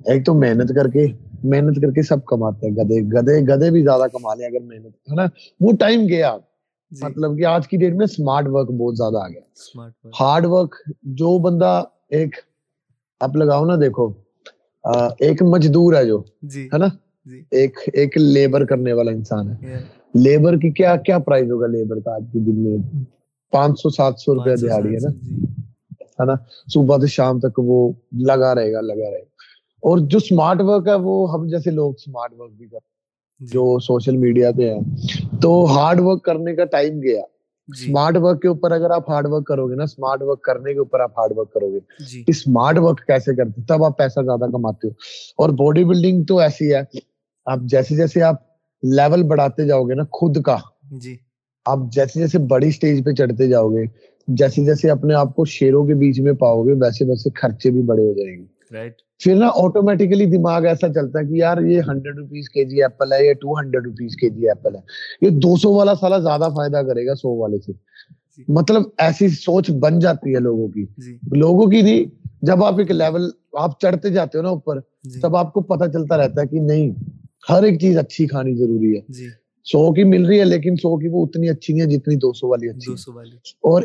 ایک 0.07 0.27
تو 0.27 0.35
محنت 0.35 0.73
کر 0.75 0.89
کے 0.89 1.07
محنت 1.45 1.83
کر 1.83 1.91
کے 1.91 2.03
سب 2.03 2.25
کماتے 2.25 2.67
ہیں۔ 2.67 2.75
گدے 2.77 3.01
گدے 3.01 3.41
گدے 3.41 3.71
بھی 3.71 3.83
زیادہ 3.83 4.03
کما 4.13 4.35
لیں 4.35 4.47
اگر 4.47 4.61
محنت 4.63 5.11
ہے 5.11 5.15
نا؟ 5.15 5.25
وہ 5.61 5.73
ٹائم 5.81 6.01
گیا۔ 6.09 6.37
جی۔ 6.91 7.07
مطلب 7.07 7.39
کہ 7.39 7.45
آج 7.45 7.69
کی 7.69 7.77
ڈیٹ 7.77 7.95
میں 7.95 8.05
اسمارٹ 8.05 8.45
ورک 8.49 8.71
بہت 8.71 8.97
زیادہ 8.97 9.17
آ 9.17 9.29
گیا۔ 9.29 9.41
ہارڈ 10.21 10.47
ورک 10.47 10.75
جو 11.03 11.39
بندہ 11.39 11.83
ایک 12.09 12.35
آپ 13.21 13.37
لگاؤ 13.37 13.65
نا 13.65 13.77
دیکھو 13.77 14.13
ایک 15.19 15.43
مزدور 15.43 15.95
ہے 15.95 16.05
جو 16.05 16.23
جی۔ 16.43 16.67
ہے 16.73 16.79
نا؟ 16.79 16.87
جی۔ 17.25 17.43
ایک 17.51 17.79
ایک 17.93 18.19
لیبر 18.19 18.65
کرنے 18.65 18.93
والا 18.93 19.11
انسان 19.11 19.51
ہے۔ 19.51 19.77
لیبر 20.15 20.57
کی 20.57 20.71
کیا 20.71 20.97
کیا 20.97 21.19
پرائز 21.19 21.51
ہوگا 21.51 21.67
لیبر 21.67 22.01
کا 22.01 22.15
آج 22.15 22.23
کے 22.33 22.39
دن 22.39 22.59
میں؟ 22.59 23.05
پانچ 23.51 23.81
سو 23.83 23.91
سات 23.91 24.15
سو 24.19 24.35
روپیہ 24.35 24.55
دہاڑی 24.55 24.95
ہے 24.95 24.99
نا؟ 25.03 25.11
ہے 26.21 26.27
نا؟ 26.27 26.35
صبح 26.75 26.97
سے 26.99 27.07
شام 27.07 27.41
تک 27.41 27.59
وہ 27.59 27.93
لگا 28.13 28.55
رہے 28.55 28.73
گا 28.73 28.81
لگا 28.81 29.11
رہے 29.11 29.19
گا۔ 29.19 29.31
اور 29.83 29.99
جو 29.99 30.19
اسمارٹ 30.19 30.61
ورک 30.61 30.89
ہے 30.89 30.95
وہ 30.95 31.33
ہم 31.33 31.47
جیسے 31.47 31.71
لوگ 31.71 31.93
اسمارٹ 31.97 32.33
ورک 32.39 32.51
بھی 32.53 32.67
کرتے 32.67 32.91
جی۔ 33.41 33.47
جو 33.47 33.79
سوشل 33.79 34.17
میڈیا 34.17 34.51
پہ 34.57 34.75
ہے۔ 34.75 34.79
تو 35.43 35.65
ہارڈ 35.65 36.01
ورک 36.01 36.25
کرنے 36.25 36.55
کا 36.55 36.65
ٹائم 36.65 37.01
گیا۔ 37.03 37.21
اسمارٹ 37.69 38.15
جی۔ 38.15 38.21
ورک 38.21 38.43
کے 38.43 38.49
اوپر 38.49 38.71
اگر 38.71 38.91
آپ 38.91 39.11
ہارڈ 39.11 39.27
ورک 39.27 39.47
کرو 39.47 39.71
گے 39.71 39.75
نا 39.75 39.83
اسمارٹ 39.83 40.23
ورک 40.23 40.43
کرنے 40.43 40.73
کے 40.73 40.79
اوپر 40.79 41.01
آپ 41.01 41.19
ہارڈ 41.19 41.33
ورک 41.37 41.53
کرو 41.53 41.73
گے۔ 41.73 41.79
اسمارٹ 42.27 42.75
جی۔ 42.75 42.81
ورک 42.81 43.07
کیسے 43.07 43.35
کرتے؟ 43.35 43.63
تب 43.69 43.85
آپ 43.85 43.99
پیسہ 43.99 44.21
زیادہ 44.23 44.51
کماتے 44.51 44.89
ہو۔ 44.89 44.93
اور 45.37 45.49
باڈی 45.49 45.85
بلڈنگ 45.85 46.25
تو 46.25 46.39
ایسی 46.39 46.75
ہے 46.75 46.81
آپ 47.45 47.59
جیسے 47.59 47.97
جیسے 47.97 48.23
آپ 48.23 48.37
لیول 48.83 49.23
بڑھاتے 49.23 49.67
جاؤ 49.67 49.85
گے 49.85 49.95
نا 49.95 50.03
خود 50.13 50.43
کا۔ 50.43 50.57
جی۔ 50.91 51.17
آپ 51.65 51.79
جیسے 51.93 52.21
جیسے 52.21 52.39
بڑی 52.39 52.69
اسٹیج 52.69 53.05
پہ 53.05 53.11
چڑھتے 53.11 53.49
جاؤ 53.49 53.69
گے 53.69 53.85
جیسے 54.39 54.65
جیسے 54.65 54.91
اپنے 54.91 55.15
آپ 55.15 55.35
کو 55.35 55.45
شیروں 55.45 55.87
کے 55.87 55.95
بیچ 55.95 56.21
میں 56.21 56.33
پاؤ 56.33 56.67
گے 56.67 56.73
ویسے 56.73 57.05
ویسے 57.05 57.31
خرچے 57.35 57.71
بھی 57.71 57.83
بڑے 57.83 58.03
ہو 58.03 58.13
جائیں 58.13 58.39
گے۔ 58.39 58.45
پھر 59.19 59.35
نا 59.35 59.49
آٹومیٹکلی 59.55 60.27
دماغ 60.27 60.65
ایسا 60.65 60.89
چلتا 60.89 61.19
ہے 61.19 61.25
کہ 61.25 61.33
یار 61.33 61.59
یہ 61.59 61.81
ہنڈریڈ 61.89 62.19
روپیز 62.19 62.49
کے 62.49 62.65
جی 62.65 62.83
ایپل 62.83 63.13
ہے 63.13 63.27
یا 63.27 63.33
ٹو 63.33 63.53
ہنڈریڈ 63.53 63.85
روپیز 63.85 64.17
کے 64.17 64.29
جی 64.29 64.49
ایپل 64.49 64.77
ہے۔ 64.77 64.81
یہ 65.23 65.31
دو 65.31 65.57
سو 65.57 65.75
والا 65.75 65.95
سالہ 65.95 66.15
زیادہ 66.23 66.49
فائدہ 66.57 66.77
کرے 66.77 67.07
گا 67.07 67.15
سو 67.15 67.37
والے 67.37 67.59
سے۔ 67.59 67.73
جی۔ 68.37 68.45
مطلب 68.49 68.83
ایسی 68.99 69.29
سوچ 69.29 69.71
بن 69.71 69.99
جاتی 69.99 70.35
ہے 70.35 70.41
لوگوں 70.41 70.69
کی۔ 70.69 70.87
جی۔ 70.97 71.19
لوگوں 71.39 71.67
کی 71.67 71.83
نہیں 71.83 72.05
جب 72.43 72.65
آپ 72.65 72.79
ایک 72.79 72.91
لیول 72.91 73.31
آپ 73.53 73.81
چڑھتے 73.81 74.11
جاتے 74.11 74.39
ہو 74.39 74.43
نا 74.43 74.49
اوپر 74.49 74.79
جی۔ 75.05 75.21
تب 75.21 75.37
آپ 75.37 75.53
کو 75.53 75.61
پتا 75.61 75.89
چلتا 75.89 76.17
رہتا 76.17 76.43
ہے 76.43 76.47
کہ 76.47 76.61
نہیں 76.61 76.91
ہر 77.51 77.63
ایک 77.63 77.81
چیز 77.81 77.99
اچھی 77.99 78.27
کھانی 78.27 78.55
ضروری 78.55 78.97
ہے۔ 78.97 79.29
سو 79.65 79.93
کی 79.93 80.05
مل 80.05 80.27
رہی 80.27 80.41
ہے 80.41 80.45
لیکن 80.45 80.77
سو 80.77 80.97
کی 80.97 81.09
وہ 81.09 81.27
اتنی 81.27 81.49
اچھی 81.49 81.75
نہیں 81.75 81.87
ہے 81.87 81.97
جتنی 81.97 82.17
دو 82.17 82.33
سو 82.33 82.49
والی 82.49 82.69
اچھی 82.69 82.93
اور 83.61 83.83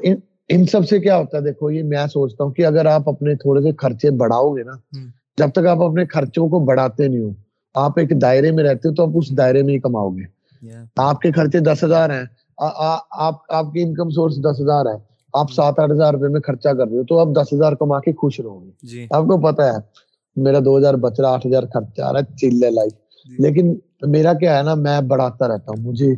ان 0.49 0.65
سب 0.65 0.87
سے 0.87 0.99
کیا 0.99 1.17
ہوتا 1.17 1.37
ہے؟ 1.37 1.43
دیکھو 1.43 1.69
یہ 1.71 1.83
میں 1.83 2.05
سوچتا 2.07 2.43
ہوں 2.43 2.51
کہ 2.51 2.65
اگر 2.65 2.85
آپ 2.85 3.09
اپنے 3.09 3.35
تھوڑے 3.35 3.61
سے 3.61 3.75
خرچے 3.77 4.09
بڑھاؤ 4.17 4.55
گے 4.55 4.63
نا 4.63 4.75
جب 5.37 5.51
تک 5.51 5.65
آپ 5.65 5.81
اپنے 5.81 6.05
خرچوں 6.05 6.47
کو 6.49 6.59
بڑھاتے 6.65 7.07
نہیں 7.07 7.21
ہو 7.21 7.31
آپ 7.75 7.99
ایک 7.99 8.11
دائرے 8.21 8.51
میں 8.51 8.63
رہتے 8.63 8.87
ہو 8.87 8.93
تو 8.93 9.03
آپ 9.03 9.17
اس 9.17 9.37
دائرے 9.37 9.63
میں 9.63 9.73
ہی 9.73 9.79
کماؤ 9.79 10.09
گے 10.09 10.23
آپ 10.97 11.21
کے 11.21 11.31
خرچے 11.31 11.59
دس 11.61 11.83
ہزار 11.83 12.09
ہیں 12.09 12.23
آپ 12.57 13.73
کی 13.73 13.81
انکم 13.81 14.09
سورس 14.09 14.37
دس 14.39 14.61
ہزار 14.61 14.85
ہے 14.85 14.97
آپ 15.33 15.51
سات 15.51 15.79
آٹھ 15.79 15.91
ہزار 15.91 16.13
روپے 16.13 16.27
میں 16.27 16.41
خرچہ 16.41 16.69
کر 16.69 16.87
رہے 16.87 16.97
ہو 16.97 17.03
تو 17.03 17.19
آپ 17.19 17.35
دس 17.35 17.53
ہزار 17.53 17.73
کما 17.73 17.99
کے 17.99 18.13
خوش 18.13 18.39
رہو 18.39 18.63
گے 18.63 18.71
جی۔ 18.87 19.07
آپ 19.11 19.23
کو 19.23 19.37
پتا 19.41 19.65
ہے 19.65 19.79
میرا 20.37 20.59
دو 20.65 20.77
ہزار 20.77 20.93
بچ 20.99 21.19
رہا 21.19 21.29
آٹھ 21.29 21.47
ہزار 21.47 21.63
خرچہ 21.73 22.01
آ 22.01 22.11
رہا 22.13 22.19
ہے 22.19 22.37
چل 22.37 22.73
لائف 22.73 22.91
جی۔ 22.91 23.73
لیکن 24.05 24.11
میرا 24.11 24.33
کیا 24.33 24.57
ہے 24.57 24.63
نا 24.63 24.75
میں 24.75 25.01
بڑھاتا 25.01 25.47
رہتا 25.47 25.71
ہوں 25.71 25.83
مجھے 25.83 26.13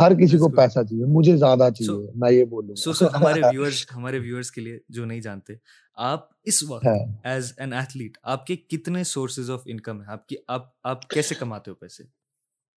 ہر 0.00 0.14
کسی 0.14 0.38
کو 0.38 0.48
پیسہ 0.48 0.78
چاہیے 0.90 1.04
مجھے 1.04 1.36
زیادہ 1.36 1.68
چاہیے 1.74 2.10
میں 2.14 2.32
یہ 2.32 2.44
بولوں 2.44 2.92
ہمارے 3.14 3.40
ویورز 3.40 3.86
ہمارے 3.96 4.18
ویورز 4.18 4.50
کے 4.50 4.60
لیے 4.60 4.78
جو 4.88 5.04
نہیں 5.04 5.20
جانتے 5.20 5.54
آپ 5.96 6.20
اس 6.42 6.62
وقت 6.62 6.86
ایز 7.24 7.52
این 7.56 7.72
ایتھلیٹ 7.72 8.18
آپ 8.22 8.46
کے 8.46 8.56
کتنے 8.56 9.04
سورسز 9.04 9.50
آف 9.50 9.62
انکم 9.66 10.02
ہے 10.02 10.06
آپ 10.08 10.28
کی 10.28 10.36
آپ 10.48 10.62
آپ 10.82 11.08
کیسے 11.08 11.34
کماتے 11.34 11.70
ہو 11.70 11.76
پیسے؟ 11.76 12.23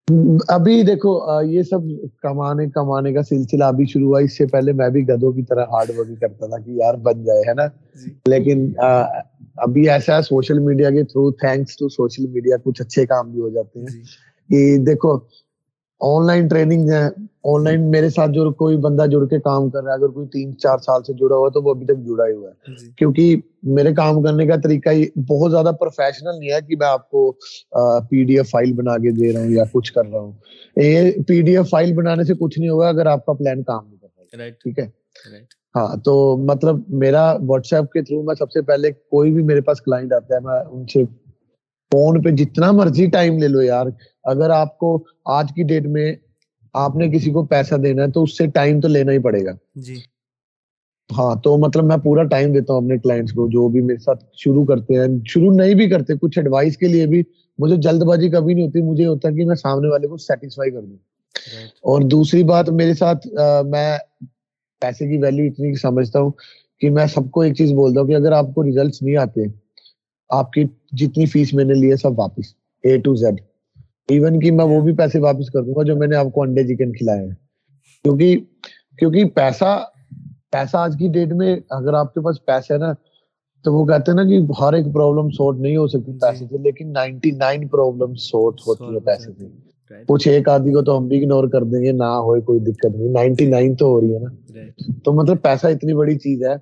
ابھی 0.08 0.82
دیکھو 0.82 1.10
یہ 1.44 1.62
سب 1.62 1.88
کمانے 2.22 2.66
کمانے 2.70 3.12
کا 3.12 3.22
سلسلہ 3.22 3.64
ابھی 3.64 3.86
شروع 3.86 4.08
ہوا 4.08 4.20
اس 4.20 4.36
سے 4.36 4.46
پہلے 4.46 4.72
میں 4.72 4.88
بھی 4.88 5.02
گدوں 5.08 5.32
کی 5.32 5.42
طرح 5.42 5.64
ہارڈ 5.64 5.90
ورک 5.96 6.20
کرتا 6.20 6.46
تھا 6.46 6.58
کہ 6.58 6.70
یار 6.72 6.94
بن 7.02 7.22
جائے 7.24 7.42
ہے 7.48 7.54
نا 7.54 7.66
جی۔ 7.96 8.10
لیکن 8.26 8.70
ابھی 9.58 9.88
ایسا 9.90 10.16
ہے 10.16 10.22
سوشل 10.22 10.58
میڈیا 10.58 10.90
کے 10.90 11.02
through 11.04 11.30
thanks 11.36 11.76
to 11.76 11.88
social 11.88 12.26
media 12.26 12.56
کچھ 12.64 12.80
اچھے 12.80 13.06
کام 13.06 13.30
بھی 13.30 13.40
ہو 13.40 13.48
جاتے 13.48 13.80
ہیں 13.80 13.86
جی۔ 13.86 14.02
کہ 14.50 14.76
دیکھو 14.84 15.16
آن 16.00 16.26
لائن 16.26 16.48
ٹریننگ 16.48 16.90
ہے۔ 16.90 17.08
آن 17.44 17.64
لائن 17.64 17.90
میرے 17.90 18.08
ساتھ 18.10 18.30
جو 18.30 18.50
کوئی 18.52 18.76
بندہ 18.76 19.06
جڑ 19.06 19.24
کے 19.26 19.38
کام 19.38 19.70
کر 19.70 19.82
رہا 19.82 19.92
ہے 19.92 19.96
اگر 19.98 20.08
کوئی 20.08 20.26
تین 20.26 20.56
چار 20.58 20.78
سال 20.78 21.02
سے 21.04 21.12
جڑا 21.12 21.36
ہوا 21.36 21.48
تو 21.48 21.62
وہ 21.62 21.70
ابھی 21.70 21.86
تک 21.86 22.06
جڑا 22.06 22.26
ہی 22.26 22.32
ہوا 22.32 22.48
ہے۔ 22.48 22.74
جی۔ 22.74 22.90
کیونکہ 22.96 23.36
میرے 23.62 23.92
کام 23.94 24.22
کرنے 24.22 24.46
کا 24.46 24.56
طریقہ 24.64 24.88
بہت 25.28 25.50
زیادہ 25.50 25.70
پروفیشنل 25.80 26.38
نہیں 26.38 26.50
ہے 26.50 26.60
کہ 26.68 26.76
میں 26.76 26.86
آپ 26.86 27.10
کو 27.10 27.30
پی 28.10 28.24
ڈی 28.24 28.36
ایف 28.36 28.50
فائل 28.50 28.72
بنا 28.72 28.96
کے 28.96 29.10
دے 29.10 29.32
رہا 29.32 29.40
ہوں 29.40 29.50
یا 29.50 29.64
کچھ 29.72 29.92
کر 29.92 30.06
رہا 30.12 30.20
ہوں۔ 30.20 30.32
یہ 30.76 31.10
پی 31.26 31.40
ڈی 31.42 31.56
ایف 31.56 31.70
فائل 31.70 31.92
بنانے 31.96 32.24
سے 32.24 32.34
کچھ 32.40 32.58
نہیں 32.58 32.68
ہوگا 32.68 32.88
اگر 32.88 33.06
آپ 33.06 33.26
کا 33.26 33.32
پلان 33.32 33.62
کام 33.62 33.86
نہیں 33.86 33.96
کر 33.96 34.38
رہا 34.38 34.48
ٹھیک 34.62 34.78
ہے؟ 34.78 34.86
ہاں 35.74 35.96
تو 35.96 36.36
مطلب 36.36 36.76
میرا 36.88 37.32
واٹس 37.46 37.72
ایپ 37.72 37.90
کے 37.92 38.02
تھرو 38.02 38.22
میں 38.22 38.34
سب 38.34 38.50
سے 38.50 38.62
پہلے 38.62 38.90
کوئی 38.92 39.32
بھی 39.32 39.42
میرے 39.42 39.60
پاس 39.60 39.80
کلائنٹ 39.80 40.12
آتا 40.12 40.34
ہے 40.34 40.40
میں 40.40 40.60
ان 40.70 40.86
سے 40.86 41.02
فون 41.92 42.22
پہ 42.22 42.30
جتنا 42.30 42.70
مرضی 42.72 43.06
ٹائم 43.06 43.38
لے 43.38 43.48
لو 43.48 43.62
یار۔ 43.62 43.86
اگر 44.24 44.50
آپ 44.50 44.78
کو 44.78 44.90
آج 45.24 45.52
کی 45.56 45.62
ڈیٹ 45.62 45.86
میں 45.86 46.14
آپ 46.74 46.96
نے 46.96 47.08
کسی 47.08 47.30
کو 47.30 47.44
پیسہ 47.46 47.74
دینا 47.74 48.02
ہے 48.02 48.10
تو 48.10 48.22
اس 48.22 48.36
سے 48.38 48.46
ٹائم 48.46 48.80
تو 48.80 48.88
لینا 48.88 49.12
ہی 49.12 49.18
پڑے 49.18 49.44
گا۔ 49.44 49.52
جی۔ 49.74 49.96
ہاں 51.10 51.34
تو 51.44 51.56
مطلب 51.58 51.84
میں 51.84 51.96
پورا 51.96 52.22
ٹائم 52.24 52.52
دیتا 52.52 52.72
ہوں 52.72 52.80
اپنے 52.80 52.98
کلائنٹس 52.98 53.32
کو 53.32 53.48
جو 53.48 53.68
بھی 53.68 53.80
میرے 53.80 53.98
ساتھ 53.98 54.24
شروع 54.34 54.64
کرتے 54.64 54.94
ہیں۔ 54.94 55.06
شروع 55.26 55.54
نہیں 55.54 55.74
بھی 55.74 55.88
کرتے 55.90 56.14
کچھ 56.20 56.38
ایڈوائس 56.38 56.76
کے 56.76 56.88
لیے 56.88 57.06
بھی 57.06 57.22
مجھے 57.58 57.76
جلد 57.76 58.02
بازی 58.02 58.28
کبھی 58.30 58.54
نہیں 58.54 58.66
ہوتی۔ 58.66 58.82
مجھے 58.82 59.06
ہوتا 59.06 59.30
کہ 59.30 59.44
میں 59.44 59.56
سامنے 59.56 59.88
والے 59.88 60.08
کو 60.08 60.16
سیٹسفائی 60.16 60.70
کر 60.70 60.80
دوں۔ 60.80 60.96
اور 61.82 62.02
دوسری 62.02 62.44
بات 62.44 62.68
میرے 62.70 62.94
ساتھ 62.94 63.26
میں 63.66 63.96
پیسے 64.82 65.06
کی 65.08 65.18
ویلو 65.18 65.42
اتنی 65.42 65.74
سمجھتا 65.74 66.20
ہوں 66.20 66.30
کہ 66.80 66.90
میں 66.90 67.06
سب 67.06 67.30
کو 67.30 67.40
ایک 67.40 67.56
چیز 67.56 67.72
بولتا 67.72 68.00
ہوں 68.00 68.08
کہ 68.08 68.14
اگر 68.14 68.32
آپ 68.32 68.54
کو 68.54 68.64
ریزلٹس 68.64 69.02
نہیں 69.02 69.16
آتے 69.16 69.40
آپ 70.30 70.52
کی 70.52 70.64
جتنی 70.92 71.26
فیس 71.26 71.52
میں 71.54 71.64
نے 71.64 71.74
لی 71.74 71.90
ہے 71.90 71.96
سب 71.96 72.18
واپس. 72.18 72.54
اے 72.84 72.96
ٹو 72.98 73.14
زیڈ 73.14 73.40
ایون 74.08 74.38
کہ 74.40 74.50
میں 74.52 74.64
وہ 74.64 74.80
بھی 74.80 74.94
پیسے 74.96 75.18
واپس 75.20 75.50
کر 75.50 75.62
دوں 75.62 75.74
گا 75.74 75.82
جو 75.82 75.96
میں 75.96 76.08
نے 76.08 76.16
آپ 76.16 76.32
کو 76.34 76.42
انڈے 76.42 76.62
چکن 76.64 76.92
کھلائے 76.92 77.20
ہیں. 77.20 77.34
کیونکہ 78.04 78.36
کیونکہ 78.98 79.24
پیسہ 79.34 79.78
پیسہ 80.50 80.76
آج 80.76 80.94
کی 80.98 81.08
ڈیٹ 81.12 81.32
میں 81.32 81.56
اگر 81.70 81.94
آپ 81.94 82.14
کے 82.14 82.20
پاس 82.20 82.44
پیسے 82.44 82.74
ہے 82.74 82.78
نا 82.78 82.92
تو 83.64 83.72
وہ 83.74 83.84
کہتے 83.86 84.10
ہیں 84.10 84.16
نا 84.16 84.24
کہ 84.24 84.38
ہر 84.60 84.72
ایک 84.72 84.86
پرابلم 84.94 85.30
سورٹ 85.30 85.58
نہیں 85.60 85.76
ہو 85.76 85.86
سکتی 85.86 86.12
جی۔ 86.12 86.18
پیسے 86.18 86.44
سے 86.50 86.58
لیکن 86.58 86.92
نائنٹی 86.92 87.30
نائن 87.30 87.66
پرابلم 87.68 88.14
سورٹ 88.14 88.60
ہوتی 88.66 88.94
ہے 88.94 89.00
پیسے 89.00 89.32
سے. 89.32 89.46
کچھ 90.08 90.28
ایک 90.28 90.48
آدھی 90.48 90.72
کو 90.72 90.82
تو 90.82 90.96
ہم 90.98 91.06
بھی 91.08 91.18
اگنور 91.18 91.48
کر 91.48 91.64
دیں 91.64 91.82
گے 91.82 91.92
نہ 91.92 92.04
ہوئے 92.04 92.40
کوئی 92.40 92.60
دقت 92.60 92.86
نہیں. 92.86 93.08
نائنٹی 93.10 93.46
نائن 93.46 93.74
تو 93.74 93.86
ہو 93.86 94.00
رہی 94.00 94.14
ہے 94.14 94.18
نا. 94.18 94.30
تو 95.04 95.12
مطلب 95.12 95.42
پیسہ 95.42 95.66
اتنی 95.66 95.94
بڑی 95.94 96.18
چیز 96.18 96.42
ہے 96.42 96.54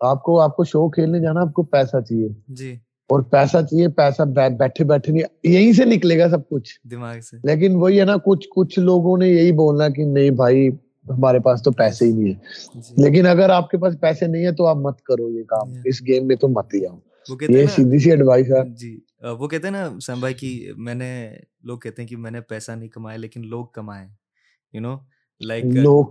آپ 0.00 0.22
کو 0.22 0.38
آپ 0.40 0.56
کو 0.56 0.64
شو 0.64 0.88
کھیلنے 0.90 1.20
جانا 1.20 1.40
آپ 1.40 1.52
کو 1.52 1.62
پیسہ 1.62 2.00
چاہیے. 2.00 2.28
جی. 2.48 2.76
اور 3.10 3.20
پیسہ 3.20 3.56
چاہیے 3.56 3.88
پیسہ 3.88 4.22
بیٹھے 4.58 4.84
بیٹھے 4.84 5.12
نہیں 5.12 5.22
یہیں 5.44 5.72
سے 5.72 5.84
نکلے 5.84 6.18
گا 6.18 6.28
سب 6.28 6.48
کچھ۔ 6.48 6.80
دماغ 6.90 7.20
سے۔ 7.20 7.36
لیکن 7.44 7.76
وہی 7.76 8.00
ہے 8.00 8.04
نا 8.04 8.16
کچھ 8.24 8.48
کچھ 8.56 8.78
لوگوں 8.78 9.16
نے 9.18 9.28
یہی 9.28 9.52
بولنا 9.52 9.88
کہ 9.88 10.04
نہیں 10.04 10.30
بھائی 10.30 10.68
ہمارے 11.08 11.38
پاس 11.38 11.62
تو 11.62 11.70
پیسے 11.70 12.04
ہی 12.04 12.12
نہیں 12.12 12.34
ہے 12.34 12.80
جی۔ 12.80 13.02
لیکن 13.02 13.26
اگر 13.26 13.50
آپ 13.50 13.70
کے 13.70 13.78
پاس 13.78 13.94
پیسے 14.00 14.26
نہیں 14.26 14.46
ہے 14.46 14.52
تو 14.52 14.66
آپ 14.66 14.76
مت 14.76 15.02
کرو 15.02 15.30
یہ 15.30 15.42
کام۔ 15.42 15.68
اس 15.84 16.02
گیم 16.06 16.26
میں 16.26 16.36
تو 16.36 16.48
مت 16.48 16.74
ہی 16.74 16.86
آؤ۔ 16.86 16.98
یہ 17.48 17.66
سیدھی 17.66 17.98
سی 17.98 18.10
ایڈوائس 18.10 18.46
ہے۔ 18.50 18.68
جی۔ 18.74 19.00
وہ 19.38 19.48
کہتے 19.48 19.66
ہیں 19.66 19.72
نا 19.72 19.90
سم 20.06 20.20
بھائی 20.20 20.34
کی 20.34 20.66
میں 20.76 20.94
نے 20.94 21.30
لوگ 21.62 21.78
کہتے 21.78 22.02
ہیں 22.02 22.08
کہ 22.08 22.16
میں 22.16 22.30
نے 22.30 22.40
پیسہ 22.40 22.72
نہیں 22.72 22.88
کمایا 22.88 23.16
لیکن 23.16 23.46
لوگ 23.46 23.66
کمائے۔ 23.66 24.06
یو 24.72 24.80
نو 24.80 24.96
لائک 25.40 25.64
لوگ 25.64 26.04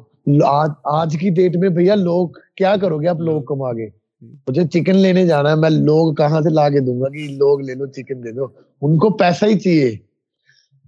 آج 0.84 1.18
کی 1.22 1.30
ڈیٹ 1.30 1.56
میں 1.56 1.70
بھیا 1.70 1.96
لوگ 1.96 2.30
کیا 2.56 2.76
کرو 2.82 2.98
گے؟ 3.02 3.08
آپ 3.08 3.20
لوگ۔ 3.20 3.42
کما 3.44 3.72
گے۔ 3.74 3.99
مجھے 4.22 4.68
چکن 4.68 4.96
لینے 4.98 5.26
جانا 5.28 5.50
ہے 5.50 5.56
میں 5.56 5.70
لوگ 5.70 6.14
کہاں 6.14 6.42
سے 6.42 6.50
لا 6.50 6.70
کے 6.70 6.80
دوں 6.80 7.02
گا 7.02 7.10
کہ 7.10 7.28
لوگ 7.38 7.62
لے 7.62 7.74
لو 7.74 7.86
چکن 7.86 8.24
دے 8.24 8.32
دو۔ 8.32 8.46
ان 8.82 8.98
کو 8.98 9.10
پیسہ 9.10 9.46
ہی 9.46 9.60
چاہیے۔ 9.60 9.96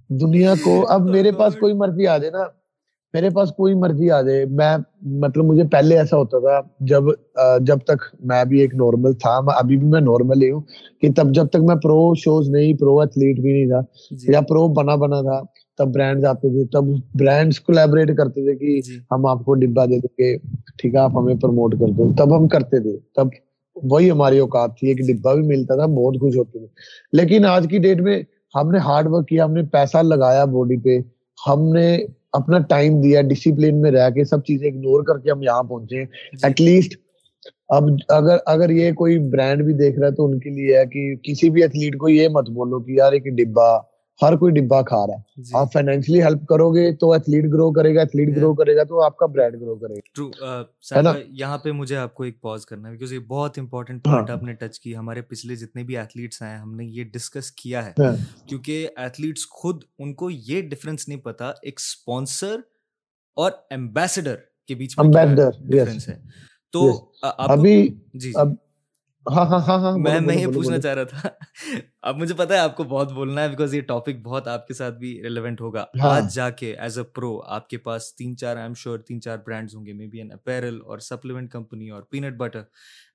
دنیا 0.09 0.53
کو 0.63 0.85
اب 0.89 1.01
میرے 1.09 1.31
پاس 1.31 1.55
کوئی 1.55 1.73
مرضی 1.73 2.07
آ 2.07 2.17
جائے 2.17 2.31
نا۔ 2.31 2.43
میرے 3.13 3.29
پاس 3.29 3.49
کوئی 3.49 3.73
مرضی 3.73 4.11
آ 4.11 4.21
جائے۔ 4.21 4.45
میں 4.45 4.77
مطلب 5.01 5.45
مجھے 5.45 5.63
پہلے 5.71 5.97
ایسا 5.97 6.17
ہوتا 6.17 6.39
تھا 6.39 6.59
جب 6.79 7.03
جب 7.61 7.77
تک 7.77 8.03
میں 8.19 8.45
بھی 8.45 8.59
ایک 8.59 8.75
نارمل 8.75 9.13
تھا 9.13 9.39
ابھی 9.55 9.77
بھی 9.77 9.87
میں 9.87 10.01
نارمل 10.01 10.41
ہی 10.41 10.51
ہوں 10.51 10.61
کہ 11.01 11.11
تب 11.15 11.33
جب 11.33 11.47
تک 11.47 11.59
میں 11.67 11.75
پرو 11.75 12.13
شوز 12.15 12.49
نہیں 12.49 12.73
پرو 12.73 12.99
ایتھلیٹ 12.99 13.39
بھی 13.39 13.51
نہیں 13.53 13.65
تھا 13.65 13.81
جی۔ 14.15 14.31
یا 14.33 14.41
پرو 14.41 14.67
بنا 14.67 14.95
بنا 14.95 15.21
تھا 15.21 15.41
تب 15.77 15.93
برانڈ 15.93 16.25
آتے 16.25 16.49
تھے 16.49 16.65
تب 16.65 16.85
برانڈس 17.19 17.59
کولیبریٹ 17.59 18.17
کرتے 18.17 18.41
تھے 18.43 18.55
کہ 18.55 18.81
جی۔ 18.81 18.97
ہم 19.11 19.25
آپ 19.25 19.45
کو 19.45 19.53
ڈبا 19.53 19.85
دے 19.85 19.99
دیں 19.99 20.09
گے 20.19 20.37
ٹھیک 20.77 20.95
ہے 20.95 20.99
آپ 20.99 21.11
ہمیں 21.15 21.35
پروموٹ 21.35 21.73
کر 21.79 21.87
دو۔ 21.87 22.11
تب 22.17 22.37
ہم 22.37 22.47
کرتے 22.47 22.79
تھے۔ 22.79 22.97
تب 23.15 23.27
وہی 23.75 24.11
ہماری 24.11 24.39
اوقات 24.39 24.77
تھی 24.79 24.87
ایک 24.87 24.97
ڈبا 24.97 25.33
بھی 25.33 25.47
ملتا 25.47 25.75
تھا 25.75 25.85
بہت 25.85 26.15
خوش 26.19 26.37
ہوتے 26.37 26.59
تھے۔ 26.59 26.67
لیکن 27.13 27.45
آج 27.45 27.67
کی 27.69 27.77
ڈیٹ 27.77 28.01
میں 28.01 28.21
ہم 28.55 28.71
نے 28.71 28.77
ہارڈ 28.77 29.07
ورک 29.07 29.27
کیا 29.27 29.45
ہم 29.45 29.53
نے 29.53 29.63
پیسہ 29.63 29.97
لگایا 29.97 30.45
باڈی 30.45 30.77
پہ۔ 30.77 30.97
ہم 31.47 31.73
نے 31.73 31.97
اپنا 32.31 32.59
ٹائم 32.59 33.01
دیا 33.01 33.21
ڈسپلین 33.21 33.81
میں 33.81 33.91
رہ 33.91 34.09
کے 34.09 34.23
سب 34.23 34.43
چیزیں 34.43 34.71
اگنور 34.71 35.03
کر 35.03 35.19
کے 35.19 35.31
ہم 35.31 35.41
یہاں 35.41 35.63
پہنچے۔ 35.63 36.01
At 36.43 36.57
G. 36.57 36.65
لیسٹ 36.65 36.95
اب 37.69 37.83
اگر 38.09 38.37
اگر 38.45 38.69
یہ 38.69 38.91
کوئی 38.91 39.17
برانڈ 39.19 39.63
بھی 39.63 39.73
دیکھ 39.73 39.99
رہا 39.99 40.07
ہے 40.07 40.11
تو 40.11 40.25
ان 40.25 40.39
کے 40.39 40.49
لیے 40.49 40.77
ہے 40.77 40.85
کہ 40.85 41.15
کسی 41.23 41.49
بھی 41.49 41.61
ایتھلیٹ 41.61 41.97
کو 41.97 42.09
یہ 42.09 42.27
مت 42.27 42.49
بولو 42.49 42.79
کہ 42.79 42.91
یار 42.91 43.11
ایک 43.11 43.23
ڈبا 43.23 43.90
ہر 44.21 44.35
کوئی 44.35 44.53
ڈبا 44.53 44.81
کھا 44.81 45.07
رہا 45.07 45.13
ہے۔ 45.13 45.41
جی۔ 45.41 45.51
آپ 45.53 45.73
فائنینشلی 45.73 46.23
ہیلپ 46.23 46.45
کرو 46.47 46.71
گے 46.71 46.95
تو 46.95 47.11
ایتھلیٹ 47.11 47.43
گرو 47.43 47.71
کرے 47.71 47.95
گا 47.95 47.99
ایتھلیٹ 47.99 48.35
گرو 48.35 48.53
کرے 48.53 48.75
گا 48.75 48.83
تو 48.83 49.01
آپ 49.01 49.17
کا 49.17 49.25
برانڈ 49.25 49.61
گرو 49.61 49.75
کرے 49.75 49.93
گا۔ 49.93 51.13
یہاں 51.27 51.57
پہ 51.57 51.71
مجھے 51.71 51.95
آپ 51.95 52.13
کو 52.13 52.23
ایک 52.23 52.41
پاز 52.41 52.65
کرنا 52.65 52.87
ہے 52.87 52.93
بیکاز 52.93 53.13
یہ 53.13 53.19
بہت 53.19 53.59
امپورٹنٹ 53.59 54.03
پوائنٹ 54.03 54.29
آپ 54.29 54.43
نے 54.43 54.53
ٹچ 54.53 54.79
کی۔ 54.79 54.95
ہمارے 54.95 55.21
پچھلے 55.21 55.55
جتنے 55.55 55.83
بھی 55.83 55.97
ایتھلیٹس 55.97 56.41
ہیں 56.41 56.57
ہم 56.57 56.75
نے 56.75 56.85
یہ 56.85 57.03
ڈسکس 57.03 57.51
کیا 57.51 57.85
ہے۔ 57.85 57.91
ہاں۔ 57.99 58.15
کیونکہ 58.47 58.87
ایتھلیٹس 58.95 59.47
خود 59.49 59.83
ان 59.99 60.13
کو 60.13 60.29
یہ 60.29 60.61
ڈفرینس 60.61 61.07
نہیں 61.07 61.19
پتا 61.19 61.49
ایک 61.61 61.79
اسپانسر 61.79 62.55
اور 63.37 63.51
ایمبیسڈر 63.69 64.35
کے 64.67 64.75
بیچ 64.75 64.99
میں 64.99 65.35
ڈفرینس 65.35 66.09
ہے۔ 66.09 66.19
تو 66.73 67.11
ابھی 67.21 67.87
جی۔ 68.13 68.31
میں 69.97 70.19
میں 70.19 70.35
یہ 70.35 70.47
پوچھنا 70.47 70.79
چاہ 70.79 70.93
رہا 70.93 71.03
تھا۔ 71.03 71.29
اب 72.01 72.17
مجھے 72.17 72.35
پتا 72.35 72.53
ہے 72.53 72.59
آپ 72.59 72.77
کو 72.77 72.83
بہت 72.83 73.11
بولنا 73.11 73.43
ہے 73.43 73.49
بیکاز 73.49 73.73
یہ 73.73 73.81
ٹاپک 73.81 74.21
بہت 74.23 74.47
آپ 74.47 74.67
کے 74.67 74.73
ساتھ 74.73 74.95
بھی 74.95 75.21
ریلیونٹ 75.23 75.61
ہوگا۔ 75.61 75.85
ہاں۔ 76.01 76.09
آج 76.09 76.35
جا 76.35 76.49
کے 76.49 76.75
ایز 76.75 76.97
اے 76.97 77.03
پرو 77.03 77.39
آپ 77.47 77.69
کے 77.69 77.77
پاس 77.77 78.15
تین 78.15 78.37
چار 78.37 78.55
آئی 78.55 78.65
ایم 78.65 78.73
شیور 78.73 78.99
تین 78.99 79.21
چار 79.21 79.37
برانڈز 79.37 79.75
ہوں 79.75 79.85
گے 79.85 79.93
مے 79.93 80.07
بی 80.07 80.17
این 80.17 80.31
اپیرل 80.31 80.79
اور 80.85 80.99
سپلیمنٹ 80.99 81.51
کمپنی 81.51 81.89
اور 81.89 82.03
پینٹ 82.03 82.37
بٹر 82.37 82.61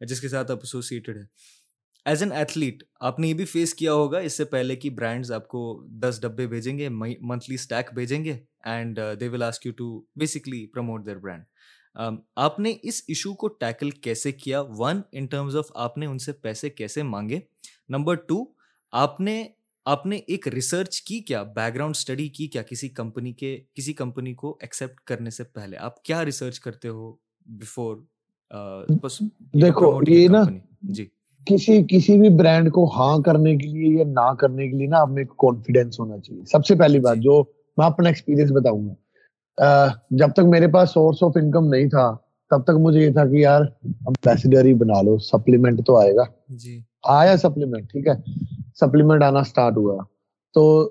جس 0.07 0.21
کے 0.21 0.29
ساتھ 0.29 0.51
آپ 0.51 0.59
ایسوسیٹیڈ 0.59 1.17
ہے 1.17 1.23
ایز 2.07 2.23
این 2.23 2.33
ایتھلیٹ 2.33 2.83
آپ 3.01 3.19
نے 3.21 3.29
یہ 3.29 3.35
بھی 3.35 3.45
فیس 3.45 3.75
کیا 3.75 3.93
ہوگا 3.93 4.19
اس 4.19 4.37
سے 4.37 4.45
پہلے 4.45 4.77
کہ 4.77 4.91
برانڈز 4.91 5.33
آپ 5.33 5.49
کو 5.49 5.63
دس 6.03 6.19
ڈبے 6.23 6.47
بھیجیں 6.47 6.79
گے 6.79 6.89
منتھلی 6.89 7.55
اسٹیک 7.55 7.95
بھیجیں 7.95 8.25
گے 8.25 8.39
and 8.65 8.99
they 9.21 9.29
will 9.29 9.43
ask 9.43 9.67
you 9.67 9.73
to 9.73 10.03
basically 10.17 10.67
promote 10.67 11.07
their 11.07 11.17
brand 11.17 11.45
آپ 12.37 12.61
نے 12.61 12.73
اس 12.83 13.03
ایشو 13.09 13.35
کو 13.35 13.49
ٹیکل 13.49 13.91
کیسے 13.91 14.33
کیا؟ 14.33 14.63
ون 14.77 15.01
ان 15.13 15.27
ٹرمز 15.27 15.57
آف 15.57 15.65
آپ 15.75 15.99
نے 15.99 16.07
ان 16.07 16.19
سے 16.19 16.33
پیسے 16.33 16.71
کیسے 16.71 17.03
مانگے؟ 17.03 17.39
نمبر 17.89 18.15
ٹو 18.15 18.45
آپ 18.93 19.21
نے 19.21 19.45
آپ 19.85 20.07
نے 20.07 20.17
ایک 20.17 20.49
ریسرچ 20.49 21.03
کی 21.03 21.21
کیا؟ 21.21 21.43
بیک 21.43 21.75
گراؤنڈ 21.75 21.95
اسٹڈی 21.97 22.29
کی 22.29 22.47
کیا 22.47 22.63
کسی 22.63 22.89
کمپنی 22.89 23.33
کے 23.33 23.61
کسی 23.75 23.93
کمپنی 23.93 24.35
کو 24.35 24.59
ایکسیپٹ 24.61 25.01
کرنے 25.01 25.31
سے 25.31 25.45
پہلے؟ 25.45 25.77
آپ 25.77 26.03
کیا 26.03 26.25
ریسرچ 26.25 26.61
کرتے 26.61 26.89
ہو 26.89 27.15
بفور 27.47 27.97
دیکھو 29.55 30.01
یہ 30.09 30.29
نا 30.29 30.43
جی۔ 30.83 31.07
کسی 31.47 31.83
کسی 31.89 32.21
بھی 32.21 32.29
برانڈ 32.29 32.73
کو 32.73 32.85
ہاں 32.97 33.19
کرنے 33.19 33.57
کے 33.57 33.67
لیے 33.69 33.99
یا 33.99 34.05
نہ 34.05 34.35
کرنے 34.35 34.69
کے 34.69 34.77
لیے 34.77 34.87
نا 34.87 35.01
آپ 35.01 35.09
میں 35.09 35.25
کانفیڈینس 35.25 36.01
ہونا 36.01 36.19
چاہیے۔ 36.19 36.45
سب 36.45 36.67
سے 36.67 36.75
پہلی 36.75 37.01
بات 37.01 37.17
جی۔ 37.17 37.23
جو 37.23 37.45
میں 37.77 37.87
اپنا 37.87 38.09
ایکسپیرینس 38.09 38.51
بتاؤں 38.53 38.89
گا۔ 38.89 38.95
جب 40.11 40.33
تک 40.33 40.45
میرے 40.49 40.67
پاس 40.69 40.91
سورس 40.91 41.23
آف 41.23 41.33
انکم 41.35 41.69
نہیں 41.69 41.89
تھا 41.89 42.11
تب 42.51 42.63
تک 42.65 42.79
مجھے 42.79 43.01
یہ 43.01 43.13
تھا 43.13 43.27
کہ 43.27 43.37
یار 43.37 43.61
امبیسڈر 43.83 44.65
ہی 44.65 44.75
بنا 44.75 45.03
لو 45.03 45.19
سپلیمنٹ 45.19 45.81
تو 45.87 45.97
آئے 45.97 46.15
گا۔ 46.17 46.23
جی۔ 46.49 46.81
آیا 47.05 47.37
سپلیمنٹ 47.37 47.91
ٹھیک 47.91 48.07
ہے۔ 48.07 48.15
سپلیمنٹ 48.81 49.23
آنا 49.23 49.39
اسٹارٹ 49.39 49.77
ہوا۔ 49.77 49.97
تو 50.55 50.89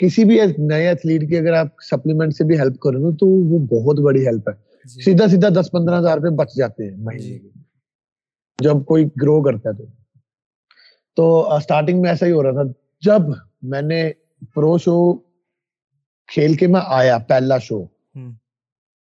کسی 0.00 0.24
بھی 0.24 0.38
نئے 0.58 0.86
ایتھلیٹ 0.88 1.28
کی 1.28 1.36
اگر 1.38 1.52
آپ 1.52 1.66
سپلیمنٹ 1.90 2.34
سے 2.34 2.44
بھی 2.44 2.58
ہیلپ 2.58 2.78
کرو 2.80 3.12
تو 3.16 3.26
وہ 3.26 3.58
بہت 3.58 4.00
بڑی 4.00 4.26
ہیلپ 4.26 4.48
ہے۔ 4.48 4.54
جی۔ 4.84 5.02
سیدھا 5.02 5.26
سیدھا 5.28 5.48
دس 5.60 5.70
پندرہ 5.72 5.98
ہزار 5.98 6.18
روپے 6.18 6.34
بچ 6.34 6.54
جاتے 6.56 6.90
ہیں 6.90 6.96
مہینے 6.96 7.22
جی۔ 7.22 7.48
جب 8.58 8.84
کوئی 8.84 9.04
گرو 9.22 9.42
کرتا 9.42 9.70
ہے 9.70 9.84
تو۔ 11.16 11.52
اسٹارٹنگ 11.56 12.00
میں 12.00 12.10
ایسا 12.10 12.26
ہی 12.26 12.32
ہو 12.32 12.42
رہا 12.42 12.50
تھا۔ 12.52 12.62
جب 13.02 13.22
میں 13.62 13.82
نے 13.82 14.10
پرو 14.54 14.78
شو 14.78 14.96
کھیل 16.32 16.54
کے 16.54 16.66
میں 16.66 16.80
آیا 16.86 17.18
پہلا 17.18 17.58
شو 17.58 17.82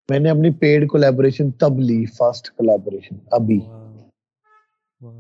میں 0.10 0.20
نے 0.20 0.30
اپنی 0.30 0.52
پیڈ 0.52 0.88
کولیبوریشن 0.88 1.52
تب 1.52 1.80
لی 1.80 2.06
فرسٹ 2.06 2.50
کولیبوریشن 2.50 3.16
ابھی۔ 3.32 3.60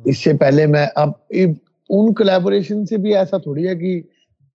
اس 0.05 0.23
سے 0.23 0.33
پہلے 0.33 0.65
میں 0.65 0.87
اب 0.95 1.09
ان 1.89 2.13
کولیبوریشن 2.13 2.85
سے 2.85 2.97
بھی 2.97 3.15
ایسا 3.15 3.37
تھوڑی 3.37 3.67
ہے 3.67 3.75
کہ 3.75 4.01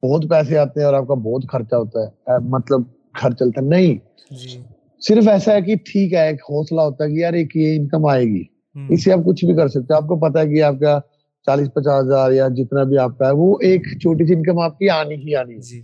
بہت 0.03 0.25
پیسے 0.31 0.59
آتے 0.59 0.81
ہیں 0.81 0.87
اور 0.87 0.95
آپ 0.95 1.09
کا 1.09 1.15
بہت 1.15 1.45
خرچہ 1.49 1.77
ہوتا 1.77 2.01
ہے۔ 2.01 2.39
مطلب 2.49 2.81
گھر 3.23 3.31
چلتا 3.31 3.61
نہیں 3.61 3.95
جی۔ 4.35 4.59
صرف 5.03 5.29
ایسا 5.29 5.53
ہے 5.53 5.61
کہ 5.61 5.75
ٹھیک 5.77 6.13
ہے 6.13 6.27
ایک 6.27 6.43
حوصلہ 6.43 6.81
ہوتا 6.81 7.05
ہے 7.05 7.09
کہ 7.09 7.15
یار 7.15 7.33
ایک 7.33 7.57
یہ 7.57 7.77
انکم 7.77 8.07
آئے 8.07 8.25
گی۔ 8.25 8.43
اس 8.89 9.05
سے 9.05 9.13
آپ 9.13 9.19
کچھ 9.27 9.45
بھی 9.45 9.55
کر 9.55 9.69
سکتے 9.69 9.95
آپ 9.95 10.09
کو 10.09 10.17
پتا 10.19 10.41
ہے 10.41 10.47
کہ 10.47 10.63
آپ 10.63 10.75
کا 10.81 10.99
چالیس 11.47 11.69
پچاس 11.75 12.05
ہزار 12.05 12.33
یا 12.33 12.49
جتنا 12.49 12.83
بھی 12.83 12.99
آپ 12.99 13.19
کا 13.19 13.27
ہے 13.27 13.33
وہ 13.33 13.55
ایک 13.61 13.87
چھوٹی 14.03 14.27
سی 14.27 14.35
انکم 14.35 14.59
آپ 14.59 14.79
کی 14.79 14.89
آنی 14.91 15.15
ہی 15.15 15.35
آنی 15.35 15.55
ہے۔ 15.55 15.61
جی۔ 15.61 15.83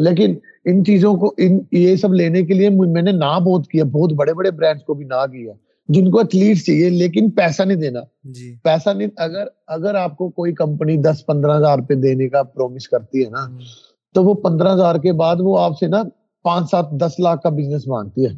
لیکن 0.00 0.34
ان 0.64 0.84
چیزوں 0.84 1.14
کو 1.14 1.34
ان 1.36 1.58
یہ 1.72 1.96
سب 1.96 2.14
لینے 2.14 2.42
کے 2.42 2.54
لیے 2.54 2.68
میں 2.68 3.02
نے 3.02 3.12
نہ 3.12 3.38
بہت 3.44 3.66
کیا 3.68 3.84
بہت 3.84 4.12
بڑے 4.12 4.34
بڑے 4.34 4.50
برانڈ 4.50 4.80
کو 4.80 4.94
بھی 4.94 5.04
نہ 5.04 5.26
کیا 5.32 5.52
جن 5.88 6.10
کو 6.10 6.18
ایتھلیٹ 6.18 6.58
چاہیے 6.58 6.88
لیکن 6.88 7.30
پیسہ 7.30 7.62
نہیں 7.62 7.76
دینا۔ 7.76 8.00
جی۔ 8.24 8.54
پیسہ 8.62 8.90
نہیں 8.90 9.08
اگر 9.16 9.46
اگر 9.66 9.94
آپ 9.94 10.16
کو 10.16 10.28
کوئی 10.30 10.52
کمپنی 10.54 10.96
دس 10.96 11.26
پندرہ 11.26 11.56
ہزار 11.56 11.78
روپے 11.78 11.94
دینے 11.94 12.28
کا 12.28 12.42
پرومس 12.42 12.88
کرتی 12.88 13.24
ہے 13.24 13.30
نا 13.30 13.46
تو 14.14 14.24
وہ 14.24 14.34
پندرہ 14.34 14.74
ہزار 14.74 14.96
کے 14.96 15.12
بعد 15.12 15.36
وہ 15.40 15.58
آپ 15.58 15.78
سے 15.78 15.86
نا 15.86 16.02
پانچ 16.44 16.70
سات 16.70 16.90
دس 16.90 17.20
لاکھ 17.20 17.42
کا 17.42 17.48
بزنس 17.48 17.86
مانگتی 17.86 18.24
ہے۔ 18.24 18.30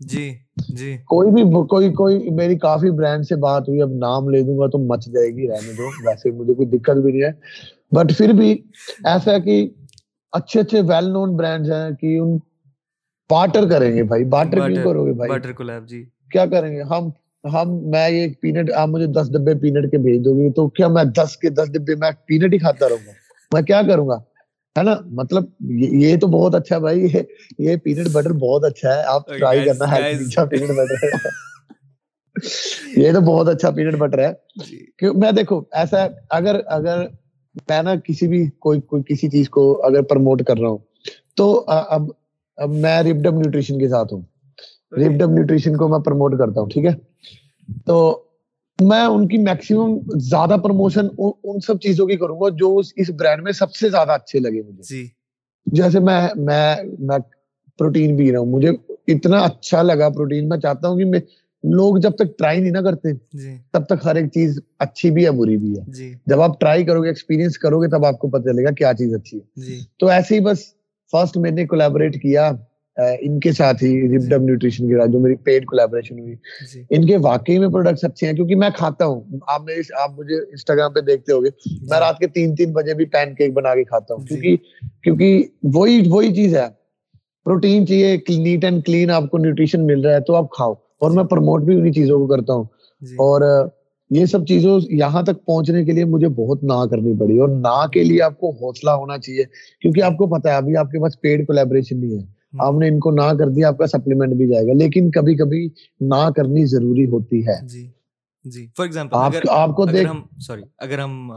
جی 0.00 0.30
جی۔ 0.68 0.96
کوئی 1.06 1.30
بھی 1.30 1.42
کوئی 1.68 1.92
کوئی 1.92 2.30
میری 2.30 2.58
کافی 2.58 2.90
برانڈ 2.90 3.24
سے 3.24 3.36
بات 3.36 3.68
ہوئی 3.68 3.82
اب 3.82 3.90
نام 3.90 4.28
لے 4.28 4.42
دوں 4.42 4.58
گا 4.58 4.66
تو 4.66 4.78
مچ 4.78 5.06
جائے 5.06 5.28
گی 5.28 5.48
رہنے 5.48 5.72
دو 5.72 5.88
ویسے 6.06 6.30
مجھے 6.30 6.54
کوئی 6.54 6.68
دقت 6.68 6.96
بھی 6.96 7.12
نہیں 7.12 7.22
ہے۔ 7.22 7.30
بٹ 7.92 8.12
پھر 8.18 8.32
بھی 8.32 8.52
ایسا 9.04 9.38
کہ 9.38 9.68
اچھے 10.32 10.60
اچھے 10.60 10.80
ویل 10.80 11.10
نون 11.12 11.36
برانڈ 11.36 11.70
ہیں 11.72 11.90
کہ 11.90 12.18
ان 12.18 12.36
بارٹر 13.30 13.68
کریں 13.68 13.94
گے 13.96 14.02
بھائی 14.02 14.24
بارٹر 14.24 14.68
کیوں 14.68 14.84
کرو 14.84 15.04
گے 15.06 15.12
بھائی؟ 15.12 15.30
بارٹر 15.30 15.52
کولیب 15.52 15.88
جی۔ 15.88 16.04
کیا 16.30 16.46
کریں 16.46 16.70
گے؟ 16.72 16.82
ہم 16.82 17.08
ہم 17.44 17.76
میں 17.90 18.08
یہ 18.10 18.32
پینٹ 18.40 18.72
آپ 18.72 18.88
مجھے 18.88 19.06
دس 19.12 19.30
ڈبے 19.32 19.54
پینٹ 19.54 19.90
کے 19.90 19.98
بھیج 19.98 20.24
دو 20.24 20.34
گے 20.36 20.50
تو 20.52 20.68
کیا 20.68 20.88
میں 20.88 21.04
دس 21.16 21.36
کے 21.36 21.50
دس 21.50 21.72
ڈبے 21.72 21.94
میں 21.94 22.10
پینٹ 22.26 22.52
ہی 22.52 22.58
کھاتا 22.58 22.88
رہوں 22.88 23.06
گا؟ 23.06 23.12
میں 23.52 23.62
کیا 23.62 23.80
کروں 23.82 24.08
گا؟ 24.08 24.16
ہے 24.76 24.82
نا؟ 24.82 24.94
مطلب 25.12 25.44
یہ 25.94 26.16
تو 26.16 26.26
بہت 26.26 26.54
اچھا 26.54 26.78
بھائی 26.78 27.08
یہ 27.58 27.76
پینٹ 27.76 28.08
بٹر 28.12 28.32
بہت 28.38 28.64
اچھا 28.64 28.94
ہے 28.96 29.02
آپ 29.04 29.26
ٹرائی 29.28 29.64
کرنا 29.64 29.90
ہے 29.90 30.12
پینٹ 30.46 30.70
بٹر 30.70 31.28
یہ 32.96 33.12
تو 33.12 33.20
بہت 33.20 33.48
اچھا 33.48 33.70
پینٹ 33.70 33.94
بٹر 33.94 34.18
ہے۔ 34.18 34.32
جی۔ 34.66 35.10
میں 35.14 35.32
دیکھو 35.32 35.62
ایسا 35.72 36.06
اگر 36.30 36.60
اگر 36.66 37.06
میں 37.70 37.82
نا 37.82 37.94
کسی 37.96 38.28
بھی 38.28 38.46
کوئی 38.58 38.80
کوئی 38.80 39.02
کسی 39.02 39.28
چیز 39.28 39.50
کو 39.50 39.86
اگر 39.86 40.02
پروموٹ 40.02 40.42
کر 40.42 40.58
رہا 40.58 40.68
ہوں 40.68 40.78
تو 41.36 41.64
اب 41.66 42.02
اب 42.56 42.70
میں 42.70 43.02
ریپڈم 43.02 43.34
نیوٹریشن 43.34 43.78
کے 43.78 43.88
ساتھ 43.88 44.12
ہوں۔ 44.14 44.22
ریپڈم 44.96 45.30
نیوٹریشن 45.30 45.76
کو 45.76 45.88
میں 45.88 45.98
پروموٹ 45.98 46.38
کرتا 46.38 46.60
ہوں 46.60 46.68
ٹھیک 46.68 46.84
ہے؟ 46.84 46.90
تو 47.86 48.22
میں 48.80 49.02
ان 49.02 49.28
کی 49.28 49.38
میکسیمم 49.38 49.98
زیادہ 50.18 50.56
پروموشن 50.62 51.06
ان 51.18 51.60
سب 51.60 51.80
چیزوں 51.80 52.06
کی 52.06 52.16
کروں 52.16 52.40
گا 52.40 52.48
جو 52.48 52.80
اس 52.96 53.10
برانڈ 53.10 53.42
میں 53.42 53.52
سب 53.52 53.74
سے 53.74 53.88
زیادہ 53.88 54.12
اچھے 54.12 54.38
لگے 54.38 54.62
مجھے۔ 54.62 54.82
جی۔ 54.82 55.06
جیسے 55.66 56.00
میں 56.00 56.28
میں 56.36 56.76
میں 56.98 57.18
پروٹین 57.78 58.16
پی 58.16 58.32
رہا 58.32 58.38
ہوں 58.38 58.46
مجھے 58.46 58.70
اتنا 59.08 59.38
اچھا 59.38 59.82
لگا 59.82 60.08
پروٹین 60.08 60.48
میں 60.48 60.58
چاہتا 60.58 60.88
ہوں 60.88 60.98
کہ 60.98 61.04
میں 61.04 61.20
لوگ 61.62 61.96
جب 61.96 62.10
تک 62.10 62.38
ٹرائی 62.38 62.60
نہیں 62.60 62.70
نہ 62.70 62.78
کرتے 62.78 63.12
جی۔ 63.12 63.56
تب 63.72 63.84
تک 63.86 64.04
ہر 64.04 64.14
ایک 64.14 64.26
چیز 64.26 64.60
اچھی 64.78 65.10
بھی 65.10 65.24
ہے 65.24 65.30
بری 65.30 65.56
بھی 65.56 65.78
ہے۔ 65.78 65.90
جی۔ 65.92 66.14
جب 66.26 66.40
آپ 66.40 66.60
ٹرائی 66.60 66.84
کرو 66.84 67.02
گے 67.02 67.08
ایکسپیرینس 67.08 67.58
کرو 67.58 67.82
گے 67.82 67.88
تب 67.88 68.06
آپ 68.06 68.18
کو 68.18 68.28
پتہ 68.28 68.42
چلے 68.42 68.64
گا 68.64 68.70
کیا 68.70 68.92
چیز 68.98 69.14
اچھی 69.14 69.38
ہے۔ 69.38 69.66
جی۔ 69.66 69.78
تو 69.98 70.06
ایسے 70.06 70.34
ہی 70.34 70.40
بس 70.40 70.58
فرسٹ 71.12 71.36
میں 71.36 71.50
نے 71.50 71.66
کولیبوریٹ 71.66 72.22
کیا 72.22 72.50
ان 73.20 73.40
کے 73.40 73.52
ساتھ 73.52 73.84
ہی 73.84 74.00
ریپڈم 74.00 74.44
نیوٹریشن 74.44 74.88
کے 74.88 74.94
ساتھ 74.94 75.10
جو 75.10 75.20
میری 75.20 75.34
پیڈ 75.34 75.66
کولیبوریشن 75.66 76.18
ہوئی۔ 76.18 76.34
ان 76.90 77.06
کے 77.06 77.16
واقعی 77.16 77.58
میں 77.58 77.68
پروڈکٹس 77.68 78.04
اچھے 78.04 78.26
ہیں 78.26 78.34
کیونکہ 78.34 78.56
میں 78.56 78.70
کھاتا 78.76 79.06
ہوں۔ 79.06 79.20
آپ 79.46 79.62
میری 79.62 79.80
آپ 80.00 80.18
مجھے 80.18 80.34
انسٹاگرام 80.34 80.92
پہ 80.92 81.00
دیکھتے 81.00 81.32
ہوگے 81.32 81.48
میں 81.90 82.00
رات 82.00 82.18
کے 82.18 82.26
تین 82.26 82.54
تین 82.54 82.72
بجے 82.72 82.94
بھی 82.94 83.04
پین 83.04 83.34
کیک 83.34 83.52
بنا 83.52 83.74
کے 83.74 83.84
کھاتا 83.84 84.14
ہوں۔ 84.14 84.24
کیونکہ 84.24 84.56
کیونکہ 85.02 85.44
وہی 85.62 86.02
وہی 86.06 86.34
چیز 86.34 86.56
ہے۔ 86.56 86.66
پروٹین 87.44 87.86
چاہیے 87.86 88.16
نیٹ 88.38 88.64
اینڈ 88.64 88.84
کلین 88.84 89.10
آپ 89.10 89.30
کو 89.30 89.38
نیوٹریشن 89.38 89.86
مل 89.86 90.00
رہا 90.00 90.14
ہے 90.14 90.20
تو 90.20 90.34
آپ 90.34 90.50
کھاؤ۔ 90.50 90.74
اور 91.00 91.10
میں 91.10 91.24
پروموٹ 91.24 91.62
بھی 91.62 91.74
انہیں 91.74 91.92
چیزوں 91.92 92.18
کو 92.18 92.26
کرتا 92.26 92.52
ہوں۔ 92.52 92.64
جی۔ 93.00 93.14
اور 93.14 93.68
یہ 94.10 94.26
سب 94.26 94.46
چیزوں 94.46 94.80
یہاں 94.90 95.22
تک 95.22 95.44
پہنچنے 95.46 95.84
کے 95.84 95.92
لیے 95.92 96.04
مجھے 96.04 96.28
بہت 96.28 96.62
نہ 96.62 96.84
کرنی 96.90 97.18
پڑی 97.18 97.38
اور 97.38 97.48
نہ 97.48 97.86
کے 97.92 98.04
لیے 98.04 98.22
آپ 98.22 98.38
کو 98.38 98.50
حوصلہ 98.50 98.90
ہونا 98.90 99.18
چاہیے 99.18 99.44
کیونکہ 99.80 100.02
آپ 100.02 100.12
کو 100.12 100.26
پتا 100.26 100.50
ہے 100.50 100.56
ابھی 100.56 100.76
آپ 100.76 100.86
کے 100.86 101.02
پاس 101.02 101.20
پیڈ 101.20 101.46
کولیبریشن 101.46 102.00
نہیں 102.00 102.18
ہے۔ 102.18 102.26
آپ 102.58 102.74
نے 102.74 102.88
ان 102.88 102.98
کو 102.98 103.10
نہ 103.10 103.32
کر 103.38 103.48
دیا 103.48 103.68
آپ 103.68 103.78
کا 103.78 103.86
سپلیمنٹ 103.86 104.32
بھی 104.32 104.48
جائے 104.48 104.66
گا 104.66 104.72
لیکن 104.72 105.10
کبھی 105.10 105.36
کبھی 105.36 105.68
نہ 106.00 106.28
کرنی 106.36 106.64
ضروری 106.66 107.06
ہوتی 107.06 107.46
ہے۔ 107.46 107.66
جی 107.66 107.86
جی۔ 108.44 108.66
فار 108.76 108.86
ایگزامپل 108.86 109.16
آپ 109.48 109.76
کو 109.76 109.84
دیکھ 109.84 110.10
ہم 110.10 110.22
سوری 110.40 110.62
اگر 110.78 110.98
ہم 110.98 111.32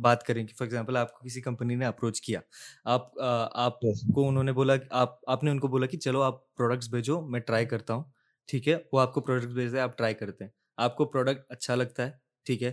بات 0.00 0.22
کریں 0.22 0.46
کہ 0.46 0.54
فار 0.58 0.66
ایگزامپل 0.66 0.96
آپ 0.96 1.12
کو 1.12 1.24
کسی 1.24 1.40
کمپنی 1.40 1.74
نے 1.74 1.84
اپروچ 1.84 2.20
کیا 2.20 2.40
آپ 2.84 3.08
آپ 3.54 3.80
کو 4.14 4.28
انہوں 4.28 4.44
نے 4.44 4.52
بولا 4.52 4.74
آپ 4.90 5.10
آپ 5.26 5.44
نے 5.44 5.50
ان 5.50 5.58
کو 5.58 5.68
بولا 5.68 5.86
کہ 5.86 5.98
چلو 5.98 6.22
آپ 6.22 6.56
پروڈکٹس 6.56 6.90
بھیجو 6.90 7.20
میں 7.20 7.40
ٹرائی 7.40 7.66
کرتا 7.66 7.94
ہوں۔ 7.94 8.02
ٹھیک 8.48 8.68
ہے 8.68 8.76
وہ 8.92 9.00
آپ 9.00 9.14
کو 9.14 9.20
پروڈکٹ 9.20 9.48
بھیجتے 9.48 9.76
ہیں 9.76 9.82
آپ 9.82 9.96
ٹرائی 9.98 10.14
کرتے 10.14 10.44
ہیں۔ 10.44 10.50
آپ 10.78 10.96
کو 10.96 11.04
پروڈکٹ 11.04 11.42
اچھا 11.48 11.74
لگتا 11.74 12.06
ہے 12.06 12.10
ٹھیک 12.46 12.62
ہے۔ 12.62 12.70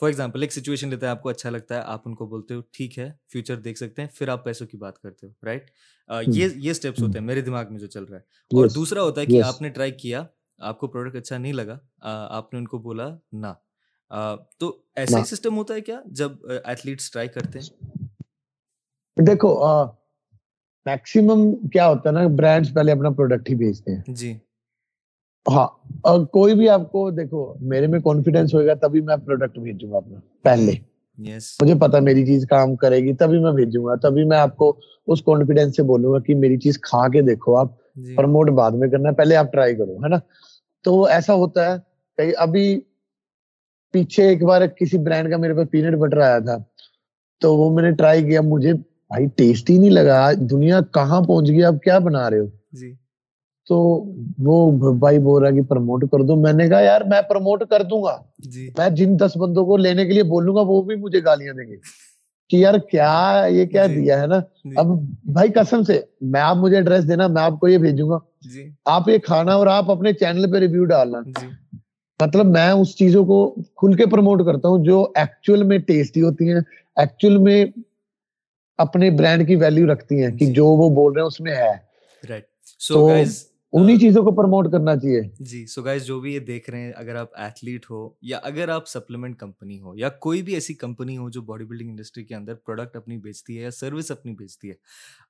فار 0.00 0.08
ایگزامپل 0.08 0.42
ایک 0.42 0.52
سچویشن 0.52 0.88
لیتا 0.88 1.06
ہے 1.06 1.10
آپ 1.10 1.22
کو 1.22 1.28
اچھا 1.28 1.50
لگتا 1.50 1.74
ہے 1.74 1.80
آپ 1.84 2.02
ان 2.04 2.14
کو 2.14 2.26
بولتے 2.26 2.54
ہو 2.54 2.60
ٹھیک 2.72 2.98
ہے 2.98 3.10
فیوچر 3.32 3.56
دیکھ 3.56 3.78
سکتے 3.78 4.02
ہیں 4.02 4.08
پھر 4.14 4.28
آپ 4.28 4.44
پیسوں 4.44 4.66
کی 4.66 4.76
بات 4.76 4.98
کرتے 4.98 5.26
ہو 5.26 5.32
رائٹ 5.44 5.70
یہ 6.26 6.48
یہ 6.56 6.70
اسٹیپس 6.70 7.02
ہوتے 7.02 7.18
ہیں 7.18 7.26
میرے 7.26 7.40
دماغ 7.40 7.64
میں 7.70 7.78
جو 7.78 7.86
چل 7.86 8.04
رہا 8.04 8.16
ہے۔ 8.16 8.22
اور 8.50 8.66
دوسرا 8.74 9.02
ہوتا 9.02 9.20
ہے 9.20 9.26
کہ 9.26 9.42
آپ 9.42 9.62
نے 9.62 9.68
ٹرائی 9.68 9.92
کیا 9.92 10.24
آپ 10.58 10.80
کو 10.80 10.86
پروڈکٹ 10.88 11.16
اچھا 11.16 11.38
نہیں 11.38 11.52
لگا 11.52 11.78
آپ 12.30 12.52
نے 12.52 12.58
ان 12.58 12.68
کو 12.68 12.78
بولا 12.78 13.08
نہ۔ 13.32 13.52
تو 14.58 14.82
ایسا 14.96 15.18
ہی 15.18 15.24
سسٹم 15.24 15.56
ہوتا 15.56 15.74
ہے 15.74 15.80
کیا 15.80 16.00
جب 16.06 16.32
ایتھلیٹس 16.64 17.10
ٹرائی 17.10 17.28
کرتے 17.28 17.58
ہیں؟ 17.58 17.66
دیکھو 19.16 19.54
میکسیمم 20.86 21.68
کیا 21.68 21.86
ہوتا 21.88 22.08
ہے 22.08 22.14
نا 22.14 22.20
برانڈس 22.38 22.74
پہلے 22.74 22.92
اپنا 22.92 23.10
پروڈکٹ 23.10 23.50
ہی 23.50 23.54
بھیجتے 23.54 23.94
ہیں۔ 23.94 24.02
جی۔ 24.08 24.34
ہاں 25.46 25.66
اور 26.02 26.26
کوئی 26.26 26.54
بھی 26.54 26.68
آپ 26.68 26.92
کو 26.92 27.10
دیکھو 27.10 27.54
میرے 27.60 27.86
میں 27.86 28.00
کانفیڈینس 28.00 28.54
ہوئے 28.54 28.66
گا 28.66 28.74
تبھی 28.74 29.00
میں 29.00 29.16
پروڈکٹ 29.16 29.58
بھیجوں 29.58 29.90
گا 29.92 29.96
اپنا 29.96 30.18
پہلے۔ 30.42 30.72
مجھے 31.62 31.74
پتا 31.74 31.98
میری 31.98 32.26
چیز 32.26 32.46
کام 32.46 32.76
کرے 32.76 32.96
گی 32.96 33.12
تبھی 33.14 33.38
میں 33.38 33.52
بھیجوں 33.52 33.84
گا 33.84 33.94
تبھی 33.94 34.24
میں 34.24 34.38
آپ 34.38 34.56
کو 34.56 34.80
اس 35.06 35.22
کانفیڈینس 35.22 35.76
سے 35.76 35.82
بولوں 35.82 36.12
گا 36.12 36.18
کہ 36.18 36.34
میری 36.34 36.56
چیز 36.56 36.80
کھا 36.80 37.08
کے 37.08 37.22
دیکھو 37.22 37.56
آپ 37.56 37.68
پرموٹ 38.16 38.50
بعد 38.50 38.70
میں 38.70 38.88
کرنا 38.88 39.10
پہلے 39.10 39.36
آپ 39.36 39.52
ٹرائی 39.52 39.76
کرو 39.76 39.92
ہے 39.92 40.08
نا؟ 40.08 40.16
تو 40.84 41.04
ایسا 41.04 41.34
ہوتا 41.34 41.72
ہے 41.72 41.76
کہ 42.18 42.32
ابھی 42.36 42.80
پیچھے 43.92 44.28
ایک 44.28 44.44
بار 44.44 44.66
کسی 44.66 44.98
برانڈ 44.98 45.30
کا 45.30 45.36
میرے 45.36 45.54
پاس 45.54 45.70
پینٹ 45.70 45.96
بٹر 45.96 46.18
آیا 46.18 46.38
تھا 46.38 46.56
تو 47.40 47.56
وہ 47.56 47.74
میں 47.74 47.82
نے 47.82 47.90
ٹرائی 47.90 48.22
کیا 48.22 48.40
مجھے 48.40 48.72
بھائی 48.72 49.26
ٹیسٹ 49.36 49.70
ہی 49.70 49.78
نہیں 49.78 49.90
لگا 49.90 50.32
دنیا 50.32 50.80
کہاں 50.80 51.20
پہنچ 51.20 51.48
گئی 51.48 51.64
آپ 51.64 51.74
کیا 51.84 51.98
بنا 51.98 52.30
رہے 52.30 52.38
ہو؟ 52.38 52.46
جی۔ 52.72 52.94
تو 53.68 53.76
وہ 54.38 54.92
بھائی 54.92 55.18
بول 55.18 55.42
رہا 55.42 55.50
کہ 55.50 55.62
پروموٹ 55.62 56.04
کر 56.12 56.22
دو۔ 56.22 56.36
میں 56.36 56.52
نے 56.52 56.68
کہا 56.68 56.80
یار 56.80 57.00
میں 57.00 57.22
پروموٹ 57.22 57.62
کر 57.70 57.82
دوں 57.82 58.02
گا۔ 58.02 58.22
جی۔ 58.38 58.70
میں 58.78 58.90
جن 58.90 59.16
دس 59.20 59.36
بندوں 59.36 59.64
کو 59.66 59.76
لینے 59.76 60.06
کے 60.06 60.12
لیے 60.12 60.22
بولوں 60.22 60.56
گا 60.56 60.60
وہ 60.60 60.82
بھی 60.82 60.96
مجھے 60.96 61.20
گالیاں 61.24 61.54
دیں 61.54 61.70
گے۔ 61.70 61.76
کہ 62.48 62.56
یار 62.56 62.74
کیا 62.90 63.44
یہ 63.50 63.64
کیا 63.66 63.86
جی. 63.86 63.94
دیا 63.94 64.20
ہے 64.20 64.26
نا؟ 64.26 64.38
جی. 64.38 64.70
اب 64.76 64.86
بھائی 65.24 65.48
قسم 65.52 65.82
سے 65.82 66.00
میں 66.20 66.40
آپ 66.40 66.56
مجھے 66.56 66.76
ایڈریس 66.76 67.08
دینا 67.08 67.26
میں 67.26 67.42
آپ 67.42 67.60
کو 67.60 67.68
یہ 67.68 67.78
بھیجوں 67.78 68.10
گا. 68.10 68.18
آپ 68.84 69.08
یہ 69.08 69.18
کھانا 69.18 69.54
اور 69.54 69.66
آپ 69.66 69.90
اپنے 69.90 70.12
چینل 70.12 70.52
پہ 70.52 70.56
ریویو 70.56 70.84
ڈالنا۔ 70.84 71.18
مطلب 72.20 72.46
میں 72.46 72.70
اس 72.70 72.96
چیزوں 72.96 73.24
کو 73.24 73.54
کھل 73.54 73.92
کے 73.92 74.06
پروموٹ 74.06 74.46
کرتا 74.46 74.68
ہوں 74.68 74.84
جو 74.84 75.08
ایکچوئل 75.14 75.62
میں 75.62 75.78
ٹیسٹی 75.78 76.22
ہوتی 76.22 76.48
ہیں 76.48 76.60
ایکچوئل 76.96 77.38
میں 77.38 77.66
اپنے 78.78 79.10
برانڈ 79.10 79.48
کی 79.48 79.56
ویلیو 79.56 79.92
رکھتی 79.92 80.24
ہیں 80.24 80.36
کہ 80.36 80.46
جو 80.46 80.66
وہ 80.66 80.90
بول 80.90 81.12
رہے 81.12 81.20
ہیں 81.20 81.26
اس 81.26 81.40
میں 81.40 81.52
ہے۔ 81.52 81.86
تو 82.88 83.08
انہی 83.76 83.96
چیزوں 83.98 84.22
کو 84.22 84.30
پروموٹ 84.34 84.70
کرنا 84.72 84.94
چاہیے۔ 84.96 85.22
جی 85.40 85.66
سو 85.66 85.82
گائز 85.82 86.04
جو 86.04 86.20
بھی 86.20 86.34
یہ 86.34 86.40
دیکھ 86.40 86.70
رہے 86.70 86.80
ہیں، 86.80 86.92
اگر 86.96 87.14
آپ 87.14 87.28
ایتھلیٹ 87.34 87.90
ہو 87.90 88.08
یا 88.22 88.38
اگر 88.42 88.68
آپ 88.68 88.88
سپلیمنٹ 88.88 89.38
کمپنی 89.38 89.80
ہو 89.80 89.92
یا 89.96 90.08
کوئی 90.08 90.42
بھی 90.42 90.54
ایسی 90.54 90.74
کمپنی 90.74 91.16
ہو 91.16 91.28
جو 91.30 91.42
باڈی 91.42 91.64
بلڈنگ 91.64 91.90
انڈسٹری 91.90 92.24
کے 92.24 92.34
اندر 92.34 92.54
پروڈکٹ 92.54 92.96
اپنی 92.96 93.16
بیچتی 93.16 93.56
ہے 93.58 93.62
یا 93.62 93.70
سروس 93.70 94.10
اپنی 94.10 94.34
بیچتی 94.34 94.68
ہے 94.68 94.74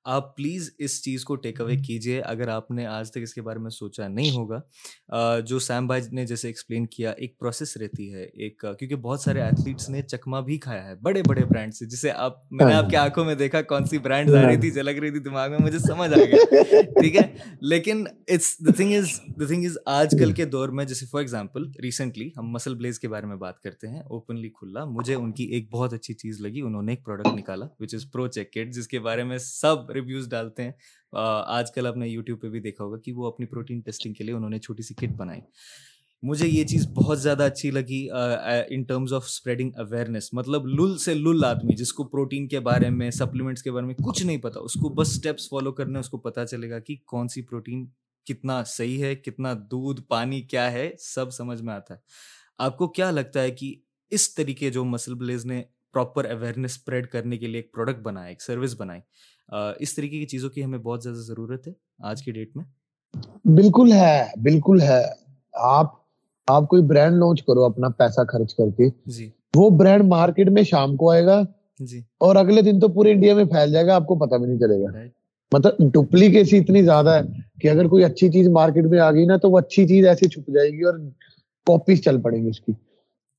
آپ 0.05 0.37
پلیز 0.37 0.69
اس 0.77 1.03
چیز 1.03 1.23
کو 1.23 1.35
ٹیک 1.35 1.61
اوے 1.61 1.75
کیجیے 1.75 2.21
اگر 2.21 2.47
آپ 2.47 2.71
نے 2.71 2.85
آج 2.85 3.11
تک 3.11 3.17
اس 3.21 3.33
کے 3.33 3.41
بارے 3.41 3.59
میں 3.59 3.69
سوچا 3.69 4.07
نہیں 4.07 4.31
ہوگا 4.31 5.39
جو 5.39 5.59
سیم 5.59 5.87
بھائی 5.87 6.01
نے 6.11 6.25
جیسے 6.25 6.47
ایکسپلین 6.47 6.85
کیا 6.85 7.11
ایک 7.11 7.39
پروسیس 7.39 7.77
رہتی 7.77 8.13
ہے 8.13 8.23
ایک 8.23 8.65
کیونکہ 8.79 8.95
بہت 8.95 9.19
سارے 9.21 9.41
ایتھلیٹس 9.41 9.89
نے 9.89 10.01
چکما 10.01 10.39
بھی 10.39 10.57
کھایا 10.57 10.85
ہے 10.85 10.95
بڑے 10.95 11.21
بڑے 11.27 11.45
برانڈ 11.45 11.73
سے 11.73 11.85
جسے 11.85 12.11
آپ 12.11 12.33
میں 12.51 12.65
نے 12.65 12.73
آپ 12.73 12.89
کی 12.89 12.95
آنکھوں 12.95 13.25
میں 13.25 13.35
دیکھا 13.35 13.61
کون 13.61 13.85
سی 13.85 13.97
برانڈ 13.97 14.29
آ 14.29 14.41
رہی 14.41 14.57
تھی 14.57 14.71
جلک 14.71 14.99
رہی 14.99 15.11
تھی 15.11 15.19
دماغ 15.19 15.49
میں 15.49 15.59
مجھے 15.59 15.79
سمجھ 15.79 16.13
آ 16.13 16.15
گیا۔ 16.15 16.81
ٹھیک 16.81 17.15
ہے؟ 17.15 17.21
لیکن 17.61 18.03
it's 18.27 18.59
the 18.59 18.71
thing 18.71 18.93
is 18.93 19.07
the 19.39 19.45
thing 19.45 19.65
is 19.65 19.77
آج 19.85 20.15
کل 20.19 20.31
کے 20.31 20.45
دور 20.45 20.69
میں 20.69 20.85
جیسے 20.85 21.05
فار 21.05 21.19
ایگزامپل 21.19 21.63
ریسنٹلی 21.83 22.29
ہم 22.37 22.51
مسل 22.51 22.75
بلیز 22.75 22.99
کے 22.99 23.07
بارے 23.07 23.25
میں 23.25 23.35
بات 23.35 23.59
کرتے 23.61 23.87
ہیں 23.87 23.99
اوپنلی 23.99 24.49
کھلا 24.49 24.85
مجھے 24.85 25.15
ان 25.15 25.31
کی 25.31 25.43
ایک 25.43 25.69
بہت 25.71 25.93
اچھی 25.93 26.13
چیز 26.13 26.41
لگی 26.41 26.61
انہوں 26.61 26.83
نے 26.83 26.91
ایک 26.91 27.05
پروڈکٹ 27.05 27.37
نکالا 27.39 27.65
وچ 27.79 27.95
از 27.95 28.05
پرو 28.11 28.27
چیک 28.27 28.53
کٹ 28.53 28.73
جس 28.73 28.87
کے 28.87 28.99
بارے 28.99 29.23
میں 29.23 29.37
سب 29.37 29.86
ریویوز 29.91 30.29
ڈالتے 30.29 30.63
ہیں۔ 30.63 30.71
آج 31.13 31.71
کل 31.71 31.87
آپ 31.87 31.97
نے 31.97 32.07
یوٹیوب 32.07 32.41
پہ 32.41 32.49
بھی 32.49 32.59
دیکھا 32.59 32.83
ہوگا 32.83 32.99
کہ 32.99 33.11
وہ 33.13 33.27
اپنی 33.27 33.45
پروٹین 33.45 33.79
ٹیسٹنگ 33.79 34.13
کے 34.13 34.23
لیے 34.23 34.35
انہوں 34.35 34.49
نے 34.49 34.59
چھوٹی 34.59 34.83
سی 34.83 34.93
کٹ 34.93 35.15
بنائی۔ 35.17 35.41
مجھے 36.23 36.47
یہ 36.47 36.63
چیز 36.63 36.87
بہت 36.87 37.19
زیادہ 37.21 37.43
اچھی 37.43 37.69
لگی 37.71 38.07
in 38.11 38.83
terms 38.83 39.13
of 39.13 39.25
spreading 39.25 39.71
awareness 39.77 40.29
مطلب 40.33 40.65
لل 40.67 40.97
سے 40.97 41.13
لل 41.13 41.43
آدمی 41.45 41.75
جس 41.75 41.91
کو 41.93 42.03
پروٹین 42.03 42.47
کے 42.47 42.59
بارے 42.59 42.89
میں 42.89 43.09
سپلیمنٹس 43.11 43.63
کے 43.63 43.71
بارے 43.71 43.85
میں 43.85 43.95
کچھ 43.95 44.23
نہیں 44.23 44.37
پتا، 44.37 44.59
اس 44.59 44.73
کو 44.73 44.89
بس 44.93 45.09
اسٹیپس 45.09 45.47
فالو 45.49 45.71
کرنے، 45.71 45.99
اس 45.99 46.09
کو 46.09 46.17
پتا 46.17 46.45
چلے 46.45 46.69
گا 46.69 46.79
کہ 46.79 46.95
کون 47.05 47.27
سی 47.27 47.41
پروٹین 47.41 47.85
کتنا 48.27 48.63
صحیح 48.63 49.03
ہے، 49.03 49.15
کتنا 49.15 49.53
دودھ، 49.71 50.01
پانی 50.07 50.41
کیا 50.41 50.71
ہے، 50.71 50.89
سب 50.99 51.31
سمجھ 51.33 51.61
میں 51.61 51.73
آتا 51.73 51.93
ہے۔ 51.93 51.99
آپ 52.57 52.77
کو 52.77 52.87
کیا 52.87 53.11
لگتا 53.11 53.41
ہے 53.41 53.51
کہ 53.51 53.73
اس 54.11 54.33
طریقے 54.35 54.69
جو 54.69 54.83
مسل 54.85 55.13
بلیز 55.15 55.45
نے 55.45 55.63
پراپر 55.93 56.25
اویئرنیس 56.25 56.71
اسپریڈ 56.71 57.07
کرنے 57.07 57.37
کے 57.37 57.47
لیے 57.47 57.61
ایک 57.61 57.71
پروڈکٹ 57.73 57.99
بنایا، 57.99 58.27
ایک 58.27 58.41
سروس 58.41 58.75
بنائی 58.77 59.01
اس 59.79 59.95
طریقے 59.95 60.19
کی 60.19 60.25
چیزوں 60.25 60.49
کی 60.49 60.63
ہمیں 60.63 60.79
بہت 60.79 61.03
زیادہ 61.03 61.17
ضرورت 61.17 61.67
ہے 61.67 61.73
آج 61.99 62.23
کی 62.23 62.31
ڈیٹ 62.31 62.55
میں؟ 62.55 62.65
بالکل 63.45 63.91
ہے 63.91 64.25
بالکل 64.41 64.81
ہے۔ 64.81 65.03
آپ 65.53 65.85
آپ 66.47 66.67
کوئی 66.67 66.81
برانڈ 66.81 67.15
لانچ 67.15 67.43
کرو 67.43 67.63
اپنا 67.63 67.89
پیسہ 67.89 68.21
خرچ 68.31 68.55
کر 68.55 68.65
کے۔ 68.77 68.89
جی۔ 69.05 69.29
وہ 69.55 69.69
برانڈ 69.69 70.03
مارکیٹ 70.03 70.49
میں 70.49 70.63
شام 70.63 70.95
کو 70.95 71.11
آئے 71.11 71.25
گا 71.25 71.41
جی۔ 71.79 71.99
اور 72.17 72.35
اگلے 72.35 72.61
دن 72.61 72.79
تو 72.79 72.87
پورے 72.87 73.11
انڈیا 73.11 73.35
میں 73.35 73.45
پھیل 73.45 73.71
جائے 73.71 73.85
گا 73.85 73.95
آپ 73.95 74.07
کو 74.07 74.15
پتا 74.15 74.37
بھی 74.37 74.45
نہیں 74.45 74.59
چلے 74.59 74.83
گا۔ 74.83 74.87
مطلب 75.51 75.91
ڈپلیکیسی 75.93 76.57
اتنی 76.57 76.81
زیادہ 76.83 77.09
ہے 77.09 77.21
کہ 77.61 77.67
اگر 77.67 77.87
کوئی 77.87 78.03
اچھی 78.03 78.31
چیز 78.31 78.47
مارکیٹ 78.47 78.85
میں 78.85 78.99
آ 78.99 79.11
گئی 79.11 79.25
نا 79.25 79.37
تو 79.37 79.49
وہ 79.49 79.59
اچھی 79.59 79.87
چیز 79.87 80.07
ایسے 80.07 80.29
چھپ 80.29 80.47
جائے 80.47 80.69
گی 80.69 80.83
اور 80.83 80.99
کاپیز 81.65 82.03
چل 82.03 82.21
پڑیں 82.21 82.43
گی 82.43 82.49
اس 82.49 82.59
کی۔ 82.59 82.71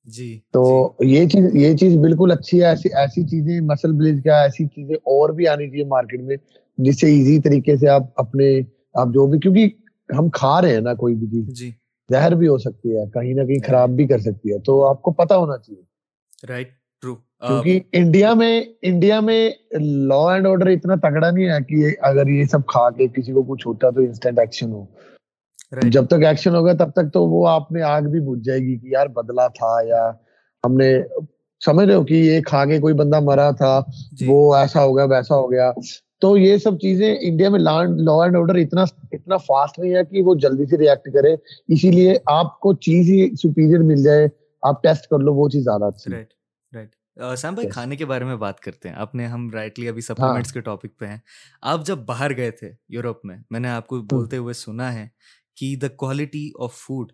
جی 0.08 0.38
تو 0.50 0.62
جی۔ 1.00 1.08
یہ 1.08 1.28
چیز 1.28 1.54
یہ 1.54 1.76
چیز 1.76 1.96
بالکل 1.96 2.32
اچھی 2.32 2.60
ہے 2.60 2.66
ایسی 2.66 2.88
ایسی 2.94 3.22
چیزیں 3.24 3.60
مسل 3.66 3.92
بلیز 3.92 4.22
کیا 4.22 4.40
ایسی 4.42 4.66
چیزیں 4.66 4.94
اور 4.94 5.30
بھی 5.30 5.48
آنی 5.48 5.68
چاہیے 5.68 5.84
مارکیٹ 5.86 6.20
میں 6.20 6.36
جس 6.78 7.00
سے 7.00 7.06
ایزی 7.06 7.38
طریقے 7.40 7.76
سے 7.76 7.88
آپ 7.88 8.02
اپنے 8.16 8.48
آپ 8.94 9.08
جو 9.08 9.26
بھی 9.26 9.38
کیونکہ 9.38 9.70
ہم 10.08 10.28
کھا 10.30 10.60
رہے 10.62 10.74
ہیں 10.74 10.80
نا 10.80 10.94
کوئی 10.94 11.14
بھی 11.14 11.26
چیز 11.28 11.58
جی۔ 11.58 11.70
زہر 12.10 12.34
بھی 12.34 12.48
ہو 12.48 12.58
سکتی 12.58 12.96
ہے 12.96 13.04
کہیں 13.14 13.32
نہ 13.34 13.44
کہیں 13.44 13.66
خراب 13.66 13.90
بھی 13.90 14.06
کر 14.06 14.18
سکتی 14.18 14.52
ہے 14.52 14.58
تو 14.58 14.82
آپ 14.84 15.02
کو 15.02 15.12
پتا 15.12 15.36
ہونا 15.36 15.56
چاہیے۔ 15.58 15.82
رائٹ 16.48 16.68
ٹرو 17.02 17.14
کیونکہ 17.14 17.80
انڈیا 17.92 18.32
میں 18.34 18.62
انڈیا 18.82 19.20
میں 19.20 19.50
لا 20.08 20.22
اینڈ 20.32 20.46
آرڈر 20.46 20.66
اتنا 20.66 20.94
تگڑا 21.02 21.30
نہیں 21.30 21.48
ہے 21.48 21.58
کہ 21.68 21.94
اگر 22.00 22.28
یہ 22.28 22.44
سب 22.44 22.66
کھا 22.66 22.88
کے 22.90 23.06
کسی 23.08 23.32
کو 23.32 23.42
کچھ 23.42 23.66
ہوتا 23.66 23.90
تو 23.90 24.00
انسٹنٹ 24.00 24.38
ایکشن 24.38 24.72
ہو۔ 24.72 24.84
جب 25.72 26.06
تک 26.06 26.24
ایکشن 26.24 26.54
ہوگا 26.54 26.72
تب 26.72 26.90
تک 26.90 27.12
تو 27.12 27.24
وہ 27.24 27.48
آپ 27.48 27.72
میں 27.72 27.82
آگ 27.82 28.02
بھی 28.02 28.20
بجھ 28.20 28.44
جائے 28.44 28.60
گی 28.60 28.78
کہ 28.78 28.86
یار 28.86 29.06
بدلا 29.06 29.48
تھا 29.48 29.78
یا 29.84 30.12
ہم 30.66 30.76
نے 30.76 31.02
سمجھ 31.64 31.86
رہے 31.86 31.94
ہو 31.94 32.04
کہ 32.04 32.14
یہ 32.14 32.40
کھا 32.40 32.64
کے 32.64 32.78
کوئی 32.78 32.94
بندہ 32.94 33.20
مرا 33.20 33.50
تھا 33.50 33.80
جی۔ 34.12 34.26
وہ 34.28 34.54
ایسا 34.54 34.84
ہو 34.84 34.96
گیا 34.96 35.04
ویسا 35.04 35.34
ہو 35.34 35.52
گیا۔ 35.52 35.72
تو 36.20 36.36
یہ 36.36 36.56
سب 36.56 36.78
چیزیں 36.78 37.16
انڈیا 37.20 37.50
میں 37.50 37.60
لا 37.60 37.80
اینڈ 37.80 38.08
آرڈر 38.10 38.54
اتنا 38.54 38.82
اتنا 39.12 39.36
فاسٹ 39.36 39.78
نہیں 39.78 39.94
ہے 39.94 40.04
کہ 40.04 40.22
وہ 40.22 40.34
جلدی 40.34 40.66
سے 40.66 40.78
ریئیکٹ 40.78 41.08
کرے۔ 41.14 41.34
اسی 41.68 41.90
لیے 41.90 42.14
آپ 42.26 42.60
کو 42.60 42.74
چیز 42.74 43.10
ہی 43.10 43.34
سپیریئر 43.36 43.78
مل 43.78 44.02
جائے۔ 44.02 44.26
آپ 44.62 44.82
ٹیسٹ 44.82 45.06
کر 45.06 45.18
لو 45.18 45.34
وہ 45.34 45.48
چیز 45.48 45.64
زیادہ 45.64 45.84
اچھی 45.84 46.12
سیم 47.36 47.54
بھائی 47.54 47.68
کھانے 47.68 47.96
کے 47.96 48.04
بارے 48.04 48.24
میں 48.24 48.36
بات 48.36 48.60
کرتے 48.60 48.88
ہیں۔ 48.88 48.96
آپ 48.96 49.14
نے 49.14 49.26
ہم 49.26 49.50
رائٹلی 49.50 49.88
ابھی 49.88 50.02
سپلیمنٹس 50.02 50.52
کے 50.52 50.60
ٹاپک 50.60 50.98
پہ 50.98 51.06
ہیں۔ 51.06 51.16
آپ 51.62 51.86
جب 51.86 51.98
باہر 51.98 52.36
گئے 52.36 52.50
تھے 52.50 52.72
یوروپ 52.88 53.24
میں 53.24 53.36
میں 53.50 53.60
نے 53.60 53.68
آپ 53.68 53.86
کو 53.86 54.00
بولتے 54.00 54.36
ہوئے 54.36 54.54
سنا 54.54 54.94
ہے 54.94 55.08
کہ 55.58 55.76
the 55.76 55.88
quality 55.88 56.50
of 56.60 56.74
food 56.74 57.12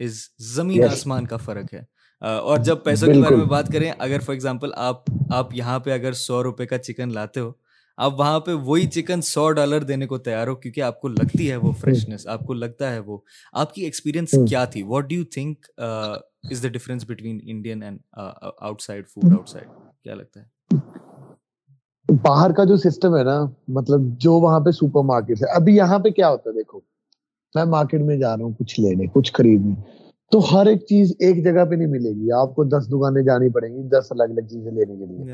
is 0.00 0.18
زمین 0.38 0.84
آسمان 0.84 1.26
کا 1.26 1.36
فرق 1.36 1.74
ہے۔ 1.74 2.00
اور 2.22 2.58
جب 2.58 2.84
پیسوں 2.84 3.08
کے 3.08 3.20
بارے 3.20 3.36
میں 3.36 3.44
بات 3.44 3.72
کریں 3.72 3.92
اگر 3.98 4.18
فار 4.18 4.32
ایگزامپل 4.34 4.70
آپ 4.76 5.02
آپ 5.30 5.54
یہاں 5.54 5.78
پہ 5.78 5.92
اگر 5.92 6.12
سو 6.12 6.42
روپے 6.42 6.66
کا 6.66 6.78
چکن 6.78 7.12
لاتے 7.12 7.40
ہو 7.40 7.52
آپ 7.96 8.20
وہاں 8.20 8.40
پہ 8.40 8.52
وہی 8.52 8.86
چکن 8.86 9.22
سو 9.22 9.50
ڈالر 9.52 9.82
دینے 9.82 10.06
کو 10.06 10.18
تیار 10.18 10.46
ہو 10.46 10.54
کیونکہ 10.54 10.80
آپ 10.80 11.00
کو 11.00 11.08
لگتی 11.08 11.50
ہے 11.50 11.56
وہ 11.56 11.72
فریشنس 11.72 12.26
آپ 12.26 12.40
کو 12.40 12.52
لگتا 12.54 12.92
ہے 12.92 12.98
وہ۔ 12.98 13.18
آپ 13.52 13.74
کی 13.74 13.82
ایکسپیرینس 13.82 14.30
کیا 14.48 14.64
تھی؟ 14.64 14.82
What 14.82 15.04
do 15.04 15.14
you 15.14 15.24
think 15.24 15.66
is 16.50 16.62
the 16.62 16.68
difference 16.68 17.04
between 17.08 17.38
Indian 17.42 17.82
and 17.82 17.98
outside 18.82 19.08
food 19.08 19.32
outside 19.48 19.68
کیا 20.04 20.14
لگتا 20.14 20.40
ہے؟ 20.40 20.76
باہر 22.22 22.52
کا 22.52 22.64
جو 22.64 22.76
سسٹم 22.76 23.16
ہے 23.16 23.22
نا 23.22 23.40
مطلب 23.68 24.00
جو 24.18 24.32
وہاں 24.32 24.60
پہ 24.60 24.70
سپر 24.70 25.02
مارکیٹ 25.04 25.42
ہے۔ 25.42 25.54
ابھی 25.54 25.76
یہاں 25.76 25.98
پہ 25.98 26.08
کیا 26.08 26.28
ہوتا 26.28 26.50
ہے؟ 26.50 26.54
دیکھو 26.54 26.89
میں 27.54 27.64
مارکیٹ 27.64 28.00
میں 28.00 28.16
جا 28.16 28.36
رہا 28.36 28.44
ہوں 28.44 28.52
کچھ 28.52 28.80
لینے 28.80 29.06
کچھ 29.06 29.32
خریدنے۔ 29.32 29.74
تو 30.32 30.38
ہر 30.38 30.66
ایک 30.66 30.86
چیز 30.86 31.12
ایک 31.18 31.44
جگہ 31.44 31.64
پہ 31.64 31.74
نہیں 31.74 31.88
ملے 31.88 32.10
گی۔ 32.10 32.32
آپ 32.32 32.54
کو 32.54 32.64
دس 32.64 32.88
دکانیں 32.88 33.22
جانی 33.22 33.48
پڑیں 33.48 33.76
گی 33.76 33.82
دس 33.82 34.06
الگ 34.10 34.22
الگ 34.22 34.40
چیزیں 34.40 34.72
لینے 34.72 34.96
کے 34.96 35.06
لیے۔ 35.06 35.24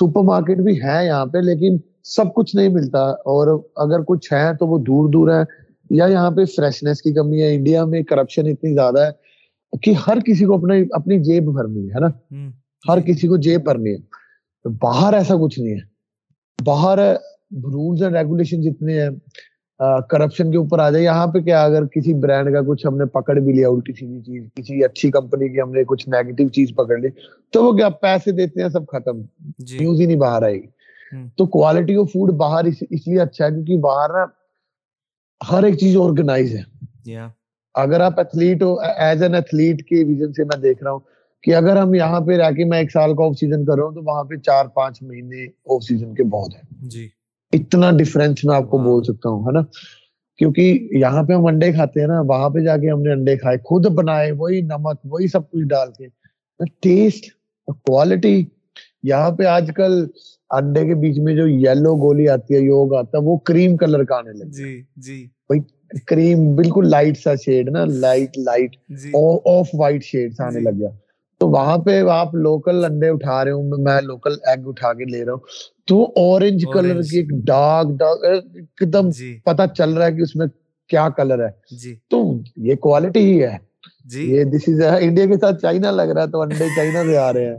سپر 0.00 0.22
مارکیٹ 0.22 0.58
بھی 0.58 0.82
ہے 0.82 1.06
یہاں 1.06 1.26
پہ 1.26 1.38
لیکن 1.38 1.76
سب 2.04 2.34
کچھ 2.34 2.56
نہیں 2.56 2.68
ملتا۔ 2.68 2.98
اور 2.98 3.62
اگر 3.76 4.02
کچھ 4.02 4.32
ہے 4.32 4.56
تو 4.56 4.66
وہ 4.66 4.78
دور 4.78 5.08
دور 5.08 5.28
ہے 5.28 5.42
یا 5.90 6.04
یہاں 6.04 6.30
پہ 6.30 6.44
فریشنیس 6.44 7.02
کی 7.02 7.12
کمی 7.12 7.42
ہے۔ 7.42 7.54
انڈیا 7.54 7.84
میں 7.84 8.02
کرپشن 8.02 8.46
اتنی 8.46 8.74
زیادہ 8.74 9.00
ہے 9.00 9.10
کہ 9.82 9.94
ہر 10.06 10.18
کسی 10.20 10.44
کو 10.44 10.54
اپنے 10.54 10.84
اپنی 10.90 11.18
جیب 11.18 11.44
بھرنی 11.52 11.88
ہے 11.88 12.00
نا؟ 12.00 12.06
hmm. 12.06 12.50
ہر 12.88 13.00
کسی 13.00 13.28
کو 13.28 13.36
جیب 13.36 13.64
بھرنی 13.64 13.90
ہے۔ 13.90 13.98
باہر 14.68 15.14
ایسا 15.14 15.34
کچھ 15.34 15.60
نہیں 15.60 15.74
ہے۔ 15.74 15.94
باہر 16.64 16.98
رولس 17.52 18.02
اینڈ 18.02 18.16
ریگولیشن 18.16 18.60
جتنے 18.60 19.02
ہیں 19.02 19.10
کرپشن 20.10 20.50
کے 20.50 20.56
اوپر 20.58 20.78
آ 20.78 20.88
جائے۔ 20.90 21.04
یہاں 21.04 21.26
پہ 21.26 21.40
کیا 21.40 21.62
اگر 21.64 21.86
کسی 21.86 22.12
برانڈ 22.14 22.52
کا 22.52 22.60
کچھ 22.66 22.86
ہم 22.86 22.96
نے 22.96 23.04
پکڑ 23.12 23.38
بھی 23.38 23.52
لیا 23.52 23.68
الٹی 23.68 23.92
سیدھی 23.92 24.20
چیز 24.22 24.42
کسی 24.54 24.84
اچھی 24.84 25.10
کمپنی 25.10 25.48
کی 25.48 25.60
ہم 25.60 25.70
نے 25.70 25.84
کچھ 25.84 26.08
نیگیٹو 26.08 26.48
چیز 26.48 26.74
پکڑ 26.76 26.98
لی 26.98 27.08
تو 27.52 27.64
وہ 27.64 27.72
کیا 27.72 27.88
پیسے 28.02 28.30
دیتے 28.32 28.62
ہیں 28.62 28.68
سب 28.68 28.86
ختم۔ 28.86 29.20
جی۔ 29.58 29.78
نیوز 29.78 30.00
ہی 30.00 30.06
نہیں 30.06 30.16
باہر 30.16 30.42
آئے۔ 30.42 30.54
گی 30.54 30.66
تو 31.38 31.46
کوالٹی 31.46 31.96
آف 31.96 32.10
فوڈ 32.12 32.32
باہر 32.34 32.64
اس 32.64 33.06
لیے 33.08 33.20
اچھا 33.20 33.44
ہے 33.44 33.50
کیونکہ 33.50 33.76
باہر 33.78 34.10
نا 34.10 34.24
ہر 35.40 35.62
ایک 35.62 35.78
چیز 35.78 35.96
آرگنائز 35.96 36.54
ہے۔ 36.54 36.62
جی 37.04 37.16
ہاں۔ 37.16 37.28
اگر 37.74 38.00
آپ 38.00 38.18
ایتھلیٹ 38.18 38.62
ہو 38.62 38.74
ایز 38.96 39.22
این 39.22 39.34
ایتھلیٹ 39.34 39.82
کے 39.88 40.04
ویژن 40.04 40.32
سے 40.32 40.44
میں 40.44 40.56
دیکھ 40.60 40.82
رہا 40.82 40.90
ہوں 40.90 41.00
کہ 41.44 41.54
اگر 41.54 41.76
ہم 41.76 41.94
یہاں 41.94 42.20
پہ 42.20 42.36
رہ 42.36 42.50
کے 42.50 42.64
میں 42.64 42.78
ایک 42.78 42.90
سال 42.92 43.14
کا 43.16 43.24
آف 43.24 43.38
سیزن 43.40 43.64
کر 43.64 43.76
رہا 43.76 43.84
ہوں 43.84 43.94
تو 43.94 44.02
وہاں 44.02 44.24
پہ 44.24 44.36
چار 44.36 44.66
پانچ 44.66 45.02
مہینے 45.02 45.44
آف 45.66 45.82
سیزن 45.82 46.14
کے 46.14 46.24
بہت 46.24 46.54
ہیں۔ 46.54 46.88
جی۔ 46.88 47.08
اتنا 47.54 47.90
ڈفرینس 47.90 48.44
میں 48.44 48.56
آپ 48.56 48.70
کو 48.70 48.76
ہاں۔ 48.76 48.84
بول 48.84 49.02
سکتا 49.04 49.28
ہوں 49.28 49.42
ہے 49.42 49.52
نا؟ 49.52 49.60
کیونکہ 50.38 50.88
یہاں 50.92 51.22
پہ 51.22 51.32
ہم 51.32 51.46
انڈے 51.46 51.72
کھاتے 51.72 52.00
ہیں 52.00 52.06
نا 52.06 52.20
وہاں 52.20 52.50
پہ 52.50 52.60
جا 52.60 52.76
کے 52.76 52.90
ہم 52.90 53.02
نے 53.02 53.12
انڈے 53.12 53.36
کھائے 53.36 53.56
خود 53.64 53.86
بنائے 53.86 54.32
وہی 54.32 54.60
نمک 54.60 55.00
وہی 55.04 55.26
سب 55.26 55.50
کچھ 55.50 55.64
ڈال 55.64 55.88
کے۔ 55.98 56.06
ٹیسٹ 56.80 57.24
کوالٹی 57.84 58.44
یہاں 59.02 59.30
پہ 59.30 59.44
آج 59.44 59.70
کل 59.76 60.04
انڈے 60.50 60.86
کے 60.86 60.94
بیچ 60.94 61.18
میں 61.18 61.34
جو 61.34 61.48
یلو 61.48 61.94
گولی 61.96 62.28
آتی 62.28 62.54
ہے 62.54 62.60
یوگ 62.60 62.94
آتا 62.94 63.18
ہے 63.18 63.22
وہ 63.22 63.36
کریم 63.38 63.76
کلر 63.76 64.04
کا 64.04 64.16
آنے 64.16 64.32
لگا۔ 64.32 64.48
جی 64.48 64.82
جی۔ 64.96 65.26
کریم 66.06 66.54
بالکل 66.56 66.88
لائٹ 66.90 67.18
سا 67.18 67.34
شیڈ 67.34 67.68
نا 67.68 67.84
light 67.84 68.38
light 68.38 68.76
off 69.46 69.68
white 69.74 70.04
shade 70.04 70.32
آنے 70.38 70.58
جی۔ 70.60 70.64
لگ 70.64 70.78
گیا۔ 70.78 70.88
تو 71.44 71.48
وہاں 71.50 71.78
پہ 71.78 72.08
آپ 72.08 72.34
لوکل 72.34 72.84
انڈے 72.84 73.08
اٹھا 73.08 73.44
رہے 73.44 73.50
ہوں 73.50 73.70
میں 73.78 74.00
لوکل 74.00 74.32
ایگ 74.46 74.68
اٹھا 74.68 74.92
کے 74.92 75.04
لے 75.04 75.24
رہا 75.24 75.32
ہوں۔ 75.32 75.40
تو 75.86 76.02
اورنج 76.02 76.64
کلر 76.72 77.02
کی 77.02 77.18
ایک 77.18 77.28
ڈارک 77.46 77.86
ڈارک 77.86 78.24
ایک 78.24 78.92
دم 78.92 79.10
پتا 79.44 79.66
چل 79.66 79.92
رہا 79.92 80.06
ہے 80.06 80.12
کہ 80.12 80.20
اس 80.20 80.36
میں 80.36 80.46
کیا 80.88 81.08
کلر 81.08 81.44
ہے۔ 81.44 81.50
تو 82.10 82.40
یہ 82.56 82.74
کوالٹی 82.74 83.20
ہی 83.20 83.42
ہے۔ 83.42 83.56
یہ 84.14 84.44
دس 84.44 84.68
از 84.68 84.82
انڈیا 85.00 85.26
کے 85.26 85.34
ساتھ 85.34 85.60
چائنا 85.62 85.90
لگ 85.90 86.02
رہا 86.02 86.22
ہے 86.22 86.26
تو 86.26 86.40
انڈے 86.40 86.68
چائنا 86.76 87.02
سے 87.02 87.16
آ 87.16 87.32
رہے 87.32 87.46
ہیں۔ 87.46 87.56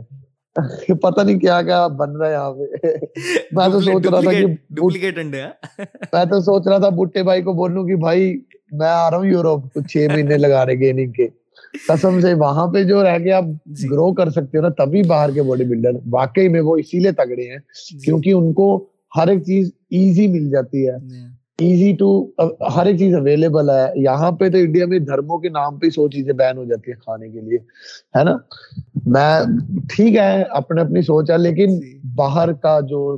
پتا 1.00 1.22
نہیں 1.22 1.38
کیا 1.38 1.62
کیا 1.62 1.86
بن 1.86 2.16
رہا 2.16 2.26
ہے 2.26 2.32
یہاں 2.32 2.52
پہ۔ 2.52 2.64
میں 3.52 3.68
تو 3.68 3.80
سوچ 3.80 4.06
رہا 4.06 4.20
تھا 4.20 4.32
کہ 4.32 4.46
ڈپلیکیٹ 4.70 5.18
انڈے 5.18 5.42
میں 6.12 6.24
تو 6.24 6.40
سوچ 6.40 6.66
رہا 6.66 6.78
تھا 6.78 6.88
بوٹے 6.88 7.22
بھائی 7.22 7.42
کو 7.42 7.52
بولوں 7.52 7.86
کہ 7.86 7.96
بھائی 7.96 8.40
میں 8.72 8.88
آ 8.88 9.10
رہا 9.10 9.18
ہوں 9.18 9.26
یورپ 9.26 9.78
چھ 9.88 10.06
مہینے 10.12 10.36
لگا 10.36 10.66
رہے 10.66 10.74
گیمنگ 10.74 11.12
کے۔ 11.12 11.45
قسم 11.88 12.20
سے 12.20 12.34
وہاں 12.34 12.66
پہ 12.66 12.82
جو 12.84 13.02
رہ 13.04 13.18
کے 13.18 13.32
آپ 13.32 13.44
جی۔ 13.66 13.88
گرو 13.90 14.12
کر 14.12 14.30
سکتے 14.30 14.58
ہو 14.58 14.62
نا 14.62 14.68
تبھی 14.84 15.02
باہر 15.02 15.30
کے 15.30 15.42
باڈی 15.42 15.64
بلڈر 15.64 15.98
واقعی 16.10 16.48
میں 16.48 16.60
وہ 16.60 16.76
اسی 16.76 16.98
لیے 16.98 17.12
تگڑے 17.12 17.50
ہیں 17.50 17.58
جی۔ 17.90 17.98
کیونکہ 17.98 18.32
ان 18.32 18.52
کو 18.52 18.68
ہر 19.16 19.28
ایک 19.28 19.42
چیز 19.42 19.70
ایزی 19.90 20.26
مل 20.26 20.50
جاتی 20.50 20.88
ہے۔ 20.88 20.98
جی۔ 21.08 21.24
ایزی 21.58 21.92
ٹو 21.92 22.08
ہر 22.76 22.86
ایک 22.86 22.98
چیز 22.98 23.14
اویلیبل 23.14 23.70
ہے۔ 23.70 23.86
یہاں 23.96 24.30
پہ 24.30 24.48
تو 24.48 24.58
انڈیا 24.58 24.86
میں 24.86 24.98
دھرموں 24.98 25.38
کے 25.38 25.48
نام 25.48 25.78
پہ 25.78 25.90
سو 25.90 26.08
چیزیں 26.08 26.32
بین 26.32 26.56
ہو 26.56 26.64
جاتی 26.64 26.90
ہیں 26.90 26.98
کھانے 27.00 27.28
کے 27.28 27.40
لیے 27.40 27.58
ہے 28.16 28.24
نا؟ 28.24 28.36
میں 29.06 29.40
ٹھیک 29.96 30.16
ہے 30.16 30.42
اپنے 30.42 30.80
اپنی 30.80 31.02
سوچ 31.02 31.30
ہے 31.30 31.38
لیکن 31.38 31.78
باہر 32.16 32.52
کا 32.52 32.78
جو 32.80 33.16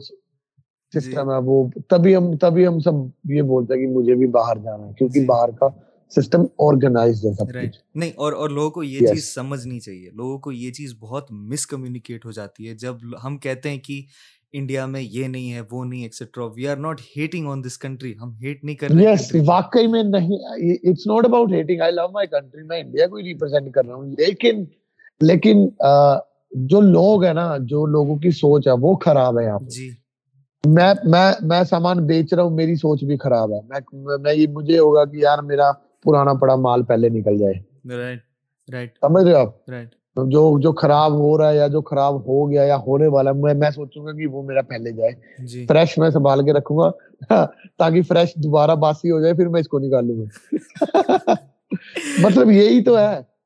سسٹم 0.94 1.30
ہے 1.32 1.36
وہ 1.44 1.68
تبھی 1.88 2.16
ہم 2.16 2.36
تبھی 2.36 2.66
ہم 2.66 2.78
سب 2.78 2.94
یہ 3.30 3.42
بولتے 3.42 3.74
ہیں 3.74 3.80
کہ 3.80 3.92
مجھے 3.92 4.14
بھی 4.14 4.26
باہر 4.26 4.59
جانا 4.59 4.86
ہے 4.86 4.92
کیونکہ 4.92 5.24
باہر 5.26 5.50
کا 5.50 5.68
سسٹم 6.16 6.42
آرگنائز 6.59 7.24
ہے 7.24 7.64
نہیں 7.94 8.11
اور 8.16 8.32
اور 8.32 8.50
لوگوں 8.50 8.70
کو 8.70 8.82
یہ 8.82 8.98
چیز 8.98 9.34
سمجھنی 9.34 9.80
چاہیے۔ 9.80 10.11
لوگوں 10.14 10.38
کو 10.38 10.52
یہ 10.52 10.72
چیز 10.72 10.94
بہت 11.00 11.30
مس 11.30 11.66
کمیونیکیٹ 11.66 12.24
ہو 12.26 12.30
جاتی 12.30 12.68
ہے۔ 12.68 12.74
جب 12.74 12.94
ہم 13.24 13.36
کہتے 13.38 13.70
ہیں 13.70 13.78
کہ 13.78 14.00
انڈیا 14.52 14.86
میں 14.86 15.00
یہ 15.00 15.26
نہیں 15.28 15.52
ہے 15.52 15.61
وہ 15.70 15.84
نہیں 15.84 16.02
etcetera 16.02 16.44
we 16.44 16.68
are 16.68 16.76
not 16.76 17.00
hating 17.16 17.46
on 17.46 17.64
this 17.64 17.78
country 17.78 18.14
ہم 18.22 18.34
ہیٹ 18.42 18.64
نہیں 18.64 18.76
کر 18.76 18.88
رہے 18.90 19.04
یس 19.04 19.34
واقعی 19.46 19.86
میں 19.86 20.02
نہیں 20.02 20.38
it's 20.90 21.06
not 21.06 21.24
about 21.24 21.52
hating 21.52 21.80
I 21.80 21.92
love 21.92 22.09
my 22.12 22.26
country 22.26 22.62
میں 22.62 22.80
انڈیا 22.80 23.06
کو 23.06 23.16
ہی 23.16 23.22
ریپرزینٹ 23.22 23.72
کر 23.72 23.86
رہا 23.86 23.94
ہوں۔ 23.94 24.06
لیکن 24.18 24.64
لیکن 25.20 25.66
جو 26.66 26.80
لوگ 26.80 27.24
ہیں 27.24 27.34
نا 27.34 27.56
جو 27.61 27.86
لوگوں 27.86 28.16
کی 28.16 28.30
سوچ 28.30 28.66
ہے 28.66 28.72
وہ 28.80 28.94
خراب 28.96 29.38
ہے 29.38 29.44
یہاں 29.44 29.59
جی۔ 29.70 29.90
میں 30.64 30.92
میں 31.04 31.32
میں 31.40 31.62
سامان 31.64 32.06
بیچ 32.06 32.32
رہا 32.34 32.42
ہوں 32.42 32.50
میری 32.50 32.74
سوچ 32.74 33.04
بھی 33.04 33.16
خراب 33.16 33.52
ہے۔ 33.52 33.61
میں 33.66 34.16
میں 34.18 34.34
یہ 34.34 34.46
مجھے 34.46 34.78
ہوگا 34.78 35.04
کہ 35.04 35.16
یار 35.16 35.38
میرا 35.42 35.70
پرانا 36.03 36.34
پڑا 36.34 36.57
مال 36.57 36.82
پہلے 36.82 37.09
نکل 37.09 37.38
جائے۔ 37.38 37.55
سمجھ 38.86 39.24
رہے 39.24 39.34
آپ؟ 39.34 39.70
جو 40.16 40.59
جو 40.61 40.72
خراب 40.72 41.12
ہو 41.12 41.38
رہا 41.38 41.51
ہے 41.51 41.57
یا 41.57 41.66
جو 41.66 41.82
خراب 41.82 42.14
ہو 42.26 42.51
گیا 42.51 42.64
یا 42.64 42.76
ہونے 42.76 43.07
والا 43.07 43.30
ہے 43.30 43.55
میں 43.55 43.70
سوچوں 43.70 44.07
گا 44.07 44.12
کہ 44.12 44.26
وہ 44.26 44.42
میرا 44.42 44.62
پہلے 44.62 44.92
جائے۔ 44.92 45.12
جی۔ 45.46 45.66
فریش 45.66 45.99
میں 45.99 46.11
سنبھال 46.11 46.44
کے 46.44 46.53
رکھوں 46.53 46.78
گا 46.78 46.90
تاکہ 47.76 48.03
فریش 48.03 48.34
دوبارہ 48.34 48.74
باسی 48.74 49.11
ہو 49.11 49.20
جائے 49.20 49.34
پھر 49.34 49.49
میں 49.49 49.61
اس 49.61 49.68
کو 49.68 49.78
نکالوں 49.78 50.20
گا۔ 50.20 50.53
مطلب 52.18 52.51
یہی 52.51 52.84
تو 52.84 52.99
ہے۔ 52.99 53.38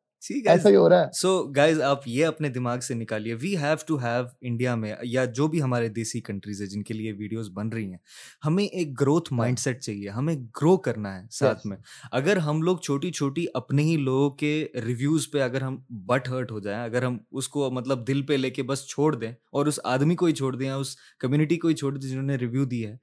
سو 1.14 1.30
گائز 1.56 1.80
آپ 1.80 2.00
یہ 2.06 2.26
اپنے 2.26 2.48
دماغ 2.48 2.78
سے 2.78 2.94
نکالیے۔ 2.94 3.34
We 3.34 3.56
have 3.56 3.76
to 3.86 3.96
have 3.96 4.24
India 4.40 4.74
میں 4.74 4.94
یا 5.02 5.24
جو 5.24 5.46
بھی 5.46 5.62
ہمارے 5.62 5.88
دیسی 5.88 6.20
کنٹریز 6.20 6.60
ہیں 6.60 6.68
جن 6.68 6.82
کے 6.82 6.94
لیے 6.94 7.12
ویڈیوز 7.12 7.50
بن 7.54 7.68
رہی 7.68 7.84
ہیں 7.84 7.98
ہمیں 8.46 8.64
ایک 8.64 9.00
گروتھ 9.00 9.32
مائنڈ 9.32 9.58
سیٹ 9.58 9.80
چاہیے۔ 9.82 10.08
ہمیں 10.08 10.34
گرو 10.34 10.76
کرنا 10.76 11.20
ہے 11.20 11.26
ساتھ 11.30 11.66
میں۔ 11.66 11.76
اگر 12.12 12.36
ہم 12.36 12.62
لوگ 12.62 12.76
چھوٹی 12.76 13.10
چھوٹی 13.10 13.44
اپنے 13.54 13.82
ہی 13.82 13.96
لوگوں 13.96 14.30
کے 14.30 14.66
ریویوز 14.86 15.30
پہ 15.30 15.40
اگر 15.40 15.62
ہم 15.62 15.76
بٹ 16.06 16.28
ہرٹ 16.28 16.52
ہو 16.52 16.60
جائیں 16.60 16.82
اگر 16.84 17.02
ہم 17.02 17.18
اس 17.30 17.48
کو 17.48 17.70
مطلب 17.70 18.06
دل 18.06 18.22
پہ 18.26 18.32
لے 18.32 18.50
کے 18.50 18.62
بس 18.62 18.86
چھوڑ 18.86 19.14
دیں 19.14 19.32
اور 19.52 19.66
اس 19.66 19.80
آدمی 19.84 20.14
کو 20.14 20.26
ہی 20.26 20.32
چھوڑ 20.32 20.56
دیں 20.56 20.70
اس 20.70 20.96
کمیونٹی 21.18 21.56
کو 21.56 21.68
ہی 21.68 21.74
چھوڑ 21.74 21.96
دیں 21.96 22.08
جنہوں 22.10 22.24
نے 22.24 22.36
ریویو 22.36 22.64
دی 22.64 22.86
ہے 22.86 22.96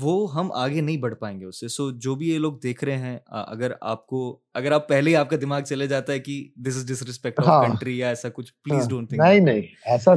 وہ 0.00 0.34
ہم 0.34 0.52
آگے 0.52 0.80
نہیں 0.80 0.96
بڑھ 0.96 1.14
پائیں 1.14 1.40
گے 1.40 1.44
اس 1.44 1.60
سے۔ 1.60 1.68
سو 1.68 1.90
جو 1.90 2.14
بھی 2.14 2.28
یہ 2.28 2.38
لوگ 2.38 2.52
دیکھ 2.52 2.84
رہے 2.84 2.96
ہیں 2.96 3.18
اگر 3.28 3.72
آپ 3.80 4.06
کو 4.06 4.40
اگر 4.54 4.72
آپ 4.72 4.88
پہلے 4.88 5.10
ہی 5.10 5.16
آپ 5.16 5.30
کا 5.30 5.36
دماغ 5.42 5.60
چلے 5.60 5.86
جاتا 5.86 6.12
ہے 6.12 6.18
کہ 6.18 6.48
دس 6.56 6.76
از 6.76 6.86
ڈس 6.88 7.02
ریسپیکٹ 7.02 7.36
کنٹری 7.36 7.98
یا 7.98 8.08
ایسا 8.08 8.28
کچھ 8.28 8.52
پلیز 8.64 8.88
ڈونٹ 8.88 9.08
تھنک 9.08 9.20
نہیں 9.20 9.40
نہیں 9.40 9.60
ایسا 9.84 10.14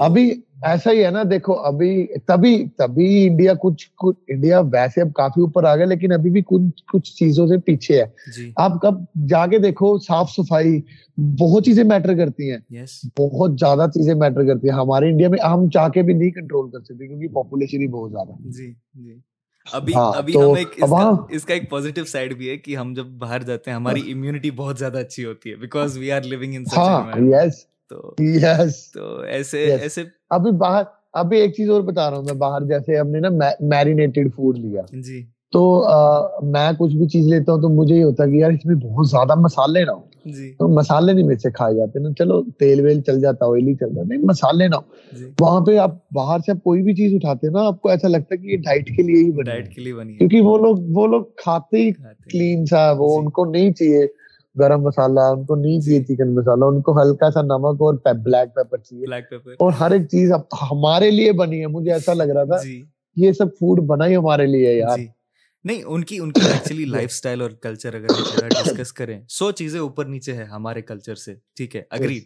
ابھی 0.00 0.30
ایسا 0.64 0.92
ہی 0.92 1.04
ہے 1.04 1.10
نا 1.10 1.22
دیکھو 1.22 1.52
ابھی 1.52 1.90
تبھی 2.26 2.68
تبھی 2.78 3.26
انڈیا 3.26 3.52
کچھ 3.54 3.84
انڈیا 4.04 4.60
ویسے 4.60 5.00
اب 5.00 5.12
کافی 5.14 5.40
اوپر 5.40 5.64
آ 5.64 5.76
گیا 5.76 5.86
لیکن 5.86 6.12
ابھی 6.12 6.30
بھی 6.30 6.42
کچھ 6.46 6.82
کچھ 6.92 7.12
چیزوں 7.14 7.46
سے 7.46 7.58
پیچھے 7.58 8.02
ہے۔ 8.02 8.06
جی۔ 8.36 8.50
آپ 8.56 8.80
کب 8.82 8.94
جا 9.28 9.46
کے 9.46 9.58
دیکھو 9.58 9.98
صاف 9.98 10.30
صفائی 10.30 10.80
بہت 11.38 11.64
چیزیں 11.64 11.84
میٹر 11.84 12.16
کرتی 12.16 12.50
ہیں۔ 12.50 12.84
بہت 13.18 13.58
زیادہ 13.60 13.86
چیزیں 13.94 14.14
میٹر 14.14 14.46
کرتی 14.46 14.68
ہیں۔ 14.68 14.76
ہمارے 14.76 15.10
انڈیا 15.10 15.28
میں 15.28 15.38
ہم 15.44 15.68
چاہ 15.70 15.88
کے 15.88 16.02
بھی 16.02 16.14
نہیں 16.14 16.30
کنٹرول 16.30 16.70
کر 16.70 16.80
سکتے 16.80 17.06
کیونکہ 17.06 17.28
پاپولیشن 17.28 17.82
ہی 17.82 17.86
بہت 17.86 18.10
زیادہ 18.10 18.48
جی، 18.48 18.72
جی۔ 18.94 19.18
ابھی 19.66 19.94
ہاں، 19.94 20.12
ابھی 20.16 20.36
ہم 20.36 20.54
ایک 20.54 20.82
ہاں۔ 20.92 21.12
اس 21.30 21.44
کا 21.44 21.54
ایک 21.54 21.70
پازیٹو 21.70 22.04
سائڈ 22.04 22.36
بھی 22.36 22.48
ہے 22.50 22.56
کہ 22.56 22.76
ہم 22.76 22.94
جب 22.94 23.06
باہر 23.18 23.42
جاتے 23.42 23.70
ہیں 23.70 23.76
ہماری 23.76 24.12
امیونٹی 24.12 24.50
بہت 24.50 24.78
زیادہ 24.78 24.98
اچھی 24.98 25.24
ہوتی 25.24 25.50
ہے 25.50 25.56
because 25.56 25.96
we 25.98 26.10
are 26.12 26.22
living 26.22 26.54
in 26.54 26.62
yes 27.32 27.64
تو 27.90 28.14
yes. 28.22 28.68
تو 28.94 29.20
ایسے 29.20 29.70
yes. 29.70 29.80
ایسے 29.80 30.02
ابھی 30.30 30.50
باہر 30.50 30.82
ابھی 31.12 31.40
ایک 31.40 31.54
چیز 31.54 31.70
اور 31.70 31.80
بتا 31.82 32.10
رہا 32.10 32.16
ہوں 32.16 32.24
میں 32.24 32.34
باہر 32.34 32.60
جیسے 32.64 32.98
ہم 32.98 33.08
نے 33.08 33.20
نا 33.20 33.28
میرینیٹڈ 33.60 34.28
فوڈ 34.36 34.58
لیا۔ 34.58 34.82
جی۔ 34.92 35.26
تو 35.52 35.84
میں 36.42 36.70
کچھ 36.78 36.96
بھی 36.96 37.08
چیز 37.08 37.26
لیتا 37.26 37.52
ہوں 37.52 37.62
تو 37.62 37.68
مجھے 37.68 37.96
یہ 37.96 38.04
ہوتا 38.04 38.24
ہے 38.24 38.30
کہ 38.30 38.36
یار 38.36 38.50
اس 38.50 38.66
میں 38.66 38.74
بہت 38.74 39.08
زیادہ 39.08 39.34
مسالے 39.34 39.84
نہ 39.84 39.90
ہوں۔ 39.90 40.02
جی۔ 40.24 40.52
تو 40.58 40.68
مسالے 40.68 41.12
نہیں 41.12 41.24
میرے 41.24 41.38
سے 41.38 41.50
کھائے 41.50 41.74
جاتے 41.74 41.98
نا۔ 41.98 42.08
چلو 42.18 42.42
تیل 42.50 42.80
ویل 42.80 43.00
چل 43.00 43.20
جاتا 43.20 43.46
آئلی 43.46 43.74
چل 43.74 43.94
جاتا 43.94 44.08
نہیں 44.08 44.18
مسالے 44.18 44.68
نہ 44.68 44.76
ہوں۔ 44.76 45.16
جی۔ 45.18 45.24
وہاں 45.40 45.60
پہ 45.60 45.76
آپ 45.76 45.90
باہر 46.12 46.38
سے 46.38 46.52
کوئی 46.64 46.82
بھی 46.82 46.94
چیز 46.94 47.12
اٹھاتے 47.14 47.48
نا 47.48 47.66
آپ 47.66 47.80
کو 47.80 47.88
ایسا 47.88 48.08
لگتا 48.08 48.34
ہے 48.34 48.36
کہ 48.36 48.46
یہ 48.46 48.56
ڈائٹ 48.56 48.96
کے 48.96 49.02
لیے 49.02 49.24
ہی 49.24 49.30
بنی 49.30 50.16
کیونکہ 50.16 50.40
وہ 50.40 50.58
لوگ 50.58 50.76
وہ 50.88 51.06
لوگ 51.06 51.24
کھاتے 51.36 51.76
ہی 51.76 51.92
کلین 52.32 52.64
سا 52.64 52.90
وہ 52.90 53.08
جی۔ 53.08 53.18
ان 53.18 53.30
کو 53.30 53.44
نہیں 53.44 53.72
چاہیے۔ 53.72 54.25
گرم 54.58 54.82
مسالہ 54.82 55.20
ان 55.20 55.44
کو 55.44 55.56
نہیں 55.56 55.80
جی۔ 55.80 55.90
چاہیے 55.90 56.04
چکن 56.04 56.34
مسالہ 56.34 56.64
ان 56.64 56.82
کو 56.82 57.02
ہلکا 57.02 57.30
سا 57.30 57.42
نمک 57.42 57.82
اور 57.82 57.94
بلیک 58.14 58.54
پیپر 58.54 58.78
چاہیے۔ 58.78 59.52
اور 59.54 59.72
ہر 59.72 59.90
ایک 59.90 60.02
چیز 60.02 60.32
اب 60.32 60.40
ہمارے 60.70 61.10
لیے 61.10 61.32
بنی 61.32 61.60
ہے 61.60 61.66
مجھے 61.66 61.92
ایسا 61.92 62.14
لگ 62.14 62.22
رہا 62.22 62.44
تھا۔ 62.44 62.62
جی۔ 62.62 62.84
یہ 63.16 63.32
سب 63.32 63.46
فوڈ 63.46 63.80
بنا 63.86 64.06
ہی 64.06 64.16
ہمارے 64.16 64.46
لیے 64.46 64.74
یار۔ 64.78 64.98
جی۔ 64.98 65.06
نہیں 65.64 65.82
ان 65.86 66.04
کی 66.04 66.18
ان 66.18 66.32
کی 66.32 66.40
ایکچولی 66.52 66.84
لائف 66.84 67.12
سٹائل 67.12 67.40
اور 67.42 67.50
کلچر 67.50 67.94
اگر 67.94 68.06
ڈسکس 68.48 68.92
کریں 68.92 69.20
سو 69.28 69.50
چیزیں 69.50 69.80
اوپر 69.80 70.04
نیچے 70.04 70.32
ہے 70.32 70.44
ہمارے 70.44 70.82
کلچر 70.82 71.14
سے 71.14 71.34
ٹھیک 71.56 71.76
ہے؟ 71.76 71.82
Agree 71.90 72.20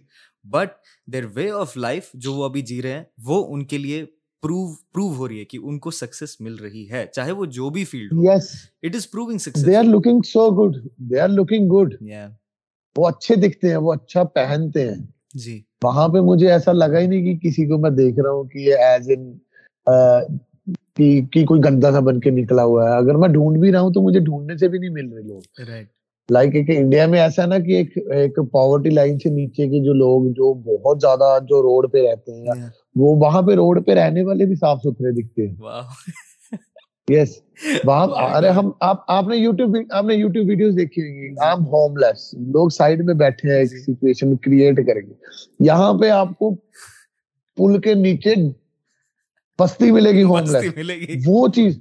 but 0.45 0.69
their 1.13 1.25
way 1.35 1.51
of 1.51 1.77
life 1.77 2.11
جو 2.15 2.35
وہ 2.35 2.45
ابھی 2.45 2.63
جی 2.63 2.83
رہے 2.83 2.93
ہیں 2.93 3.05
وہ 3.25 3.55
ان 3.55 3.65
کے 3.65 3.79
لیے 3.79 4.05
پروو 4.43 4.67
پروو 4.95 5.15
ہو 5.15 5.29
رہی 5.29 5.39
ہے 5.39 5.45
کہ 5.45 5.59
ان 5.63 5.79
کو 5.79 5.91
سکسس 5.91 6.41
مل 6.41 6.55
رہی 6.55 6.89
ہے 6.91 7.05
چاہے 7.13 7.33
وہ 7.33 7.45
جو 7.47 7.69
بھی 7.71 7.85
field 7.85 8.13
who 8.13 8.23
yes 8.25 8.49
it 8.83 8.95
is 8.95 9.11
proving 9.11 9.39
success 9.39 9.67
they 9.67 9.77
are 9.77 9.85
looking 9.85 10.21
so 10.27 10.49
good 10.59 10.77
they 11.11 11.21
are 11.21 11.29
looking 11.29 11.69
good 11.69 11.95
وہ 12.97 13.09
اچھے 13.09 13.35
دکھتے 13.37 13.69
ہیں 13.69 13.77
وہ 13.77 13.93
اچھا 13.93 14.25
پہنتے 14.35 14.89
ہیں 14.89 14.97
جی 15.35 15.61
وہاں 15.85 16.09
پہ 16.09 16.21
مجھے 16.21 16.51
ایسا 16.53 16.73
لگا 16.73 17.01
ہی 17.01 17.07
نہیں 17.07 17.25
کہ 17.25 17.49
کسی 17.49 17.67
کو 17.67 17.79
میں 17.79 17.91
دیکھ 17.91 18.19
رہا 18.21 18.31
ہوں 18.31 18.45
کہ 18.45 18.59
یہ 18.59 18.85
ایز 18.85 19.11
ان 19.11 19.33
کی 20.97 21.45
کوئی 21.45 21.61
گندا 21.65 21.93
سا 21.93 22.01
بن 22.01 22.21
کے 22.21 22.31
نکلا 22.31 22.65
ہوا 22.65 22.89
ہے 22.89 22.97
اگر 22.97 23.15
میں 23.15 23.29
ڈھونڈ 23.29 23.59
بھی 23.59 23.73
رہا 23.73 23.81
ہوں 23.81 23.93
تو 23.93 24.03
مجھے 24.03 24.21
ڈھونڈنے 24.21 24.57
سے 24.57 24.69
بھی 24.69 24.79
نہیں 24.79 24.91
مل 24.91 25.13
رہے 25.13 25.23
لوگ 25.23 25.69
لائک 26.29 26.55
like, 26.55 26.77
انڈیا 26.77 27.07
میں 27.07 27.21
ایسا 27.21 27.47
نا 27.47 27.59
کہ 27.59 27.77
ایک 27.77 27.97
ایک 28.11 28.39
پاورٹی 28.53 28.91
لائن 28.91 29.19
سے 29.19 29.31
نیچے 29.31 29.67
کے 29.67 29.85
جو 29.85 29.93
لوگ 29.95 30.31
جو 30.33 30.53
بہت 30.67 31.01
زیادہ 31.01 31.39
جو 31.43 31.63
روڈ 31.63 31.93
پہ 31.93 32.07
رہتے 32.09 32.33
ہیں 32.33 32.45
yeah. 32.47 32.69
وہ 32.97 33.15
وہاں 33.17 33.43
پہ 33.43 33.55
روڈ 33.55 33.85
پہ 33.87 33.95
رہنے 33.95 34.23
والے 34.23 34.47
بھی 34.47 34.55
صاف 34.55 34.79
ستھرے 34.79 35.13
دکھتے 35.13 35.47
ہیں۔ 35.47 35.55
یس 37.09 37.31
وہاں 37.85 38.07
ارے 38.37 38.49
ہم 38.49 38.71
آپ 38.81 39.29
نے 39.29 39.37
یوٹیوب 39.37 39.77
آپ 39.91 40.05
نے 40.05 40.15
یوٹیوب 40.15 40.49
ویڈیوز 40.49 40.77
دیکھی 40.77 41.03
آئی 41.03 41.51
ایم 41.51 41.65
ہوم 41.67 41.97
لیس 41.97 42.33
لوگ 42.53 42.69
سائڈ 42.69 43.05
میں 43.05 43.15
بیٹھے 43.15 43.51
ہیں 43.51 43.59
ایک 43.59 43.77
سچویشن 43.79 44.37
کریٹ 44.37 44.87
کریں 44.87 45.03
گے 45.03 45.13
یہاں 45.61 45.93
پہ 45.95 46.11
آپ 46.11 46.39
کو 46.39 46.55
پل 47.59 47.81
کے 47.81 47.95
نیچے 47.95 48.35
بستی 49.59 49.91
ملے 49.91 50.11
گی 50.11 50.23
ہوم 50.23 50.51
لیس 50.51 51.25
وہ 51.27 51.47
چیز 51.49 51.79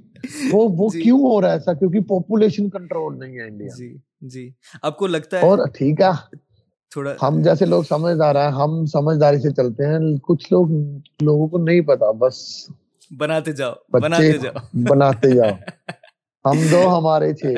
وہ 0.52 0.68
وہ 0.78 0.88
جی۔ 0.92 1.02
کیوں 1.02 1.18
ہو 1.20 1.40
رہا 1.40 1.48
ہے 1.48 1.52
ایسا؟ 1.52 1.72
کیونکہ 1.72 2.00
پاپولیشن 2.00 2.68
کنٹرول 2.70 3.18
نہیں 3.18 3.38
ہے 3.38 3.42
انڈیا 3.42 3.74
جی 3.78 3.96
جی۔ 4.28 4.50
آپ 4.82 4.96
کو 4.96 5.06
لگتا 5.06 5.38
ہے 5.38 5.46
اور 5.46 5.66
ٹھیک 5.74 6.00
ہے۔ 6.00 6.10
تھوڑا 6.90 7.14
ہم 7.22 7.42
جیسے 7.42 7.66
لوگ 7.66 7.82
سمجھدار 7.82 8.34
ہیں 8.34 8.52
ہم 8.52 8.86
سمجھداری 8.86 9.36
سے 9.36 9.50
چلتے 9.50 9.86
ہیں 9.86 9.98
کچھ 10.22 10.52
لوگ 10.52 10.66
لوگوں 11.20 11.48
کو 11.48 11.58
نہیں 11.58 11.80
پتا 11.80 12.10
بس 12.10 12.66
بناتے 13.18 13.52
جاؤ 13.52 13.72
بناتے 13.92 14.32
جاؤ۔ 14.32 14.84
بناتے 14.88 15.36
جاؤ۔ 15.36 15.50
ہم 16.44 16.58
دو 16.70 16.98
ہمارے 16.98 17.32
تھے۔ 17.32 17.54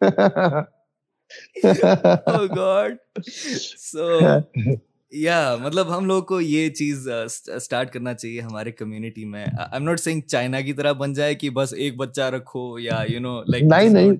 یا 5.10 5.56
مطلب 5.60 5.98
ہم 5.98 6.04
لوگ 6.04 6.22
کو 6.22 6.40
یہ 6.40 6.70
چیز 6.70 7.08
اسٹارٹ 7.56 7.92
کرنا 7.92 8.14
چاہیے 8.14 8.40
ہمارے 8.40 8.72
کمیونٹی 8.72 9.24
میں۔ 9.24 9.46
I 9.58 9.68
am 9.72 9.82
not 9.82 10.00
saying 10.00 10.20
China 10.20 10.60
کی 10.60 10.72
طرح 10.72 10.92
بن 10.92 11.12
جائے 11.12 11.34
کہ 11.34 11.50
بس 11.50 11.72
ایک 11.72 11.96
بچہ 11.96 12.20
رکھو 12.20 12.78
یا 12.78 13.02
یو 13.08 13.20
نو 13.20 13.42
لائک 13.42 13.62
نہیں 13.62 13.88
نہیں۔ 13.88 14.12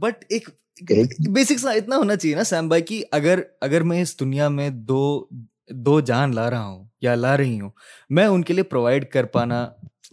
بٹ 0.00 0.24
ایک 0.28 0.48
بیسک 0.80 1.58
سا 1.58 1.70
اتنا 1.70 1.96
ہونا 1.96 2.16
چاہیے 2.16 2.36
نا 2.36 2.44
سیم 2.44 2.68
بھائی 2.68 2.82
کہ 2.82 3.02
اگر 3.10 3.40
اگر 3.60 3.82
میں 3.82 4.00
اس 4.02 4.18
دنیا 4.20 4.48
میں 4.48 4.68
دو 4.70 5.26
دو 5.70 6.00
جان 6.00 6.34
لا 6.34 6.50
رہا 6.50 6.66
ہوں 6.66 6.84
یا 7.00 7.14
لا 7.14 7.36
رہی 7.36 7.60
ہوں 7.60 7.70
میں 8.10 8.26
ان 8.26 8.42
کے 8.42 8.54
لیے 8.54 8.62
پرووائڈ 8.62 9.08
کر 9.10 9.24
پانا 9.24 9.68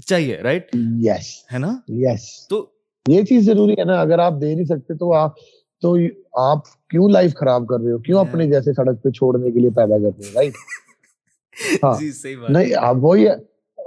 چاہیے 0.07 0.38
رائٹ 0.38 0.76
یس 1.02 1.27
ہے 1.53 1.57
نا؟ 1.57 1.73
یس 1.88 2.48
تو 2.48 2.65
یہ 3.06 3.23
چیز 3.23 3.45
ضروری 3.45 3.73
ہے 3.73 3.84
نا 3.84 3.99
اگر 4.02 4.19
آپ 4.19 4.34
دے 4.41 4.53
نہیں 4.56 4.65
سکتے 4.65 4.94
تو 4.94 5.14
آپ 5.14 5.35
تو 5.84 5.95
آپ 6.41 6.68
کیوں 6.90 7.10
لائف 7.10 7.34
خراب 7.35 7.68
کر 7.68 7.80
رہے 7.80 7.91
ہو؟ 7.91 7.98
کیوں 7.98 8.19
اپنے 8.19 8.48
جیسے 8.48 8.73
سڑک 8.73 9.03
پہ 9.03 9.10
چھوڑنے 9.10 9.52
کے 9.52 9.60
لیے 9.60 9.69
پیدا 9.69 9.98
کر 9.98 10.18
رہے 10.19 10.27
ہو 10.27 10.34
رائٹ 10.34 10.53
ہاں. 11.84 11.94
جی، 11.99 12.35
نہیں 12.49 12.73
اب 12.76 13.03
وہی 13.03 13.27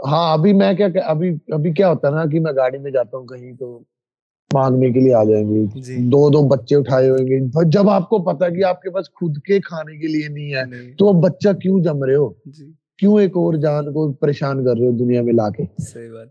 ہاں 0.06 0.32
ابھی 0.32 0.52
میں 0.52 0.72
کیا 0.74 0.86
ابھی 1.04 1.34
ابھی 1.48 1.72
کیا 1.72 1.88
ہوتا 1.88 2.08
ہے 2.08 2.12
نا 2.12 2.24
کہ 2.24 2.40
میں 2.40 2.52
گاڑی 2.56 2.78
میں 2.78 2.90
جاتا 2.90 3.16
ہوں 3.16 3.26
کہیں 3.26 3.52
تو 3.52 3.78
مانگنے 4.54 4.90
کے 4.90 5.00
لیے 5.00 5.14
آ 5.14 5.24
جائیں 5.24 5.44
گے۔ 5.48 5.80
جی۔ 5.80 5.96
دو 5.96 6.28
دو 6.30 6.46
بچے 6.48 6.76
اٹھائے 6.76 7.10
ہوئیں 7.10 7.26
گے۔ 7.26 7.38
جب 7.64 7.88
آپ 7.88 8.08
کو 8.08 8.18
پتا 8.18 8.48
کہ 8.48 8.64
آپ 8.64 8.82
کے 8.82 8.90
پاس 8.90 9.04
خود 9.14 9.36
کے 9.44 9.60
کھانے 9.60 9.96
کے 9.98 10.06
لیے 10.06 10.28
نہیں 10.28 10.54
ہے 10.54 10.92
تو 10.98 11.12
بچہ 11.12 11.48
کیوں 11.62 11.80
جم 11.80 12.04
رہے 12.04 12.14
ہو؟ 12.14 12.32
جی۔ 12.46 12.72
کیوں 12.98 13.20
ایک 13.20 13.36
اور 13.36 13.54
جان 13.54 13.92
کو 13.92 14.12
پریشان 14.12 14.64
کر 14.64 14.76
رہے 14.78 14.86
ہو 14.86 14.90
دنیا 14.90 15.22
میں 15.22 15.32
لا 15.32 15.48
کے؟ 15.50 15.62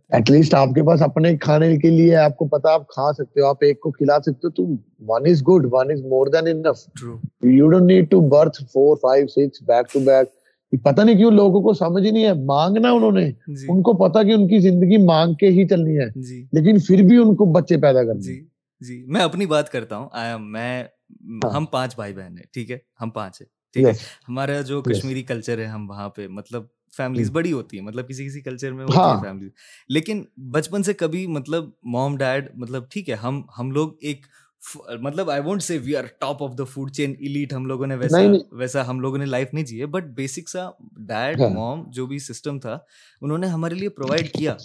ایٹ 0.09 0.31
لیسٹ 0.31 0.53
آپ 0.53 0.69
کے 0.75 0.83
پاس 0.83 1.01
اپنے 1.01 1.37
کھانے 1.37 1.77
کے 1.77 1.89
لیے 1.89 2.15
آپ 2.15 2.37
کو 2.37 2.47
پتا 2.47 2.73
آپ 2.73 2.87
کھا 2.87 3.13
سکتے 3.13 3.41
ہو 3.41 3.45
آپ 3.45 3.57
ایک 3.61 3.79
کو 3.79 3.91
کھلا 3.91 4.19
سکتے 4.19 4.47
ہو۔ 4.47 4.49
تو 4.49 4.63
one 5.07 5.25
is 5.25 5.41
good 5.41 5.67
one 5.71 5.91
is 5.91 6.01
more 6.05 6.27
than 6.27 6.47
enough 6.47 7.05
you 7.43 7.67
don't 7.67 7.83
need 7.83 8.09
to 8.11 8.19
birth 8.29 8.63
four 8.73 8.97
five 9.01 9.27
six 9.27 9.61
back 9.67 9.93
to 9.93 9.99
back 9.99 10.27
پتا 10.71 11.03
نہیں 11.03 11.15
کیوں 11.15 11.31
لوگوں 11.31 11.61
کو 11.61 11.73
سمجھ 11.73 12.07
نہیں 12.07 12.25
ہے 12.25 12.33
مانگنا 12.33 12.91
انہوں 12.91 13.11
نے۔ 13.11 13.31
جی۔ 13.31 13.65
ان 13.69 13.81
کو 13.81 13.93
پتا 13.93 14.23
کہ 14.23 14.31
ان 14.31 14.47
کی 14.47 14.59
زندگی 14.59 15.05
مانگ 15.05 15.33
کے 15.33 15.47
ہی 15.47 15.67
چلنی 15.67 15.97
ہے۔ 15.97 16.09
جی۔ 16.21 16.45
لیکن 16.51 16.79
پھر 16.79 17.03
بھی 17.03 17.17
ان 17.17 17.35
کو 17.35 17.45
بچے 17.45 17.77
پیدا 17.77 18.03
کرنے۔ 18.03 18.21
جی۔ 18.21 18.45
جی۔ 18.79 19.03
میں 19.07 19.21
اپنی 19.21 19.45
بات 19.45 19.71
کرتا 19.71 19.97
ہوں۔ 19.97 20.09
میں 20.39 20.83
ہاں۔ 21.43 21.51
ہم 21.51 21.65
پانچ 21.65 21.95
بھائی 21.95 22.13
بہن 22.13 22.37
ہیں 22.37 22.45
ٹھیک 22.53 22.71
ہے؟ 22.71 22.77
ہم 23.01 23.09
پانچ 23.09 23.41
ہیں 23.41 23.47
ٹھیک 23.73 23.85
ہے؟ 23.85 23.91
ہمارا 24.29 24.61
جو 24.61 24.81
کشمیری 24.81 25.23
کلچر 25.23 25.57
ہے 25.57 25.65
ہم 25.65 25.89
وہاں 25.89 26.09
پہ 26.09 26.27
مطلب 26.27 26.63
فیملیز 26.97 27.31
بڑی 27.31 27.51
ہوتی 27.51 27.79
ہیں 27.79 27.85
مطلب 27.85 28.09
کسی 28.09 28.25
کسی 28.25 28.41
کلچر 28.41 28.71
میں 28.71 28.83
ہوتی 28.83 28.99
ہے 28.99 29.21
فیملی 29.21 29.49
لیکن 29.89 30.23
بچپن 30.37 30.83
سے 30.83 30.93
کبھی 30.93 31.27
مطلب 31.27 31.63
موم 31.83 32.17
ڈیڈ 32.17 32.49
مطلب 32.55 32.83
ٹھیک 32.89 33.09
ہے 33.09 33.15
ہم 33.15 33.41
ہم 33.59 33.71
لوگ 33.71 33.89
ایک 34.01 34.25
مطلب 35.01 35.29
I 35.29 35.41
won't 35.41 35.63
say 35.63 35.77
we 35.77 35.95
are 35.95 36.03
top 36.19 36.43
of 36.43 36.57
the 36.57 36.63
food 36.63 36.91
chain 36.91 37.13
elite 37.19 37.53
ہم 37.53 37.65
لوگوں 37.65 37.87
نے 37.87 37.95
ویسا 37.95 38.17
ویسا 38.51 38.87
ہم 38.87 38.99
لوگوں 38.99 39.17
نے 39.17 39.25
لائف 39.25 39.53
نہیں 39.53 39.65
جی 39.65 39.85
بٹ 39.85 40.03
بیسک 40.03 40.49
سا 40.49 40.69
ڈیڈ 40.97 41.41
موم 41.41 41.83
جو 41.87 42.05
بھی 42.05 42.19
سسٹم 42.19 42.59
تھا 42.59 42.77
انہوں 43.21 43.37
نے 43.37 43.47
ہمارے 43.47 43.75
لیے 43.75 43.89
پرووائڈ 43.89 44.31
کیا 44.31 44.55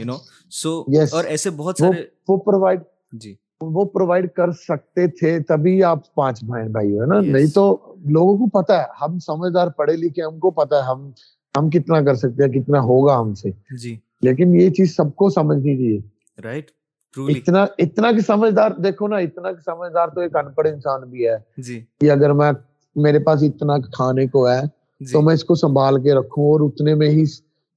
یو 0.00 0.06
نو 0.06 0.16
سو 0.50 0.84
اور 1.12 1.24
ایسے 1.24 1.50
بہت 1.50 1.78
سارے 1.78 2.04
وہ 2.28 2.36
پرووائڈ 2.36 2.80
جی۔ 3.12 3.34
وہ 3.60 3.84
پرووائڈ 3.84 4.30
کر 4.32 4.52
سکتے 4.52 5.06
تھے 5.06 5.38
تبھی 5.40 5.82
آپ 5.84 6.14
پانچ 6.14 6.44
بہن 6.44 6.72
بھائی 6.72 6.98
ہو 6.98 7.04
نا؟ 7.04 7.20
نہیں 7.20 7.46
تو 7.46 7.94
لوگوں 7.96 8.36
کو 8.38 8.62
پتا 8.62 8.78
ہے 8.78 8.84
ہم 9.00 9.18
سمجھدار 9.18 9.68
پڑھے 9.68 9.96
لکھے 9.96 10.22
ہم 10.22 10.38
کو 10.38 10.50
پتا 10.50 10.76
ہے 10.76 10.82
ہم 10.82 11.10
ہم 11.58 11.70
کتنا 11.70 12.00
کر 12.00 12.14
سکتے 12.14 12.44
ہیں 12.44 12.52
کتنا 12.52 12.80
ہوگا 12.80 13.20
ہم 13.20 13.34
سے۔ 13.34 13.50
جی۔ 13.82 13.96
لیکن 14.22 14.54
یہ 14.54 14.70
چیز 14.70 14.96
سب 14.96 15.14
کو 15.14 15.30
سمجھنی 15.30 15.76
چاہیے۔ 15.76 15.98
رائٹ 16.42 16.70
اتنا 17.16 17.64
اتنا 17.78 18.12
کہ 18.12 18.20
سمجھدار 18.20 18.70
دیکھو 18.70 19.08
نا 19.08 19.16
اتنا 19.16 19.52
کہ 19.52 19.60
سمجھدار 19.60 20.08
تو 20.08 20.20
ایک 20.20 20.36
ان 20.36 20.52
پڑھ 20.52 20.68
انسان 20.68 21.08
بھی 21.10 21.28
ہے 21.28 21.36
جی۔ 21.62 21.80
کہ 22.00 22.10
اگر 22.10 22.32
میں 22.32 22.52
میرے 22.96 23.18
پاس 23.18 23.42
اتنا 23.42 23.78
کھانے 23.78 24.26
کو 24.26 24.48
ہے 24.48 24.60
جی۔ 25.00 25.12
تو 25.12 25.22
میں 25.22 25.34
اس 25.34 25.44
کو 25.44 25.54
سنبھال 25.54 26.02
کے 26.02 26.14
رکھوں 26.14 26.44
اور 26.44 26.60
اتنے 26.60 26.94
میں 26.94 27.08
ہی 27.08 27.24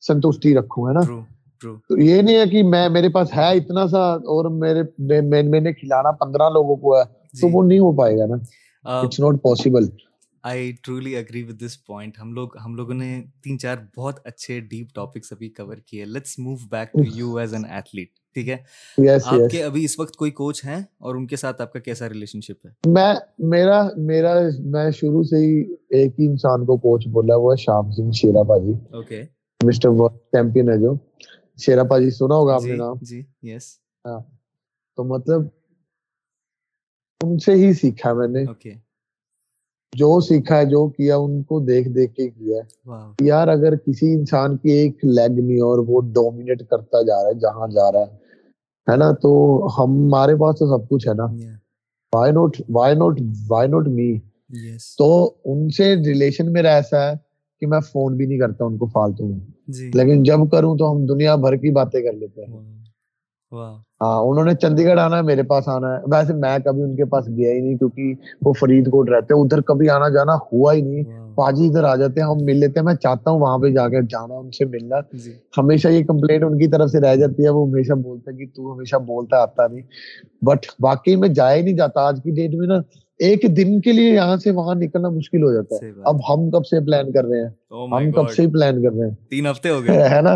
سنتوشٹی 0.03 0.55
رکھوں 0.55 0.87
ہے 0.87 0.93
نا؟ 0.93 0.99
تو 1.61 1.97
یہ 1.99 2.21
نہیں 2.21 2.35
ہے 2.35 2.45
کہ 2.45 2.63
میں 2.63 2.89
میرے 2.89 3.09
پاس 3.09 3.33
ہے 3.35 3.57
اتنا 3.57 3.87
سا 3.87 3.99
اور 4.27 4.49
میرے 4.49 5.21
میں 5.41 5.61
نے 5.61 5.73
کھلانا 5.73 6.11
پندرہ 6.11 6.49
لوگوں 6.49 6.75
کو 6.75 6.97
ہے 6.97 7.03
تو 7.03 7.47
جی۔ 7.47 7.53
وہ 7.53 7.63
نہیں 7.63 7.79
ہو 7.79 7.95
پائے 7.97 8.17
گا 8.17 8.25
نا۔ 8.25 8.35
It's 8.99 9.19
not 9.19 9.41
possible 9.41 9.89
I 10.43 10.71
truly 10.83 11.15
agree 11.15 11.43
with 11.43 11.61
this 11.65 11.85
point 11.85 12.13
ہم 12.21 12.33
لوگ 12.33 12.57
ہم 12.65 12.75
لوگوں 12.75 12.93
نے 12.93 13.23
تین 13.43 13.59
چار 13.59 13.77
بہت 13.97 14.19
اچھے 14.23 14.59
ڈیپ 14.59 14.87
ٹاپکس 14.95 15.31
ابھی 15.31 15.49
کور 15.49 15.75
کیے۔ 15.75 16.05
Let's 16.05 16.39
move 16.39 16.55
back 16.71 16.93
to 16.93 17.03
you 17.15 17.37
as 17.37 17.53
an 17.53 17.65
athlete 17.69 18.09
ٹھیک 18.35 18.49
ہے؟ 18.49 18.57
آپ 19.25 19.51
کے 19.51 19.63
ابھی 19.63 19.83
اس 19.83 19.99
وقت 19.99 20.15
کوئی 20.15 20.31
کوچ 20.31 20.65
ہیں 20.65 20.81
اور 20.97 21.15
ان 21.15 21.27
کے 21.27 21.35
ساتھ 21.35 21.61
آپ 21.61 21.73
کا 21.73 21.79
کیسا 21.79 22.09
ریلیشن 22.09 22.41
شپ 22.41 22.65
ہے؟ 22.65 22.71
میں 22.91 23.13
میرا 23.39 23.87
میرا 23.97 24.33
میں 24.59 24.91
شروع 24.91 25.23
سے 25.23 25.35
ہی 25.37 25.61
ایک 25.89 26.19
ہی 26.19 26.27
انسان 26.27 26.65
کو 26.65 26.77
کوچ 26.77 27.07
بولا 27.07 27.35
وہ 27.35 27.51
ہے 27.51 27.55
شام 27.55 27.91
سنگھ 27.91 28.11
شیرا 28.11 28.43
پاجی۔ 28.43 28.73
اوکے 28.93 29.23
مسٹر 29.61 29.89
ورلڈ 29.89 30.17
چیمپئن 30.17 30.69
ہے 30.69 30.77
جو۔ 30.77 30.93
شیرا 31.57 31.83
پاجی 31.83 32.09
سنا 32.09 32.35
ہوگا 32.35 32.55
آپ 32.55 32.63
نے 32.63 32.71
جی، 32.71 32.77
نام؟ 32.77 32.95
جی 33.01 33.23
یس 33.41 33.63
ہاں۔ 34.05 34.19
تو 34.97 35.03
مطلب 35.03 35.41
ان 37.21 37.39
سے 37.39 37.51
ہی 37.51 37.73
سیکھا 37.73 38.13
میں 38.13 38.27
نے۔ 38.27 38.43
اوکے 38.43 38.73
جو 39.93 40.19
سیکھا 40.21 40.57
ہے 40.57 40.65
جو 40.65 40.89
کیا 40.89 41.15
ان 41.17 41.43
کو 41.43 41.59
دیکھ 41.59 41.89
دیکھ 41.89 42.13
کے 42.15 42.29
کیا 42.29 42.57
ہے۔ 42.57 42.91
یار 43.21 43.47
اگر 43.47 43.75
کسی 43.75 44.13
انسان 44.13 44.57
کی 44.57 44.71
ایک 44.71 45.05
لیگ 45.05 45.39
نہیں 45.45 45.61
اور 45.61 45.79
وہ 45.87 46.01
ڈومینیٹ 46.01 46.61
کرتا 46.69 47.01
جا 47.01 47.23
رہا 47.23 47.29
ہے 47.29 47.33
جہاں 47.33 47.67
جا 47.67 47.91
رہا 47.91 47.99
ہے۔ 47.99 48.20
ہے 48.91 48.97
نا؟ 48.97 49.11
تو 49.11 49.67
ہمارے 49.77 50.35
پاس 50.35 50.59
تو 50.59 50.77
سب 50.77 50.89
کچھ 50.89 51.07
ہے 51.07 51.13
نا۔ 51.13 51.25
Why 52.15 52.31
not 52.31 52.57
why 52.69 52.95
not 52.95 53.19
why 53.49 53.67
not 53.67 53.87
me 53.87 54.17
تو 54.97 55.33
ان 55.45 55.69
سے 55.69 55.95
ریلیشن 55.95 56.53
میرا 56.53 56.69
ایسا 56.69 57.09
ہے 57.09 57.13
کہ 57.59 57.67
میں 57.67 57.79
فون 57.79 58.17
بھی 58.17 58.25
نہیں 58.25 58.39
کرتا 58.39 58.65
ان 58.65 58.77
کو 58.77 58.85
فالتو 58.85 59.25
میں۔ 59.25 59.39
جی۔ 59.67 59.91
لیکن 59.93 60.23
جب 60.23 60.51
کروں 60.51 60.77
تو 60.77 60.91
ہم 60.91 61.05
دنیا 61.05 61.35
بھر 61.35 61.55
کی 61.55 61.71
باتیں 61.71 62.01
کر 62.01 62.13
لیتے 62.13 62.41
ہیں۔ 62.41 62.57
ہاں 64.01 64.19
انہوں 64.19 64.45
نے 64.45 64.53
چنڈی 64.53 64.85
گڑھ 64.85 64.99
آنا 64.99 65.17
ہے 65.17 65.21
میرے 65.21 65.43
پاس 65.43 65.67
آنا 65.67 65.87
ہے۔ 65.87 66.01
ویسے 66.11 66.33
میں 66.33 66.57
کبھی 66.65 66.81
ان 66.81 66.95
کے 66.95 67.05
پاس 67.05 67.27
گیا 67.27 67.51
ہی 67.51 67.59
نہیں 67.59 67.77
کیونکہ 67.77 68.13
وہ 68.41 68.53
فرید 68.53 68.89
کوٹ 68.91 69.09
رہتے 69.09 69.33
ہیں۔ 69.33 69.41
ادھر 69.41 69.61
کبھی 69.61 69.89
آنا 69.89 70.09
جانا 70.09 70.35
ہوا 70.35 70.73
ہی 70.73 70.81
نہیں۔ 70.81 71.20
پاجی 71.35 71.67
ادھر 71.67 71.83
آ 71.83 71.95
جاتے 71.95 72.21
ہیں 72.21 72.27
ہم 72.27 72.37
مل 72.43 72.59
لیتے 72.59 72.79
ہیں۔ 72.79 72.85
میں 72.85 72.95
چاہتا 72.95 73.31
ہوں 73.31 73.39
وہاں 73.39 73.57
پہ 73.57 73.69
جا 73.69 73.87
کے 73.87 74.01
جانا 74.09 74.35
ان 74.35 74.51
سے 74.51 74.65
ملنا۔ 74.65 74.95
جی۔ 75.13 75.31
ہمیشہ 75.57 75.87
یہ 75.87 76.03
کمپلینٹ 76.03 76.43
ان 76.43 76.57
کی 76.59 76.67
طرف 76.67 76.89
سے 76.89 76.99
رہ 76.99 77.15
جاتی 77.15 77.43
ہے 77.43 77.49
وہ 77.49 77.67
ہمیشہ 77.67 77.93
بولتے 77.93 78.31
ہیں 78.31 78.37
کہ 78.37 78.45
تو 78.55 78.73
ہمیشہ 78.73 78.95
بولتا 78.95 79.37
آتا 79.37 79.67
نہیں۔ 79.67 79.83
بٹ 80.45 80.65
واقعی 80.83 81.15
میں 81.15 81.29
جایا 81.29 81.55
ہی 81.55 81.61
نہیں 81.61 81.75
جاتا۔ 81.75 82.01
آج 82.01 82.19
کی 82.23 82.31
ڈیٹ 82.31 82.53
میں 82.53 82.67
نا 82.67 82.75
ایک 83.19 83.45
دن 83.57 83.81
کے 83.81 83.91
لیے 83.91 84.13
یہاں 84.13 84.37
سے 84.37 84.51
وہاں 84.51 84.75
نکلنا 84.75 85.09
مشکل 85.09 85.43
ہو 85.43 85.53
جاتا 85.53 85.85
ہے۔ 85.85 85.91
اب 86.05 86.15
ہم 86.15 86.49
کب 86.49 86.65
سے 86.65 86.85
پلان 86.85 87.11
کر 87.11 87.23
رہے 87.23 87.41
ہیں؟ 87.41 87.49
Oh 87.73 87.97
ہم 87.97 88.11
کب 88.11 88.31
سے 88.31 88.47
پلان 88.47 88.83
کر 88.83 88.99
رہے 88.99 89.07
ہیں؟ 89.07 89.15
تین 89.29 89.47
ہفتے 89.47 89.69
ہو 89.69 89.83
گئے۔ 89.83 89.87
ہے 90.09 90.21
نا؟ 90.21 90.35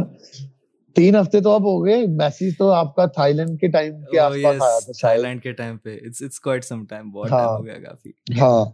تین 0.95 1.15
ہفتے 1.15 1.41
تو 1.41 1.49
اب 1.51 1.61
ہو 1.61 1.85
گئے۔ 1.85 2.05
میسیج 2.05 2.57
تو 2.57 2.71
آپ 2.71 2.95
کا 2.95 3.05
تھائی 3.05 3.33
لینڈ 3.33 3.59
کے 3.59 3.67
ٹائم 3.67 3.93
کے 4.11 4.19
آس 4.19 4.33
پاس 4.43 4.61
آیا 4.61 4.79
تھا 4.79 4.91
تھائی 4.99 5.21
لینڈ 5.21 5.41
کے 5.41 5.51
ٹائم 5.51 5.77
پہ۔ 5.77 5.97
It's 6.05 6.21
it's 6.21 6.39
quite 6.39 6.63
some 6.65 6.85
time 6.85 7.11
بہت 7.11 7.29
ٹائم 7.29 7.47
ہو 7.47 7.65
گیا 7.65 7.73
کافی۔ 7.73 8.09
ہاں۔ 8.41 8.65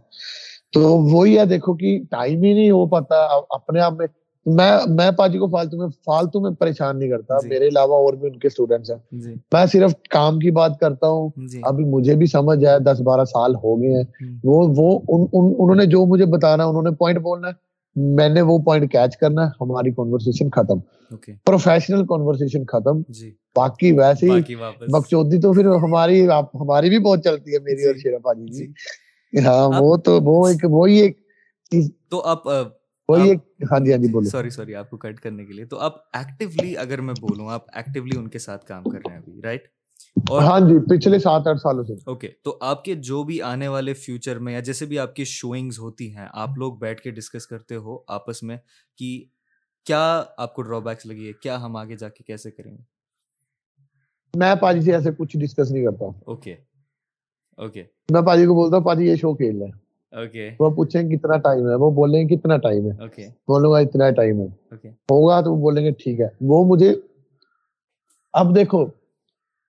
تو 0.72 0.80
وہی 0.96 1.38
ہے 1.38 1.44
دیکھو 1.44 1.74
کہ 1.74 2.00
ٹائم 2.10 2.42
ہی 2.42 2.52
نہیں 2.54 2.70
ہو 2.70 2.86
پاتا 2.86 3.14
اپنے 3.50 3.80
آپ 3.80 3.92
میں 3.92 4.06
میں 4.46 4.78
میں 4.88 5.10
پاجی 5.10 5.38
کو 5.38 5.46
فالتو 5.48 5.76
میں 5.76 5.86
فالتو 6.04 6.40
میں 6.40 6.50
پریشان 6.50 6.98
نہیں 6.98 7.08
کرتا 7.08 7.38
جی۔ 7.42 7.48
میرے 7.48 7.68
علاوہ 7.68 7.94
اور 7.94 8.12
بھی 8.12 8.28
ان 8.28 8.38
کے 8.38 8.46
اسٹوڈینٹس 8.46 8.90
ہیں۔ 8.90 9.20
جی۔ 9.20 9.34
میں 9.52 9.66
صرف 9.66 9.94
کام 10.10 10.38
کی 10.38 10.50
بات 10.50 10.78
کرتا 10.80 11.08
ہوں۔ 11.08 11.30
جی۔ 11.36 11.60
ابھی 11.62 11.84
مجھے 11.84 12.14
بھی 12.14 12.26
سمجھ 12.26 12.64
آیا 12.64 12.78
دس 12.78 13.00
بارہ 13.00 13.24
سال 13.24 13.54
ہو 13.54 13.82
گئے 13.82 13.92
ہیں۔ 13.92 14.04
وہ 14.44 14.74
وہ 14.76 15.00
ان- 15.08 15.26
ان- 15.32 15.54
انہوں 15.58 15.74
نے 15.74 15.86
جو 15.86 16.06
مجھے 16.06 16.24
بتانا 16.24 16.64
انہوں 16.64 16.82
نے 16.82 16.90
پوائنٹ 16.90 17.18
بولنا 17.18 17.48
ہے۔ 17.48 17.52
میں 17.96 18.28
نے 18.28 18.40
وہ 18.40 18.58
پوائنٹ 18.58 18.92
کیچ 18.92 19.16
کرنا 19.16 19.42
ہے 19.42 19.50
ہماری 19.60 19.90
کنورسیشن 19.90 20.50
ختم۔ 20.50 20.78
پروفیشنل 21.44 22.06
کنورسیشن 22.06 22.64
ختم۔ 22.64 23.02
باقی 23.56 23.92
ویسے 23.92 24.26
ہی 24.26 24.40
بکچودی 24.88 25.40
تو 25.40 25.52
پھر 25.52 25.66
ہماری 25.66 26.26
ہماری 26.54 26.88
بھی 26.88 26.98
بہت 26.98 27.24
چلتی 27.24 27.54
ہے 27.54 27.58
میری 27.58 27.86
اور 27.86 27.94
شیرا 27.94 28.18
پاجی 28.18 28.52
جی۔ 28.52 28.72
ہاں 29.32 29.68
وہ 29.72 29.96
تو 30.04 30.18
وہ 30.22 30.46
ایک 30.48 30.64
وہی 30.70 30.98
ایک 30.98 31.16
تو 32.08 32.20
آپ 32.24 32.46
وہی 33.08 33.28
ایک 33.28 33.38
ہاں 33.70 33.80
جی 33.80 33.92
ہاں 33.92 33.98
جی 33.98 34.08
بولو۔ 34.08 34.30
سوری 34.30 34.50
سوری 34.50 34.74
آپ 34.76 34.90
کو 34.90 34.96
کٹ 34.98 35.20
کرنے 35.20 35.44
کے 35.46 35.52
لیے۔ 35.52 35.64
تو 35.66 35.78
آپ 35.80 35.96
ایکٹیولی 36.12 36.76
اگر 36.78 37.00
میں 37.00 37.14
بولوں 37.20 37.48
آپ 37.50 37.66
ایکٹیولی 37.72 38.16
ان 38.16 38.28
کے 38.28 38.38
ساتھ 38.40 38.64
کام 38.66 38.86
کر 38.86 39.00
رہے 39.00 39.10
ہیں 39.10 39.18
ابھی 39.18 39.40
رائٹ 39.42 39.68
اور 40.26 40.42
ہاں 40.42 40.58
جی 40.60 40.78
پچھلے 40.88 41.18
سات 41.20 41.46
آٹھ 41.46 41.60
سالوں 41.60 41.84
سے۔ 41.84 41.94
اوکے 42.06 42.28
تو 42.44 42.56
آپ 42.62 42.84
کے 42.84 42.94
جو 43.02 43.22
بھی 43.22 43.40
آنے 43.44 43.68
والے 43.68 43.94
فیوچر 43.96 44.38
میں 44.38 44.52
یا 44.52 44.60
جیسے 44.60 44.86
بھی 44.86 44.98
آپ 44.98 45.14
کی 45.14 45.24
شوئنگز 45.26 45.78
ہوتی 45.78 46.14
ہیں 46.16 46.26
آپ 46.34 46.58
لوگ 46.58 46.76
بیٹھ 46.78 47.00
کے 47.00 47.10
ڈسکس 47.10 47.46
کرتے 47.46 47.76
ہو 47.78 47.98
آپس 48.10 48.42
میں 48.42 48.56
کہ 48.98 49.08
کیا 49.86 50.00
آپ 50.36 50.54
کو 50.54 50.62
ڈرا 50.62 50.78
بیکس 50.80 51.06
لگی 51.06 51.26
ہے 51.28 51.32
کیا 51.34 51.60
ہم 51.62 51.76
آگے 51.76 51.96
جا 51.96 52.08
کے 52.08 52.24
کیسے 52.24 52.50
کریں 52.50 52.72
گے؟ 52.72 52.82
میں 54.34 54.54
پاجی 54.60 54.80
سے 54.82 54.92
ایسے 54.92 55.10
کچھ 55.18 55.36
ڈسکس 55.36 55.70
نہیں 55.70 55.84
کرتا۔ 55.84 56.06
اوکے 56.22 56.54
اوکے 56.54 56.56
میں 58.10 58.22
پاجی 58.22 58.46
کو 58.46 58.54
بولتا 58.54 58.76
ہوں 58.76 58.84
پاجی 58.84 59.06
یہ 59.06 59.14
شو 59.14 59.34
کھیل 59.34 59.62
ہے۔ 59.62 59.68
اوکے 60.16 60.50
وہ 60.60 60.70
پوچھیں 60.70 61.02
کتنا 61.02 61.36
ٹائم 61.36 61.68
ہے 61.68 61.74
وہ 61.74 61.90
بولیں 61.90 62.28
گے 62.28 62.36
کتنا 62.36 62.56
ٹائم 62.56 62.86
ہے۔ 62.86 62.96
بولوں 63.26 63.72
گا 63.72 63.78
اتنا 63.78 64.10
ٹائم 64.10 64.40
ہے۔ 64.40 64.46
ہوگا 64.88 65.40
تو 65.40 65.54
وہ 65.54 65.60
بولیں 65.60 65.84
گے 65.84 65.90
ٹھیک 65.90 66.20
ہے۔ 66.20 66.26
وہ 66.40 66.64
مجھے 66.64 66.94
اب 68.32 68.56
دیکھو 68.56 68.86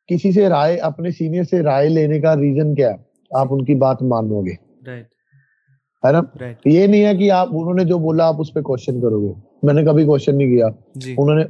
کسی 0.07 0.31
سے 0.31 0.49
رائے 0.49 0.77
اپنے 0.77 1.11
سینئر 1.11 1.43
سے 1.43 1.61
رائے 1.61 1.89
لینے 1.89 2.19
کا 2.19 2.35
ریزن 2.35 2.75
کیا 2.75 2.91
ہے؟ 2.91 2.97
آپ 3.31 3.47
ان 3.49 3.65
کی 3.65 3.75
بات 3.75 4.01
مانو 4.01 4.41
گے۔ 4.41 4.53
ہے 6.07 6.11
نا؟ 6.11 6.21
یہ 6.65 6.87
نہیں 6.87 7.05
ہے 7.05 7.15
کہ 7.15 7.31
آپ 7.31 7.47
انہوں 7.51 7.73
نے 7.73 7.83
جو 7.83 7.97
بولا 7.97 8.27
آپ 8.27 8.35
اس 8.39 8.53
پہ 8.53 8.61
کوشچن 8.61 9.01
کرو 9.01 9.27
گے۔ 9.27 9.33
میں 9.63 9.73
نے 9.73 9.83
کبھی 9.83 10.05
کوشچن 10.05 10.37
نہیں 10.37 10.47
کیا۔ 10.47 10.67
جی۔ 10.95 11.15
انہوں 11.17 11.35
نے 11.35 11.43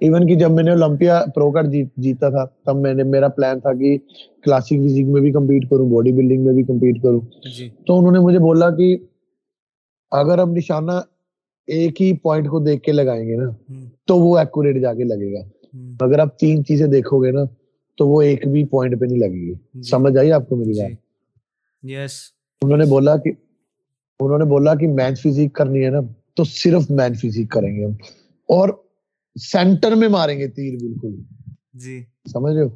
ایون 0.00 0.26
کہ 0.26 0.34
جب 0.34 0.50
میں 0.50 0.62
نے 0.62 0.70
اولمپیا 0.70 1.24
پرو 1.34 1.50
کارڈ 1.50 1.74
جیتا 1.96 2.28
تھا 2.28 2.44
تب 2.44 2.76
میں 2.76 2.94
نے 2.94 3.02
میرا 3.02 3.28
پلان 3.28 3.60
تھا 3.60 3.72
کہ 3.72 3.98
کلاسک 4.44 4.68
فزک 4.68 5.08
میں 5.08 5.20
بھی 5.20 5.32
کمپیٹ 5.32 5.70
کروں 5.70 5.90
باڈی 5.90 6.12
بلڈنگ 6.12 6.44
میں 6.44 6.54
بھی 6.54 6.62
کمپیٹ 6.62 7.02
کروں۔ 7.02 7.20
جی۔ 7.56 7.68
تو 7.86 7.98
انہوں 7.98 8.12
نے 8.12 8.18
مجھے 8.18 8.38
بولا 8.38 8.70
کہ 8.70 8.96
اگر 10.10 10.38
ہم 10.38 10.52
نشانہ 10.52 10.92
ایک 11.66 12.02
ہی 12.02 12.12
پوائنٹ 12.12 12.48
کو 12.48 12.60
دیکھ 12.60 12.82
کے 12.82 12.92
لگائیں 12.92 13.28
گے 13.28 13.36
نا 13.36 13.72
تو 14.06 14.16
وہ 14.16 14.38
ایکوریٹ 14.38 14.82
جا 14.82 14.94
کے 14.94 15.04
لگے 15.04 15.34
گا۔ 15.34 15.40
اگر 16.00 16.18
آپ 16.18 16.38
تین 16.38 16.64
چیزیں 16.64 16.86
دیکھو 16.86 17.24
گے 17.24 17.30
نا 17.30 17.40
تو 17.98 18.08
وہ 18.08 18.22
ایک 18.22 18.48
بھی 18.48 18.64
پوائنٹ 18.64 19.00
پہ 19.00 19.06
نہیں 19.06 19.18
لگے 19.18 19.46
گی۔ 19.46 19.54
جی، 19.74 19.82
سمجھ 19.82 20.18
آئی 20.18 20.32
آپ 20.32 20.48
کو 20.48 20.56
میری 20.56 20.72
بات؟ 20.72 20.90
جی 21.82 21.94
یس 21.94 22.12
انہوں 22.62 22.78
نے 22.78 22.84
بولا 22.84 23.16
کہ 23.16 23.32
انہوں 24.20 24.38
نے 24.38 24.44
بولا 24.44 24.74
کہ 24.74 24.86
مین 24.86 25.14
فزیک 25.14 25.52
کرنی 25.52 25.84
ہے 25.84 25.90
نا 25.90 26.00
تو 26.34 26.44
صرف 26.44 26.90
مین 26.90 27.14
فزیک 27.14 27.50
کریں 27.50 27.76
گے 27.76 27.84
ہم۔ 27.84 27.92
اور 28.48 28.68
سینٹر 29.36 29.94
میں 29.94 30.08
ماریں 30.08 30.38
گے 30.38 30.48
تیر 30.48 30.76
بالکل۔ 30.76 31.14
جی۔ 31.74 32.02
سمجھ 32.32 32.54
رہے 32.54 32.62
ہو؟ 32.62 32.68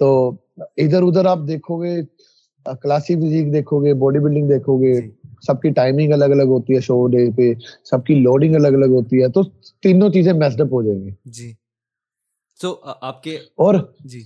تو 0.00 0.30
ادھر 0.58 1.02
ادھر 1.02 1.24
آپ 1.24 1.38
دیکھو 1.48 1.82
گے 1.82 2.02
کلاسک 2.82 3.06
فزیک 3.06 3.52
دیکھو 3.52 3.84
گے 3.84 3.94
باڈی 3.94 4.18
بلڈنگ 4.18 4.48
دیکھو 4.48 4.78
گے 4.78 5.00
جی۔ 5.00 5.10
سب 5.46 5.60
کی 5.62 5.70
ٹائمنگ 5.70 6.12
الگ 6.12 6.24
الگ 6.24 6.42
ہوتی 6.42 6.74
ہے 6.74 6.80
شو 6.80 7.06
ڈے 7.06 7.30
پہ 7.36 7.52
سب 7.84 8.04
کی 8.04 8.14
لوڈنگ 8.14 8.54
الگ 8.54 8.68
الگ 8.68 8.86
ہوتی 8.86 9.22
ہے 9.22 9.28
تو 9.28 9.42
تینوں 9.82 10.10
چیزیں 10.10 10.32
میسڈ 10.32 10.60
اپ 10.60 10.72
ہو 10.72 10.82
جائیں 10.82 11.04
گی۔ 11.04 11.10
جی۔ 11.24 11.52
تو 12.60 12.80
آپ 13.00 13.22
کے 13.22 13.36
اور 13.56 13.74
جی۔ 14.04 14.20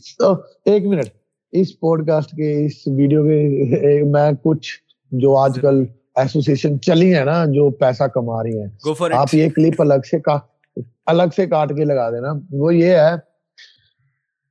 ایک 0.64 0.86
منٹ 0.86 1.08
اس 1.52 1.80
پوڈ 1.80 2.06
کاسٹ 2.06 2.30
کے 2.30 2.66
اس 2.66 2.86
ویڈیو 2.86 3.24
کے 3.24 4.02
میں 4.04 4.30
کچھ 4.42 4.68
جو 5.12 5.36
آج 5.36 5.58
کل 5.62 5.84
ایسوسیشن 6.16 6.80
چلی 6.80 7.14
ہے 7.14 7.24
نا 7.24 7.44
جو 7.44 7.70
پیسہ 7.70 8.04
کما 8.04 8.42
رہی 8.42 8.58
ہیں۔ 8.58 9.12
آپ 9.12 9.34
یہ 9.34 9.48
کلپ 9.48 9.80
الگ 9.82 10.06
سے 10.10 10.20
کا 10.20 10.38
الگ 11.06 11.22
سے 11.36 11.46
کاٹ 11.46 11.68
کے 11.68 11.84
لگا 11.84 12.10
دینا۔ 12.10 12.32
وہ 12.50 12.74
یہ 12.74 12.94
ہے 12.96 13.14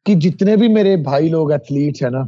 کہ 0.05 0.15
جتنے 0.15 0.55
بھی 0.55 0.67
میرے 0.67 0.95
بھائی 0.95 1.29
لوگ 1.29 1.51
ایتھلیٹس 1.51 2.03
ہیں 2.03 2.09
نا 2.09 2.23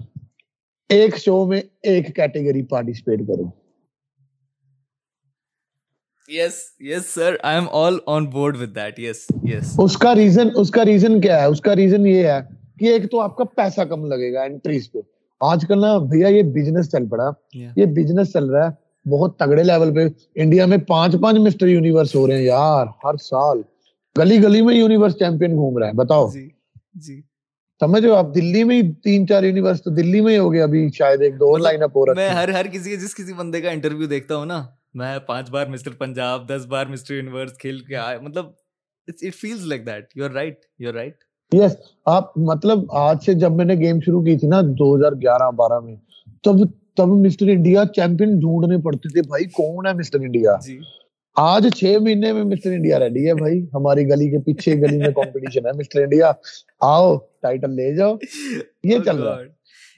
ایک 0.89 1.17
شو 1.17 1.45
میں 1.45 1.61
ایک 1.83 2.15
کیٹیگری 2.15 2.65
پارٹیسپیٹ 2.65 3.19
کرو۔ 3.19 3.49
Yes 6.27 6.53
yes 6.79 7.05
sir 7.05 7.35
I 7.43 7.55
am 7.55 7.65
all 7.71 7.97
on 8.07 8.25
board 8.25 8.57
with 8.61 8.75
that 8.75 8.99
yes 8.99 9.25
yes 9.43 9.75
اس 9.77 9.97
کا 9.97 10.15
ریزن 10.15 10.47
اس 10.55 10.69
کا 10.71 10.85
ریزن 10.85 11.21
کیا 11.21 11.39
ہے؟ 11.41 11.45
اس 11.45 11.61
کا 11.61 11.75
ریزن 11.75 12.05
یہ 12.05 12.27
ہے 12.27 12.39
کہ 12.79 12.85
ایک 12.85 13.11
تو 13.11 13.19
آپ 13.19 13.37
کا 13.37 13.43
پیسہ 13.43 13.81
کم 13.81 14.05
لگے 14.05 14.33
گا 14.33 14.43
انٹریز 14.43 14.91
پہ۔ 14.91 14.99
آج 15.39 15.65
کل 15.67 15.81
نا 15.81 15.97
بھیا 15.97 16.27
یہ 16.27 16.43
بزنس 16.43 16.91
چل 16.91 17.09
پڑا۔ 17.09 17.29
یہ 17.75 17.85
بزنس 17.85 18.33
چل 18.33 18.49
رہا 18.49 18.69
ہے 18.69 19.09
بہت 19.09 19.37
تگڑے 19.39 19.63
لیول 19.63 19.93
پہ۔ 19.95 20.07
انڈیا 20.35 20.65
میں 20.65 20.77
پانچ 20.77 21.15
پانچ 21.21 21.37
مسٹر 21.37 21.67
یونیورس 21.67 22.15
ہو 22.15 22.27
رہے 22.27 22.37
ہیں 22.37 22.43
یار 22.43 22.87
ہر 23.03 23.17
سال۔ 23.17 23.61
گلی 24.15 24.41
گلی 24.43 24.61
میں 24.61 24.75
یونیورس 24.75 25.13
چیمپئن 25.19 25.55
گھوم 25.55 25.77
رہا 25.77 25.87
ہے 25.87 25.93
بتاؤ۔ 25.95 26.27
جی 26.31 26.47
جی۔ 26.97 27.21
سمجھ 27.81 28.01
رہے 28.01 28.09
ہو؟ 28.09 28.15
آپ 28.15 28.33
دلی 28.35 28.63
میں 28.63 28.81
تین 29.03 29.25
چار 29.27 29.43
یونیورس 29.43 29.81
تو 29.83 29.89
دلی 29.91 30.21
میں 30.21 30.33
ہی 30.33 30.37
ہو 30.37 30.51
گیا 30.53 30.63
ابھی 30.63 30.87
شاید 30.93 31.21
ایک 31.21 31.39
دو 31.39 31.51
مطلب 31.51 31.63
لائن 31.63 31.83
اپ 31.83 31.97
ہو 31.97 32.05
میں 32.05 32.13
رکھی 32.15 32.35
ہر 32.35 32.49
ہر 32.49 32.67
کسی 32.73 32.95
جس 32.97 33.15
کسی 33.15 33.33
بندے 33.33 33.61
کا 33.61 33.71
انٹرویو 33.71 34.07
دیکھتا 34.07 34.35
ہوں 34.35 34.45
نا 34.45 34.61
میں 34.95 35.17
پانچ 35.27 35.49
بار 35.49 35.67
مسٹر 35.67 35.91
پنجاب 35.99 36.47
دس 36.49 36.65
بار 36.65 36.85
مسٹر 36.85 37.13
یونیورس 37.13 37.57
کھیل 37.57 37.79
کے 37.79 37.95
آئے 37.97 38.19
مطلب 38.19 38.45
it 39.07 39.35
feels 39.35 39.65
like 39.65 39.85
that 39.85 40.17
you 40.17 40.25
are 40.25 40.31
right 40.31 40.59
you 40.79 40.89
are 40.89 40.93
right 40.93 41.15
yes 41.51 41.75
آپ 42.07 42.37
مطلب 42.43 42.85
آج 42.99 43.23
سے 43.25 43.33
جب 43.33 43.51
میں 43.51 43.65
نے 43.65 43.73
گیم 43.79 43.99
شروع 43.99 44.21
کی 44.21 44.37
تھی 44.37 44.47
نا 44.47 44.61
دو 44.79 44.95
ہزار 44.95 45.11
گیارہ 45.21 45.49
بارہ 45.55 45.79
میں 45.79 45.95
تب 46.43 46.65
تب 46.97 47.07
مسٹر 47.17 47.47
انڈیا 47.47 47.83
چیمپئن 47.95 48.39
ڈھونڈنے 48.39 48.77
پڑتے 48.81 49.09
تھے 49.09 49.21
بھائی 49.27 49.45
کون 49.53 49.87
ہے 49.87 49.93
مسٹر 49.93 50.19
انڈیا 50.19 50.55
جی۔ 50.65 50.79
آج 51.35 51.67
چھ 51.75 51.97
مہینے 52.01 52.33
میں 52.33 52.43
مسٹر 52.43 52.69
انڈیا 52.71 52.99
ریڈی 52.99 53.27
ہے 53.27 53.33
بھائی۔ 53.33 53.65
ہماری 53.73 54.05
گلی 54.09 54.29
کے 54.29 54.37
پیچھے 54.39 54.73
گلی 54.73 54.97
میں 54.97 55.11
کمپٹیشن 55.15 55.65
ہے۔ 55.65 55.71
مسٹر 55.71 56.01
انڈیا 56.01 56.31
آؤ 56.81 57.17
ٹائٹل 57.41 57.71
لے 57.75 57.95
جاؤ۔ 57.95 58.15
یہ 58.83 58.97
Oh 58.97 59.03
چل 59.03 59.17
رہا 59.23 59.39
ہے۔ 59.39 59.45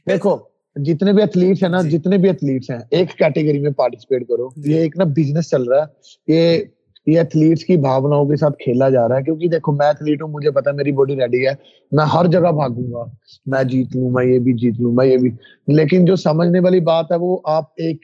دیکھو 0.09 0.37
جتنے 0.75 1.13
بھی 1.13 1.21
ایتھلیٹس 1.21 1.63
ہیں 1.63 1.69
نا 1.69 1.81
جی۔ 1.81 1.89
جتنے 1.89 2.17
بھی 2.17 2.29
ایتھلیٹس 2.29 2.69
ہیں 2.71 2.79
ایک 2.89 3.09
کیٹیگری 3.09 3.59
میں 3.59 3.71
پارٹیسپیٹ 3.71 4.27
کرو۔ 4.27 4.49
جی۔ 4.55 4.71
یہ 4.73 4.77
ایک 4.79 4.97
نا 4.97 5.03
بزنس 5.03 5.49
چل 5.49 5.63
رہا 5.63 5.83
ہے۔ 5.83 5.85
یہ 6.27 6.63
یہ 7.07 7.17
ایتھلیٹس 7.17 7.65
کی 7.65 7.77
بھاوناؤں 7.77 8.25
کے 8.25 8.35
ساتھ 8.35 8.57
کھیلا 8.63 8.89
جا 8.89 9.07
رہا 9.07 9.17
ہے۔ 9.17 9.23
کیونکہ 9.23 9.47
دیکھو 9.47 9.71
میں 9.71 9.87
ایتھلیٹ 9.87 10.21
ہوں 10.21 10.29
مجھے 10.29 10.51
پتا 10.51 10.71
میری 10.71 10.91
باڈی 10.91 11.15
ریڈی 11.15 11.47
ہے۔ 11.47 11.51
میں 11.91 12.05
ہر 12.05 12.25
جگہ 12.25 12.39
بھاگوں 12.39 12.91
گا۔ 12.91 13.03
میں 13.45 13.63
جیت 13.63 13.95
لوں 13.95 14.09
میں 14.09 14.25
یہ 14.25 14.39
بھی 14.39 14.53
جیت 14.53 14.81
لوں 14.81 14.91
میں 14.91 15.05
یہ 15.05 15.17
بھی۔ 15.17 15.29
لیکن 15.67 16.05
جو 16.05 16.15
سمجھنے 16.15 16.59
والی 16.59 16.79
بات 16.79 17.11
ہے 17.11 17.17
وہ 17.17 17.37
آپ 17.43 17.63
ایک 17.77 17.97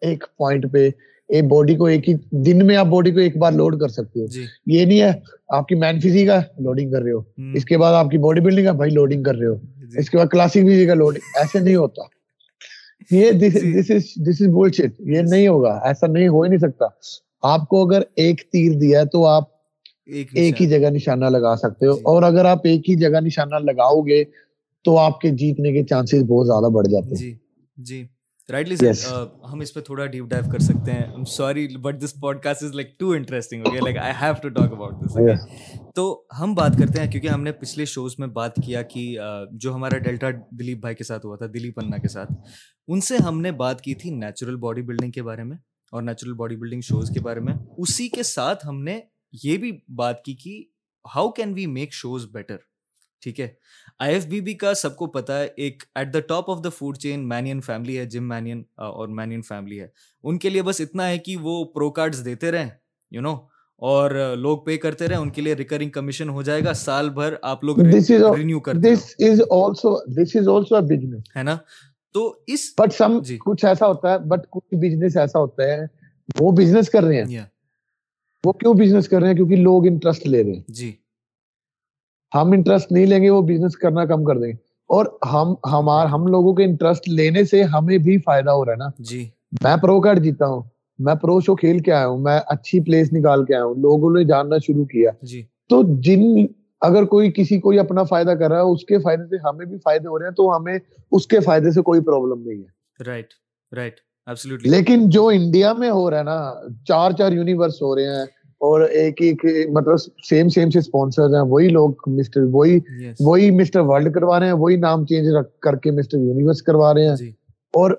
ایک 0.00 0.24
پوائنٹ 0.36 0.72
پہ 0.72 0.90
ایک 1.28 1.44
باڈی 1.44 1.74
کو 1.74 1.84
ایک 1.84 2.08
ہی 2.08 2.14
دن 2.30 2.66
میں 2.66 2.76
آپ 2.76 2.86
باڈی 2.86 3.10
کو 3.10 3.18
ایک 3.20 3.36
بار 3.36 3.52
لوڈ 3.52 3.80
کر 3.80 3.88
سکتے 3.88 4.20
ہو۔ 4.20 4.26
جی۔ 4.26 4.44
یہ 4.66 4.84
نہیں 4.84 5.00
ہے 5.00 5.12
آپ 5.48 5.68
کی 5.68 5.74
مین 5.74 6.00
فزیک 6.00 6.28
ہے 6.28 6.62
لوڈنگ 6.62 6.92
کر 6.92 7.02
رہے 7.02 7.12
ہو۔ 7.12 7.52
اس 7.54 7.64
کے 7.64 7.78
بعد 7.78 7.92
آپ 7.92 8.10
کی 8.10 8.18
باڈی 8.18 8.40
بلڈنگ 8.40 8.66
ہے 8.66 8.72
بھائی 8.72 8.90
لوڈنگ 8.90 9.22
کر 9.22 9.34
رہے 9.34 9.46
ہو۔ 9.46 9.54
جی۔ 9.54 9.98
اس 9.98 10.10
کے 10.10 10.16
بعد 10.16 10.26
کلاسک 10.26 10.54
فزیک 10.54 10.88
ہے 10.88 10.94
لوڈنگ 10.94 11.36
ایسے 11.36 11.58
نہیں 11.58 11.76
ہوتا۔ 11.76 12.02
یہ 13.10 13.30
دس 13.30 13.62
جی۔ 13.62 13.94
از 13.98 14.42
بول 14.48 14.72
شٹ 14.72 15.00
یہ 15.00 15.20
Yes. 15.20 15.28
نہیں 15.30 15.48
ہوگا۔ 15.48 15.80
ایسا 15.84 16.06
نہیں 16.06 16.28
ہو 16.28 16.42
ہی 16.42 16.48
نہیں 16.48 16.58
سکتا۔ 16.58 16.84
آپ 17.42 17.68
کو 17.68 17.86
اگر 17.86 18.02
ایک 18.16 18.42
تیر 18.52 18.72
دیا 18.72 19.00
ہے 19.00 19.06
تو 19.06 19.26
آپ 19.26 19.44
ایک 20.06 20.60
ہی 20.60 20.66
جگہ 20.66 20.90
نشانہ 20.90 21.24
لگا 21.24 21.56
سکتے 21.56 21.86
ہو۔ 21.86 21.92
جی۔ 21.92 22.00
اور 22.00 22.22
اگر 22.22 22.44
آپ 22.44 22.58
ایک 22.64 22.90
ہی 22.90 22.94
جگہ 22.94 23.20
نشانہ 23.20 23.54
لگاؤ 23.54 24.00
گے 24.00 24.24
تو 24.84 24.98
آپ 24.98 25.20
کے 25.20 25.30
جیتنے 25.30 25.72
کے 25.72 25.84
چانسز 25.84 26.22
بہت 26.22 26.46
زیادہ 26.46 26.72
بڑھ 26.72 26.86
جاتے 26.86 27.08
ہیں۔ 27.08 27.14
جی۔ 27.14 27.34
جی۔ 27.76 28.04
Rightly 28.48 28.74
Yes. 28.76 29.04
ہم 29.52 29.60
اس 29.60 29.72
پہ 29.74 29.80
تھوڑا 29.80 30.04
ڈیپ 30.06 30.24
ڈائیو 30.24 30.50
کر 30.52 30.58
سکتے 30.58 30.92
ہیں 30.92 31.24
sorry 31.26 31.66
but 31.76 32.00
this 32.02 32.14
podcast 32.42 32.62
is 32.62 32.74
like 32.74 32.98
too 32.98 33.10
interesting 33.10 33.62
گیا 33.62 33.80
like 33.82 33.96
I 33.98 34.12
have 34.20 34.34
to 34.42 34.48
talk 34.48 34.72
about 34.72 35.00
this 35.00 35.94
تو 35.94 36.04
ہم 36.40 36.54
بات 36.54 36.78
کرتے 36.78 37.00
ہیں 37.00 37.10
کیونکہ 37.10 37.28
ہم 37.28 37.42
نے 37.42 37.52
پچھلے 37.52 37.84
شوز 37.84 38.14
میں 38.18 38.28
بات 38.28 38.54
کیا 38.64 38.82
کہ 38.82 39.06
جو 39.52 39.74
ہمارا 39.74 39.98
ڈیلٹا 39.98 40.30
دلیپ 40.50 40.80
بھائی 40.80 40.94
کے 40.94 41.04
ساتھ 41.04 41.26
ہوا 41.26 41.36
تھا 41.36 41.46
دلیپ 41.46 41.74
پنا 41.74 41.96
کے 41.96 42.08
ساتھ 42.08 42.32
ان 42.88 43.00
سے 43.00 43.16
ہم 43.16 43.40
نے 43.40 43.52
بات 43.52 43.80
کی 43.80 43.94
تھی 43.94 44.10
نیچرل 44.10 44.56
باڈی 44.56 44.82
بلڈنگ 44.82 45.10
کے 45.10 45.22
بارے 45.22 45.42
میں 45.42 45.56
اور 45.92 46.02
نیچرل 46.02 46.32
باڈی 46.32 46.56
بلڈنگ 46.56 46.80
شوز 46.80 47.10
کے 47.10 47.20
بارے 47.20 47.40
میں 47.40 47.54
اسی 47.78 48.08
کے 48.08 48.22
ساتھ 48.22 48.66
ہم 48.66 48.82
نے 48.82 49.00
یہ 49.42 49.56
بھی 49.56 49.72
بات 49.96 50.22
کی 50.24 50.34
کہ 50.34 50.62
how 51.04 51.30
can 51.30 51.52
we 51.52 51.66
make 51.66 51.92
shows 51.92 52.26
better 52.32 52.56
ٹھیک 53.22 53.40
ہے 53.40 53.48
آئی 53.98 54.14
ایف 54.14 54.26
بی 54.26 54.40
بی 54.40 54.54
کا 54.54 54.74
سب 54.74 54.96
کو 54.96 55.06
پتا 55.06 55.38
ہے 55.40 55.48
ایک 55.56 55.82
at 55.94 56.14
the 56.14 56.20
top 56.20 56.50
of 56.50 56.64
the 56.64 56.68
food 56.68 56.96
chain 56.96 57.28
مینین 57.28 57.60
family 57.60 57.98
ہے 57.98 58.04
جم 58.04 58.28
مینین 58.28 58.62
اور 58.74 59.08
مینین 59.08 59.42
فیملی 59.42 59.80
ہے۔ 59.80 59.86
ان 60.22 60.38
کے 60.38 60.50
لیے 60.50 60.62
بس 60.62 60.80
اتنا 60.80 61.08
ہے 61.08 61.18
کہ 61.18 61.36
وہ 61.36 61.64
پرو 61.64 61.90
کارڈز 61.90 62.24
دیتے 62.24 62.50
رہیں 62.50 62.68
یو 63.10 63.20
نو 63.20 63.34
اور 63.82 64.36
لوگ 64.36 64.58
پے 64.58 64.76
کرتے 64.76 65.08
رہیں 65.08 65.18
ان 65.18 65.30
کے 65.30 65.42
لیے 65.42 65.54
ریکرنگ 65.54 65.90
کمیشن 65.90 66.28
ہو 66.28 66.42
جائے 66.42 66.64
گا۔ 66.64 66.72
سال 66.72 67.10
بھر 67.10 67.34
آپ 67.42 67.64
لوگ 67.64 67.80
رینیو 67.80 68.60
کرتے 68.60 68.94
this 68.94 69.14
is 69.18 69.42
also 69.50 69.96
this 70.12 70.36
is 70.36 70.48
also 70.48 70.80
business 70.80 71.36
ہیں 71.36 71.42
نا؟ 71.42 71.56
تو 72.14 72.34
اس 72.46 72.60
بٹ 72.78 72.92
سم 72.92 73.18
جی۔ 73.24 73.38
کچھ 73.44 73.64
ایسا 73.64 73.86
ہوتا 73.86 74.12
ہے 74.12 74.18
بٹ 74.18 74.40
کچھ 74.50 74.74
بزنس 74.74 75.16
ایسا 75.16 75.38
ہوتا 75.38 75.62
ہے 75.62 75.78
وہ 76.40 76.52
بزنس 76.52 76.90
کر 76.90 77.02
رہے 77.02 77.22
ہیں. 77.22 77.44
وہ 78.44 78.52
کیوں 78.52 78.74
بزنس 78.74 79.08
کر 79.08 79.20
رہے 79.20 79.28
ہیں؟ 79.28 79.34
کیونکہ 79.34 79.56
لوگ 79.56 79.86
انٹرسٹ 79.86 80.26
لے 80.26 80.42
رہے 80.42 80.52
ہیں۔ 80.52 80.62
جی۔ 80.68 80.92
ہم 82.34 82.52
انٹرسٹ 82.52 82.92
نہیں 82.92 83.06
لیں 83.06 83.22
گے 83.22 83.30
وہ 83.30 83.42
بزنس 83.42 83.76
کرنا 83.76 84.04
کم 84.04 84.24
کر 84.24 84.36
دیں 84.38 84.48
گے۔ 84.48 84.66
اور 84.88 85.06
ہم 85.32 85.54
ہمار 85.72 86.06
ہم 86.06 86.26
لوگوں 86.26 86.54
کے 86.54 86.64
انٹرسٹ 86.64 87.08
لینے 87.08 87.44
سے 87.44 87.62
ہمیں 87.62 87.98
بھی 87.98 88.18
فائدہ 88.18 88.50
ہو 88.50 88.64
رہا 88.64 88.72
ہے 88.72 88.76
نا۔ 88.76 88.88
جی۔ 88.98 89.28
میں 89.64 89.76
پرو 89.76 90.00
کارڈ 90.00 90.22
جیتا 90.22 90.46
ہوں 90.46 90.62
میں 90.98 91.14
پرو 91.14 91.40
شو 91.40 91.54
کھیل 91.56 91.78
کے 91.78 91.92
آیا 91.92 92.06
ہوں 92.06 92.18
میں 92.18 92.40
اچھی 92.46 92.80
پلیس 92.80 93.12
نکال 93.12 93.44
کے 93.44 93.54
آیا 93.54 93.64
ہوں 93.64 93.74
لوگوں 93.74 94.10
نے 94.10 94.24
جاننا 94.24 94.56
شروع 94.58 94.84
کیا۔ 94.84 95.10
جی۔ 95.22 95.42
تو 95.68 95.82
جن 96.00 96.20
اگر 96.80 97.04
کوئی 97.04 97.32
کسی 97.32 97.60
کوئی 97.60 97.78
اپنا 97.78 98.02
فائدہ 98.02 98.30
کر 98.30 98.48
رہا 98.48 98.56
ہے 98.56 98.72
اس 98.72 98.84
کے 98.84 98.98
فائدے 98.98 99.24
سے 99.24 99.36
ہمیں 99.48 99.66
بھی 99.66 99.78
فائدے 99.84 100.08
ہو 100.08 100.18
رہے 100.18 100.26
ہیں 100.26 100.34
تو 100.34 100.56
ہمیں 100.56 100.78
اس 101.12 101.26
کے 101.26 101.40
فائدے 101.40 101.70
سے 101.70 101.82
کوئی 101.82 102.00
پرابلم 102.00 102.42
نہیں 102.46 102.58
ہے۔ 102.58 103.04
رائٹ 103.06 103.26
رائٹ 103.76 103.94
لیکن 104.64 105.08
جو 105.08 105.28
انڈیا 105.28 105.72
میں 105.72 105.90
ہو 105.90 106.10
رہا 106.10 106.18
ہے 106.18 106.22
نا 106.22 106.52
چار 106.88 107.10
چار 107.10 107.32
یونیورس 107.32 107.82
ہو 107.82 107.96
رہے 107.96 108.04
ہیں۔ 108.04 108.24
اور 108.60 108.80
ایک 108.80 109.22
ایک 109.22 109.44
مطلب 109.70 109.96
سیم 110.28 110.48
سیم 110.48 110.70
سے 110.70 110.78
اسپانسر 110.78 111.22
ہیں 111.22 111.42
وہی 111.42 111.68
لوگ 111.68 111.90
مسٹر 112.06 112.40
وہی 112.50 112.78
وہی 113.20 113.50
مسٹر 113.50 113.80
ورلڈ 113.80 114.14
کروا 114.14 114.40
رہے 114.40 114.46
ہیں 114.46 114.52
وہی 114.52 114.76
نام 114.76 115.06
چینج 115.06 115.26
کر 115.60 115.76
کے 115.76 115.90
مسٹر 115.90 116.18
یونیورس 116.18 116.62
کروا 116.62 116.94
رہے 116.94 117.08
ہیں۔ 117.08 117.16
جی۔ 117.16 117.28
اور 117.72 117.90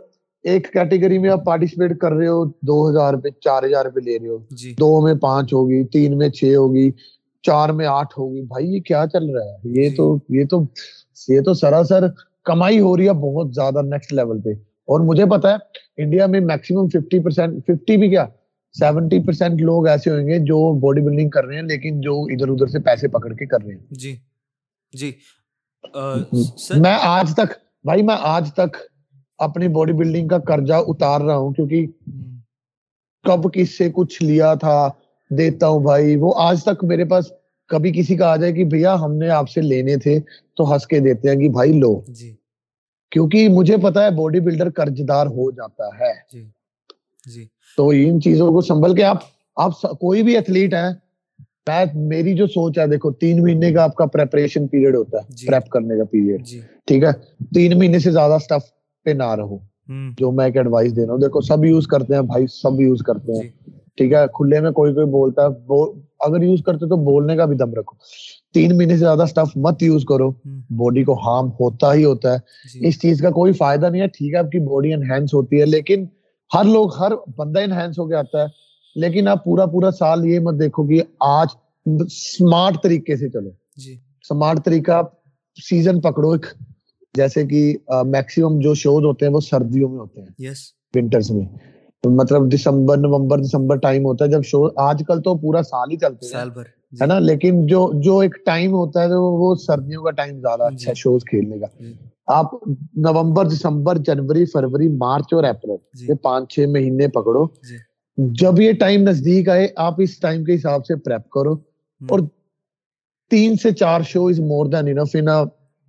ایک 0.43 0.73
کیٹیگری 0.73 1.17
میں 1.17 1.29
آپ 1.29 1.45
پارٹیسپیٹ 1.45 1.97
کر 1.97 2.11
رہے 2.11 2.27
ہو 2.27 2.45
دو 2.45 2.89
ہزار 2.89 3.13
روپے 3.13 3.29
چار 3.41 3.63
ہزار 3.63 3.85
روپے 3.85 4.01
لے 4.01 4.17
رہے 4.19 4.27
ہو۔ 4.27 4.37
جی۔ 4.51 4.73
دو 4.79 5.01
میں 5.01 5.13
پانچ 5.13 5.53
ہوگی 5.53 5.83
تین 5.83 6.17
میں 6.17 6.29
چھ 6.29 6.43
ہوگی 6.57 6.91
چار 7.43 7.69
میں 7.69 7.85
آٹھ 7.85 8.19
ہوگی۔ 8.19 8.41
بھائی 8.41 8.75
یہ 8.75 8.79
کیا 8.79 9.05
چل 9.13 9.29
رہا 9.29 9.43
ہے؟ 9.43 9.55
یہ 9.63 9.89
جی۔ 9.89 9.95
تو 9.95 10.17
یہ 10.29 10.45
تو 10.49 10.61
یہ 11.27 11.41
تو 11.41 11.53
سراسر 11.53 12.03
کمائی 12.43 12.79
ہو 12.79 12.97
رہی 12.97 13.07
ہے 13.07 13.13
بہت 13.13 13.55
زیادہ 13.55 13.81
نیکسٹ 13.81 14.13
لیول 14.13 14.41
پہ۔ 14.41 14.49
اور 14.87 14.99
مجھے 14.99 15.25
پتا 15.25 15.51
ہے 15.51 15.55
انڈیا 15.97 16.25
میں 16.25 16.39
میکسیمم 16.39 16.87
ففٹی 16.87 17.19
پرسینٹ 17.19 17.63
ففٹی 17.67 17.97
بھی 17.97 18.09
کیا؟ 18.09 18.25
سیونٹی 18.79 19.19
پرسینٹ 19.25 19.61
لوگ 19.61 19.87
ایسے 19.87 20.09
ہوئیں 20.11 20.27
گے 20.27 20.37
جو 20.39 20.57
باڈی 20.79 21.01
بلڈنگ 21.01 21.29
کر 21.29 21.45
رہے 21.45 21.55
ہیں 21.55 21.63
لیکن 21.63 22.01
جو 22.01 22.21
ادھر 22.23 22.49
ادھر 22.49 22.67
سے 22.67 22.79
پیسے 22.79 23.07
پکڑ 23.07 23.33
کے 23.33 23.45
کر 23.45 23.63
رہے 23.65 23.73
ہیں۔ 23.73 23.93
جی 23.93 24.15
جی۔ 24.93 25.11
میں 26.77 26.97
آج 27.01 27.33
تک 27.33 27.53
بھائی 27.85 28.01
میں 28.01 28.15
آج 28.19 28.53
تک 28.53 28.77
اپنی 29.39 29.67
باڈی 29.67 29.93
بلڈنگ 29.93 30.27
کا 30.27 30.37
قرضہ 30.47 30.73
اتار 30.87 31.21
رہا 31.21 31.37
ہوں 31.37 31.53
کیونکہ 31.53 31.85
کب 33.25 33.53
کس 33.53 33.77
سے 33.77 33.89
کچھ 33.93 34.23
لیا 34.23 34.53
تھا 34.53 34.87
دیتا 35.31 35.67
ہوں 35.67 35.79
بھائی۔ 35.79 36.15
وہ 36.15 36.33
آج 36.37 36.63
تک 36.63 36.83
میرے 36.83 37.05
پاس 37.05 37.31
کبھی 37.69 37.91
کسی 37.91 38.15
کا 38.15 38.31
آ 38.31 38.35
جائے 38.35 38.53
کہ 38.53 38.63
بھیا 38.63 38.93
ہم 38.95 39.15
نے 39.15 39.29
آپ 39.29 39.49
سے 39.49 39.61
لینے 39.61 39.95
تھے 39.97 40.19
تو 40.57 40.73
ہنس 40.73 40.87
کے 40.87 40.99
دیتے 40.99 41.29
ہیں 41.29 41.35
کہ 41.35 41.49
بھائی 41.49 41.73
لو۔ 41.79 42.01
جی۔ 42.07 42.35
کیونکہ 43.11 43.49
مجھے 43.49 43.77
پتا 43.77 44.03
ہے 44.05 44.11
باڈی 44.11 44.39
بلڈر 44.39 44.69
قرض 44.69 45.01
دار 45.07 45.27
ہو 45.27 45.51
جاتا 45.51 45.87
ہے۔ 45.99 46.13
جی۔ 46.33 46.43
جی۔ 47.25 47.45
تو 47.77 47.89
ان 47.89 48.21
چیزوں 48.21 48.51
کو 48.51 48.61
سنبھل 48.61 48.95
کے 48.95 49.03
آپ 49.03 49.17
آپ 49.55 49.81
کوئی 49.81 50.23
بھی 50.23 50.35
ایتھلیٹ 50.35 50.73
ہے 50.73 51.07
میں 51.67 51.85
میری 51.93 52.33
جو 52.33 52.47
سوچ 52.47 52.77
ہے 52.79 52.87
دیکھو 52.87 53.11
تین 53.11 53.43
مہینے 53.43 53.71
کا 53.71 53.83
آپ 53.83 53.95
کا 53.95 54.05
پریپریشن 54.05 54.67
پیریڈ 54.67 54.95
ہوتا 54.95 55.17
ہے 55.17 55.35
جی۔ 55.35 55.47
پریپ 55.47 55.69
کرنے 55.69 55.97
کا 55.97 56.03
پیریڈ 56.03 56.45
جی۔ 56.45 56.59
ٹھیک 56.85 57.03
ہے؟ 57.03 57.11
تین 57.53 57.77
مہینے 57.77 57.99
سے 57.99 58.11
زیادہ 58.11 58.37
سٹف 58.41 58.61
پہ 59.05 59.09
نہ 59.09 59.35
رہو۔ 59.35 59.57
جو 60.19 60.31
میں 60.31 60.45
ایک 60.45 60.57
ایڈوائس 60.57 60.95
دے 60.95 61.05
رہا 61.05 61.11
ہوں 61.13 61.19
دیکھو 61.19 61.41
سب 61.41 61.65
یوز 61.65 61.87
کرتے 61.87 62.13
ہیں 62.13 62.21
بھائی 62.21 62.45
سب 62.47 62.81
یوز 62.81 62.99
کرتے 62.99 63.33
ہیں۔ 63.33 63.41
جی۔ 63.41 63.71
ٹھیک 63.97 64.13
ہے؟ 64.13 64.25
کھلے 64.33 64.59
میں 64.59 64.71
کوئی 64.71 64.93
کوئی 64.93 65.05
بولتا 65.05 65.45
ہے 65.45 65.81
اگر 66.19 66.43
یوز 66.43 66.63
کرتے 66.65 66.89
تو 66.89 66.95
بولنے 66.95 67.35
کا 67.35 67.45
بھی 67.45 67.57
دم 67.57 67.73
رکھو۔ 67.73 67.97
تین 68.53 68.77
مہینے 68.77 68.93
سے 68.93 68.99
زیادہ 68.99 69.23
سٹف 69.29 69.57
مت 69.57 69.83
یوز 69.83 70.05
کرو۔ 70.05 70.31
باڈی 70.69 71.03
کو 71.03 71.13
ہارم 71.13 71.47
ہوتا 71.49 71.93
ہی 71.93 72.05
ہوتا 72.05 72.33
ہے۔ 72.33 72.37
جی۔ 72.73 72.87
اس 72.87 73.01
چیز 73.01 73.21
کا 73.21 73.29
کوئی 73.29 73.53
فائدہ 73.53 73.85
نہیں 73.85 74.01
ہے۔ 74.01 74.07
ٹھیک 74.07 74.33
ہے 74.33 74.37
آپ 74.37 74.51
کی 74.51 74.59
باڈی 74.59 74.93
انہینس 74.93 75.33
ہوتی 75.33 75.59
ہے 75.61 75.65
لیکن 75.65 76.05
ہر 76.53 76.63
لوگ 76.63 76.89
ہر 76.99 77.11
بندہ 77.37 77.59
انہینس 77.59 77.99
ہو 77.99 78.07
کے 78.07 78.15
آتا 78.15 78.41
ہے 78.41 78.47
لیکن 78.95 79.27
آپ 79.27 79.43
پورا 79.43 79.65
پورا 79.65 79.91
سال 79.91 80.25
یہ 80.25 80.39
مت 80.39 80.59
دیکھو 80.59 80.87
کہ 80.87 81.01
آج 81.19 81.47
سمارٹ 82.11 82.83
طریقے 82.83 83.15
سے 83.15 83.29
چلو۔ 83.29 83.49
جی۔ 83.77 83.95
سمارٹ 84.27 84.65
طریقہ 84.65 84.91
آپ 84.91 85.09
سیزن 85.69 86.01
پکڑو 86.01 86.31
ایک 86.31 86.45
جیسے 87.13 87.45
کہ 87.45 87.77
میکسیمم 88.05 88.59
جو 88.59 88.73
شوز 88.73 89.05
ہوتے 89.05 89.25
ہیں 89.25 89.33
وہ 89.33 89.39
سردیوں 89.39 89.89
میں 89.89 89.99
ہوتے 89.99 90.21
ہیں۔ 90.21 90.27
یس 90.39 90.57
ونٹرز 90.95 91.31
میں۔ 91.31 91.45
مطلب 92.05 92.53
دسمبر 92.53 92.97
نومبر 92.97 93.39
دسمبر 93.39 93.75
ٹائم 93.75 94.05
ہوتا 94.05 94.25
ہے 94.25 94.29
جب 94.29 94.43
شو 94.43 94.67
آج 94.81 95.03
کل 95.07 95.21
تو 95.21 95.35
پورا 95.37 95.61
سال 95.61 95.91
ہی 95.91 95.97
چلتے 95.97 96.25
ہیں۔ 96.25 96.31
سال 96.31 96.49
بھر۔ 96.49 96.63
ہے 97.01 97.05
نا؟ 97.05 97.19
لیکن 97.19 97.65
جو 97.65 97.91
جو 97.93 98.19
ایک 98.19 98.35
ٹائم 98.45 98.71
ہوتا 98.71 99.03
ہے 99.03 99.07
وہ 99.11 99.55
سردیوں 99.55 100.03
کا 100.03 100.11
ٹائم 100.11 100.39
زیادہ 100.39 100.63
اچھا 100.63 100.89
ہے 100.89 100.93
جی۔ 100.95 101.01
شوز 101.01 101.21
کھیلنے 101.25 101.59
کا۔ 101.59 101.65
جی۔ 101.79 101.93
آپ 102.27 102.45
نومبر 102.95 103.45
دسمبر 103.47 103.97
جنوری 103.97 104.45
فروری 104.45 104.87
مارچ 104.89 105.23
اور 105.31 105.43
اپریل 105.43 105.75
جی۔ 105.93 106.05
یہ 106.09 106.13
پانچ 106.13 106.53
چھ 106.53 106.59
مہینے 106.69 107.07
پکڑو۔ 107.07 107.45
جی۔ 107.45 107.77
جب 108.17 108.59
یہ 108.59 108.71
ٹائم 108.71 109.01
نزدیک 109.01 109.49
آئے 109.49 109.67
آپ 109.75 109.93
اس 109.97 110.19
ٹائم 110.19 110.43
کے 110.43 110.55
حساب 110.55 110.85
سے 110.85 110.95
پریپ 110.95 111.29
کرو۔ 111.29 111.53
اور 112.09 112.19
تین 113.29 113.55
سے 113.55 113.71
چار 113.71 114.01
show 114.01 114.25
is 114.25 114.39
more 114.39 114.65
than 114.65 114.99
enough 114.99 115.15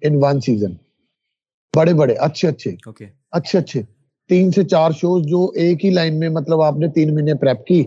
in 0.02 0.14
one 0.24 0.40
season 0.40 0.72
بڑے 1.76 1.94
بڑے 1.94 2.14
اچھے 2.14 2.48
اچھے۔ 2.48 2.76
اچھے 3.30 3.58
اچھے۔ 3.58 3.82
تین 4.28 4.50
سے 4.50 4.64
چار 4.64 4.90
شوز 4.90 5.26
جو 5.26 5.50
ایک 5.54 5.84
ہی 5.84 5.90
لائن 5.90 6.18
میں 6.18 6.28
مطلب 6.28 6.62
آپ 6.62 6.76
نے 6.78 6.88
تین 6.88 7.14
مہینے 7.14 7.34
پریپ 7.34 7.66
کی۔ 7.66 7.84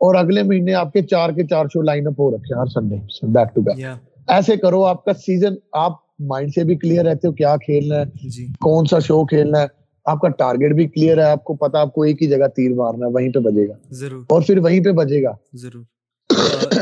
اور 0.00 0.14
اگلے 0.14 0.42
مہینے 0.42 0.74
آپ 0.74 0.92
کے 0.92 1.02
چار 1.02 1.30
کے 1.30 1.46
چار 1.46 1.66
شو 1.66 1.82
لائن 1.82 2.06
اپ 2.06 2.12
ہو 2.12 2.30
رکھے 2.30 2.54
ہر 2.54 2.66
سنڈے 2.66 2.96
بیک 3.22 3.54
ٹو 3.54 3.60
بیک 3.60 3.84
ایسے 4.28 4.56
کرو 4.56 4.84
آپ 4.84 5.04
کا 5.04 5.12
سیزن 5.12 5.54
آپ 5.72 5.92
مائنڈ 6.18 6.50
سے 6.50 6.64
بھی 6.64 6.76
کلیئر 6.76 7.04
رہتے 7.04 7.28
ہو 7.28 7.32
کیا 7.32 7.56
کھیلنا 7.56 7.94
ہے 7.96 8.28
جی۔ 8.28 8.46
کون 8.46 8.86
سا 8.86 8.98
شو 8.98 9.26
کھیلنا 9.26 9.60
ہے۔ 9.60 9.66
آپ 10.04 10.20
کا 10.20 10.28
ٹارگیٹ 10.28 10.74
بھی 10.74 10.88
کلیئر 10.88 11.18
ہے 11.18 11.22
آپ 11.22 11.44
کو 11.44 11.54
پتا 11.54 11.80
آپ 11.80 11.94
کو 11.94 12.02
ایک 12.02 12.22
ہی 12.22 12.28
جگہ 12.28 12.46
تیر 12.56 12.74
مارنا 12.74 13.06
ہے 13.06 13.10
وہیں 13.12 13.28
پہ 13.28 13.38
بجے 13.38 13.68
گا۔ 13.68 13.74
ضرور۔ 13.90 14.22
اور 14.28 14.42
پھر 14.42 14.58
وہیں 14.58 14.84
پہ 14.84 14.92
بجے 14.92 15.22
گا۔ 15.22 15.32
ضرور۔ 15.52 15.84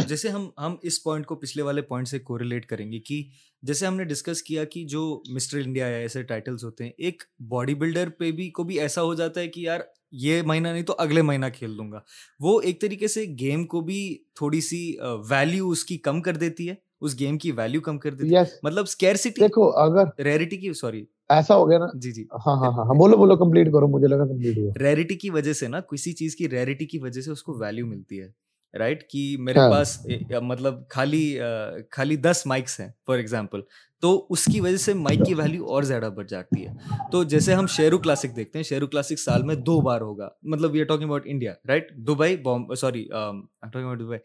جیسے 0.09 0.29
ہم 0.29 0.49
ہم 0.59 0.75
اس 0.83 1.03
پوائنٹ 1.03 1.27
کو 1.27 1.35
پچھلے 1.35 1.63
والے 1.63 1.83
پوائنٹ 1.83 2.09
سے 2.09 2.19
کوریلیٹ 2.19 2.67
کریں 2.67 2.93
گے 2.93 2.99
کہ 2.99 3.23
جیسے 3.63 3.87
ہم 3.87 3.97
نے 3.97 4.05
ڈسکس 4.05 4.43
کیا 4.43 4.65
کہ 4.65 4.85
جو 4.85 5.23
مسٹر 5.31 5.59
انڈیا 5.59 5.87
یا 5.87 5.97
ایسے 5.97 6.23
ٹائٹلس 6.23 6.65
ہوتے 6.65 6.85
ہیں 6.85 6.91
ایک 6.99 7.23
باڈی 7.49 7.75
بلڈر 7.75 8.09
پہ 8.19 8.31
بھی 8.31 8.51
کو 8.51 8.65
بھی 8.65 8.81
ایسا 8.81 9.03
ہو 9.03 9.15
جاتا 9.15 9.41
ہے 9.41 9.49
کہ 9.49 9.61
یار 9.61 9.81
یہ 10.13 10.43
مہینہ 10.43 10.69
نہیں 10.69 10.83
تو 10.83 10.95
اگلے 10.99 11.23
مہینہ 11.23 11.47
کھیل 11.55 11.79
دوں 11.79 11.93
گا۔ 11.93 12.01
وہ 12.41 12.61
ایک 12.61 12.81
طریقے 12.81 13.09
سے 13.09 13.25
گیم 13.41 13.67
کو 13.67 13.81
بھی 13.81 14.19
تھوڑی 14.35 14.61
سی 14.61 14.97
ویلیو 15.31 15.69
اس 15.71 15.85
کی 15.85 15.99
کم 15.99 16.23
کر 16.23 16.37
دیتی 16.37 16.69
ہے۔ 16.69 16.75
اس 17.01 17.19
گیم 17.21 17.39
کی 17.39 17.53
ویلیو 17.53 17.81
کم 17.81 17.99
کر 17.99 18.13
ہے 18.13 18.27
یس 18.27 18.49
مطلب 18.63 18.83
اسکیئرسٹی 18.83 19.41
دیکھو 19.41 19.71
اگر 19.71 20.23
ریئرٹی 20.25 20.57
کی 20.57 20.73
سوری 20.73 21.05
ایسا 21.29 21.57
ہو 21.57 21.71
گیا 21.71 21.79
نا؟ 21.79 21.87
جی 21.95 22.13
جی۔ 22.13 22.25
ہاں 22.47 22.57
ہاں 22.57 22.71
ہاں 22.73 22.85
ہاں، 22.85 22.95
بولو 22.95 23.17
بولو 23.17 23.37
کمپلیٹ 23.37 23.67
کرو 23.73 23.89
مجھے 23.89 24.07
لگا 24.07 24.27
کمپلیٹ 24.27 24.59
ہوا۔ 24.59 24.73
ریئرٹی 24.81 25.15
کی 25.15 25.31
وجہ 25.31 25.53
سے 25.53 25.69
نا 25.69 25.81
کسی 25.81 26.13
چیز 26.13 26.37
کی 26.37 26.49
ریئرٹی 26.49 26.87
کی 26.87 26.99
وجہ 26.99 27.21
سے 27.21 27.31
اس 27.31 27.43
کو 27.43 27.59
ویلیو 27.59 27.87
ملتی 27.87 28.21
ہے۔ 28.21 28.29
رائٹ 28.75 29.09
کہ 29.11 29.37
میرے 29.39 29.59
ہاں۔ 29.59 29.71
پاس 29.71 29.99
مطلب 30.43 30.89
خالی 30.89 31.39
خالی 31.91 32.17
دس 32.17 32.43
مائکس 32.47 32.81
ہیں 32.81 32.89
فار 33.07 33.17
ایگزامپل 33.17 33.61
تو 34.03 34.27
اس 34.31 34.45
کی 34.45 34.61
وجہ 34.61 34.77
سے 34.77 34.93
مائک 34.95 35.25
کی 35.27 35.35
ویلیو 35.35 35.65
اور 35.67 35.83
زیادہ 35.83 36.09
بڑھ 36.17 36.27
جاتی 36.29 36.67
ہے۔ 36.67 36.73
تو 37.13 37.23
جیسے 37.25 37.55
ہم 37.55 37.67
شیرو 37.67 37.99
کلاسک 37.99 38.37
دیکھتے 38.37 38.59
ہیں 38.59 38.63
شیرو 38.65 38.87
کلاسک 38.87 39.19
سال 39.21 39.43
میں 39.43 39.55
دو 39.55 39.81
بار 39.81 40.01
ہوگا۔ 40.01 40.29
مطلب 40.43 40.73
we 40.73 40.81
are 40.81 40.85
talking 40.85 41.05
about 41.05 41.23
India 41.27 41.53
right 41.69 41.91
Dubai 42.09 42.37
sorry 42.81 43.05
Dubai. 43.75 44.19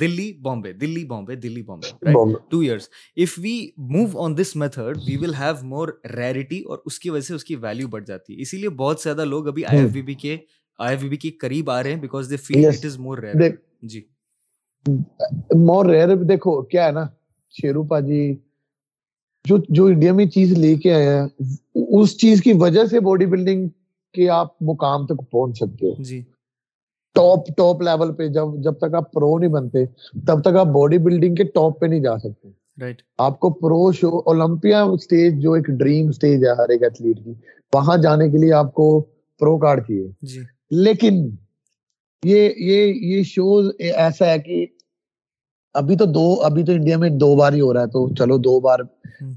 Delhi 0.00 0.32
Bombay. 0.42 0.72
Delhi 0.72 1.04
Bombay 1.04 1.34
Delhi 1.34 1.62
Bombay 1.62 1.88
right 2.06 2.50
two 2.50 2.60
years 2.60 2.88
if 3.16 3.38
we 3.38 3.68
move 3.76 4.18
on 4.24 4.36
this 4.38 4.54
method 4.56 4.98
we 5.06 5.16
will 5.16 5.34
have 5.34 5.64
more 5.66 5.88
rarity 6.16 6.60
اور 6.60 6.78
اس 6.86 6.98
کی 6.98 7.10
وجہ 7.10 7.26
سے 7.26 7.34
اس 7.34 7.44
کی 7.44 7.56
ویلیو 7.56 7.88
بڑھ 7.88 8.04
جاتی 8.04 8.36
ہے۔ 8.36 8.40
اسی 8.42 8.56
لیے 8.56 8.68
بہت 8.68 9.00
زیادہ 9.00 9.24
لوگ 9.24 9.48
ابھی 9.48 9.64
آئی 9.64 9.80
ایف 9.80 9.90
بی 9.90 10.02
بی 10.02 10.14
کے 10.14 10.36
آئی 10.78 10.90
ایف 10.90 11.02
بی 11.02 11.08
بی 11.08 11.16
کے 11.16 11.30
قریب 11.40 11.70
آ 11.70 11.82
رہے 11.82 11.92
ہیں 11.92 12.00
because 12.00 12.30
they 12.30 12.36
feel. 12.36 12.66
It 12.66 12.84
is 12.84 12.98
more 12.98 13.18
rare 13.18 13.50
G. 13.82 14.00
More 15.56 15.86
rare 15.86 16.16
دیکھو 16.16 16.62
کیا 16.62 16.86
ہے 16.86 16.90
نا 16.90 17.04
شیرو 17.54 17.82
پا 17.82 18.00
جی 18.00 18.34
جو 19.44 19.56
جو 19.68 19.86
انڈیا 19.86 20.12
میں 20.12 20.26
چیز 20.26 20.52
لے 20.58 20.74
کے 20.74 20.94
آئے 20.94 21.06
ہیں 21.08 21.26
اس 21.98 22.16
چیز 22.16 22.42
کی 22.42 22.52
وجہ 22.52 22.84
سے 22.84 23.00
باڈی 23.00 23.26
بلڈنگ 23.26 23.68
کے 24.14 24.28
آپ 24.30 24.62
مقام 24.62 25.06
تک 25.06 25.30
پہنچ 25.30 25.56
سکتے 25.56 25.86
ہو۔ 25.86 26.02
جی۔ 26.02 26.20
ٹاپ 27.16 27.48
ٹاپ 27.56 27.82
لیول 27.82 28.14
پہ 28.14 28.26
جب 28.28 28.54
جب 28.64 28.78
تک 28.78 28.94
آپ 28.94 29.12
پرو 29.12 29.38
نہیں 29.38 29.50
بنتے 29.50 29.84
تب 30.26 30.40
تک 30.40 30.56
آپ 30.56 30.66
باڈی 30.66 30.98
بلڈنگ 30.98 31.34
کے 31.34 31.44
ٹاپ 31.44 31.80
پہ 31.80 31.86
نہیں 31.86 32.00
جا 32.00 32.18
سکتے۔ 32.18 32.48
آپ 33.18 33.40
کو 33.40 33.50
پرو 33.50 33.92
شو 33.92 34.18
اولمپیا 34.18 34.82
اسٹیج 34.82 35.42
جو 35.42 35.52
ایک 35.52 35.66
ڈریم 35.66 36.08
اسٹیج 36.08 36.44
ہے 36.44 36.50
ہر 36.50 36.68
ایک 36.68 36.82
ایتھلیٹ 36.82 37.24
کی 37.24 37.32
وہاں 37.72 37.96
جانے 37.96 38.28
کے 38.28 38.38
لیے 38.38 38.52
آپ 38.52 38.72
کو 38.74 38.88
پرو 39.40 39.58
کارڈ 39.58 39.80
چاہیے۔ 39.80 40.08
جی۔ 40.22 40.40
لیکن 40.70 41.28
یہ 42.24 42.50
یہ 42.56 42.92
یہ 42.94 43.22
شوز 43.22 43.70
ایسا 43.78 44.26
ہے 44.26 44.38
کہ 44.38 44.66
ابھی 45.74 45.96
تو 45.96 46.04
دو 46.04 46.34
ابھی 46.42 46.64
تو 46.64 46.72
انڈیا 46.72 46.98
میں 46.98 47.10
دو 47.10 47.36
بار 47.36 47.52
ہی 47.52 47.60
ہو 47.60 47.74
رہا 47.74 47.80
ہے 47.80 47.86
تو 47.86 48.14
چلو 48.14 48.36
دو 48.38 48.60
بار۔ 48.60 48.78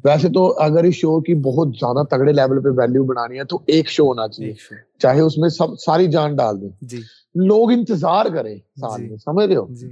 ویسے 0.03 0.29
تو 0.29 0.53
اگر 0.59 0.83
اس 0.83 0.95
شو 0.95 1.21
کی 1.21 1.33
بہت 1.35 1.67
زیادہ 1.67 2.05
تگڑے 2.05 2.33
لیول 2.33 2.63
پہ 2.63 2.69
ویلیو 2.69 3.03
بنانی 3.03 3.39
ہے 3.39 3.43
تو 3.43 3.59
ایک 3.65 3.89
شو 3.89 4.07
ہونا 4.07 4.27
چاہیے۔ 4.27 4.53
چاہے 4.99 5.21
اس 5.21 5.37
میں 5.37 5.49
سب 5.49 5.79
ساری 5.79 6.07
جان 6.07 6.35
ڈال 6.35 6.61
دیں۔ 6.61 6.69
جی۔ 6.81 6.97
لوگ 7.35 7.71
انتظار 7.71 8.25
کریں 8.25 8.57
سال 8.79 9.01
جی۔ 9.01 9.09
میں 9.09 9.17
سمجھ 9.17 9.45
رہے 9.45 9.55
ہو؟ 9.55 9.67
جی۔ 9.69 9.89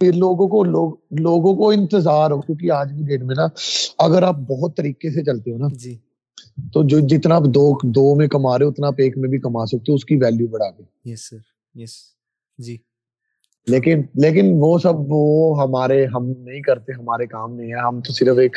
لوگوں 0.00 0.48
کو 0.48 0.64
لوگ 0.64 0.92
لوگوں 1.10 1.54
کو 1.54 1.70
انتظار 1.70 2.30
ہو 2.30 2.40
کیونکہ 2.40 2.70
آج 2.72 2.92
کی 2.98 3.04
ڈیٹ 3.04 3.22
میں 3.22 3.34
نا 3.38 3.46
اگر 3.98 4.22
آپ 4.22 4.36
بہت 4.38 4.76
طریقے 4.76 5.10
سے 5.10 5.24
چلتے 5.24 5.52
ہو 5.52 5.58
نا 5.58 5.66
جی۔ 5.72 5.98
تو 6.72 6.82
جو 6.82 6.98
جتنا 6.98 7.34
آپ 7.34 7.42
دو 7.44 7.78
دو 7.82 8.14
میں 8.14 8.26
کما 8.28 8.58
رہے 8.58 8.64
ہو 8.64 8.70
اتنا 8.70 8.86
آپ 8.86 8.94
ایک 8.98 9.18
میں 9.18 9.28
بھی 9.28 9.38
کما 9.38 9.66
سکتے 9.66 9.92
ہو 9.92 9.94
اس 9.94 10.04
کی 10.04 10.16
ویلیو 10.16 10.46
بڑھا 10.46 10.70
کے۔ 10.70 11.10
یس 11.10 11.28
سر 11.30 11.36
یس 11.74 11.96
جی۔ 12.58 12.76
لیکن 13.66 14.02
لیکن 14.14 14.52
وہ 14.58 14.78
سب 14.78 14.94
وہ 15.08 15.62
ہمارے 15.62 16.06
ہم 16.06 16.26
نہیں 16.38 16.60
کرتے 16.60 16.92
ہمارے 16.92 17.26
کام 17.26 17.54
نہیں 17.54 17.72
ہے۔ 17.72 17.78
ہم 17.78 18.00
تو 18.00 18.12
صرف 18.12 18.38
ایک 18.38 18.56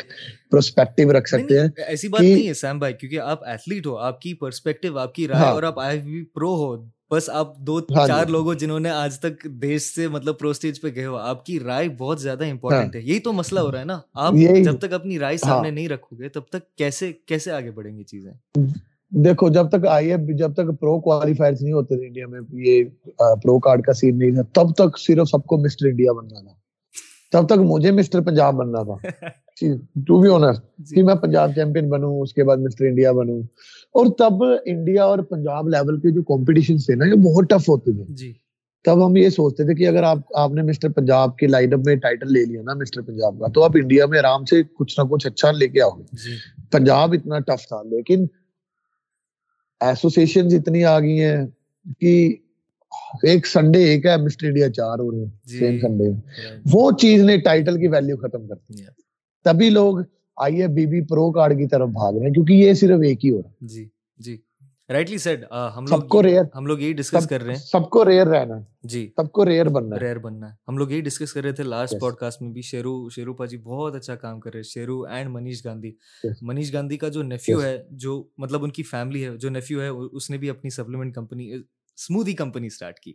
پرسپیکٹیو 0.50 1.12
رکھ 1.12 1.28
سکتے 1.28 1.60
ہیں 1.60 1.68
ایسی 1.86 2.08
بات 2.08 2.20
نہیں 2.20 2.48
ہے 2.48 2.54
سیم 2.54 2.78
بھائی 2.78 2.94
کیونکہ 2.94 3.20
آپ 3.20 3.44
ایتھلیٹ 3.44 3.86
ہو 3.86 3.96
آپ 3.98 4.20
کی 4.20 4.34
پرسپیکٹیو 4.34 4.98
آپ 4.98 5.14
کی 5.14 5.28
رائے 5.28 5.50
اور 5.50 5.62
آپ 5.62 5.80
آئی 5.80 6.00
وی 6.00 6.24
پرو 6.24 6.54
ہو۔ 6.54 6.76
بس 7.10 7.28
آپ 7.30 7.56
دو 7.58 7.80
چار 7.80 8.26
لوگوں 8.26 8.54
جنہوں 8.54 8.80
نے 8.80 8.90
آج 8.90 9.18
تک 9.20 9.44
دیش 9.62 9.82
سے 9.82 10.08
مطلب 10.08 10.38
پرو 10.38 10.50
اسٹیج 10.50 10.80
پہ 10.80 10.88
گئے 10.94 11.06
ہو 11.06 11.16
آپ 11.16 11.44
کی 11.46 11.60
رائے 11.60 11.88
بہت 11.88 12.20
زیادہ 12.20 12.44
امپورٹنٹ 12.44 12.94
ہے۔ 12.96 13.00
یہی 13.00 13.18
تو 13.18 13.32
مسئلہ 13.32 13.60
ہو 13.60 13.72
رہا 13.72 13.80
ہے 13.80 13.84
نا۔ 13.84 14.00
آپ 14.14 14.34
جب 14.64 14.78
تک 14.78 14.92
اپنی 14.92 15.18
رائے 15.18 15.36
سامنے 15.36 15.70
نہیں 15.70 15.88
رکھو 15.88 16.18
گے 16.18 16.28
تب 16.28 16.42
تک 16.48 16.74
کیسے 16.76 17.12
کیسے 17.26 17.50
آگے 17.52 17.70
بڑھیں 17.70 17.98
گی 17.98 18.04
چیزیں؟ 18.04 18.32
دیکھو 19.14 19.48
جب 19.48 19.68
تک 19.68 19.86
آئی 19.86 20.12
ایف 20.12 20.20
جب 20.38 20.52
تک 20.52 20.80
پرو 20.80 21.00
کوالیفائر 21.00 21.52
نہیں 21.60 21.72
ہوتے 21.72 21.96
تھے 21.96 22.06
انڈیا 22.06 22.26
میں 22.26 22.40
یہ 22.52 22.84
پرو 23.16 23.58
کارڈ 23.58 23.82
کا 23.82 23.92
سین 23.92 24.18
نہیں 24.18 24.30
تھا 24.30 24.42
تب 24.52 24.74
تک 24.74 24.98
صرف 24.98 25.28
سب 25.28 25.44
کو 25.44 25.56
مسٹر 25.56 25.86
انڈیا 25.86 26.12
بننا 26.12 26.40
تھا۔ 26.40 26.54
تب 27.32 27.46
تک 27.46 27.58
مجھے 27.58 27.90
مسٹر 27.90 28.20
پنجاب 28.20 28.54
بننا 28.54 28.82
تھا۔ 28.82 29.26
ٹو 30.06 30.22
بی 30.22 30.28
آنر 30.28 30.52
کہ 30.94 31.02
میں 31.02 31.14
پنجاب 31.14 31.54
چیمپئن 31.54 31.90
بنوں 31.90 32.20
اس 32.20 32.32
کے 32.32 32.44
بعد 32.44 32.56
مسٹر 32.56 32.84
انڈیا 32.84 33.12
بنوں۔ 33.12 33.42
اور 33.94 34.06
تب 34.18 34.44
انڈیا 34.64 35.04
اور 35.04 35.18
پنجاب 35.18 35.68
لیول 35.68 36.00
کے 36.00 36.10
جو 36.10 36.22
کمپٹیشن 36.22 36.76
تھے 36.76 36.94
نا 36.94 37.04
یہ 37.04 37.14
بہت 37.14 37.44
ٹف 37.50 37.68
ہوتے 37.68 37.92
تھے۔ 37.92 38.14
جی۔ 38.14 38.32
تب 38.84 39.06
ہم 39.06 39.16
یہ 39.16 39.28
سوچتے 39.28 39.64
تھے 39.64 39.74
کہ 39.74 39.88
اگر 39.88 40.02
آپ 40.02 40.18
آپ 40.34 40.50
نے 40.50 40.62
مسٹر 40.62 40.88
پنجاب 40.88 41.36
کے 41.36 41.46
لائن 41.46 41.72
اپ 41.72 41.80
میں 41.86 41.96
ٹائٹل 41.96 42.32
لے 42.32 42.44
لیا 42.44 42.62
نا 42.62 42.74
مسٹر 42.74 43.00
پنجاب 43.00 43.38
کا 43.40 43.46
تو 43.48 43.62
آپ 43.64 43.70
انڈیا 43.74 44.06
میں 44.06 44.18
آرام 44.18 44.44
سے 44.44 44.62
کچھ 44.62 45.00
نہ 45.00 45.04
کچھ 45.04 45.26
اچھا 45.26 45.50
لے 45.50 45.68
کے 45.68 45.82
آؤ 45.82 45.90
گے۔ 45.90 46.02
جی۔ 46.12 46.36
پنجاب 46.70 47.12
اتنا 47.12 47.38
ٹف 47.38 47.68
تھا 47.68 47.82
لیکن 47.82 48.26
ایسوسیشن 49.80 50.46
اتنی 50.46 50.84
آ 50.84 51.00
گئی 51.00 51.22
ہیں 51.22 51.46
کہ 52.00 52.36
ایک 53.22 53.46
سنڈے 53.46 53.84
ایک 53.84 54.06
ہے 54.06 54.16
مسٹر 54.16 54.46
انڈیا 54.46 54.70
چار 54.70 54.98
ہو 54.98 55.10
رہے 55.10 55.18
ہیں 55.18 55.58
سیم 55.58 55.78
سنڈے 55.80 56.04
وہ 56.72 56.90
چیز 56.90 57.22
نے 57.22 57.36
ٹائٹل 57.36 57.78
کی 57.80 57.88
ویلیو 57.88 58.16
ختم 58.16 58.46
کر 58.46 58.54
دی۔ 58.54 58.82
تبھی 59.44 59.70
لوگ 59.70 59.98
I 60.36 60.62
A 60.62 60.68
B 60.68 60.86
B 60.86 61.00
pro 61.00 61.32
card 61.32 61.58
کی 61.58 61.66
طرف 61.66 61.88
بھاگ 61.88 62.12
رہے 62.12 62.26
ہیں 62.26 62.34
کیونکہ 62.34 62.52
یہ 62.52 62.74
صرف 62.74 63.00
ایک 63.04 63.24
ہی 63.24 63.30
ہو 63.30 63.42
رہا۔ 63.42 63.48
ہے 63.48 63.66
جی 63.66 63.88
جی۔ 64.18 64.36
رائٹلی 64.92 65.18
سیڈ 65.18 65.44
ہم 65.76 65.84
لوگ 65.90 66.00
کو 66.08 66.22
ریئر 66.22 66.42
ہم 66.54 66.66
لوگ 66.66 66.78
یہی 66.80 66.92
ڈسکس 66.92 67.26
کر 67.26 67.42
رہے 67.42 67.52
ہیں۔ 67.54 67.60
سب 67.60 67.88
کو 67.90 68.04
ریئر 68.04 68.26
رہنا 68.26 68.54
جی۔ 68.82 69.06
سب 69.16 69.30
کو 69.32 69.44
ریئر 69.46 69.66
بننا 69.66 69.98
ریئر 70.00 70.18
بننا 70.18 70.48
ہے۔ 70.48 70.54
ہم 70.68 70.78
لوگ 70.78 70.90
یہی 70.90 71.00
ڈسکس 71.00 71.32
کر 71.32 71.42
رہے 71.42 71.52
تھے 71.52 71.62
لاسٹ 71.64 71.94
پوڈ 72.00 72.14
کاسٹ 72.14 72.42
میں 72.42 72.50
بھی۔ 72.52 72.62
شیرو 72.62 73.08
شیرو 73.10 73.34
پا 73.34 73.46
جی 73.46 73.56
بہت 73.58 73.94
اچھا 73.94 74.14
کام 74.14 74.40
کر 74.40 74.50
رہے 74.50 74.58
ہیں۔ 74.58 74.70
شیرو 74.72 75.02
اینڈ 75.02 75.30
منیش 75.30 75.64
گاندھی۔ 75.64 75.94
منیش 76.42 76.72
گاندھی 76.72 76.96
کا 76.98 77.08
جو 77.08 77.22
نیفیو 77.22 77.62
ہے 77.62 77.76
جو 77.90 78.24
مطلب 78.38 78.64
ان 78.64 78.70
کی 78.70 78.82
فیملی 78.82 79.24
ہے 79.24 79.36
جو 79.36 79.50
نیفیو 79.50 79.80
ہے 79.82 79.88
اس 79.88 80.30
نے 80.30 80.38
بھی 80.38 80.50
اپنی 80.50 80.70
supplement 80.70 81.14
company 81.14 81.50
smoothie 81.52 82.32
company 82.32 82.66
start 82.66 82.98
کی۔ 83.00 83.12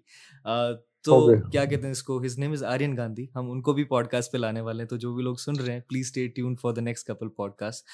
تو 1.04 1.18
کیا 1.52 1.64
کہتے 1.66 1.84
ہیں 1.84 1.92
اس 1.92 2.02
کو؟ 2.04 2.26
His 2.26 2.38
name 2.40 2.52
is 2.52 2.64
Aryan 2.64 2.96
Gandhi 2.98 3.28
ہم 3.36 3.52
ان 3.52 3.62
کو 3.62 3.74
بھی 3.74 3.84
پوڈ 3.84 4.08
کاسٹ 4.08 4.32
پہ 4.32 4.38
لانے 4.38 4.62
والے 4.62 4.84
ہیں 4.84 4.88
تو 4.90 4.98
جو 4.98 5.14
بھی 5.16 5.24
لوگ 5.24 5.36
سن 5.36 5.56
رہے 5.56 5.74
ہیں 5.74 5.80
please 5.80 6.06
stay 6.06 6.28
tune 6.28 6.56
for 6.62 6.74
the 6.74 6.82
next 6.82 7.08
couple 7.08 7.30
podcast 7.54 7.86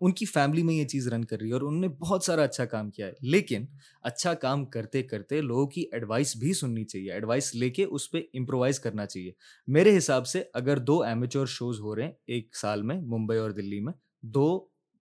ان 0.00 0.12
کی 0.12 0.26
فیملی 0.26 0.62
میں 0.62 0.74
یہ 0.74 0.84
چیز 0.84 1.08
رن 1.08 1.24
کر 1.24 1.40
رہی 1.40 1.48
ہے 1.48 1.52
اور 1.52 1.62
انہوں 1.62 1.80
نے 1.80 1.88
بہت 1.88 2.24
سارا 2.24 2.42
اچھا 2.42 2.64
کام 2.64 2.90
کیا 2.90 3.06
ہے۔ 3.06 3.12
لیکن 3.22 3.64
اچھا 4.02 4.34
کام 4.34 4.64
کرتے 4.66 5.02
کرتے 5.02 5.40
لوگوں 5.40 5.66
کی 5.66 5.84
ایڈوائس 5.92 6.36
بھی 6.36 6.52
سننی 6.52 6.84
چاہیے۔ 6.84 7.12
ایڈوائس 7.12 7.54
لے 7.54 7.70
کے 7.70 7.84
اس 7.84 8.10
پہ 8.10 8.22
امپرووائز 8.34 8.80
کرنا 8.80 9.06
چاہیے۔ 9.06 9.32
میرے 9.66 9.96
حساب 9.98 10.26
سے 10.26 10.42
اگر 10.54 10.78
دو 10.78 11.02
ایمیچور 11.02 11.46
شوز 11.46 11.80
ہو 11.80 11.94
رہے 11.96 12.04
ہیں 12.04 12.12
ایک 12.26 12.56
سال 12.56 12.82
میں 12.82 13.00
ممبئی 13.00 13.38
اور 13.38 13.50
دلی 13.50 13.80
میں 13.80 13.92
دو 14.22 14.58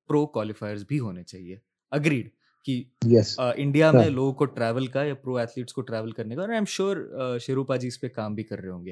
پرو 0.10 0.26
کوالیفائرز 0.28 0.84
بھی 0.88 1.00
ہونے 1.00 1.24
چاہیے۔ 1.24 1.58
اگریڈ 1.92 2.30
کہ 2.66 2.84
انڈیا 3.56 3.92
میں 3.92 4.10
لوگوں 4.10 4.34
کو 4.34 4.46
ٹریول 4.46 4.88
کا 4.88 5.04
یا 5.04 5.14
پرو 5.14 5.36
ایتھلیٹس 5.36 5.74
کو 5.74 5.82
ٹریول 5.82 6.12
کرنے 6.12 6.36
کا 6.36 6.42
اور 6.42 6.50
ایم 6.50 6.66
شیور 6.68 6.98
شیروپا 7.42 7.76
جی 7.76 7.88
اس 7.88 8.00
پہ 8.02 8.08
کام 8.08 8.36
بھی 8.36 8.44
کر 8.44 8.60
رہے 8.60 8.70
ہوں 8.70 8.86
گے۔ 8.86 8.92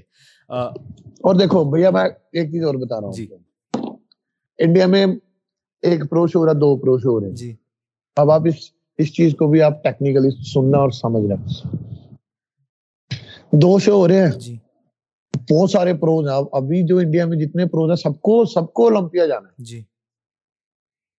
اور 0.49 1.35
دیکھو 1.35 1.63
بھیا 1.71 1.89
میں 1.89 2.03
ایک 2.31 2.51
چیز 2.51 2.63
اور 2.63 2.75
بتا 2.75 2.99
رہا 3.01 3.07
ہوں 3.07 3.13
جی۔ 3.13 3.27
انڈیا 4.59 4.87
میں 4.87 5.05
ایک 5.83 6.09
پرو 6.09 6.27
شو 6.27 6.45
رہا 6.45 6.53
دو 6.53 6.75
پرو 6.77 6.97
شو 6.99 7.09
ہو 7.09 7.19
رہے 7.19 7.27
ہیں۔ 7.27 7.35
جی۔ 7.35 7.55
اب 8.17 8.31
آپ 8.31 8.41
اس 8.45 8.55
اس 8.97 9.13
چیز 9.13 9.35
کو 9.39 9.47
بھی 9.47 9.61
آپ 9.61 9.83
ٹیکنیکلی 9.83 10.29
سننا 10.53 10.77
اور 10.77 10.89
سمجھ 10.89 11.25
رہے 11.25 11.77
دو 13.51 13.79
شو 13.79 13.91
ہو 13.91 14.07
رہے 14.07 14.25
ہیں۔ 14.25 14.31
جی۔ 14.39 14.57
بہت 15.49 15.71
سارے 15.71 15.93
پروز 15.93 16.27
ہیں۔ 16.27 16.35
ابھی 16.51 16.87
جو 16.87 16.97
انڈیا 16.97 17.25
میں 17.25 17.37
جتنے 17.37 17.65
پروز 17.65 17.89
ہیں 17.89 17.95
سب 17.95 18.21
کو 18.21 18.45
سب 18.45 18.73
کو 18.73 18.83
اولمپیا 18.83 19.25
جانا 19.25 19.47
ہے۔ 19.49 19.63
جی۔ 19.63 19.81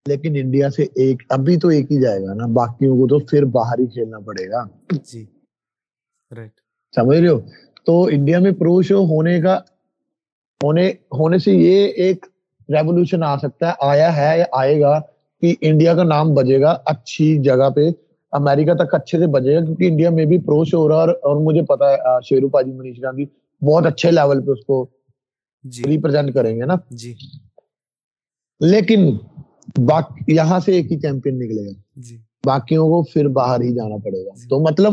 لیکن 0.07 0.37
انڈیا 0.37 0.71
سے 0.71 0.83
ایک 0.95 1.23
ابھی 1.29 1.57
تو 1.57 1.69
ایک 1.69 1.93
ہی 1.93 2.01
جائے 2.01 2.21
گا 2.23 2.35
نا 2.35 2.47
باقیوں 2.47 2.97
کو 2.97 3.07
تو 3.07 3.19
پھر 3.27 3.45
باہر 3.45 3.79
ہی 3.79 3.87
کھیلنا 3.87 4.19
پڑے 4.19 4.49
گا۔ 4.51 4.63
جی۔ 5.03 5.25
سمجھ 6.95 7.19
رہے 7.19 7.29
ہو؟ 7.29 7.41
تو 7.87 8.05
انڈیا 8.05 8.39
میں 8.39 8.51
پرو 8.53 8.83
شو 8.83 8.99
ہونے 9.05 9.41
کا 9.41 9.59
ہونے 10.61 10.89
ہونے 11.13 11.39
سے 11.39 11.53
یہ 11.53 11.87
ایک 11.97 12.27
ریولیوشن 12.69 13.23
آ 13.23 13.37
سکتا 13.37 13.69
ہے 13.69 13.73
آیا 13.81 14.17
ہے 14.17 14.39
یا 14.39 14.45
آئے 14.53 14.81
گا 14.81 14.99
کہ 15.43 15.55
انڈیا 15.61 15.95
کا 15.95 16.03
نام 16.03 16.35
بجے 16.35 16.61
گا 16.61 16.77
اچھی 16.85 17.37
جگہ 17.45 17.69
پہ۔ 17.71 17.89
امریکہ 18.33 18.75
تک 18.75 18.95
اچھے 18.95 19.19
سے 19.19 19.27
بجے 19.27 19.55
گا 19.55 19.65
کیونکہ 19.65 19.89
انڈیا 19.89 20.11
میں 20.11 20.25
بھی 20.25 20.39
پرو 20.39 20.65
شو 20.65 20.79
ہو 20.79 20.89
رہا 20.89 21.03
ہے 21.03 21.13
اور 21.23 21.37
مجھے 21.37 21.63
پتا 21.63 21.91
ہے 21.91 21.97
شیرو 22.29 22.49
پاجی 22.49 22.73
منیش 22.73 23.03
گاندھی 23.03 23.25
بہت 23.63 23.87
اچھے 23.87 24.11
لیول 24.11 24.43
پہ 24.43 24.51
اس 24.51 24.65
کو 24.65 24.87
ریپرزینٹ 25.87 26.27
جی۔ 26.27 26.33
کریں 26.33 26.57
گے 26.57 26.65
نا۔ 26.65 26.75
جی۔ 26.91 27.15
لیکن 28.61 29.17
یہاں 30.29 30.61
سے 30.61 30.73
ایک 30.73 30.93
ہی 30.93 31.01
چیمپئن 31.01 31.39
نکلے 31.39 31.67
گا۔ 31.67 31.81
جی۔ 31.97 32.19
باقیوں 32.45 32.89
کو 32.89 33.03
پھر 33.03 33.29
باہر 33.29 33.61
ہی 33.61 33.75
جانا 33.75 33.97
پڑے 33.97 34.25
گا۔ 34.25 34.31
جی۔ 34.37 34.49
تو 34.49 34.61
مطلب 34.61 34.93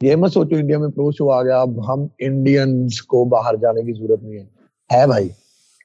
یہ 0.00 0.16
میں 0.16 0.28
سوچو 0.28 0.56
انڈیا 0.56 0.78
میں 0.78 0.88
پرو 0.88 1.12
شو 1.12 1.30
آ 1.30 1.42
گیا 1.42 1.60
اب 1.60 1.92
ہم 1.92 2.06
انڈینس 2.18 3.02
کو 3.02 3.24
باہر 3.24 3.56
جانے 3.56 3.82
کی 3.82 3.92
ضرورت 3.92 4.22
نہیں 4.22 4.38
ہے۔ 4.38 4.46
ہے 4.96 5.06
بھائی 5.06 5.28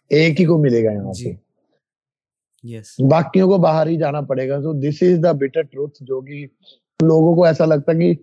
ایک 0.09 0.39
ہی 0.39 0.45
کو 0.45 0.57
ملے 0.57 0.83
گا 0.85 0.91
یہاں 0.91 1.13
سے۔ 1.13 1.33
جی۔ 2.63 3.07
باقیوں 3.09 3.47
کو 3.47 3.57
باہر 3.57 3.87
ہی 3.87 3.97
جانا 3.97 4.21
پڑے 4.21 4.49
گا۔ 4.49 4.59
تو 4.59 4.73
دس 4.73 5.03
از 5.03 5.23
دا 5.23 5.31
بیٹر 5.31 5.61
ٹروتھ 5.61 5.97
جو 6.01 6.21
کہ 6.21 6.45
لوگوں 7.03 7.35
کو 7.35 7.43
ایسا 7.45 7.65
لگتا 7.65 7.93
کہ 7.93 8.13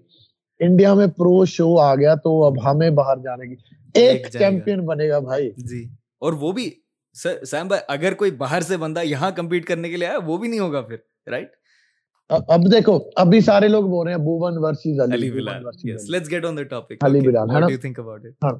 انڈیا 0.60 0.94
میں 0.94 1.06
پرو 1.06 1.44
شو 1.44 1.78
آ 1.78 1.94
گیا 1.94 2.14
تو 2.14 2.44
اب 2.44 2.70
ہمیں 2.70 2.90
باہر 2.90 3.16
جانے 3.16 3.46
کی 3.46 3.54
ایک 3.94 4.26
چیمپئن 4.32 4.86
بنے 4.86 5.08
گا 5.08 5.18
بھائی۔ 5.18 5.50
جی۔ 5.56 5.84
اور 6.20 6.32
وہ 6.32 6.52
بھی 6.52 6.70
سیم 7.14 7.68
بھائی 7.68 7.82
اگر 7.88 8.14
کوئی 8.14 8.30
باہر 8.36 8.60
سے 8.60 8.76
بندہ 8.76 9.02
یہاں 9.04 9.30
کمپیٹ 9.30 9.64
کرنے 9.64 9.90
کے 9.90 9.96
لیے 9.96 10.08
آیا 10.08 10.18
وہ 10.26 10.36
بھی 10.38 10.48
نہیں 10.48 10.60
ہوگا 10.60 10.80
پھر 10.82 10.96
رائٹ 11.26 11.52
اب 12.48 12.70
دیکھو 12.72 12.98
ابھی 13.16 13.40
سارے 13.40 13.68
لوگ 13.68 13.84
بول 13.84 14.06
رہے 14.06 14.14
ہیں 14.14 14.20
Bowen 14.20 14.58
versus 14.58 15.00
Ali 15.04 15.30
Bilal 15.30 15.64
yes 15.84 16.08
let's 16.10 16.30
get 16.30 16.44
on 16.44 16.56
the 16.56 16.64
topic 16.64 17.04
Ali 17.04 17.20
Bilal 17.20 17.50
how 17.50 17.60
do 17.60 17.70
you 17.70 17.78
think 17.80 17.98
about 18.00 18.26
it 18.26 18.54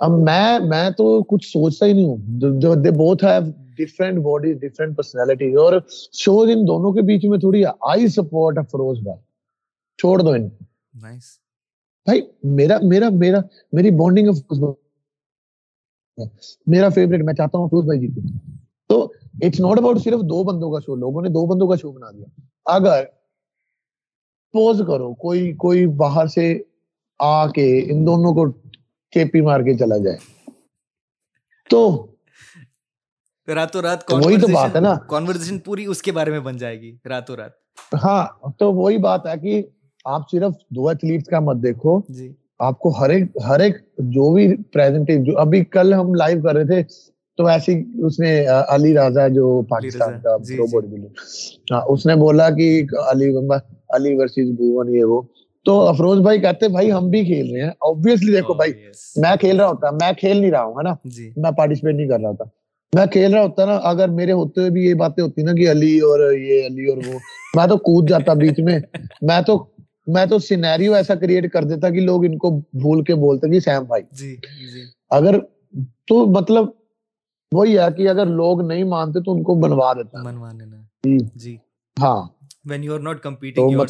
اب 0.00 0.18
میں 0.20 0.58
میں 0.68 0.88
تو 0.90 1.06
کچھ 1.22 1.46
سوچتا 1.46 1.86
ہی 1.86 1.92
نہیں 1.92 2.06
ہوں۔ 2.06 2.74
They 2.84 2.90
both 2.96 3.24
have 3.24 3.40
different 3.76 4.18
bodies 4.24 4.56
different 4.60 4.96
personalities 4.96 5.56
اور 5.56 5.80
شوز 6.18 6.50
ان 6.50 6.66
دونوں 6.68 6.92
کے 6.92 7.02
بیچ 7.02 7.24
میں 7.24 7.38
تھوڑی 7.38 7.62
آئی 7.90 8.06
سپورٹ 8.08 8.58
افروز 8.58 8.98
بھائی۔ 8.98 9.18
چھوڑ 9.98 10.18
دو 10.18 10.30
ان 10.30 10.48
نائس 11.02 11.24
بھائی 12.06 12.20
میرا 12.56 12.78
میرا 12.82 13.08
میرا 13.14 13.38
میری 13.72 13.90
بانڈنگ 13.90 14.28
میرا 16.66 16.88
فیوریٹ 16.88 17.24
میں 17.24 17.34
چاہتا 17.34 17.58
ہوں 17.58 17.82
بھائی 17.82 18.00
جیتے 18.00 18.20
تو 18.88 19.02
اٹس 19.42 19.60
ناٹ 19.60 19.78
اباؤٹ 19.78 19.98
صرف 19.98 20.20
دو 20.20 20.44
بندوں 20.44 20.70
کا 20.70 20.78
شو 20.80 20.94
لوگوں 20.94 21.22
نے 21.22 21.28
دو 21.28 21.46
بندوں 21.46 21.68
کا 21.68 21.76
شو 21.76 21.92
بنا 21.92 22.10
دیا۔ 22.10 22.26
اگر 22.64 23.04
پوز 24.54 24.82
کرو 24.86 25.14
کوئی 25.14 25.52
کوئی 25.52 25.86
باہر 25.86 26.26
سے 26.26 26.62
آ 27.18 27.46
کے 27.46 27.92
ان 27.92 28.06
دونوں 28.06 28.34
کو 28.34 28.50
چیپی 29.12 29.40
مار 29.40 29.60
کے 29.60 29.76
چلا 29.76 29.96
جائے۔ 29.96 30.16
تو 31.70 32.06
راتوں 33.48 33.82
رات 33.82 34.12
وہی 34.12 34.40
تو 34.40 34.46
بات 34.46 34.76
ہے 34.76 34.80
نا۔ 34.80 34.94
کانورزیشن 35.08 35.58
پوری 35.58 35.84
اس 35.84 36.02
کے 36.02 36.12
بارے 36.12 36.30
میں 36.30 36.40
بن 36.40 36.56
جائے 36.56 36.80
گی 36.80 36.96
راتوں 37.08 37.36
رات۔ 37.36 37.50
ہاں 38.04 38.26
تو 38.58 38.72
وہی 38.72 38.98
بات 38.98 39.26
ہے 39.26 39.38
کہ 39.42 39.62
آپ 40.04 40.30
صرف 40.30 40.52
دو 40.70 40.88
ایتھلیٹس 40.88 41.28
کا 41.28 41.40
مت 41.40 41.56
دیکھو۔ 41.62 42.00
جی۔ 42.08 42.32
آپ 42.58 42.78
کو 42.78 42.88
ہر 42.88 43.10
ایک 43.10 43.24
ہر 43.48 43.60
ایک 43.60 43.76
جو 43.98 44.34
بھی 44.34 44.46
جو 45.24 45.38
ابھی 45.38 45.64
کل 45.64 45.94
ہم 45.94 46.14
لائیو 46.14 46.42
کر 46.42 46.54
رہے 46.54 46.64
تھے 46.64 46.82
تو 47.38 47.46
ایسی 47.46 47.84
اس 48.04 48.20
نے 48.20 48.46
علی 48.68 48.94
راجا 48.94 49.28
جو 49.28 49.62
پاکستان 49.62 50.20
کا 50.20 50.36
جی، 50.36 50.56
جی۔ 50.56 51.06
ہاں 51.72 51.80
اس 51.88 52.06
نے 52.06 52.14
بولا 52.14 52.50
کہ 52.50 52.82
علی 53.10 53.36
علی 53.88 54.14
ورسز 54.14 54.50
بھون 54.50 54.94
یہ 54.94 55.04
وہ۔ 55.04 55.22
تو 55.64 55.80
افروز 55.80 56.18
بھائی 56.20 56.40
کہتے 56.40 56.68
بھائی 56.68 56.92
ہم 56.92 57.08
بھی 57.10 57.24
کھیل 57.24 57.52
رہے 57.52 57.62
ہیں۔ 57.62 57.70
آبویسلی 57.80 58.32
دیکھو 58.32 58.54
بھائی 58.54 58.72
میں 59.16 59.36
کھیل 59.36 59.60
رہا 59.60 59.68
ہوتا 59.68 59.90
میں 59.90 60.12
کھیل 60.12 60.36
نہیں 60.36 60.50
رہا 60.50 60.62
ہوں 60.62 60.72
ہے 60.72 60.82
نا؟ 60.82 60.94
جی۔ 61.04 61.30
میں 61.36 61.50
پارٹیسپیٹ 61.50 61.94
نہیں 61.94 62.08
کر 62.08 62.20
رہا 62.20 62.28
ہوتا۔ 62.28 62.44
میں 62.92 63.06
کھیل 63.06 63.34
رہا 63.34 63.42
ہوتا 63.42 63.64
نا 63.64 63.76
اگر 63.82 64.08
میرے 64.08 64.32
ہوتے 64.32 64.60
ہوئے 64.60 64.70
بھی 64.70 64.86
یہ 64.86 64.94
باتیں 64.94 65.24
ہوتی 65.24 65.42
نا 65.42 65.52
کہ 65.52 65.70
علی 65.70 65.98
اور 65.98 66.32
یہ 66.32 66.66
علی 66.66 66.86
اور 66.86 66.96
وہ 66.96 67.18
میں 67.56 67.66
تو 67.66 67.76
کود 67.76 68.08
جاتا 68.08 68.32
بیچ 68.32 68.58
میں۔ 68.58 68.78
میں 69.22 69.40
تو 69.40 69.66
میں 70.06 70.26
تو 70.26 70.38
سینیریو 70.38 70.94
ایسا 70.94 71.14
کریٹ 71.14 71.52
کر 71.52 71.64
دیتا 71.64 71.90
کہ 71.90 72.00
لوگ 72.00 72.24
ان 72.24 72.38
کو 72.38 72.50
بھول 72.58 73.04
کے 73.04 73.14
بولتے 73.14 73.50
کہ 73.50 73.60
سیم 73.60 73.84
بھائی۔ 73.84 74.02
جی 74.10 74.36
جی۔ 74.74 74.82
اگر 75.10 75.38
تو 76.08 76.26
مطلب 76.26 76.64
وہی 77.52 77.78
ہے 77.78 77.92
کہ 77.96 78.08
اگر 78.08 78.26
لوگ 78.26 78.62
نہیں 78.66 78.84
مانتے 78.84 79.22
تو 79.22 79.32
ان 79.32 79.42
کو 79.42 79.54
بنوا 79.54 79.92
دیتا۔ 79.92 80.22
بنوا 80.22 80.52
دینا 80.52 80.76
جی۔ 81.04 81.18
جی۔ 81.34 81.56
ہاں۔ 82.00 82.28
When 82.64 82.84
you 82.84 82.94
are 82.94 83.00
not 83.00 83.20
competing 83.20 83.80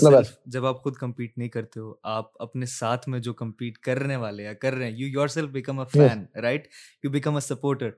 جب 0.47 0.67
آپ 0.67 0.83
خود 0.83 0.95
کمپیٹ 0.95 1.39
نہیں 1.39 1.49
کرتے 1.49 1.81
ہو 1.81 1.95
آپ 2.03 2.43
اپنے 2.43 2.67
ساتھ 2.67 3.09
میں 3.09 3.19
جو 3.19 3.33
کمپیٹ 3.35 3.79
کرنے 3.79 4.17
والے 4.17 4.43
یا 4.43 4.53
کر 4.53 4.75
رہے 4.75 4.91
ہیں 4.91 4.97
you 4.97 5.09
yourself 5.29 5.51
become 5.51 5.81
a 5.81 5.99
fan 5.99 6.25
right 6.43 6.69
you 7.05 7.11
become 7.11 7.35
a 7.35 7.41
supporter 7.41 7.91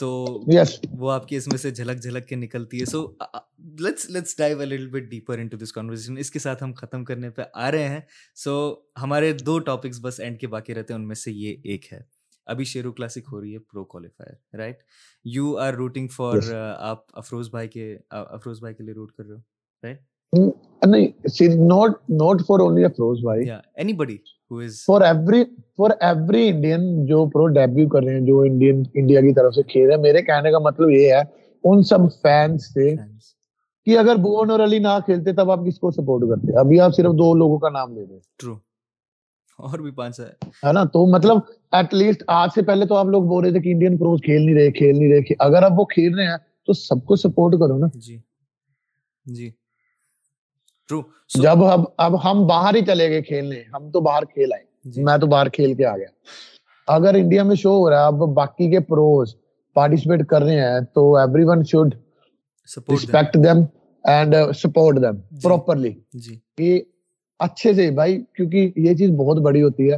تو 0.00 0.10
وہ 0.98 1.10
آپ 1.12 1.26
کی 1.28 1.36
اس 1.36 1.46
میں 1.48 1.58
سے 1.58 1.70
جھلک 1.70 2.02
جھلک 2.02 2.26
کے 2.28 2.36
نکلتی 2.36 2.80
ہے. 2.80 2.84
So 2.84 3.06
let's 3.80 4.08
let's 4.10 4.36
dive 4.38 4.60
a 4.60 4.66
little 4.66 4.86
bit 4.90 5.10
deeper 5.10 5.38
into 5.38 5.56
this 5.56 5.72
conversation 5.72 6.18
اس 6.18 6.30
کے 6.30 6.38
ساتھ 6.38 6.62
ہم 6.62 6.72
ختم 6.72 7.04
کرنے 7.04 7.30
پہ 7.30 7.42
آ 7.54 7.70
رہے 7.70 7.88
ہیں. 7.88 8.00
سو 8.36 8.74
ہمارے 9.02 9.32
دو 9.34 9.58
ٹاپکس 9.60 10.00
بس 10.02 10.20
اینڈ 10.20 10.40
کے 10.40 10.46
باقی 10.46 10.74
رہتے 10.74 10.92
ہیں. 10.92 11.00
ان 11.00 11.06
میں 11.08 11.14
سے 11.14 11.32
یہ 11.32 11.56
ایک 11.64 11.92
ہے. 11.92 12.00
ابھی 12.46 12.64
شیرو 12.64 12.92
کلاسک 12.92 13.28
ہو 13.32 13.40
رہی 13.40 13.52
ہے 13.54 13.58
pro 13.58 13.84
qualifier 13.84 14.56
right 14.58 14.82
you 15.24 15.56
are 15.58 15.74
rooting 15.74 16.08
for 16.08 16.52
آپ 16.54 17.04
افروز 17.18 17.48
بھائی 17.50 17.68
کے 17.68 17.96
افروز 18.10 18.58
بھائی 18.60 18.74
کے 18.74 18.82
لیے 18.82 18.94
روٹ 18.94 19.12
کر 19.12 19.24
رہے 19.24 19.34
ہو 19.34 19.40
رائٹ 19.82 20.00
نہیں 20.86 21.06
جو 27.06 27.26
کر 27.88 28.02
رہے 28.04 28.14
ہیں 28.14 28.20
جو 28.20 28.42
کی 29.20 29.34
طرف 29.34 29.54
سے 29.54 29.62
کھیل 29.62 29.86
رہے 29.86 29.94
ہیں 29.94 30.02
میرے 30.02 30.22
کہنے 30.22 30.50
کا 30.50 30.58
مطلب 30.58 30.90
یہ 30.90 31.12
ہے 31.12 31.22
ان 31.64 31.82
سب 31.82 31.98
فینس 32.22 32.74
سے 32.74 32.96
کہ 33.84 33.98
اگر 33.98 34.16
بون 34.16 34.50
اور 34.50 34.60
علی 34.60 34.78
نہ 34.78 34.98
کھیلتے 35.06 35.32
تب 35.32 35.50
آپ 35.50 35.58
کس 35.66 35.78
کو 35.78 35.90
سپورٹ 35.90 36.28
کرتے 36.28 36.58
ابھی 36.58 36.80
آپ 36.80 36.94
صرف 36.96 37.12
دو 37.12 37.34
لوگوں 37.34 37.58
کا 37.58 37.68
نام 37.68 37.98
لے 37.98 38.04
ٹرو 38.38 38.54
اور 39.58 39.78
بھی 39.78 39.90
پانچ 39.90 40.20
ہے 40.20 40.72
نا 40.72 40.84
تو 40.84 41.06
مطلب 41.06 41.38
ایٹ 41.72 41.94
لیسٹ 41.94 42.22
آج 42.26 42.48
سے 42.54 42.62
پہلے 42.62 42.86
تو 42.86 42.94
آپ 42.94 43.06
لوگ 43.06 43.22
بول 43.22 43.44
رہے 43.44 43.52
تھے 43.52 43.60
کہ 43.60 43.72
انڈین 43.72 43.96
پروز 43.96 44.20
کھیل 44.24 44.42
نہیں 44.42 44.54
رہے 44.54 44.70
کھیل 44.70 44.98
نہیں 44.98 45.12
رہے 45.12 45.34
اگر 45.38 45.62
آپ 45.62 45.72
وہ 45.76 45.84
کھیل 45.84 46.14
رہے 46.14 46.26
ہیں 46.26 46.36
تو 46.66 46.72
سب 46.72 47.04
کو 47.04 47.16
سپورٹ 47.16 47.52
کرو 47.52 47.78
نا 47.78 47.86
جی 48.06 48.18
جی 49.26 49.50
جب 51.42 51.64
اب 51.64 51.80
اب 51.96 52.30
ہم 52.30 52.46
باہر 52.46 52.74
ہی 52.74 52.80
چلے 52.80 53.10
گئے 53.10 53.22
کھیلنے 53.22 53.62
ہم 53.74 53.90
تو 53.90 54.00
باہر 54.00 54.24
کھیل 54.24 54.52
آئے۔ 54.52 54.64
جی۔ 54.84 55.02
میں 55.02 55.18
تو 55.18 55.26
باہر 55.26 55.48
کھیل 55.48 55.74
کے 55.74 55.86
آ 55.86 55.96
گیا۔ 55.96 56.06
اگر 56.88 57.14
انڈیا 57.14 57.42
میں 57.42 57.56
شو 57.56 57.78
ہو 57.78 57.90
رہا 57.90 58.00
ہے 58.00 58.06
اب 58.06 58.14
باقی 58.14 58.70
کے 58.70 58.80
پروز 58.80 59.34
پارٹیسپیٹ 59.74 60.26
کر 60.26 60.42
رہے 60.42 60.60
ہیں 60.60 60.80
تو 60.94 61.16
everyone 61.44 61.64
should 61.64 61.94
respect 62.90 63.34
them 63.34 63.56
and 64.04 64.34
support 64.54 64.96
them 64.96 65.38
properly 65.42 65.92
کہ 66.58 66.82
اچھے 67.38 67.72
سے 67.72 67.90
بھائی 67.90 68.24
کیونکہ 68.34 68.70
یہ 68.76 68.94
چیز 68.94 69.10
بہت 69.10 69.42
بڑی 69.42 69.62
ہوتی 69.62 69.92
ہے۔ 69.92 69.96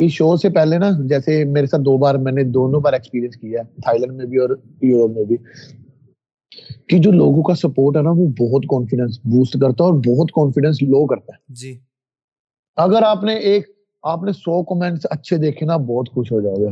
کہ 0.00 0.08
شو 0.08 0.36
سے 0.36 0.48
پہلے 0.50 0.78
نا 0.78 0.90
جیسے 1.08 1.44
میرے 1.44 1.66
ساتھ 1.66 1.82
دو 1.82 1.96
بار 1.96 2.14
میں 2.14 2.32
نے 2.32 2.42
دونوں 2.42 2.80
بار 2.80 2.92
ایکسپیرینس 2.92 3.36
کیا 3.36 3.60
ہے 3.60 3.80
تھائی 3.80 3.98
لینڈ 3.98 4.12
میں 4.12 4.24
بھی 4.24 4.38
اور 4.38 4.50
یوروپ 4.82 5.16
میں 5.16 5.24
بھی۔ 5.24 5.36
کہ 6.86 6.98
جو 6.98 7.10
لوگوں 7.10 7.42
کا 7.42 7.54
سپورٹ 7.54 7.96
ہے 7.96 8.02
نا 8.02 8.10
وہ 8.10 8.26
بہت 8.26 8.62
کانفیڈینس 8.62 9.18
بوسٹ 9.18 9.52
کرتا 9.52 9.84
ہے 9.84 9.88
اور 9.88 9.94
بہت 9.94 10.32
کانفیڈینس 10.32 10.82
لو 10.82 11.06
کرتا 11.06 11.32
ہے۔ 11.32 11.54
جی۔ 11.54 11.78
اگر 12.76 13.02
آپ 13.02 13.24
نے 13.24 13.34
ایک 13.34 13.66
آپ 14.02 14.22
نے 14.22 14.32
سو 14.32 14.62
کمنٹس 14.62 15.06
اچھے 15.10 15.36
دیکھے 15.36 15.66
نا 15.66 15.76
بہت 15.76 16.08
خوش 16.10 16.32
ہو 16.32 16.40
جاؤ 16.40 16.54
گے۔ 16.54 16.68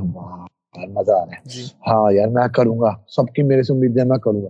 مزہ 0.87 1.13
آ 1.13 1.15
رہا 1.15 1.33
ہے۔ 1.33 1.49
جی۔ 1.49 1.63
ہاں 1.87 2.13
یار 2.13 2.29
میں 2.29 2.49
کروں 2.49 2.81
گا۔ 2.81 2.91
سب 3.09 3.35
کی 3.35 3.43
میرے 3.43 3.63
سے 3.63 3.73
امید 3.73 3.99
ہے 3.99 4.05
میں 4.05 4.19
کروں 4.19 4.43
گا۔ 4.43 4.49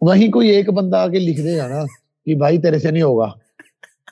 وہیں 0.00 0.30
کوئی 0.30 0.48
ایک 0.48 0.70
بندہ 0.70 0.96
آگے 0.96 1.18
لکھ 1.18 1.40
دے 1.40 1.58
گا 1.58 1.68
نا 1.68 1.82
کہ 2.26 2.34
بھائی 2.34 2.58
تیرے 2.58 2.78
سے 2.78 2.90
نہیں 2.90 3.02
ہوگا۔ 3.02 3.32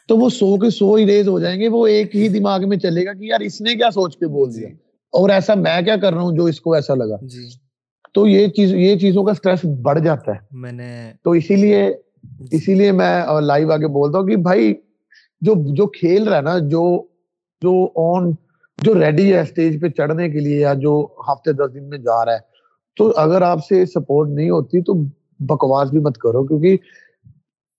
تو 0.09 0.17
وہ 0.17 0.29
سو 0.29 0.57
کے 0.57 0.71
سو 0.71 0.95
اریز 0.95 1.29
ہو 1.29 1.41
جائیں 1.41 1.61
گے۔ 1.61 1.69
وہ 1.69 1.87
ایک 1.87 2.17
ہی 2.17 2.29
دماغ 2.29 2.69
میں 2.69 2.77
چلے 2.77 3.07
گا 3.07 3.13
کہ 3.13 3.25
یار 3.25 3.41
اس 3.41 3.61
نے 3.61 3.75
کیا 3.75 3.91
سوچ 3.91 4.17
کے 4.17 4.27
بول 4.27 4.55
دیا۔ 4.55 4.69
اور 5.13 5.31
ایسا 5.31 5.55
میں 5.55 5.83
کیا 5.83 5.97
کر 5.97 6.13
رہا 6.15 6.23
ہوں 6.23 6.37
جو 6.37 6.45
اس 6.45 6.61
کو 6.61 6.73
ایسا 6.73 6.95
لگا۔ 6.95 7.17
جی۔ 7.23 7.66
تو 8.17 8.27
یہ 8.27 8.47
چیز 8.49 8.73
یہ 8.75 8.99
چیزوں 8.99 9.25
کا 9.25 9.31
اسٹریس 9.31 9.65
بڑھ 9.83 9.99
جاتا 10.01 10.33
ہے۔ 10.33 10.39
میں 10.61 10.73
نے 10.73 10.91
تو 11.25 11.31
اسی 11.31 11.57
لیے 11.57 11.87
اسی 12.51 12.75
لیے 12.75 12.93
میں 12.93 13.41
لائیو 13.41 13.73
آگے 13.73 13.89
بولتا 13.93 14.19
ہوں 14.19 14.27
کہ 14.27 14.37
بھائی 14.43 14.75
جو 15.43 15.55
جو 15.75 15.87
کھیل 15.87 16.29
رہا 16.29 16.37
ہے 16.37 16.43
نا 16.43 16.59
جو 16.71 16.83
جو 17.63 17.73
آن 18.03 18.31
جو 18.79 18.95
ریڈی 19.01 19.33
ہے 19.33 19.41
اسٹیج 19.41 19.81
پہ 19.81 19.89
چڑھنے 19.89 20.29
کے 20.31 20.41
لیے 20.41 20.61
یا 20.61 20.73
جو 20.75 20.95
ہفتے 21.29 21.53
دس 21.53 21.75
دن 21.75 21.89
میں 21.89 21.99
جا 21.99 22.25
رہا 22.25 22.33
ہے 22.33 22.55
تو 22.97 23.13
اگر 23.17 23.43
آپ 23.43 23.65
سے 23.65 23.85
سپورٹ 23.87 24.29
نہیں 24.29 24.51
ہوتی 24.51 24.83
تو 24.83 24.95
بکواس 25.47 25.91
بھی 25.91 26.01
مت 26.01 26.19
کرو 26.19 26.45
کیونکہ 26.47 26.77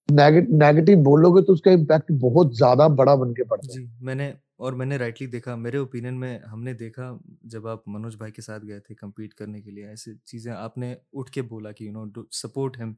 نیگیٹو 0.09 1.01
بولو 1.03 1.31
گے 1.31 1.41
تو 1.41 1.53
اس 1.53 1.61
کا 1.61 1.71
امپیکٹ 1.71 2.11
بہت 2.21 2.55
زیادہ 2.55 2.87
بڑا 2.97 3.15
بن 3.15 3.33
کے 3.33 3.43
پڑتا 3.43 3.73
ہے۔ 3.73 3.79
جی 3.79 3.87
میں 4.01 4.15
نے 4.15 4.31
اور 4.59 4.73
میں 4.73 4.85
نے 4.85 4.97
رائٹلی 4.97 5.27
دیکھا 5.27 5.55
میرے 5.55 5.77
اوپینین 5.77 6.19
میں 6.19 6.37
ہم 6.51 6.63
نے 6.63 6.73
دیکھا 6.73 7.11
جب 7.43 7.67
آپ 7.67 7.87
منوج 7.87 8.15
بھائی 8.17 8.31
کے 8.31 8.41
ساتھ 8.41 8.65
گئے 8.65 8.79
تھے 8.79 8.95
کمپیٹ 8.95 9.33
کرنے 9.33 9.61
کے 9.61 9.71
لیے 9.71 9.87
ایسی 9.87 10.13
چیزیں 10.25 10.51
آپ 10.53 10.77
نے 10.77 10.93
اٹھ 11.13 11.31
کے 11.31 11.41
بولا 11.41 11.71
کہ 11.71 11.83
یو 11.83 11.91
نو 11.93 12.23
سپورٹ 12.31 12.79
ہم 12.79 12.93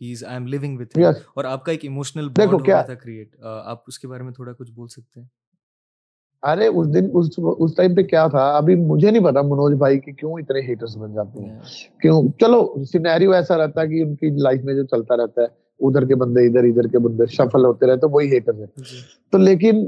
ہی 0.00 0.12
is 0.12 0.24
I 0.24 0.34
am 0.34 0.46
living 0.46 0.78
with 0.78 0.98
اور 0.98 1.44
آپ 1.44 1.64
کا 1.64 1.72
ایک 1.72 1.84
ایموشنل 1.84 2.28
بانڈ 2.28 2.52
ہو 2.52 2.64
گیا 2.66 2.82
تھا 2.82 2.94
کریٹ 2.94 3.36
آپ 3.42 3.82
اس 3.88 3.98
کے 3.98 4.08
بارے 4.08 4.22
میں 4.22 4.32
تھوڑا 4.32 4.52
کچھ 4.52 4.70
بول 4.72 4.88
سکتے 4.88 5.20
ہیں؟ 5.20 5.26
ارے 6.42 6.66
اس 6.66 6.94
دن 6.94 7.08
اس 7.14 7.38
اس 7.58 7.74
ٹائم 7.76 7.94
پہ 7.94 8.02
کیا 8.02 8.26
تھا؟ 8.26 8.48
ابھی 8.56 8.74
مجھے 8.76 9.10
نہیں 9.10 9.24
پتا 9.24 9.42
منوج 9.42 9.74
بھائی 9.78 10.00
کے 10.00 10.12
کیوں 10.12 10.32
اتنے 10.32 10.60
ہیٹرز 10.60 10.96
بن 10.96 11.12
جاتے 11.14 11.44
ہیں؟ 11.44 11.58
کیوں؟ 12.00 12.22
چلو 12.40 12.62
سینیریو 12.84 13.32
ایسا 13.32 13.58
رہتا 13.58 13.80
ہے 13.80 13.88
کہ 13.88 14.02
ان 14.02 14.14
کی 14.16 14.30
لائف 14.42 14.64
میں 14.64 14.74
جو 14.74 14.84
چلتا 14.86 15.16
رہتا 15.16 15.42
ہے 15.42 15.46
ادھر 15.80 16.06
کے 16.06 16.14
بندے 16.14 16.46
ادھر 16.46 16.64
ادھر 16.64 16.86
کے 16.88 16.98
بندے 16.98 17.26
شفل 17.26 17.64
ہوتے 17.64 17.86
رہتے 17.86 18.06
وہی 18.06 18.32
ہیٹر 18.32 18.54
ہے 18.54 18.66
جی۔ 18.76 19.00
تو 19.32 19.38
لیکن 19.38 19.86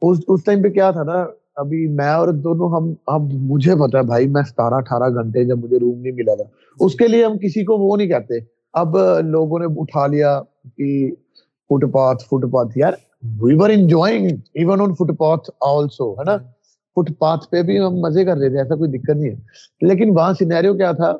اس 0.00 0.18
اس 0.28 0.44
ٹائم 0.44 0.62
پہ 0.62 0.68
کیا 0.68 0.90
تھا 0.90 1.02
نا، 1.02 1.26
ابھی 1.56 1.88
میں 1.88 2.08
اور 2.08 2.28
دونوں 2.28 2.70
ہم 2.70 2.94
اب 3.06 3.20
مجھے 3.32 3.74
پتا 3.74 3.98
ہے 3.98 4.02
بھائی، 4.02 4.28
میں 4.28 4.42
ستارہ 4.42 4.74
اٹھارہ 4.74 5.10
گھنٹے 5.10 5.44
جب 5.44 5.58
مجھے 5.58 5.78
روم 5.78 6.00
نہیں 6.00 6.12
ملا 6.12 6.34
تھا۔ 6.34 6.44
اس 6.80 6.94
کے 6.94 7.08
لیے 7.08 7.24
ہم 7.24 7.38
کسی 7.38 7.64
کو 7.64 7.76
وہ 7.78 7.96
نہیں 7.96 8.08
کہتے۔ 8.08 8.34
اب 8.72 8.96
لوگوں 9.24 9.58
نے 9.58 9.66
اٹھا 9.76 10.06
لیا 10.06 10.42
کہ 10.76 11.10
فٹ 11.68 11.92
پاتھ 11.92 12.22
فٹ 12.22 12.52
پاتھ 12.52 12.78
یار 12.78 12.92
we 13.40 13.54
were 13.54 13.70
enjoying 13.70 14.28
even 14.54 14.80
on 14.80 14.94
footpath 15.18 15.50
also 15.60 16.12
ہے 16.12 16.24
نا؟ 16.24 16.36
فٹ 16.96 17.18
پاتھ 17.18 17.50
پہ 17.50 17.62
بھی 17.62 17.80
ہم 17.80 17.94
مزے 17.94 18.24
کر 18.24 18.36
رہے 18.36 18.48
تھے، 18.48 18.58
ایسا 18.58 18.74
کوئی 18.74 18.90
دقت 18.90 19.10
نہیں 19.10 19.30
ہے۔ 19.30 19.36
لیکن 19.86 20.10
وہاں 20.10 20.32
سینیریو 20.32 20.74
کیا 20.74 20.92
تھا؟ 20.92 21.12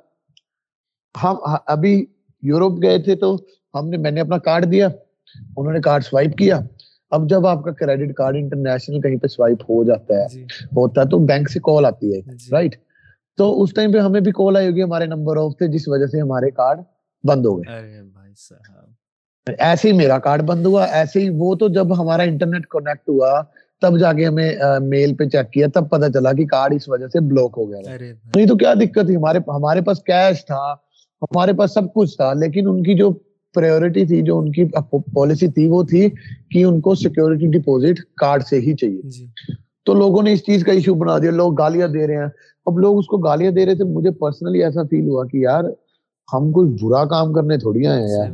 ہم، 1.22 1.34
ابھی 1.66 2.06
یوروپ 2.42 2.82
گئے 2.82 2.98
تھے 2.98 3.14
تو 3.14 3.36
ہم 3.74 3.88
نے، 3.88 3.96
میں 3.96 4.10
نے 4.10 4.20
اپنا 4.20 4.38
کارڈ 4.38 4.72
دیا، 4.72 4.88
انہوں 5.56 5.72
نے 5.72 5.80
کارڈ 5.80 6.04
سوائپ 6.04 6.36
کیا۔ 6.36 6.60
اب 7.12 7.28
جب 7.28 7.46
آپ 7.46 7.62
کا 7.64 7.70
کریڈٹ 7.70 8.14
کارڈ 8.14 8.36
انٹرنیشنل 8.36 9.00
کہیں 9.00 9.16
پہ 9.16 9.26
سوائپ 9.26 9.62
ہو 9.62 9.82
جاتا 9.84 10.14
ہے 10.14 10.26
جی۔ 10.28 10.42
ہوتا 10.76 11.00
ہے 11.00 11.06
تو 11.06 11.18
بینک 11.26 11.50
سے 11.50 11.60
کال 11.60 11.86
آتی 11.86 12.14
ہے 12.14 12.20
رائٹ 12.52 12.72
جی۔ 12.72 12.84
تو 13.38 13.62
اس 13.62 13.74
ٹائم 13.74 13.92
پہ 13.92 13.98
ہمیں 13.98 14.20
بھی 14.20 14.32
کال 14.32 14.56
آئی 14.56 14.68
ہوگی 14.68 14.82
ہمارے 14.82 15.06
نمبر 15.06 15.36
آف 15.36 15.52
تھے 15.58 15.66
جس 15.66 15.88
وجہ 15.88 16.06
سے 16.06 16.20
ہمارے 16.20 16.50
کارڈ 16.50 16.80
بند 17.24 17.46
ہو 17.46 17.56
گئے۔ 17.58 18.00
ایسے 19.46 19.88
ہی 19.88 19.92
میرا 19.96 20.18
کارڈ 20.18 20.42
بند 20.42 20.66
ہوا 20.66 20.84
ایسے 20.92 21.20
ہی 21.20 21.28
وہ 21.38 21.54
تو 21.54 21.68
جب 21.68 21.98
ہمارا 22.00 22.22
انٹرنیٹ 22.22 22.66
کنیکٹ 22.66 23.08
ہوا 23.08 23.40
تب 23.82 23.98
جا 23.98 24.12
کے 24.12 24.26
ہمیں 24.26 24.50
میل 24.82 25.14
پہ 25.14 25.24
چیک 25.24 25.50
کیا 25.52 25.66
تب 25.74 25.88
پتا 25.90 26.08
چلا 26.12 26.32
کہ 26.32 26.46
کارڈ 26.46 26.74
اس 26.74 26.88
وجہ 26.88 27.06
سے 27.06 27.20
بلاک 27.28 27.54
ہو 27.56 27.70
گیا۔ 27.70 27.80
نہیں 27.90 28.46
تو 28.46 28.56
کیا 28.56 28.72
دقت 28.74 29.06
تھی؟ 29.06 29.16
ہمارے 29.16 29.38
ہمارے 29.48 29.80
پاس 29.80 30.02
کیش 30.02 30.44
تھا 30.46 30.62
ہمارے 31.22 31.52
پاس 31.52 31.74
سب 31.74 31.92
کچھ 31.94 32.16
تھا 32.16 32.32
لیکن 32.34 32.68
ان 32.68 32.82
کی 32.82 32.94
جو 32.94 33.10
پریورٹی 33.56 34.04
تھی 34.06 34.20
جو 34.22 34.38
ان 34.38 34.50
کی 34.52 34.64
پالیسی 35.14 35.48
تھی 35.48 35.66
وہ 35.68 35.82
تھی 35.84 36.08
کہ 36.50 36.64
ان 36.64 36.80
کو 36.80 36.94
سیکورٹی 36.94 37.46
ڈپوزٹ 37.50 38.00
کارڈ 38.16 38.42
سے 38.42 38.60
ہی 38.60 38.74
چاہیے۔ 38.74 39.26
تو 39.86 39.94
لوگوں 39.94 40.22
نے 40.22 40.32
اس 40.32 40.44
چیز 40.46 40.64
کا 40.64 40.72
ایشو 40.72 40.94
بنا 40.94 41.18
دیا 41.18 41.30
لوگ 41.30 41.52
گالیاں 41.54 41.88
دے 41.88 42.06
رہے 42.06 42.16
ہیں 42.16 42.28
اب 42.66 42.78
لوگ 42.78 42.98
اس 42.98 43.06
کو 43.06 43.16
گالیاں 43.18 43.50
دے 43.50 43.66
رہے 43.66 43.74
تھے 43.74 43.84
مجھے 43.86 44.10
پرسنلی 44.20 44.62
ایسا 44.64 44.82
فیل 44.82 45.08
ہوا 45.08 45.24
کہ 45.26 45.36
یار 45.38 45.64
ہم 46.28 46.50
کوئی 46.52 46.70
برا 46.82 47.04
کام 47.04 47.32
کرنے 47.32 47.58
تھوڑی 47.58 47.86
آئے 47.86 48.02
ہیں 48.02 48.08
یار 48.08 48.30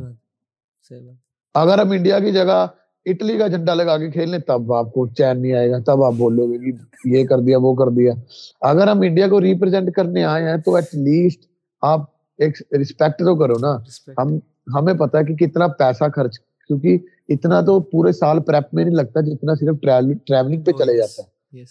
اگر 1.55 1.79
ہم 1.79 1.91
انڈیا 1.91 2.19
کی 2.19 2.31
جگہ 2.31 2.65
اٹلی 3.05 3.37
کا 3.37 3.47
جھنڈا 3.47 3.73
لگا 3.73 3.97
کے 3.97 4.09
کھیلنے 4.11 4.39
تب 4.39 4.73
آپ 4.73 4.91
کو 4.93 5.07
چین 5.17 5.41
نہیں 5.41 5.53
آئے 5.53 5.69
گا 5.71 5.77
تب 5.85 6.03
آپ 6.03 6.13
بولو 6.13 6.47
گے 6.47 6.57
کہ 6.59 6.71
یہ 7.09 7.25
کر 7.27 7.39
دیا 7.39 7.57
وہ 7.57 7.73
کر 7.75 7.89
دیا 7.89 8.13
اگر 8.61 8.87
ہم 8.87 9.01
انڈیا 9.01 9.27
کو 9.27 9.41
ریپرزینٹ 9.41 9.93
کرنے 9.95 10.23
آئے 10.23 10.49
ہیں 10.49 10.57
تو 10.57 10.75
ایٹ 10.75 10.95
لیسٹ 10.99 11.45
آپ 11.83 12.01
ایک 12.39 12.61
رسپیکٹ 12.81 13.19
تو 13.19 13.35
کرو 13.35 13.57
نا 13.59 13.75
ہم 14.17 14.37
ہمیں 14.67 14.93
پتا 14.93 15.19
ہے 15.19 15.23
کہ 15.23 15.35
کتنا 15.35 15.67
پیسہ 15.67 16.03
خرچ 16.15 16.39
کیونکہ 16.39 16.97
اتنا 17.29 17.61
تو 17.61 17.79
پورے 17.79 18.11
سال 18.11 18.39
پریپ 18.39 18.73
میں 18.73 18.83
نہیں 18.83 18.95
لگتا 18.95 19.21
جتنا 19.21 19.53
صرف 19.53 19.81
ٹریولنگ 19.81 20.63
پہ 20.63 20.71
چلے 20.71 20.97
جاتا 20.97 21.23
ہے۔ 21.23 21.63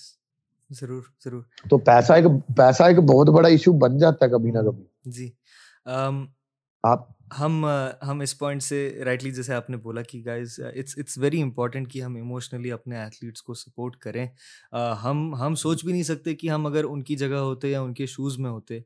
ضرور 0.71 1.03
ضرور۔ 1.25 1.43
تو 1.71 1.79
پیسہ 1.79 2.13
ایک 2.13 2.25
پیسہ 2.57 2.83
ایک 2.83 2.99
بہت 2.99 3.29
بڑا 3.29 3.49
ایشو 3.49 3.73
بن 3.73 3.99
جاتا 3.99 4.27
ہے 4.27 4.31
کبھی 4.31 4.51
نہ 4.51 4.59
کبھی۔ 4.59 5.11
جی۔ 5.11 5.31
آپ 6.83 7.09
ہم 7.41 7.67
ہم 8.09 8.21
اس 8.21 8.39
پوائنٹ 8.39 8.63
سے 8.63 9.03
رائٹلی 9.05 9.31
جیسے 9.31 9.55
آپ 9.55 9.71
نے 9.71 9.77
بولا 9.77 10.03
کہ 10.03 10.23
guys 10.27 10.61
it's 10.79 10.95
it's 10.99 11.19
very 11.19 11.43
important 11.43 11.93
کہ 11.93 12.03
ہم 12.03 12.15
ایموشنلی 12.15 12.73
اپنے 12.73 12.97
ایتھلیٹس 12.97 13.43
کو 13.43 13.55
سپورٹ 13.55 13.97
کریں۔ 13.97 14.27
ہم 15.05 15.35
ہم 15.35 15.55
سوچ 15.55 15.85
بھی 15.85 15.93
نہیں 15.93 16.03
سکتے 16.03 16.35
کہ 16.35 16.49
ہم 16.49 16.67
اگر 16.67 16.85
ان 16.85 17.03
کی 17.03 17.17
جگہ 17.17 17.35
ہوتے 17.35 17.71
یا 17.71 17.81
ان 17.81 17.95
کے 17.95 18.07
شوز 18.07 18.39
میں 18.39 18.51
ہوتے۔ 18.51 18.81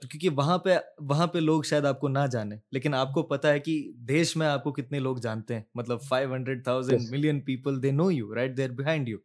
تو 0.00 0.08
کیونکہ 0.08 0.28
وہاں 0.28 0.58
پہ 0.58 0.76
وہاں 1.00 1.26
پہ 1.26 1.38
لوگ 1.38 1.62
شاید 1.62 1.84
آپ 1.84 2.00
کو 2.00 2.08
نہ 2.08 2.18
جانے 2.32 2.56
لیکن 2.72 2.94
آپ 2.94 3.12
کو 3.14 3.22
پتا 3.22 3.52
ہے 3.52 3.60
کہ 3.60 3.92
دیش 4.08 4.36
میں 4.36 4.46
آپ 4.46 4.64
کو 4.64 4.72
کتنے 4.72 4.98
لوگ 4.98 5.16
جانتے 5.16 5.54
ہیں۔ 5.54 5.62
مطلب 5.74 6.02
five 6.02 6.34
hundred 6.34 6.64
thousand 6.64 7.10
million 7.10 7.40
people 7.40 7.82
they 7.82 7.90
know 7.90 8.10
you 8.10 8.34
right 8.34 8.56
there 8.56 8.70
behind 8.70 9.08
you 9.08 9.18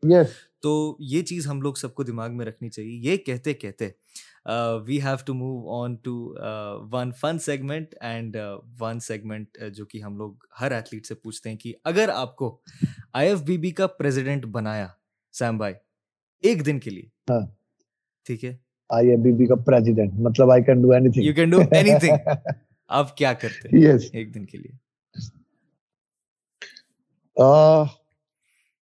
تو 0.63 0.97
یہ 0.99 1.21
چیز 1.21 1.47
ہم 1.47 1.61
لوگ 1.61 1.73
سب 1.73 1.93
کو 1.95 2.03
دماغ 2.03 2.37
میں 2.37 2.45
رکھنی 2.45 2.69
چاہیے۔ 2.69 3.11
یہ 3.11 3.17
کہتے 3.17 3.53
کہتے۔ 3.53 3.89
We 4.85 4.99
have 5.01 5.15
to 5.25 5.33
move 5.33 5.81
on 5.81 5.95
to 5.95 6.13
one 6.91 7.11
fun 7.11 7.39
segment 7.39 7.93
and 8.01 8.37
one 8.79 8.99
segment 8.99 9.57
جو 9.75 9.85
کہ 9.85 10.01
ہم 10.03 10.17
لوگ 10.17 10.33
ہر 10.61 10.71
ایتھلیٹ 10.71 11.05
سے 11.05 11.15
پوچھتے 11.15 11.49
ہیں 11.49 11.57
کہ 11.57 11.73
اگر 11.83 12.09
آپ 12.09 12.35
کو 12.35 12.57
آئی 13.13 13.29
ایف 13.29 13.41
بی 13.41 13.57
بی 13.57 13.71
کا 13.71 13.87
پریزیڈنٹ 13.87 14.45
بنایا 14.51 14.87
سیم 15.33 15.57
بھائی 15.57 15.73
ایک 16.43 16.65
دن 16.65 16.79
کے 16.79 16.89
لیے 16.89 17.05
ہاں۔ 17.29 17.45
ٹھیک 18.25 18.45
ہے؟ 18.45 18.55
آئی 18.89 19.09
ایف 19.09 19.19
بی 19.19 19.31
بی 19.31 19.45
کا 19.45 19.55
پریزیڈنٹ 19.63 20.13
مطلب 20.19 20.51
I 20.51 20.63
can 20.63 20.81
do 20.81 20.91
anything 21.11 21.25
you 21.25 21.33
can 21.33 21.49
do 21.49 21.59
anything 21.99 22.49
آپ 22.89 23.15
کیا 23.17 23.33
کرتے 23.33 23.69
ہیں 23.69 23.97
ایک 24.13 24.33
دن 24.35 24.45
کے 24.45 24.57
لیے؟ 24.57 24.71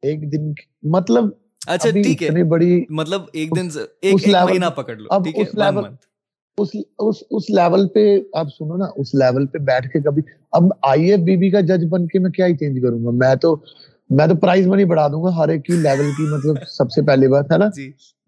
ایک 0.04 0.32
دن 0.32 0.52
مطلب 0.92 1.30
اچھا 1.68 1.90
ٹھیک 1.92 2.24
ہے۔ 2.24 2.44
بڑی 2.46 2.84
مطلب 2.90 3.22
ایک 3.34 3.56
دن 3.56 3.68
ایک 4.02 4.28
مہینہ 4.28 4.66
پکڑ 4.76 4.96
لو 4.96 5.08
اس 5.34 5.54
لیول 5.56 5.86
اس 7.32 7.50
لیول 7.50 7.88
پہ 7.88 8.04
آپ 8.34 8.48
سنو 8.48 8.78
نا 8.78 8.86
اس 8.96 9.14
لیول 9.14 9.46
پہ 9.48 9.58
بیٹھ 9.64 9.88
کے 9.90 10.00
کبھی 10.00 10.22
اب 10.52 10.64
آئی 10.82 11.12
ایف 11.12 11.20
بی 11.20 11.36
بی 11.38 11.50
کا 11.52 11.60
جج 11.62 11.86
بن 11.90 12.08
کے 12.08 12.20
میں 12.20 12.32
کیا 12.32 12.46
ہی 12.48 12.56
چینج 12.58 12.80
کروں 12.84 13.04
گا؟ 13.06 13.12
میں 13.18 13.36
تو 13.36 13.56
میں 14.10 14.28
تو 14.28 14.36
پرائز 14.36 14.68
منی 14.68 14.86
بڑھا 14.86 15.08
دوں 15.08 15.24
گا 15.24 15.36
ہر 15.38 15.48
ایک 15.48 15.64
کی 15.66 15.74
لیول 15.74 16.12
کی 16.18 16.24
مطلب 16.34 16.64
سب 16.68 16.92
سے 16.92 17.02
پہلی 17.02 17.28
بات 17.28 17.52
ہے 17.52 17.58
نا؟ 17.58 17.66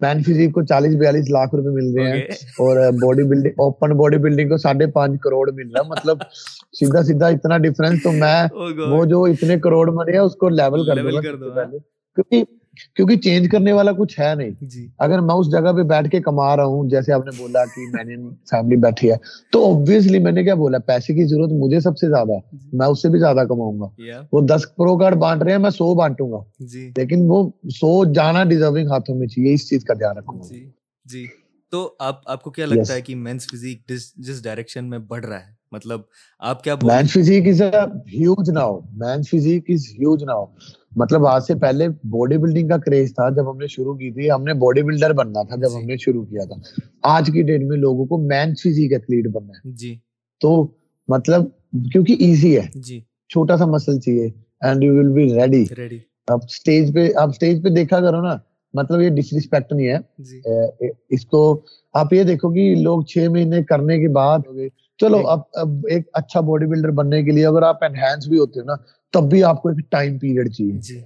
مین 0.01 0.23
فزیک 0.23 0.53
کو 0.53 0.63
چالیس 0.63 0.95
بیالیس 0.95 1.29
لاکھ 1.29 1.55
روپے 1.55 1.69
مل 1.69 1.93
رہے 1.95 2.09
ہیں۔ 2.09 2.21
اور 2.59 2.77
body 3.01 3.23
building 3.23 3.51
open 3.57 3.97
body 3.97 4.17
building 4.17 4.49
کو 4.49 4.57
ساڑھے 4.57 4.87
پانچ 4.91 5.19
کروڑ 5.21 5.51
مل 5.51 5.71
رہا 5.71 5.81
ہے۔ 5.83 5.89
مطلب 5.89 6.17
سیدھا 6.79 7.03
سیدھا 7.03 7.27
اتنا 7.27 7.57
ڈفرنس 7.57 8.03
تو 8.03 8.11
میں 8.11 8.41
oh 8.55 8.71
وہ 8.89 9.03
جو 9.05 9.23
اتنے 9.23 9.59
کروڑ 9.59 9.89
ہیں 10.09 10.19
اس 10.19 10.35
کو 10.35 10.49
لیول 10.49 10.85
کر 10.87 11.35
دوں 11.35 11.55
گا 11.55 11.65
کیونکہ 11.65 12.43
کیونکہ 12.95 13.17
چینج 13.17 13.49
کرنے 13.51 13.71
والا 13.71 13.91
کچھ 13.91 14.19
ہے 14.19 14.35
نہیں۔ 14.35 14.49
جی۔ 14.61 14.87
اگر 14.97 15.19
میں 15.19 15.35
اس 15.35 15.51
جگہ 15.51 15.71
پہ 15.73 15.83
بیٹھ 15.83 16.09
کے 16.09 16.19
کما 16.19 16.55
رہا 16.55 16.65
ہوں 16.65 16.89
جیسے 16.89 17.13
آپ 17.13 17.25
نے 17.25 17.31
بولا 17.37 17.65
کہ 17.65 17.81
میں 17.93 18.03
نے 18.03 18.29
فیملی 18.49 18.75
بیٹھی 18.75 19.11
ہے 19.11 19.15
تو 19.51 19.63
اوبیسلی 19.65 20.19
میں 20.19 20.31
نے 20.31 20.43
کیا 20.43 20.55
بولا 20.55 20.77
پیسے 20.77 21.13
کی 21.13 21.23
ضرورت 21.23 21.51
مجھے 21.51 21.79
سب 21.79 21.97
سے 21.97 22.07
زیادہ 22.09 22.31
ہے۔ 22.31 22.57
جی۔ 22.57 22.69
میں 22.73 22.87
اس 22.87 23.01
سے 23.01 23.09
بھی 23.09 23.19
زیادہ 23.19 23.45
کماؤں 23.49 23.79
گا۔ 23.79 23.87
وہ 24.31 24.41
دس 24.41 24.75
پرو 24.75 24.97
کارڈ 24.97 25.15
بانٹ 25.15 25.43
رہے 25.43 25.51
ہیں 25.51 25.59
میں 25.59 25.69
سو 25.69 25.93
بانٹوں 25.93 26.31
گا۔ 26.31 26.37
جی۔ 26.59 26.91
لیکن 26.97 27.19
وہ 27.27 27.49
سو 27.69 28.13
جانا 28.13 28.43
ڈیزرونگ 28.43 28.87
ہاتھوں 28.87 29.15
میں 29.15 29.27
چاہیے 29.27 29.53
اس 29.53 29.69
چیز 29.69 29.83
کا 29.83 29.93
دھیان 29.93 30.17
رکھوں 30.17 30.39
گا 30.39 30.55
جی۔ 31.05 31.27
تو 31.71 31.95
آپ 31.99 32.21
آپ 32.25 32.43
کو 32.43 32.51
کیا 32.51 32.65
لگتا 32.65 32.93
ہے 32.93 33.01
کہ 33.01 33.15
مینس 33.15 33.47
فزیک 33.47 33.89
جس 34.15 34.43
ڈائریکشن 34.43 34.89
میں 34.89 34.99
بڑھ 34.99 35.25
رہا 35.25 35.39
ہے؟ 35.39 35.59
مطلب 35.71 36.01
آپ 36.39 36.63
کیا 36.63 36.75
men 36.83 37.07
physique 37.07 37.47
is 37.47 37.61
huge 38.13 38.49
now 38.49 38.79
men 38.79 39.23
physique 39.23 39.65
is 39.67 39.85
huge 39.91 40.23
now 40.23 40.45
مطلب 40.95 41.25
آج 41.27 41.43
سے 41.43 41.55
پہلے 41.55 41.87
باڈی 41.89 42.37
بلڈنگ 42.37 42.69
کا 42.69 42.77
کریز 42.77 43.15
تھا 43.15 43.29
جب 43.29 43.51
ہم 43.51 43.57
نے 43.57 43.67
شروع 43.67 43.93
کی 43.93 44.11
تھی 44.11 44.31
ہم 44.31 44.43
نے 44.43 44.53
باڈی 44.53 44.81
بلڈر 44.81 45.13
بننا 45.13 45.43
تھا 45.43 45.55
جب 45.55 45.77
ہم 45.77 45.85
نے 45.85 45.97
شروع 45.97 46.25
کیا 46.25 46.43
تھا۔ 46.43 46.55
آج 47.03 47.29
کی 47.33 47.41
ڈیٹ 47.41 47.61
میں 47.61 47.77
لوگوں 47.77 48.05
کو 48.05 48.17
مین 48.17 48.55
فزیک 48.55 48.93
ایتھلیٹ 48.93 49.27
بننا 49.27 49.53
ہے۔ 49.57 49.71
جی۔ 49.71 49.95
تو 50.41 50.67
مطلب 51.07 51.43
کیونکہ 51.91 52.15
ایزی 52.19 52.57
ہے۔ 52.57 52.67
جی۔ 52.75 52.99
چھوٹا 53.29 53.57
سا 53.57 53.65
مسل 53.65 53.99
چاہیے 53.99 54.29
and 54.61 54.83
you 54.83 54.95
will 54.95 55.11
be 55.11 55.33
ready 55.33 55.65
اب 56.27 56.39
اسٹیج 56.43 56.93
پہ 56.93 57.09
اب 57.15 57.29
اسٹیج 57.29 57.63
پہ 57.63 57.69
دیکھا 57.69 57.99
کرو 58.01 58.21
نا 58.21 58.35
مطلب 58.73 59.01
یہ 59.01 59.09
ڈس 59.09 59.33
ریسپیکٹ 59.33 59.73
نہیں 59.73 59.87
ہے۔ 59.87 59.97
جی۔ 60.17 60.41
اس 61.09 61.25
کو 61.25 61.61
آپ 61.93 62.13
یہ 62.13 62.23
دیکھو 62.23 62.49
کہ 62.53 62.75
لوگ 62.75 63.01
چھ 63.01 63.27
مہینے 63.31 63.63
کرنے 63.63 63.99
کے 63.99 64.07
بعد 64.07 64.39
چلو۔ 64.97 65.17
اب 65.27 65.39
اب 65.53 65.85
ایک 65.89 66.09
اچھا 66.13 66.39
باڈی 66.39 66.65
بلڈر 66.65 66.91
بننے 66.91 67.23
کے 67.23 67.31
لیے 67.31 67.45
اگر 67.45 67.61
آپ 67.61 67.83
انہینس 67.83 68.27
بھی 68.27 68.39
ہوتے 68.39 68.59
ہو 68.59 68.65
نا 68.65 68.73
تب 69.13 69.29
بھی 69.29 69.43
آپ 69.43 69.61
کو 69.61 69.69
ایک 69.69 69.79
ٹائم 69.91 70.17
پیریڈ 70.19 70.51
چاہیے۔ 70.53 70.79
جی۔ 70.79 70.99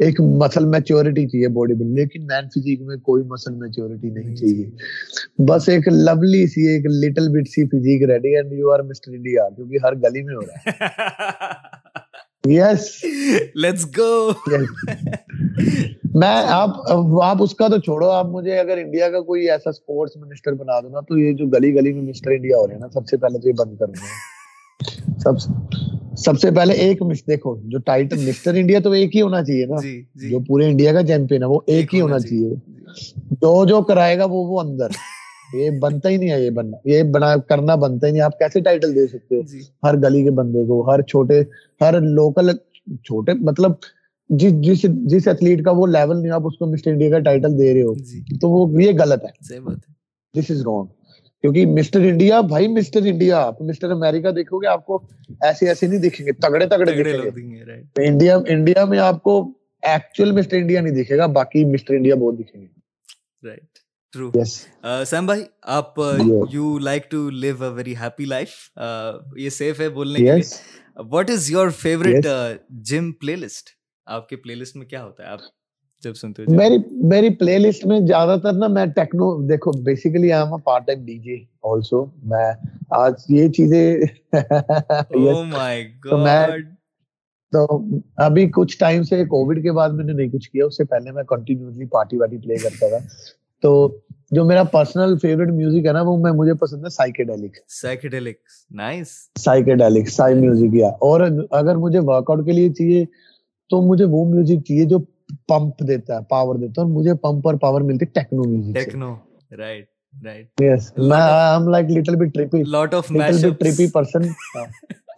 ایک 0.00 0.20
مسل 0.20 0.64
میچورٹی 0.64 1.26
چاہیے 1.28 1.48
باڈی 1.48 1.74
بلڈ 1.74 1.98
لیکن 1.98 2.26
مین 2.26 2.48
فزیک 2.48 2.80
میں 2.80 2.96
کوئی 2.96 3.22
مسل 3.22 3.54
میچورٹی 3.54 4.10
نہیں 4.10 4.36
چاہیے۔ 4.36 5.44
بس 5.48 5.68
ایک 5.68 5.88
لولی 5.88 6.46
سی 6.46 6.66
ایک 6.68 6.86
little 6.86 7.28
bit 7.28 7.48
C 7.48 7.64
physique 7.66 8.02
ready 8.10 8.36
and 8.36 8.52
you 8.52 8.72
are 8.72 8.80
mister 8.80 9.12
India 9.12 9.48
کیونکہ 9.48 9.78
ہر 9.84 9.94
گلی 9.94 10.22
میں 10.22 10.34
ہو 10.34 10.40
رہا 10.40 10.54
ہے۔ 10.66 10.70
یس 12.44 13.04
لیٹس 13.54 13.86
گو 13.98 14.30
میں 16.14 16.36
آپ 16.48 16.70
آپ 17.22 17.42
اس 17.42 17.54
کا 17.54 17.68
تو 17.68 17.78
چھوڑو۔ 17.78 18.08
آپ 18.10 18.26
مجھے 18.26 18.58
اگر 18.58 18.76
انڈیا 18.76 19.08
کا 19.10 19.20
کوئی 19.20 19.50
ایسا 19.50 19.70
اسپورٹس 19.70 20.16
منسٹر 20.16 20.52
بنا 20.52 20.80
دو 20.80 20.88
نا 20.88 21.00
تو 21.00 21.18
یہ 21.18 21.32
جو 21.32 21.46
گلی 21.46 21.74
گلی 21.74 21.92
میں 21.92 22.02
مسٹر 22.02 22.30
انڈیا 22.30 22.56
ہو 22.56 22.66
رہے 22.66 22.74
ہیں 22.74 22.80
نا 22.80 22.88
سب 22.94 23.06
سے 23.06 23.16
پہلے 23.16 23.38
تو 23.38 23.48
یہ 23.48 23.54
بند 23.58 23.76
کر 23.76 23.86
دوں 23.86 24.06
سب 25.18 25.38
سب 26.16 26.40
سے 26.40 26.50
پہلے 26.50 26.74
ایک 26.74 27.02
دیکھو 27.26 27.56
جو 27.64 27.78
ٹائٹل 27.78 28.28
مسٹر 28.28 28.54
انڈیا 28.54 28.78
تو 28.80 28.90
ایک 28.90 29.16
ہی 29.16 29.22
ہونا 29.22 29.44
چاہیے 29.44 29.66
نا۔ 29.66 29.76
جی، 29.82 30.02
جی۔ 30.14 30.30
جو 30.30 30.38
پورے 30.40 30.66
انڈیا 30.66 30.92
کا 30.92 31.02
چیمپئن 31.02 31.42
ہے 31.42 31.48
وہ 31.48 31.60
ایک 31.66 31.94
ہی 31.94 32.00
ہونا 32.00 32.18
چاہیے۔ 32.18 32.54
جو 33.30 33.64
جو 33.66 33.82
کرائے 33.82 34.18
گا 34.18 34.24
وہ 34.24 34.44
وہ 34.46 34.60
اندر۔ 34.60 34.88
یہ 35.54 35.70
بنتا 35.70 36.08
ہی 36.08 36.16
نہیں 36.16 36.30
ہے 36.30 36.44
یہ 36.44 36.50
بننا 36.50 36.76
یہ 36.84 37.02
بنا 37.02 37.36
کرنا 37.36 37.74
بنتا 37.74 38.06
ہی 38.06 38.12
نہیں۔ 38.12 38.22
آپ 38.22 38.38
کیسے 38.38 38.60
ٹائٹل 38.60 38.94
دے 38.94 39.06
سکتے 39.06 39.36
ہو؟ 39.36 39.42
جی۔ 39.42 39.60
ہر 39.82 39.94
گلی 39.96 40.22
کے 40.24 40.30
بندے 40.30 40.66
کو 40.66 40.90
ہر 40.90 41.02
چھوٹے 41.02 41.40
ہر 41.80 42.00
لوکل 42.00 42.56
چھوٹے 42.96 43.32
مطلب 43.32 43.72
جس 44.28 44.52
جس 44.52 44.82
جس 44.82 45.28
ایتھلیٹ 45.28 45.64
کا 45.64 45.70
وہ 45.70 45.86
لیول 45.86 46.22
نہیں 46.22 46.32
آپ 46.32 46.42
اس 46.44 46.58
کو 46.58 46.66
مسٹر 46.66 46.90
انڈیا 46.90 47.10
کا 47.10 47.18
ٹائٹل 47.18 47.58
دے 47.58 47.74
رہے 47.74 47.82
ہو۔ 47.82 47.94
تو 48.40 48.50
وہ 48.50 48.82
یہ 48.82 48.92
غلط 49.00 49.24
ہے۔ 49.24 49.58
دس 50.34 50.50
از 50.50 50.60
رانگ 50.60 50.86
کیونکہ 51.42 51.66
مسٹر 51.66 52.00
انڈیا 52.00 52.40
بھائی 52.48 52.68
مسٹر 52.68 53.06
انڈیا 53.06 53.38
آپ 53.40 53.60
مسٹر 53.62 53.90
امیریکا 53.90 54.30
دیکھو 54.30 54.58
گے 54.58 54.66
آپ 54.68 54.84
کو 54.86 55.02
ایسے 55.40 55.68
ایسے 55.68 55.86
نہیں 55.86 56.00
دکھیں 56.00 56.26
گے 56.26 56.32
تگڑے 56.40 56.66
تگڑے 56.66 56.92
دکھیں 56.92 57.50
گے۔ 57.50 58.06
انڈیا 58.06 58.36
انڈیا 58.48 58.84
میں 58.84 58.98
آپ 58.98 59.22
کو 59.22 59.40
ایکچوئل 59.82 60.32
مسٹر 60.32 60.56
انڈیا 60.56 60.80
نہیں 60.80 61.02
دکھے 61.02 61.16
گا 61.18 61.26
باقی 61.36 61.64
مسٹر 61.64 61.94
انڈیا 61.94 62.14
بہت 62.14 62.38
دکھیں 62.38 62.60
گے۔ 62.60 62.66
رائٹ 63.42 63.78
ٹرو 64.12 64.30
سیم 65.06 65.26
بھائی 65.26 65.44
آپ 65.74 65.98
you 66.50 66.78
like 66.78 67.10
to 67.10 67.28
live 67.30 67.62
a 67.64 67.70
very 67.70 67.94
happy 67.96 68.24
life 68.24 68.50
یہ 69.36 69.50
سیف 69.50 69.80
ہے 69.80 69.88
بولنے 69.88 70.18
کے 70.18 70.32
لیے۔ 70.32 71.02
What 71.10 71.30
is 71.30 71.50
your 71.50 71.68
favourite 71.78 72.26
gym 72.90 73.10
playlist 73.36 73.70
آپ 74.06 74.28
کے 74.28 74.36
پلے 74.36 74.54
لسٹ 74.54 74.76
میں 74.76 74.86
کیا 74.86 75.04
ہوتا 75.04 75.22
ہے؟ 75.22 75.28
آپ 75.28 75.40
جب 76.04 76.14
سنتے 76.14 76.42
ہو 76.42 76.54
میری 76.54 76.76
میری 77.06 77.28
پلے 77.34 77.58
لسٹ 77.58 77.86
میں 77.86 77.98
زیادہ 78.00 78.36
تر 78.42 78.52
نا 78.52 78.66
میں 78.68 78.84
ٹیکنو 78.86 79.26
دیکھو 79.48 79.70
basically 79.84 80.32
I 80.32 80.42
am 80.42 80.54
a 80.54 80.60
part 80.64 80.86
time 80.86 81.04
D 81.04 81.18
J 81.18 81.36
also 81.62 82.04
میں 82.24 82.50
آج 82.98 83.12
یہ 83.28 83.48
چیزیں 83.48 83.96
او 84.34 85.42
مائی 85.44 85.84
گاڈ 86.04 86.64
تو 87.52 87.66
ابھی 88.16 88.48
کچھ 88.54 88.76
ٹائم 88.78 89.02
سے 89.02 89.24
کووڈ 89.24 89.62
کے 89.62 89.72
بعد 89.72 89.88
میں 89.88 90.04
نے 90.04 90.12
نہیں 90.12 90.28
کچھ 90.28 90.50
کیا 90.50 90.66
اس 90.66 90.76
سے 90.76 90.84
پہلے 90.84 91.10
میں 91.10 91.22
کنٹینیوسلی 91.24 91.86
پارٹی 91.86 92.16
واٹی 92.16 92.38
پلے 92.38 92.56
کرتا 92.56 92.88
تھا۔ 92.88 92.98
تو 93.62 93.72
جو 94.30 94.44
میرا 94.44 94.62
پرسنل 94.62 95.16
فیوریٹ 95.18 95.48
میوزک 95.48 95.86
ہے 95.86 95.92
نا 95.92 96.02
وہ 96.02 96.16
میں 96.16 96.32
مجھے 96.32 96.54
پسند 96.54 96.84
ہے 96.84 96.90
psychedelic 96.90 97.56
psychedelic 97.72 98.36
nice 98.70 99.08
psychedelic 99.38 100.08
psy 100.08 100.34
music 100.34 100.74
یا 100.74 100.88
اور 101.00 101.20
اگر 101.50 101.76
مجھے 101.76 101.98
ورک 101.98 102.30
آؤٹ 102.30 102.44
کے 102.46 102.52
لیے 102.52 102.72
چاہیے 102.72 103.04
تو 103.70 103.80
مجھے 103.82 104.04
وہ 104.04 104.24
میوزک 104.24 104.64
چاہیے 104.66 104.84
جو 104.84 104.98
پمپ 105.48 105.80
دیتا 105.88 106.16
ہے 106.16 106.24
پاور 106.28 106.54
دیتا 106.54 106.80
ہے 106.82 106.86
اور 106.86 106.94
مجھے 106.94 107.14
پمپ 107.14 107.46
اور 107.46 107.54
پاور 107.54 107.80
ملتی 107.80 108.04
ہے 108.04 108.12
techno 108.12 108.48
music 108.50 108.74
techno 108.74 109.14
right 109.58 109.86
right 110.14 110.62
yes 110.62 110.92
میں 110.98 111.20
I 111.20 111.52
am 111.52 111.68
like 111.68 111.90
little 111.90 112.16
bit 112.16 112.34
trippy 112.34 112.62
lot 112.70 112.94
of 112.94 113.10
mash 113.10 113.44
up 113.44 113.58
trippy 113.60 113.86
person 113.90 114.28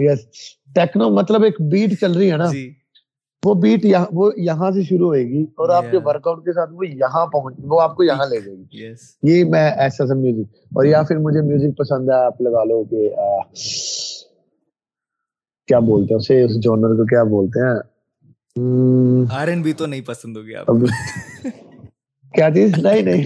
yes 0.01 0.27
techno 0.75 1.11
مطلب 1.11 1.43
ایک 1.43 1.61
بیٹ 1.73 2.01
چل 2.01 2.13
رہی 2.13 2.31
ہے 2.33 2.37
نا 2.37 2.49
وہ 3.43 3.55
بیٹ 3.55 3.87
وہ 4.13 4.31
یہاں 4.37 4.71
سے 4.71 4.83
شروع 4.83 5.07
ہوئے 5.07 5.23
گی 5.23 5.43
اور 5.55 5.69
آپ 5.69 5.85
کے 5.91 5.99
ورک 6.05 6.27
آؤٹ 6.29 6.45
کے 6.45 6.53
ساتھ 6.53 6.71
وہ 6.73 6.87
یہاں 6.87 7.27
پہنچ 7.27 7.57
وہ 7.65 7.81
آپ 7.81 7.97
کو 7.97 8.05
یہاں 8.05 8.27
لے 8.27 8.41
جائے 8.41 8.57
گی 8.57 9.33
یہ 9.33 9.45
میں 9.45 9.71
ایسا 9.71 10.07
سا 10.07 10.15
میوزک 10.15 10.77
اور 10.77 10.85
یا 10.85 11.03
پھر 11.03 11.17
مجھے 11.19 11.41
میوزک 11.41 11.77
پسند 11.79 12.09
ہے 12.09 12.15
آپ 12.15 12.41
لگا 12.43 12.65
لو 12.65 12.83
کہ 12.85 13.09
کیا 15.69 15.79
بولتے 15.79 16.15
ہیں 16.15 16.19
اسے 16.19 16.43
اس 16.43 16.63
جونر 16.63 16.97
کو 16.97 17.05
کیا 17.07 17.23
بولتے 17.25 17.67
ہیں 17.67 17.75
آر 18.57 19.49
این 19.49 19.63
بی 19.63 19.73
تو 19.73 19.87
نہیں 19.87 20.01
پسند 20.01 20.37
ہوگی 20.37 20.55
آپ 20.55 20.67
کیا 22.35 22.51
چیز؟ 22.51 22.79
نہیں 22.79 23.03
نہیں۔ 23.03 23.23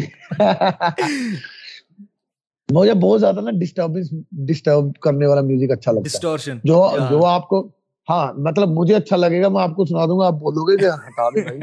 مجھے 2.69 2.95
بہت 2.95 3.21
زیادہ 3.21 3.41
نا 3.41 3.51
ڈسٹربنس 3.61 4.11
ڈسٹرب 4.31 4.95
کرنے 5.01 5.27
والا 5.27 5.41
میوزک 5.41 5.71
اچھا 5.71 5.93
لگتا 5.93 6.29
ہے۔ 6.29 6.55
جو 6.65 6.87
جو 7.11 7.27
آپ 7.27 7.49
کو 7.49 7.69
ہاں 8.09 8.33
مطلب 8.33 8.69
مجھے 8.69 8.95
اچھا 8.95 9.17
لگے 9.17 9.43
گا 9.43 9.49
میں 9.49 9.63
آپ 9.63 9.75
کو 9.77 9.85
سنا 9.85 10.07
دوں 10.07 10.19
گا 10.19 10.27
آپ 10.27 10.33
بولو 10.33 10.65
گے 10.65 10.77
کہ 10.77 10.87
ہٹا 10.87 11.29
دے 11.29 11.43
بھائی۔ 11.43 11.61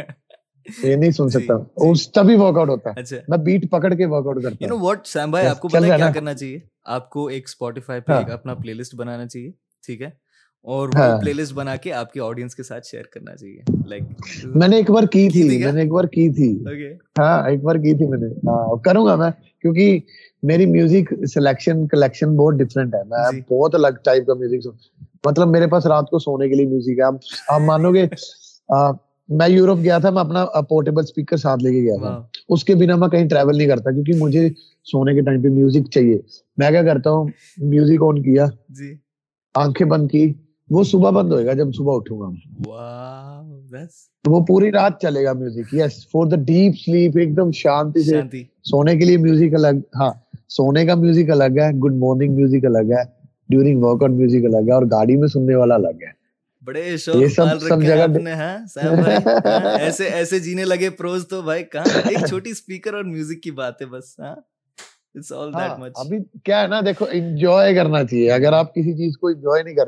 یہ 0.84 0.96
نہیں 0.96 1.12
سن 1.12 1.30
سکتا۔ 1.30 1.54
اس 1.76 2.12
تبھی 2.12 2.36
ورک 2.36 2.58
آؤٹ 2.58 2.70
ہوتا 2.70 2.90
ہے۔ 2.90 3.20
میں 3.28 3.38
بیٹ 3.38 3.72
پکڑ 3.72 3.94
کے 3.94 4.06
ورک 4.06 4.28
آؤٹ 4.28 4.44
کرتا 4.44 4.66
ہوں۔ 4.72 4.80
واٹ 4.82 5.08
سیم 5.08 5.32
بھائی 5.32 5.48
آپ 5.48 5.60
کو 5.60 5.68
پتہ 5.68 5.86
کیا 5.98 6.12
کرنا 6.12 6.34
چاہیے؟ 6.34 6.60
آپ 6.86 7.10
کو 7.10 7.28
ایک 7.28 7.44
اسپوٹیفائی 7.48 8.02
پہ 8.02 8.14
اپنا 8.32 8.54
پلے 8.54 8.74
لسٹ 8.74 8.96
بنانا 8.96 9.28
چاہیے 9.28 9.52
ٹھیک 9.86 10.02
ہے؟ 10.02 10.10
اور 10.64 10.88
وہ 10.88 11.22
پلے 11.22 11.34
لسٹ 11.34 11.54
بنا 11.54 11.76
کے 11.76 11.94
آپ 11.94 12.14
کی 12.14 12.20
آڈینس 12.20 12.56
کے 12.56 12.64
ساتھ 12.64 12.88
شیئر 12.88 13.04
کرنا 13.04 13.36
چاہیے۔ 13.36 13.62
لائک 13.88 14.04
میں 14.56 14.68
نے 14.68 14.76
ایک 14.76 14.92
بار 14.92 15.04
کی 15.04 15.30
تھی 15.30 15.64
میں 15.64 15.72
نے 15.72 15.82
ایک 15.82 15.92
بار 15.92 16.04
کی 16.04 16.30
تھی۔ 16.34 16.64
ہاں 17.20 17.50
ایک 17.50 17.62
بار 17.64 17.76
کی 17.76 17.98
تھی 17.98 18.08
میں 18.08 18.18
نے۔ 18.18 18.28
ہاں 18.28 18.76
کروں 18.76 19.06
گا 19.06 19.16
میں 19.16 19.30
کیونکہ 19.62 20.00
میری 20.44 20.66
میوزک 20.66 21.14
سلیکشن 21.34 21.88
کلیکشن 21.88 22.36
بہت 22.36 22.54
ڈفرینٹ 22.54 22.96
ہے۔ 22.96 23.04
میں 23.10 23.32
جی۔ 23.32 23.42
بہت 23.50 23.76
الگ 23.76 23.88
ٹائپ 24.04 24.26
کا 24.28 24.34
میوزک 24.34 24.68
مطلب 25.26 25.48
میرے 25.48 25.68
پاس 25.68 25.86
رات 25.86 26.10
کو 26.10 26.20
سونے 26.20 26.50
کے 26.50 26.56
لیے 26.56 26.66
میوزک 26.68 27.00
ہے۔ 27.00 27.04
آپ 27.48 27.62
مانو 27.62 27.94
گے 27.94 28.06
میں 29.30 29.50
یورپ 29.50 29.78
گیا 29.84 29.98
تھا 29.98 30.10
میں 30.10 30.22
اپنا 30.22 30.46
پورٹیبل 30.70 31.04
اسپیکر 31.04 31.38
ساتھ 31.38 31.64
لے 31.64 31.72
کے 31.74 31.82
گیا 31.82 31.96
تھا۔ 31.98 32.28
اس 32.50 32.64
کے 32.64 32.76
بنا 32.76 32.96
میں 32.96 33.08
کہیں 33.08 33.28
ٹریول 33.28 33.58
نہیں 33.58 33.68
کرتا 33.68 33.92
کیونکہ 33.92 34.14
مجھے 34.20 34.50
سونے 34.84 35.14
کے 35.14 35.22
ٹائم 35.22 35.42
پہ 35.42 35.48
میوزک 35.48 35.90
چاہیے۔ 35.92 36.18
میں 36.58 36.70
کیا 36.72 36.84
کرتا 36.84 37.10
ہوں؟ 37.10 37.28
میوزک 37.58 38.02
آن 38.02 38.22
کیا۔ 38.22 38.46
جی۔ 38.70 38.94
آنکھیں 39.56 39.88
بند 39.88 40.10
کی۔ 40.12 40.34
وہ 40.70 40.84
صبح 40.84 41.10
بند 41.10 41.32
ہوئے 41.32 41.46
گا 41.46 41.54
جب 41.54 41.74
صبح 41.74 41.96
اٹھوں 41.96 42.20
گا 42.20 42.28
وہ 44.26 44.46
پوری 44.46 44.72
رات 44.72 45.02
چلے 45.02 45.24
گا 45.26 45.34
music 45.34 45.74
yes 45.74 46.08
for 46.12 46.26
the 46.26 46.36
deep 46.36 46.76
sleep 46.86 47.18
ایک 47.18 47.38
دم 47.38 47.52
شانتی 47.52 48.02
سے۔ 48.02 48.22
سونے 48.64 48.98
کے 48.98 49.06
لیے 49.06 49.18
میوزک 49.18 49.54
الگ 49.54 49.80
ہاں 49.96 50.12
سونے 50.50 50.86
کا 50.86 50.96
میوزک 50.96 51.30
الگ 51.30 51.60
ہے 51.60 51.70
گڈ 51.80 51.94
مارننگ 51.94 52.36
میوزک 52.36 52.66
الگ 52.66 52.92
ہے 52.92 53.04
ڈیورنگ 53.50 53.84
ورک 53.84 54.04
آؤٹ 54.04 54.12
میوزک 54.12 54.46
الگ 54.46 54.68
ہے 54.68 54.74
اور 54.74 54.84
گاڑی 54.92 55.16
میں 55.16 55.28
سننے 55.28 55.56
والا 55.56 55.76
الگ 55.76 56.04
ہے۔ 56.04 56.12
بڑے 56.64 56.98
شوق 56.98 57.62
سب 57.62 57.82
جگہ 57.82 58.06
ہاں؟ 58.34 58.58
ایسے 59.80 60.06
ایسے 60.10 60.40
جینے 60.40 60.66
لگے 60.66 60.90
پروز 60.90 61.28
تو 61.28 61.42
بھائی 61.42 61.64
کہاں؟ 61.64 62.02
ایک 62.10 62.26
چھوٹی 62.28 62.50
اسپیکر 62.50 62.94
اور 62.94 63.04
میوزک 63.04 63.42
کی 63.44 63.52
بات 63.52 63.82
ہے 63.82 63.86
بس 63.86 64.20
ہاں۔ 64.20 64.36
ابھی 65.96 66.18
کیا 66.44 66.62
ہے 66.62 66.68
نا 66.68 66.80
دیکھو 66.86 67.06
انجوائے 67.12 67.74
کرنا 67.76 68.04
چاہیے۔ 68.04 68.32
اگر 68.32 68.54
آپ 68.54 68.74
کسی 68.76 68.94
چیز 68.94 69.18
کو 69.18 69.28
انجوائے 69.28 69.64
نہیں 69.64 69.76
کر 69.76 69.88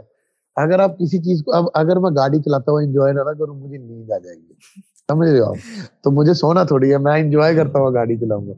اگر 0.56 0.80
آپ 0.80 1.00
کسی 1.00 1.18
چیز 1.18 1.44
کو 1.44 1.54
اب 1.54 1.66
اگر 1.74 2.00
میں 2.00 2.12
گاڑی 2.16 2.40
چلاتا 2.40 2.72
ہوں 2.72 2.82
انجوائے 2.82 3.14
نہ 3.14 3.20
کروں 3.20 3.56
مجھے 3.56 3.78
نیند 3.78 4.12
آ 4.12 4.18
جائے 4.18 4.36
گی۔ 4.36 4.54
سمجھ 5.10 5.30
رہے 5.30 5.40
ہو 5.40 5.46
آپ؟ 5.46 5.56
تو 6.04 6.12
مجھے 6.12 6.34
سونا 6.34 6.64
تھوڑی 6.64 6.92
ہے 6.92 6.98
میں 6.98 7.22
انجوائے 7.22 7.56
کرتا 7.56 7.80
ہوں 7.80 7.94
گاڑی 7.94 8.18
چلاؤں 8.18 8.48
گا۔ 8.48 8.54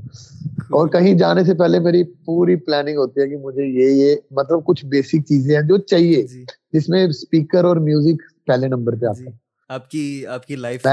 اور 0.57 0.87
کہیں 0.87 1.13
جانے 1.13 1.43
سے 1.43 1.53
پہلے 1.53 1.79
میری 1.79 2.03
پوری 2.03 2.55
پلاننگ 2.55 2.97
ہوتی 2.97 3.21
ہے 3.21 3.29
کہ 3.29 3.37
مجھے 3.37 3.63
یہ 3.63 3.89
یہ 3.89 4.15
مطلب 4.31 4.65
کچھ 4.65 4.85
بیسک 4.85 5.25
چیزیں 5.27 5.55
ہیں 5.55 5.63
جو 5.63 5.77
چاہیے 5.77 6.27
جی۔ 6.27 6.45
جس 6.73 6.89
میں 6.89 7.05
اسپیکر 7.07 7.63
اور 7.63 7.77
میوزک 7.77 8.47
پہلے 8.47 8.67
نمبر 8.67 8.95
پہ 8.95 9.05
آتا 9.05 9.23
ہے۔ 9.25 9.31
آپ 9.69 9.89
کی 9.89 10.27
آپ 10.27 10.45
کی 10.45 10.55
لائف 10.55 10.87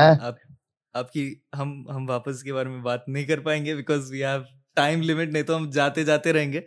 آپ 0.95 1.13
کی 1.13 1.35
ہم 1.59 1.89
ہم 1.89 2.09
واپس 2.09 2.43
کے 2.43 2.53
بارے 2.53 2.69
میں 2.69 2.83
بات 2.83 3.09
نہیں 3.09 3.25
کر 3.25 3.41
پائیں 3.41 3.65
گے 3.65 3.75
because 3.75 4.11
we 4.11 4.25
have 4.25 4.41
time 4.75 5.03
limit 5.03 5.33
نہیں 5.33 5.43
تو 5.43 5.57
ہم 5.57 5.71
جاتے 5.71 6.05
جاتے 6.05 6.33
رہیں 6.33 6.53
گے۔ 6.53 6.61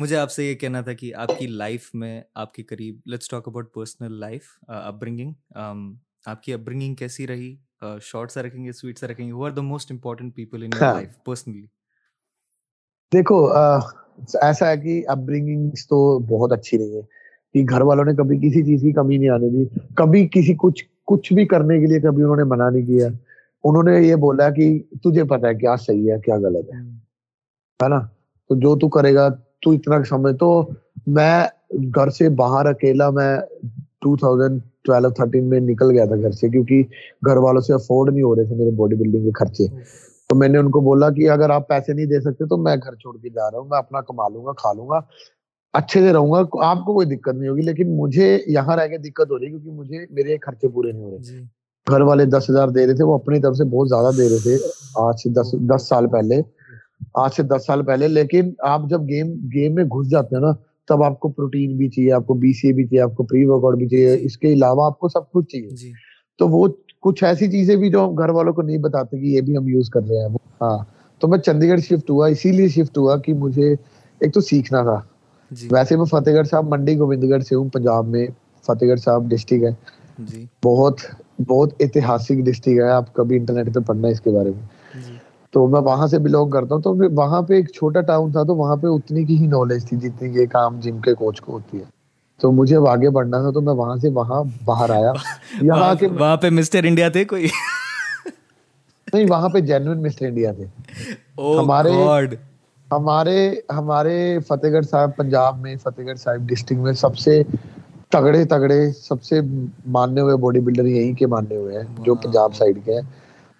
مجھے 0.00 0.16
آپ 0.16 0.30
سے 0.30 0.44
یہ 0.44 0.54
کہنا 0.54 0.80
تھا 0.80 0.92
کہ 0.92 1.14
آپ 1.14 1.28
کی 1.38 1.46
لائف 1.46 1.90
میں 1.94 2.22
آپ 2.34 2.52
کے 2.54 2.62
قریب 2.62 2.98
let's 3.06 3.28
talk 3.28 3.48
about 3.48 3.72
personal 3.74 4.12
life 4.12 4.42
upbringing 4.94 5.32
آپ 6.26 6.42
کی 6.42 6.52
اپ 6.54 6.60
برنگنگ 6.60 6.94
کیسی 6.94 7.26
رہی؟ 7.26 7.56
شارٹ 8.02 8.30
سے 8.30 8.42
رکھیں 8.42 8.64
گے 8.64 8.72
سویٹ 8.72 8.98
سے 8.98 9.06
رکھیں 9.06 9.26
گے؟ 9.26 9.32
Who 9.32 9.44
are 9.44 9.50
the 9.50 9.62
most 9.62 9.92
important 9.92 10.34
people 10.34 10.62
in 10.62 10.70
your 10.74 10.94
life 10.94 11.24
personally 11.24 11.66
دیکھو 13.12 13.52
ایسا 14.42 14.70
ہے 14.70 14.76
کہ 14.76 15.02
اپ 15.08 15.18
برنگنگ 15.18 15.70
تو 15.70 16.18
بہت 16.18 16.52
اچھی 16.52 16.78
رہی 16.78 16.96
ہے 16.96 17.02
کہ 17.54 17.64
گھر 17.68 17.80
والوں 17.80 18.04
نے 18.04 18.12
کبھی 18.12 18.38
کسی 18.38 18.62
چیز 18.62 18.80
کی 18.80 18.92
کمی 18.92 19.16
نہیں 19.16 19.28
آنے 19.28 19.48
دی 19.48 19.64
کبھی 19.94 20.28
کسی 20.28 20.54
کچھ 20.58 20.84
کچھ 21.04 21.32
بھی 21.32 21.46
کرنے 21.46 21.80
کے 21.80 21.86
لیے 21.86 22.00
کبھی 22.00 22.22
انہوں 22.22 22.36
نے 22.36 22.44
منع 22.44 22.70
نہیں 22.70 22.86
کیا۔ 22.86 23.08
انہوں 23.64 23.82
نے 23.82 24.00
یہ 24.00 24.14
بولا 24.14 24.50
کہ 24.50 24.78
تجھے 25.04 25.24
پتا 25.24 25.48
ہے 25.48 25.54
کیا 25.54 25.76
صحیح 25.76 26.12
ہے 26.12 26.20
کیا 26.20 26.36
غلط 26.36 26.70
ہے 27.80 27.88
نا؟ 27.88 27.98
تو 28.50 28.54
جو 28.54 28.78
تو 28.78 28.88
کرے 28.88 29.14
گا 29.14 29.28
تو 29.62 29.70
اتنا 29.70 30.02
سمجھ 30.08 30.36
تو 30.36 30.50
میں 31.06 31.46
گھر 31.94 32.10
سے 32.10 32.28
باہر 32.28 32.66
اکیلا 32.66 33.10
میں 33.10 33.36
ٹو 34.00 34.16
تھاؤزینڈ 34.16 34.60
ٹویلو 34.84 35.10
تھرٹین 35.10 35.48
میں 35.48 35.60
نکل 35.60 35.90
گیا 35.90 36.04
تھا 36.04 36.16
گھر 36.16 36.30
سے 36.30 36.48
کیونکہ 36.48 36.82
گھر 37.26 37.36
والوں 37.36 37.60
سے 37.60 37.74
افورڈ 37.74 38.12
نہیں 38.12 38.22
ہو 38.22 38.34
رہے 38.36 38.44
تھے 38.44 38.54
میرے 38.54 38.70
باڈی 38.70 38.96
بلڈنگ 38.96 39.24
کے 39.24 39.30
خرچے۔ 39.38 39.66
تو 40.30 40.36
میں 40.36 40.48
نے 40.48 40.58
ان 40.58 40.70
کو 40.70 40.80
بولا 40.80 41.10
کہ 41.10 41.30
اگر 41.30 41.50
آپ 41.50 41.68
پیسے 41.68 41.92
نہیں 41.92 42.06
دے 42.06 42.20
سکتے 42.20 42.44
تو 42.44 42.56
میں 42.56 42.76
گھر 42.76 42.94
چھوڑ 42.94 43.16
کے 43.16 43.28
جا 43.28 43.50
رہا 43.50 43.58
ہوں 43.58 43.68
میں 43.68 43.78
اپنا 43.78 44.00
کما 44.00 44.28
لوں 44.28 44.44
گا 44.44 44.52
کھا 44.52 44.72
لوں 44.72 44.88
گا 44.88 45.00
اچھے 45.74 46.00
سے 46.00 46.12
رہوں 46.12 46.32
گا 46.32 46.38
آپ 46.66 46.84
کو 46.84 46.94
کوئی 46.94 47.06
دقت 47.06 47.34
نہیں 47.34 47.48
ہوگی۔ 47.48 47.62
لیکن 47.62 47.96
مجھے 47.96 48.38
یہاں 48.46 48.76
رہ 48.76 48.86
کے 48.86 48.98
دقت 48.98 49.30
ہو 49.30 49.38
رہی 49.38 49.46
کیونکہ 49.46 49.70
مجھے 49.70 49.98
میرے 50.10 50.36
خرچے 50.42 50.68
پورے 50.68 50.92
نہیں 50.92 51.02
ہو 51.02 51.10
رہے۔ 51.10 51.18
جی۔ 51.18 51.42
گھر 51.86 52.00
والے 52.00 52.24
دس 52.24 52.50
ہزار 52.50 52.68
دے 52.68 52.86
رہے 52.86 52.94
تھے 52.94 53.04
وہ 53.04 53.14
اپنی 53.14 53.40
طرف 53.40 53.56
سے 53.56 53.64
بہت 53.64 53.88
زیادہ 53.88 54.16
دے 54.16 54.28
رہے 54.28 54.38
تھے۔ 54.38 54.56
آج 54.94 55.14
سے 55.20 55.28
دس 55.30 55.54
دس 55.70 55.88
سال 55.88 56.06
پہلے 56.08 56.36
آج 57.14 57.30
سے 57.32 57.42
دس 57.42 57.66
سال 57.66 57.84
پہلے 57.84 58.08
لیکن 58.08 58.50
آپ 58.64 58.88
جب 58.90 59.08
گیم 59.08 59.32
گیم 59.54 59.74
میں 59.74 59.84
گھس 59.84 60.10
جاتے 60.10 60.34
ہیں 60.36 60.42
نا 60.42 60.52
تب 60.88 61.02
آپ 61.02 61.18
کو 61.20 61.28
پروٹین 61.28 61.76
بھی 61.76 61.88
چاہیے 61.88 62.12
آپ 62.12 62.26
کو 62.26 62.34
بی 62.34 62.52
سی 62.52 62.68
اے 62.68 62.72
بھی 62.74 62.84
چاہیے 62.84 63.00
آپ 63.00 63.14
کو 63.14 63.24
پری 63.24 63.44
ورک 63.44 63.64
آؤٹ 63.64 63.76
بھی 63.78 63.88
چاہیے 63.88 64.16
اس 64.20 64.36
کے 64.38 64.52
علاوہ 64.52 64.86
آپ 64.86 64.98
کو 64.98 65.08
سب 65.08 65.30
کچھ 65.32 65.46
چاہیے 65.46 65.68
جی۔ 65.68 65.92
تو 66.38 66.48
وہ 66.48 66.66
کچھ 67.00 67.24
ایسی 67.24 67.50
چیزیں 67.50 67.74
بھی 67.76 67.90
جو 67.90 68.04
ہم 68.04 68.14
گھر 68.14 68.28
والوں 68.28 68.52
کو 68.52 68.62
نہیں 68.62 68.78
بتاتے 68.78 69.18
کہ 69.18 69.26
یہ 69.26 69.40
بھی 69.40 69.56
ہم 69.56 69.68
یوز 69.68 69.90
کر 69.90 70.00
رہے 70.00 70.18
ہیں 70.18 70.36
ہاں 70.60 70.78
تو 71.20 71.28
میں 71.28 71.38
چنڈی 71.38 71.68
گڑھ 71.68 71.80
شفٹ 71.80 72.10
ہوا 72.10 72.26
اسی 72.26 72.52
لیے 72.52 72.68
شفٹ 72.68 72.98
ہوا 72.98 73.16
کہ 73.16 73.34
مجھے 73.34 73.72
ایک 74.20 74.34
تو 74.34 74.40
سیکھنا 74.40 74.82
تھا 74.82 75.00
جی۔ 75.50 75.68
ویسے 75.70 75.96
میں 75.96 76.04
فتح 76.04 76.30
گڑھ 76.30 76.46
صاحب 76.46 76.68
منڈی 76.68 76.98
گوبند 76.98 77.24
گڑھ 77.24 77.44
سے 77.44 77.54
ہوں 77.54 77.68
پنجاب 77.68 78.08
میں 78.08 78.26
فتح 78.64 78.84
گڑھ 78.84 79.00
صاحب 79.00 79.28
ڈسٹرکٹ 79.28 79.64
ہے 79.64 79.70
جی۔ 80.24 80.44
بہت 80.64 81.00
بہت 81.48 81.74
اتہاسک 81.80 82.44
ڈسٹرکٹ 82.44 82.80
ہے 82.80 82.90
آپ 82.90 83.12
کبھی 83.14 83.36
انٹرنیٹ 83.36 83.74
پہ 83.74 83.80
پڑھنا 83.80 84.08
اس 84.08 84.20
کے 84.20 84.30
بارے 84.30 84.50
میں۔ 84.50 84.77
تو 85.52 85.66
میں 85.66 85.80
وہاں 85.80 86.06
سے 86.06 86.18
بلونگ 86.18 86.50
کرتا 86.50 86.74
ہوں 86.74 86.82
تو 86.82 86.94
وہاں 87.14 87.42
پہ 87.42 87.54
ایک 87.54 87.70
چھوٹا 87.70 88.00
ٹاؤن 88.00 88.32
تھا 88.32 88.42
تو 88.42 88.54
وہاں 88.54 88.76
پہ 88.76 88.86
اتنی 88.86 89.24
کی 89.24 89.36
ہی 89.36 89.46
نالج 89.46 89.84
تھی 89.84 89.96
جتنی 89.96 90.40
یہ 90.40 90.46
کام 90.46 90.80
جم 90.80 90.98
کے 90.98 91.14
کوچ 91.14 91.40
کو 91.40 91.52
ہوتی 91.52 91.78
ہے۔ 91.78 91.84
تو 92.40 92.52
مجھے 92.52 92.76
آگے 92.88 93.10
بڑھنا 93.10 93.40
تھا 93.40 93.50
تو 93.50 93.60
میں 93.60 93.74
وہاں 93.74 93.96
سے 93.96 94.08
وہاں 94.08 94.42
باہر 94.64 94.90
آیا۔ 94.90 95.12
یہاں 95.62 95.94
کے 95.94 96.06
وہاں 96.18 96.36
پہ 96.36 96.50
مسٹر 96.50 96.84
انڈیا 96.84 97.08
تھے 97.08 97.24
کوئی؟ 97.24 97.46
نہیں 99.14 99.26
وہاں 99.28 99.48
پہ 99.48 99.60
جینوئن 99.60 100.02
مسٹر 100.02 100.26
انڈیا 100.26 100.52
تھے۔ 100.52 100.66
ہمارے 101.58 101.92
ہمارے 102.92 103.54
ہمارے 103.70 104.38
فتح 104.46 104.66
گڑھ 104.66 104.86
صاحب 104.86 105.16
پنجاب 105.16 105.58
میں 105.58 105.76
فتح 105.76 106.02
گڑھ 106.06 106.18
صاحب 106.18 106.46
ڈسٹرکٹ 106.46 106.80
میں 106.80 106.92
سب 106.92 107.18
سے 107.18 107.42
تگڑے 108.08 108.44
تگڑے 108.44 108.92
سب 108.92 109.22
سے 109.22 109.40
ماننے 109.86 110.20
ہوئے 110.20 110.36
باڈی 110.36 110.60
بلڈر 110.60 110.86
یہیں 110.86 111.12
کے 111.14 111.26
ماننے 111.26 111.56
ہوئے 111.56 111.78
ہیں 111.78 112.04
جو 112.04 112.14
پنجاب 112.14 112.54
سائڈ 112.54 112.78
کے 112.84 112.94
ہیں۔ 112.94 113.02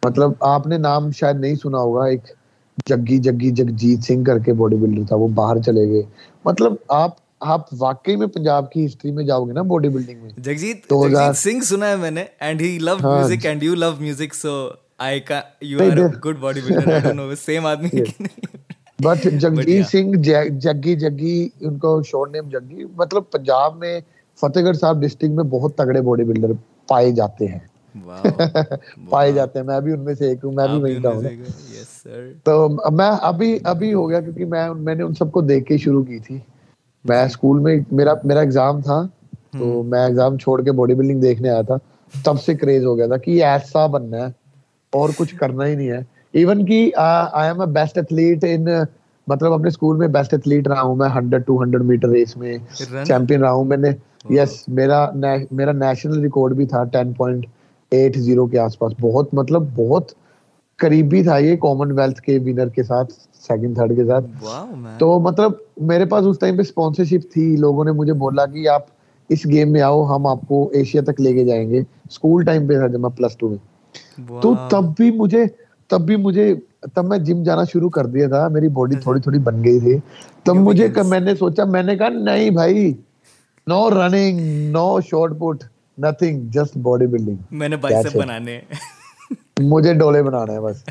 مطلب 0.08 0.32
آپ 0.46 0.66
نے 0.66 0.78
نام 0.78 1.10
شاید 1.10 1.36
نہیں 1.36 1.54
سنا 1.54 1.78
ہوگا 1.78 2.04
ایک 2.04 2.30
جگی 2.86 3.18
جگی 3.18 3.50
جگجیت 3.50 4.04
سنگھ 4.04 4.24
کر 4.24 4.38
کے 4.38 4.52
باڈی 4.52 4.76
بلڈر 4.76 5.06
تھا 5.08 5.16
وہ 5.16 5.28
باہر 5.34 5.62
چلے 5.62 5.88
گئے۔ 5.88 6.02
مطلب 6.44 6.74
آپ 6.88 7.16
آپ 7.46 7.66
واقعی 7.78 8.16
میں 8.16 8.26
پنجاب 8.26 8.70
کی 8.72 8.84
ہسٹری 8.86 9.10
میں 9.10 9.24
جاؤ 9.24 9.44
گے 9.44 9.52
نا 9.52 9.62
باڈی 9.62 9.88
بلڈنگ 9.88 10.22
میں؟ 10.22 10.30
جگجیت 10.38 10.88
جگجیت 10.92 11.36
سنگھ 11.36 11.64
سنا 11.64 11.90
ہے 11.90 11.96
میں 11.96 12.10
نے 12.10 12.24
and 12.40 12.60
he 12.60 12.78
love 12.78 12.96
music 13.00 13.46
and 13.46 13.62
you 13.62 13.74
love 13.74 13.90
music 14.00 14.34
so 14.34 14.54
I 14.98 15.20
کا 15.20 15.40
you 15.62 15.80
are 15.82 15.98
good 16.24 16.38
body 16.40 16.60
builder 16.60 16.92
I 16.92 17.00
don't 17.00 17.16
know 17.16 17.34
Sam 17.36 17.66
آدمی 17.66 18.00
بٹ 18.98 19.24
جگجیت 19.32 19.86
سنگھ 19.86 20.16
جگی 20.60 20.94
جگی 20.96 21.48
ان 21.60 21.78
کو 21.78 22.02
شارٹ 22.02 22.32
نیم 22.32 22.48
جگی 22.48 22.84
مطلب 22.96 23.30
پنجاب 23.30 23.76
میں 23.76 23.98
فتح 24.42 24.60
گڑھ 24.60 24.76
صاحب 24.76 25.00
ڈسٹرکٹ 25.02 25.32
میں 25.32 25.44
بہت 25.50 25.76
تگڑے 25.76 26.00
باڈی 26.00 26.24
بلڈر 26.24 26.52
پائے 26.88 27.10
جاتے 27.12 27.46
ہیں 27.46 27.58
پائے 29.10 29.32
جاتے 29.32 29.58
ہیں 29.58 29.66
میں 29.66 29.80
بھی 29.80 29.92
ان 29.92 30.00
میں 30.00 30.14
سے 30.14 30.28
ایک 30.28 30.44
ہوں 30.44 30.52
میں 30.52 30.66
بھی 30.68 30.78
وہیں 30.78 30.98
کا 30.98 31.10
ہوں۔ 31.10 31.22
تو 32.46 32.54
میں 32.92 33.10
ابھی 33.22 33.48
ابھی 33.64 33.92
ہو 33.94 34.08
گیا 34.10 34.20
کیونکہ 34.20 34.44
میں 34.46 34.62
میں 34.78 34.94
نے 34.94 35.02
ان 35.02 35.14
سب 35.14 35.32
کو 35.32 35.40
دیکھ 35.42 35.64
کے 35.66 35.78
شروع 35.78 36.02
کی 36.04 36.18
تھی۔ 36.20 36.38
میں 37.04 37.22
اسکول 37.24 37.58
میں 37.60 37.74
میرا 37.92 38.12
میرا 38.24 38.40
ایگزام 38.40 38.80
تھا 38.80 39.00
تو 39.52 39.82
میں 39.84 40.00
ایگزام 40.00 40.36
چھوڑ 40.38 40.60
کے 40.62 40.72
باڈی 40.72 40.94
بلڈنگ 40.94 41.20
دیکھنے 41.20 41.48
آیا 41.50 41.62
تھا۔ 41.62 41.76
تب 42.14 42.40
سے 42.40 42.54
کریز 42.54 42.84
ہو 42.84 42.96
گیا 42.96 43.06
تھا 43.06 43.16
کہ 43.18 43.42
ایسا 43.44 43.86
بننا 43.88 44.18
ہے 44.18 44.30
اور 44.92 45.10
کچھ 45.16 45.34
کرنا 45.36 45.66
ہی 45.66 45.74
نہیں 45.74 45.88
ہے۔ 45.88 46.00
ایون 46.34 46.64
کی 46.66 46.80
I 46.96 47.46
am 47.46 47.60
a 47.60 47.66
best 47.72 47.96
athlete 47.98 48.44
in 48.44 48.66
مطلب 49.26 49.52
اپنے 49.52 49.68
اسکول 49.68 49.96
میں 49.96 50.08
بیسٹ 50.08 50.34
ایتھلیٹ 50.34 50.68
رہا 50.68 50.80
ہوں 50.80 50.96
میں 50.96 51.08
hundred 51.08 51.44
two 51.46 51.62
hundred 51.62 51.82
meter 51.84 52.08
race 52.08 52.36
میں 52.36 52.56
چیمپئن 53.04 53.40
رہا 53.40 53.50
ہوں 53.50 53.64
میں 53.64 53.76
نے۔ 53.76 53.90
یس 54.30 54.52
میرا 54.70 55.08
میرا 55.52 55.72
نیشنل 55.74 56.20
ریکارڈ 56.20 56.54
بھی 56.54 56.66
تھا 56.66 56.82
ٹین 56.92 57.12
پوائنٹ 57.12 57.46
ایٹ 57.92 58.16
زیرو 58.18 58.46
کے 58.46 58.58
آس 58.58 58.78
پاس 58.78 58.92
بہت 59.00 59.34
مطلب 59.34 59.62
بہت 59.76 60.12
قریبی 60.78 61.22
تھا 61.22 61.36
یہ 61.38 61.56
کامن 61.56 61.92
ویلتھ 61.92 62.20
کے 62.22 62.38
ونر 62.38 62.68
کے 62.68 62.82
ساتھ 62.82 63.12
سیکنڈ 63.40 63.76
تھرڈ 63.76 63.96
کے 63.96 64.04
ساتھ۔ 64.04 64.26
تو 65.00 65.18
مطلب 65.20 65.52
میرے 65.86 66.04
پاس 66.06 66.24
اس 66.26 66.38
ٹائم 66.38 66.56
پہ 66.56 66.62
اسپانسرشپ 66.62 67.32
تھی 67.32 67.54
لوگوں 67.56 67.84
نے 67.84 67.92
مجھے 67.92 68.12
بولا 68.16 68.46
کہ 68.46 68.68
آپ 68.68 68.86
اس 69.30 69.44
گیم 69.46 69.72
میں 69.72 69.80
آؤ 69.82 70.02
ہم 70.06 70.26
آپ 70.26 70.40
کو 70.48 70.68
ایشیا 70.72 71.02
تک 71.02 71.20
لے 71.20 71.32
کے 71.32 71.44
جائیں 71.44 71.68
گے۔ 71.70 71.80
اسکول 71.80 72.44
ٹائم 72.44 72.66
پہ 72.68 72.74
تھا 72.74 72.86
جب 72.86 73.00
میں 73.00 73.10
پلس 73.10 73.36
ٹو 73.36 73.48
میں۔ 73.48 73.56
تو 74.42 74.54
تب 74.68 74.94
بھی 74.96 75.10
مجھے 75.12 75.44
تب 75.90 76.00
بھی 76.02 76.16
مجھے 76.18 76.52
تب 76.94 77.04
میں 77.04 77.18
جم 77.20 77.42
جانا 77.42 77.64
شروع 77.64 77.90
کر 77.90 78.06
دیا 78.06 78.28
تھا۔ 78.28 78.46
میری 78.48 78.68
باڈی 78.70 78.96
تھوڑی 78.96 79.20
تھوڑی 79.20 79.38
بن 79.40 79.62
گئی 79.64 79.80
تھی۔ 79.80 79.98
تب 80.46 80.56
مجھے 80.58 80.88
میں 81.04 81.20
نے 81.20 81.34
سوچا 81.34 81.64
میں 81.66 81.82
نے 81.82 81.96
کہا 81.96 82.08
نہیں 82.10 82.50
بھائی 82.52 82.92
no 83.66 83.80
running 83.90 84.38
no 84.70 84.86
shot 85.02 85.38
put 85.38 85.64
nothing 85.98 86.48
just 86.54 86.76
body 86.82 87.06
building 87.06 87.36
میں 87.50 87.68
نے 87.68 87.76
بائسپ 87.76 88.16
بنانے 88.16 88.60
مجھے 89.60 89.94
ڈولے 89.94 90.22
بنانا 90.22 90.52
ہے 90.52 90.60
بس. 90.60 90.84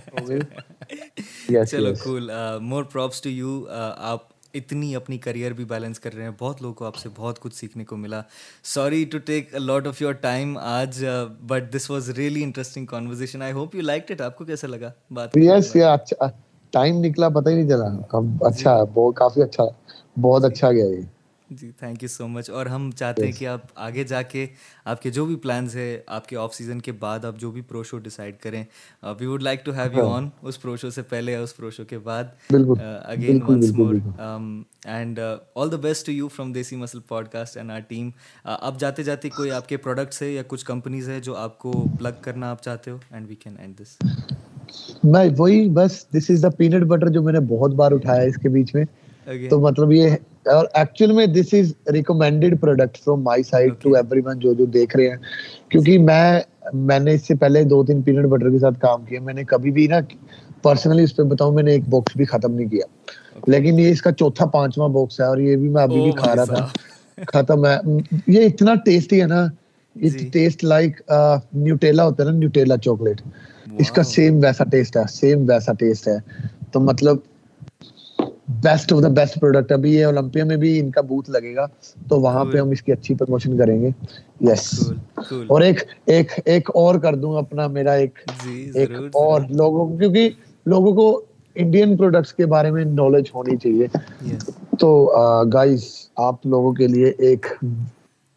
چلو 1.69 1.93
cool 2.03 2.31
more 2.61 2.84
props 2.84 3.21
to 3.21 3.29
you 3.29 3.63
آپ 3.69 4.35
اتنی 4.53 4.95
اپنی 4.95 5.17
کریئر 5.17 5.51
بھی 5.53 5.65
بیلنس 5.65 5.99
کر 5.99 6.13
رہے 6.15 6.23
ہیں. 6.23 6.31
بہت 6.39 6.61
لوگوں 6.61 6.75
کو 6.75 6.85
آپ 6.85 6.95
سے 6.95 7.09
بہت 7.15 7.39
کچھ 7.39 7.55
سیکھنے 7.55 7.85
کو 7.85 7.97
ملا. 7.97 8.21
Sorry 8.63 9.03
to 9.11 9.17
take 9.25 9.55
lot 9.55 9.88
of 9.88 10.01
your 10.01 10.13
time 10.21 10.57
آج 10.57 11.03
but 11.47 11.73
this 11.75 11.89
was 11.91 12.09
really 12.17 12.43
interesting 12.43 12.85
conversation 12.85 13.41
I 13.41 13.53
hope 13.53 13.75
you 13.75 13.81
like 13.81 14.11
it 14.11 14.21
آپ 14.21 14.38
کو 14.38 14.45
کیسا 14.45 14.67
لگا 14.67 14.91
بات 15.11 15.38
یس 15.38 15.75
اچھا 15.91 16.29
ٹائم 16.73 16.99
نکلا 17.03 17.29
پتہ 17.29 17.49
ہی 17.49 17.55
نہیں 17.55 17.69
چلا. 17.69 17.85
اب 18.11 18.43
اچھا 18.45 18.84
بہت 18.84 19.15
کافی 19.15 19.43
اچھا 19.43 19.63
بہت 20.21 20.45
اچھا 20.45 20.71
گیا 20.71 20.85
یہ. 20.85 21.01
جی 21.49 21.69
تھینک 21.71 22.01
یو 22.03 22.09
سو 22.09 22.27
مچ 22.27 22.49
اور 22.49 22.65
ہم 22.65 22.89
چاہتے 22.91 23.25
ہیں 23.25 23.31
کہ 23.31 23.45
آپ 23.47 23.59
آگے 23.75 24.03
جا 24.03 24.21
کے 24.21 24.45
آپ 24.85 25.01
کے 25.01 25.09
جو 25.11 25.25
بھی 25.25 25.35
پلانس 25.35 25.75
ہے 25.75 25.85
آپ 26.07 26.27
کے 26.27 26.37
آف 26.37 26.53
سیزن 26.55 26.79
کے 26.81 26.91
بعد 26.99 27.25
آپ 27.25 27.39
جو 27.39 27.51
بھی 27.51 27.61
پرو 27.67 27.83
شو 27.83 27.97
ڈیسائڈ 27.97 28.39
کریں 28.41 28.63
we 29.19 29.25
would 29.25 29.43
like 29.43 29.63
to 29.65 29.73
have 29.75 29.93
you 29.93 30.07
on 30.07 30.27
us 30.41 30.61
pro 30.61 30.75
show 30.77 30.89
سے 30.89 31.01
پہلے 31.09 31.35
اس 31.35 31.55
پرو 31.57 31.69
شو 31.71 31.85
کے 31.85 31.97
بعد. 31.99 32.23
Again 32.49 33.41
once 33.47 33.71
more 33.73 33.95
and 34.85 35.19
all 35.55 35.71
the 35.71 35.77
best 35.77 36.05
to 36.05 36.11
you 36.11 36.27
from 36.27 36.53
Desi 36.53 36.75
muscle 36.75 36.99
podcast 37.31 37.57
and 37.57 37.71
our 37.71 37.79
team 37.87 38.09
اب 38.45 38.79
جاتے 38.79 39.03
جاتے 39.03 39.29
کوئی 39.31 39.51
آپ 39.51 39.69
کے 39.69 39.77
پروڈکٹس 39.77 40.21
ہے 40.21 40.29
یا 40.29 40.43
کچھ 40.47 40.65
کمپنیز 40.65 41.09
ہے 41.09 41.19
جو 41.19 41.35
آپ 41.37 41.57
کو 41.59 41.71
پلگ 41.97 42.21
کرنا 42.21 42.51
آپ 42.51 42.63
چاہتے 42.63 42.91
ہو؟ 42.91 42.97
And 43.11 43.29
we 43.29 43.35
can 43.35 43.55
and 43.59 43.81
this 43.81 43.97
میں 45.03 45.27
وہی 45.37 45.67
بس 45.73 46.05
دس 46.15 46.29
از 46.29 46.43
دا 46.43 46.49
پینٹ 46.57 46.83
بٹر 46.87 47.09
جو 47.09 47.21
میں 47.23 47.33
نے 47.33 47.39
بہت 47.49 47.73
بار 47.75 47.91
اٹھایا 47.91 48.21
اس 48.21 48.37
کے 48.41 48.49
بیچ 48.49 48.73
میں۔ 48.75 48.83
تو 49.49 49.59
مطلب 49.61 49.91
یہ 49.91 50.09
اور 50.47 50.65
ایکچوئل 50.73 51.11
میں 51.11 51.25
this 51.27 51.53
is 51.53 51.71
recommended 51.93 52.59
product 52.61 52.97
from 52.97 53.23
my 53.23 53.43
side 53.43 53.73
to 53.79 53.93
everyone 54.21 54.39
جو 54.39 54.53
جو 54.53 54.65
دیکھ 54.73 54.95
رہے 54.97 55.07
ہیں۔ 55.07 55.17
کیونکہ 55.69 55.97
میں 55.99 56.39
میں 56.85 56.99
نے 56.99 57.13
اس 57.13 57.27
سے 57.27 57.35
پہلے 57.35 57.63
دو 57.65 57.83
تین 57.83 58.01
پینٹ 58.01 58.25
بٹر 58.27 58.49
کے 58.49 58.59
ساتھ 58.59 58.79
کام 58.79 59.03
کیا۔ 59.05 59.21
میں 59.21 59.33
نے 59.33 59.43
کبھی 59.45 59.71
بھی 59.71 59.87
نا 59.87 59.99
پرسنلی 60.63 61.03
اس 61.03 61.15
پہ 61.15 61.23
بتاؤں 61.25 61.53
میں 61.53 61.63
نے 61.63 61.71
ایک 61.71 61.83
باکس 61.87 62.15
بھی 62.15 62.25
ختم 62.25 62.53
نہیں 62.53 62.69
کیا۔ 62.69 62.85
لیکن 63.47 63.79
یہ 63.79 63.91
اس 63.91 64.01
کا 64.01 64.11
چوتھا 64.13 64.45
پانچواں 64.47 64.87
باکس 64.89 65.19
ہے 65.19 65.25
اور 65.25 65.37
یہ 65.39 65.55
بھی 65.57 65.69
میں 65.69 65.83
ابھی 65.83 66.01
بھی 66.01 66.11
کھا 66.13 66.35
رہا 66.35 66.45
تھا۔ 66.47 66.67
ختم 67.33 67.65
ہے۔ 67.65 67.75
یہ 68.27 68.45
اتنا 68.45 68.73
ٹیسٹی 68.85 69.21
ہے 69.21 69.27
نا۔ 69.27 69.45
ٹیسٹ 70.31 70.63
لائک 70.63 71.01
نیوٹیلا 71.55 72.03
ہوتا 72.05 72.23
ہے 72.23 72.29
نا 72.29 72.37
نیوٹیلا 72.37 72.77
چاکلیٹ 72.79 73.21
اس 73.79 73.91
کا 73.91 74.03
سیم 74.05 74.37
ویسا 74.43 74.63
ٹیسٹ 74.65 74.97
ہے 74.97 75.03
سیم 75.11 75.49
ویسا 75.49 75.73
ٹیسٹ 75.75 76.07
ہے۔ 76.07 76.17
تو 76.71 76.79
مطلب 76.81 77.17
best 78.47 78.93
of 78.93 79.01
the 79.03 79.07
best 79.07 79.39
product 79.39 79.71
ابھی 79.71 79.93
یہ 79.93 80.05
اولمپیا 80.05 80.45
میں 80.45 80.55
بھی 80.57 80.79
ان 80.79 80.89
کا 80.91 81.01
بوتھ 81.01 81.29
لگے 81.29 81.55
گا 81.55 81.65
تو 82.09 82.19
وہاں 82.21 82.43
پہ 82.45 82.57
ہم 82.57 82.69
اس 82.69 82.81
کی 82.81 82.91
اچھی 82.91 83.15
پروموشن 83.15 83.57
کریں 83.57 83.81
گے۔ 83.81 83.89
یس 84.41 84.91
اور 85.47 85.61
ایک 85.61 85.79
ایک 86.05 86.31
ایک 86.45 86.69
اور 86.73 86.99
کر 86.99 87.15
دوں 87.15 87.37
اپنا 87.37 87.67
میرا 87.67 87.91
ایک 87.91 88.19
جی، 88.43 88.69
ایک 88.73 88.91
اور 89.13 89.41
لوگوں 89.49 89.97
کیونکہ 89.97 90.29
لوگوں 90.65 90.93
کو 90.93 91.09
انڈین 91.55 91.95
پروڈکٹس 91.97 92.33
کے 92.33 92.45
بارے 92.45 92.71
میں 92.71 92.85
نالج 92.85 93.29
ہونی 93.35 93.57
چاہیے۔ 93.57 94.35
تو 94.79 94.89
گائز 95.53 95.85
آپ 96.15 96.45
لوگوں 96.45 96.73
کے 96.73 96.87
لیے 96.87 97.13
ایک 97.19 97.45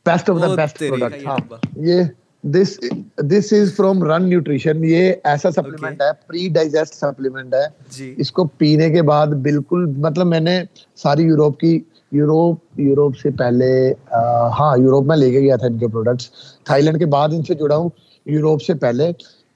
best 0.06 0.30
of 0.30 0.36
the 0.42 0.54
best 0.54 0.78
product 0.78 1.26
ہاں۔ 1.26 1.38
یہ 1.76 2.02
دس 2.44 2.78
دس 3.16 3.52
از 3.52 3.76
فرام 3.76 4.02
رن 4.02 4.28
نیوٹریشن 4.28 4.84
یہ 4.84 5.12
ایسا 5.24 5.50
سپلیمنٹ 5.50 6.02
ہے 6.02 6.10
پری 6.26 6.48
ڈائجسٹ 6.48 6.94
سپلیمنٹ 6.94 7.54
ہے۔ 7.54 7.66
جی۔ 7.90 8.14
اس 8.16 8.32
کو 8.32 8.44
پینے 8.44 8.90
کے 8.90 9.02
بعد 9.02 9.26
بالکل 9.26 9.86
مطلب 9.96 10.26
میں 10.26 10.40
نے 10.40 10.62
ساری 10.96 11.22
یوروپ 11.22 11.58
کی 11.58 11.80
یوروپ 12.12 12.80
یوروپ 12.80 13.16
سے 13.16 13.30
پہلے 13.30 13.92
ہاں 14.60 14.78
یوروپ 14.78 15.06
میں 15.06 15.16
لے 15.16 15.30
کے 15.30 15.40
گیا 15.40 15.56
تھا 15.56 15.66
ان 15.66 15.78
کے 15.78 15.88
پروڈکٹس 15.88 16.30
تھائی 16.64 16.82
لینڈ 16.82 16.98
کے 16.98 17.06
بعد 17.06 17.28
ان 17.32 17.42
سے 17.42 17.54
جڑا 17.54 17.76
ہوں 17.76 17.88
یوروپ 18.26 18.62
سے 18.62 18.74
پہلے۔ 18.74 19.12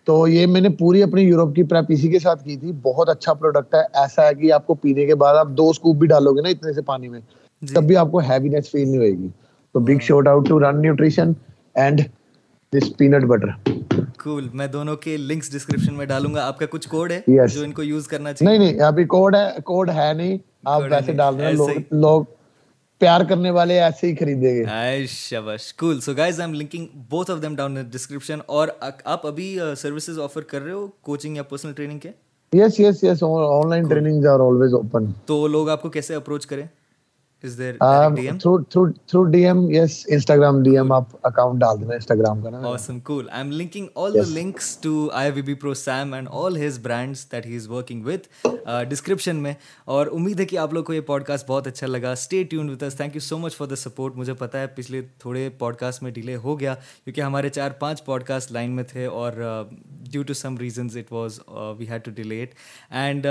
تو 0.06 0.28
یہ 0.28 0.46
میں 0.46 0.60
نے 0.60 0.68
پوری 0.68 1.02
اپنی 1.02 1.22
یوروپ 1.22 1.54
کی 1.54 1.62
پریپ 1.62 1.84
اسی 1.88 2.08
کے 2.08 2.18
ساتھ 2.18 2.44
کی 2.44 2.56
تھی۔ 2.56 2.72
بہت 2.82 3.08
اچھا 3.08 3.34
پروڈکٹ 3.34 3.74
ہے۔ 3.74 3.80
ایسا 3.80 4.26
ہے 4.26 4.34
کہ 4.34 4.52
آپ 4.52 4.66
کو 4.66 4.74
پینے 4.74 5.06
کے 5.06 5.14
بعد 5.14 5.36
آپ 5.36 5.48
دو 5.48 5.70
اسکوپ 5.70 5.96
بھی 5.96 6.06
ڈالو 6.06 6.32
گے 6.32 6.40
نا 6.40 6.48
اتنے 6.48 6.72
سے 6.72 6.82
پانی 6.82 7.08
میں۔ 7.08 7.20
جی۔ 7.62 7.74
تب 7.74 7.84
بھی 7.84 7.96
آپ 7.96 8.10
کو 8.10 8.18
ہیوینس 8.18 8.70
فیل 8.70 8.88
نہیں 8.88 8.98
ہوئے 8.98 9.10
گی۔ 9.10 9.28
تو 9.72 9.80
big 9.80 10.00
shoutout 10.28 10.48
to 10.48 10.60
run 10.60 10.82
nutrition 10.82 11.32
and 11.74 12.00
this 12.74 12.96
peanut 12.98 13.24
butter 13.24 13.48
cool 14.22 14.48
میں 14.54 14.66
دونوں 14.66 14.96
کے 14.96 15.16
لنکس 15.16 15.52
ڈسکرپشن 15.52 15.94
میں 15.94 16.06
ڈالوں 16.06 16.32
گا. 16.34 16.46
آپ 16.46 16.58
کا 16.58 16.66
کچھ 16.70 16.88
کوڈ 16.88 17.12
ہے 17.12 17.20
جو 17.46 17.62
ان 17.62 17.72
کو 17.72 17.82
یوز 17.82 18.06
کرنا 18.08 18.32
چاہیے؟ 18.32 18.58
نہیں 18.58 18.66
نہیں 18.66 18.80
ابھی 18.86 19.04
کوڈ 19.14 19.34
ہے 19.36 19.60
کوڈ 19.64 19.90
ہے 19.90 20.12
نہیں. 20.16 20.38
آپ 20.64 20.82
ویسے 20.90 21.12
ڈال 21.12 21.38
دیں 21.38 21.52
لوگ 21.52 21.68
لوگ 21.90 22.24
پیار 23.00 23.20
کرنے 23.28 23.50
والے 23.50 23.80
ایسے 23.80 24.06
ہی 24.06 24.14
خریدیں 24.16 24.54
گے۔ 24.54 25.06
شاباش 25.08 25.72
cool 25.74 26.00
so 26.00 26.14
guys 26.16 26.40
I 26.40 26.48
am 26.48 26.60
linking 26.60 26.86
both 27.10 27.30
of 27.30 27.42
them 27.42 27.54
down 27.56 27.82
description 27.92 28.38
اور 28.46 28.68
آپ 29.04 29.26
ابھی 29.26 29.58
سروسز 29.78 30.18
آفر 30.20 30.40
کر 30.42 30.62
رہے 30.62 30.72
ہو؟ 30.72 30.86
کوچنگ 31.00 31.36
یا 31.36 31.42
پرسنل 31.42 31.72
ٹریننگ 31.72 31.98
کے 31.98 32.10
yes 32.52 32.80
yes 32.80 33.02
yes 33.04 33.22
online 33.70 33.88
trainings 33.88 34.26
are 34.26 34.40
always 34.40 34.74
open 34.74 35.10
تو 35.26 35.46
لوگ 35.48 35.68
آپ 35.68 35.82
کو 35.82 35.90
کیسے 35.90 36.14
اپروچ 36.14 36.46
کریں؟ 36.46 36.66
Is 37.44 37.56
there 37.56 37.76
um, 37.82 38.16
DM? 38.16 38.40
Through, 38.40 38.66
through, 38.70 38.94
through 39.06 39.24
DM, 39.30 39.58
yes. 39.70 40.06
Instagram 40.10 40.64
DM, 40.64 40.88
cool. 40.88 40.96
aap 40.96 41.10
account 41.22 41.58
dal 41.58 41.76
dena 41.76 41.96
Instagram 41.96 42.42
ka. 42.42 42.52
Na. 42.54 42.62
Awesome, 42.66 43.00
cool. 43.02 43.28
I'm 43.30 43.50
linking 43.52 43.88
all 43.94 44.14
yes. 44.14 44.26
the 44.26 44.34
links 44.34 44.70
to 44.76 44.92
IVB 45.14 45.60
Pro 45.60 45.74
Sam 45.74 46.14
and 46.14 46.26
all 46.40 46.54
his 46.54 46.78
brands 46.78 47.26
that 47.26 47.44
he 47.44 47.54
is 47.54 47.68
working 47.68 48.02
with 48.02 48.28
description 48.88 49.36
uh, 49.36 49.40
میں 49.40 49.52
اور 49.84 50.06
امید 50.12 50.40
ہے 50.40 50.44
کہ 50.46 50.58
آپ 50.58 50.72
لوگ 50.74 50.84
کو 50.84 50.92
یہ 50.94 51.00
pod 51.06 51.24
cost 51.24 51.46
بہت 51.48 51.66
اچھا 51.66 51.86
لگا 51.86 52.14
stay 52.16 52.42
tuned 52.50 52.68
with 52.70 52.84
us 52.84 52.94
thank 52.96 53.14
you 53.14 53.20
so 53.20 53.38
much 53.38 53.56
for 53.56 53.66
the 53.66 53.76
support 53.76 54.16
مجھے 54.16 54.34
پتا 54.38 54.60
ہے 54.60 54.66
پچھلے 54.74 55.00
تھوڑے 55.18 55.48
پوڈ 55.58 55.76
کاسٹ 55.76 56.02
میں 56.02 56.10
ڈیلے 56.10 56.36
ہو 56.44 56.58
گیا 56.60 56.74
کیونکہ 57.04 57.20
ہمارے 57.20 57.48
چار 57.48 57.70
پانچ 57.78 58.04
پوڈ 58.04 58.24
کاسٹ 58.24 58.52
لائن 58.52 58.70
میں 58.76 58.84
تھے 58.92 59.04
اور 59.06 59.32
due 60.10 60.22
to 60.22 60.34
some 60.34 60.56
reasons 60.58 60.96
it 60.96 61.12
was 61.12 61.38
we 61.78 61.88
had 61.88 62.04
to 62.04 62.10
delete 62.14 62.54
and 63.02 63.26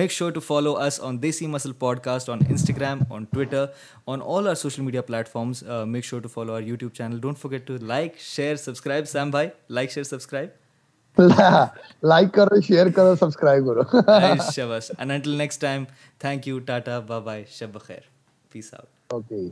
make 0.00 0.12
sure 0.12 0.30
to 0.30 0.40
follow 0.40 0.76
us 0.76 1.00
on 1.00 1.22
Desi 1.22 1.46
muscle 1.46 1.72
podcast 2.00 2.30
on 2.30 2.38
Instagram 2.48 3.00
on 3.10 3.24
Twitter 3.24 3.53
Twitter 3.54 3.66
on 4.06 4.20
all 4.24 4.48
our 4.48 4.54
social 4.54 4.82
media 4.82 5.02
platforms 5.02 5.62
make 5.86 6.04
sure 6.04 6.22
to 6.22 6.28
follow 6.28 6.54
our 6.54 6.62
YouTube 6.62 6.92
channel 6.94 7.18
don't 7.20 7.38
forget 7.38 7.66
to 7.66 7.76
like 7.80 8.18
share 8.18 8.56
subscribe 8.56 9.08
Sam 9.08 9.30
بھائی 9.30 9.48
like 9.70 9.90
share 9.90 10.04
subscribe 10.04 10.48
like 12.02 12.32
کرو 12.34 12.60
share 12.60 12.90
کرو 12.90 13.14
subscribe 13.16 13.66
کرو 13.66 13.82
شبس 14.52 14.90
and 14.98 15.12
until 15.12 15.30
next 15.30 15.60
time 15.60 15.84
thank 16.18 16.48
you 16.48 16.58
tata 16.58 16.98
bye 16.98 17.20
bye 17.20 17.44
شب 17.48 17.80
خیر 17.80 18.00
پیس 18.52 18.74
out 18.74 19.12
okay 19.14 19.48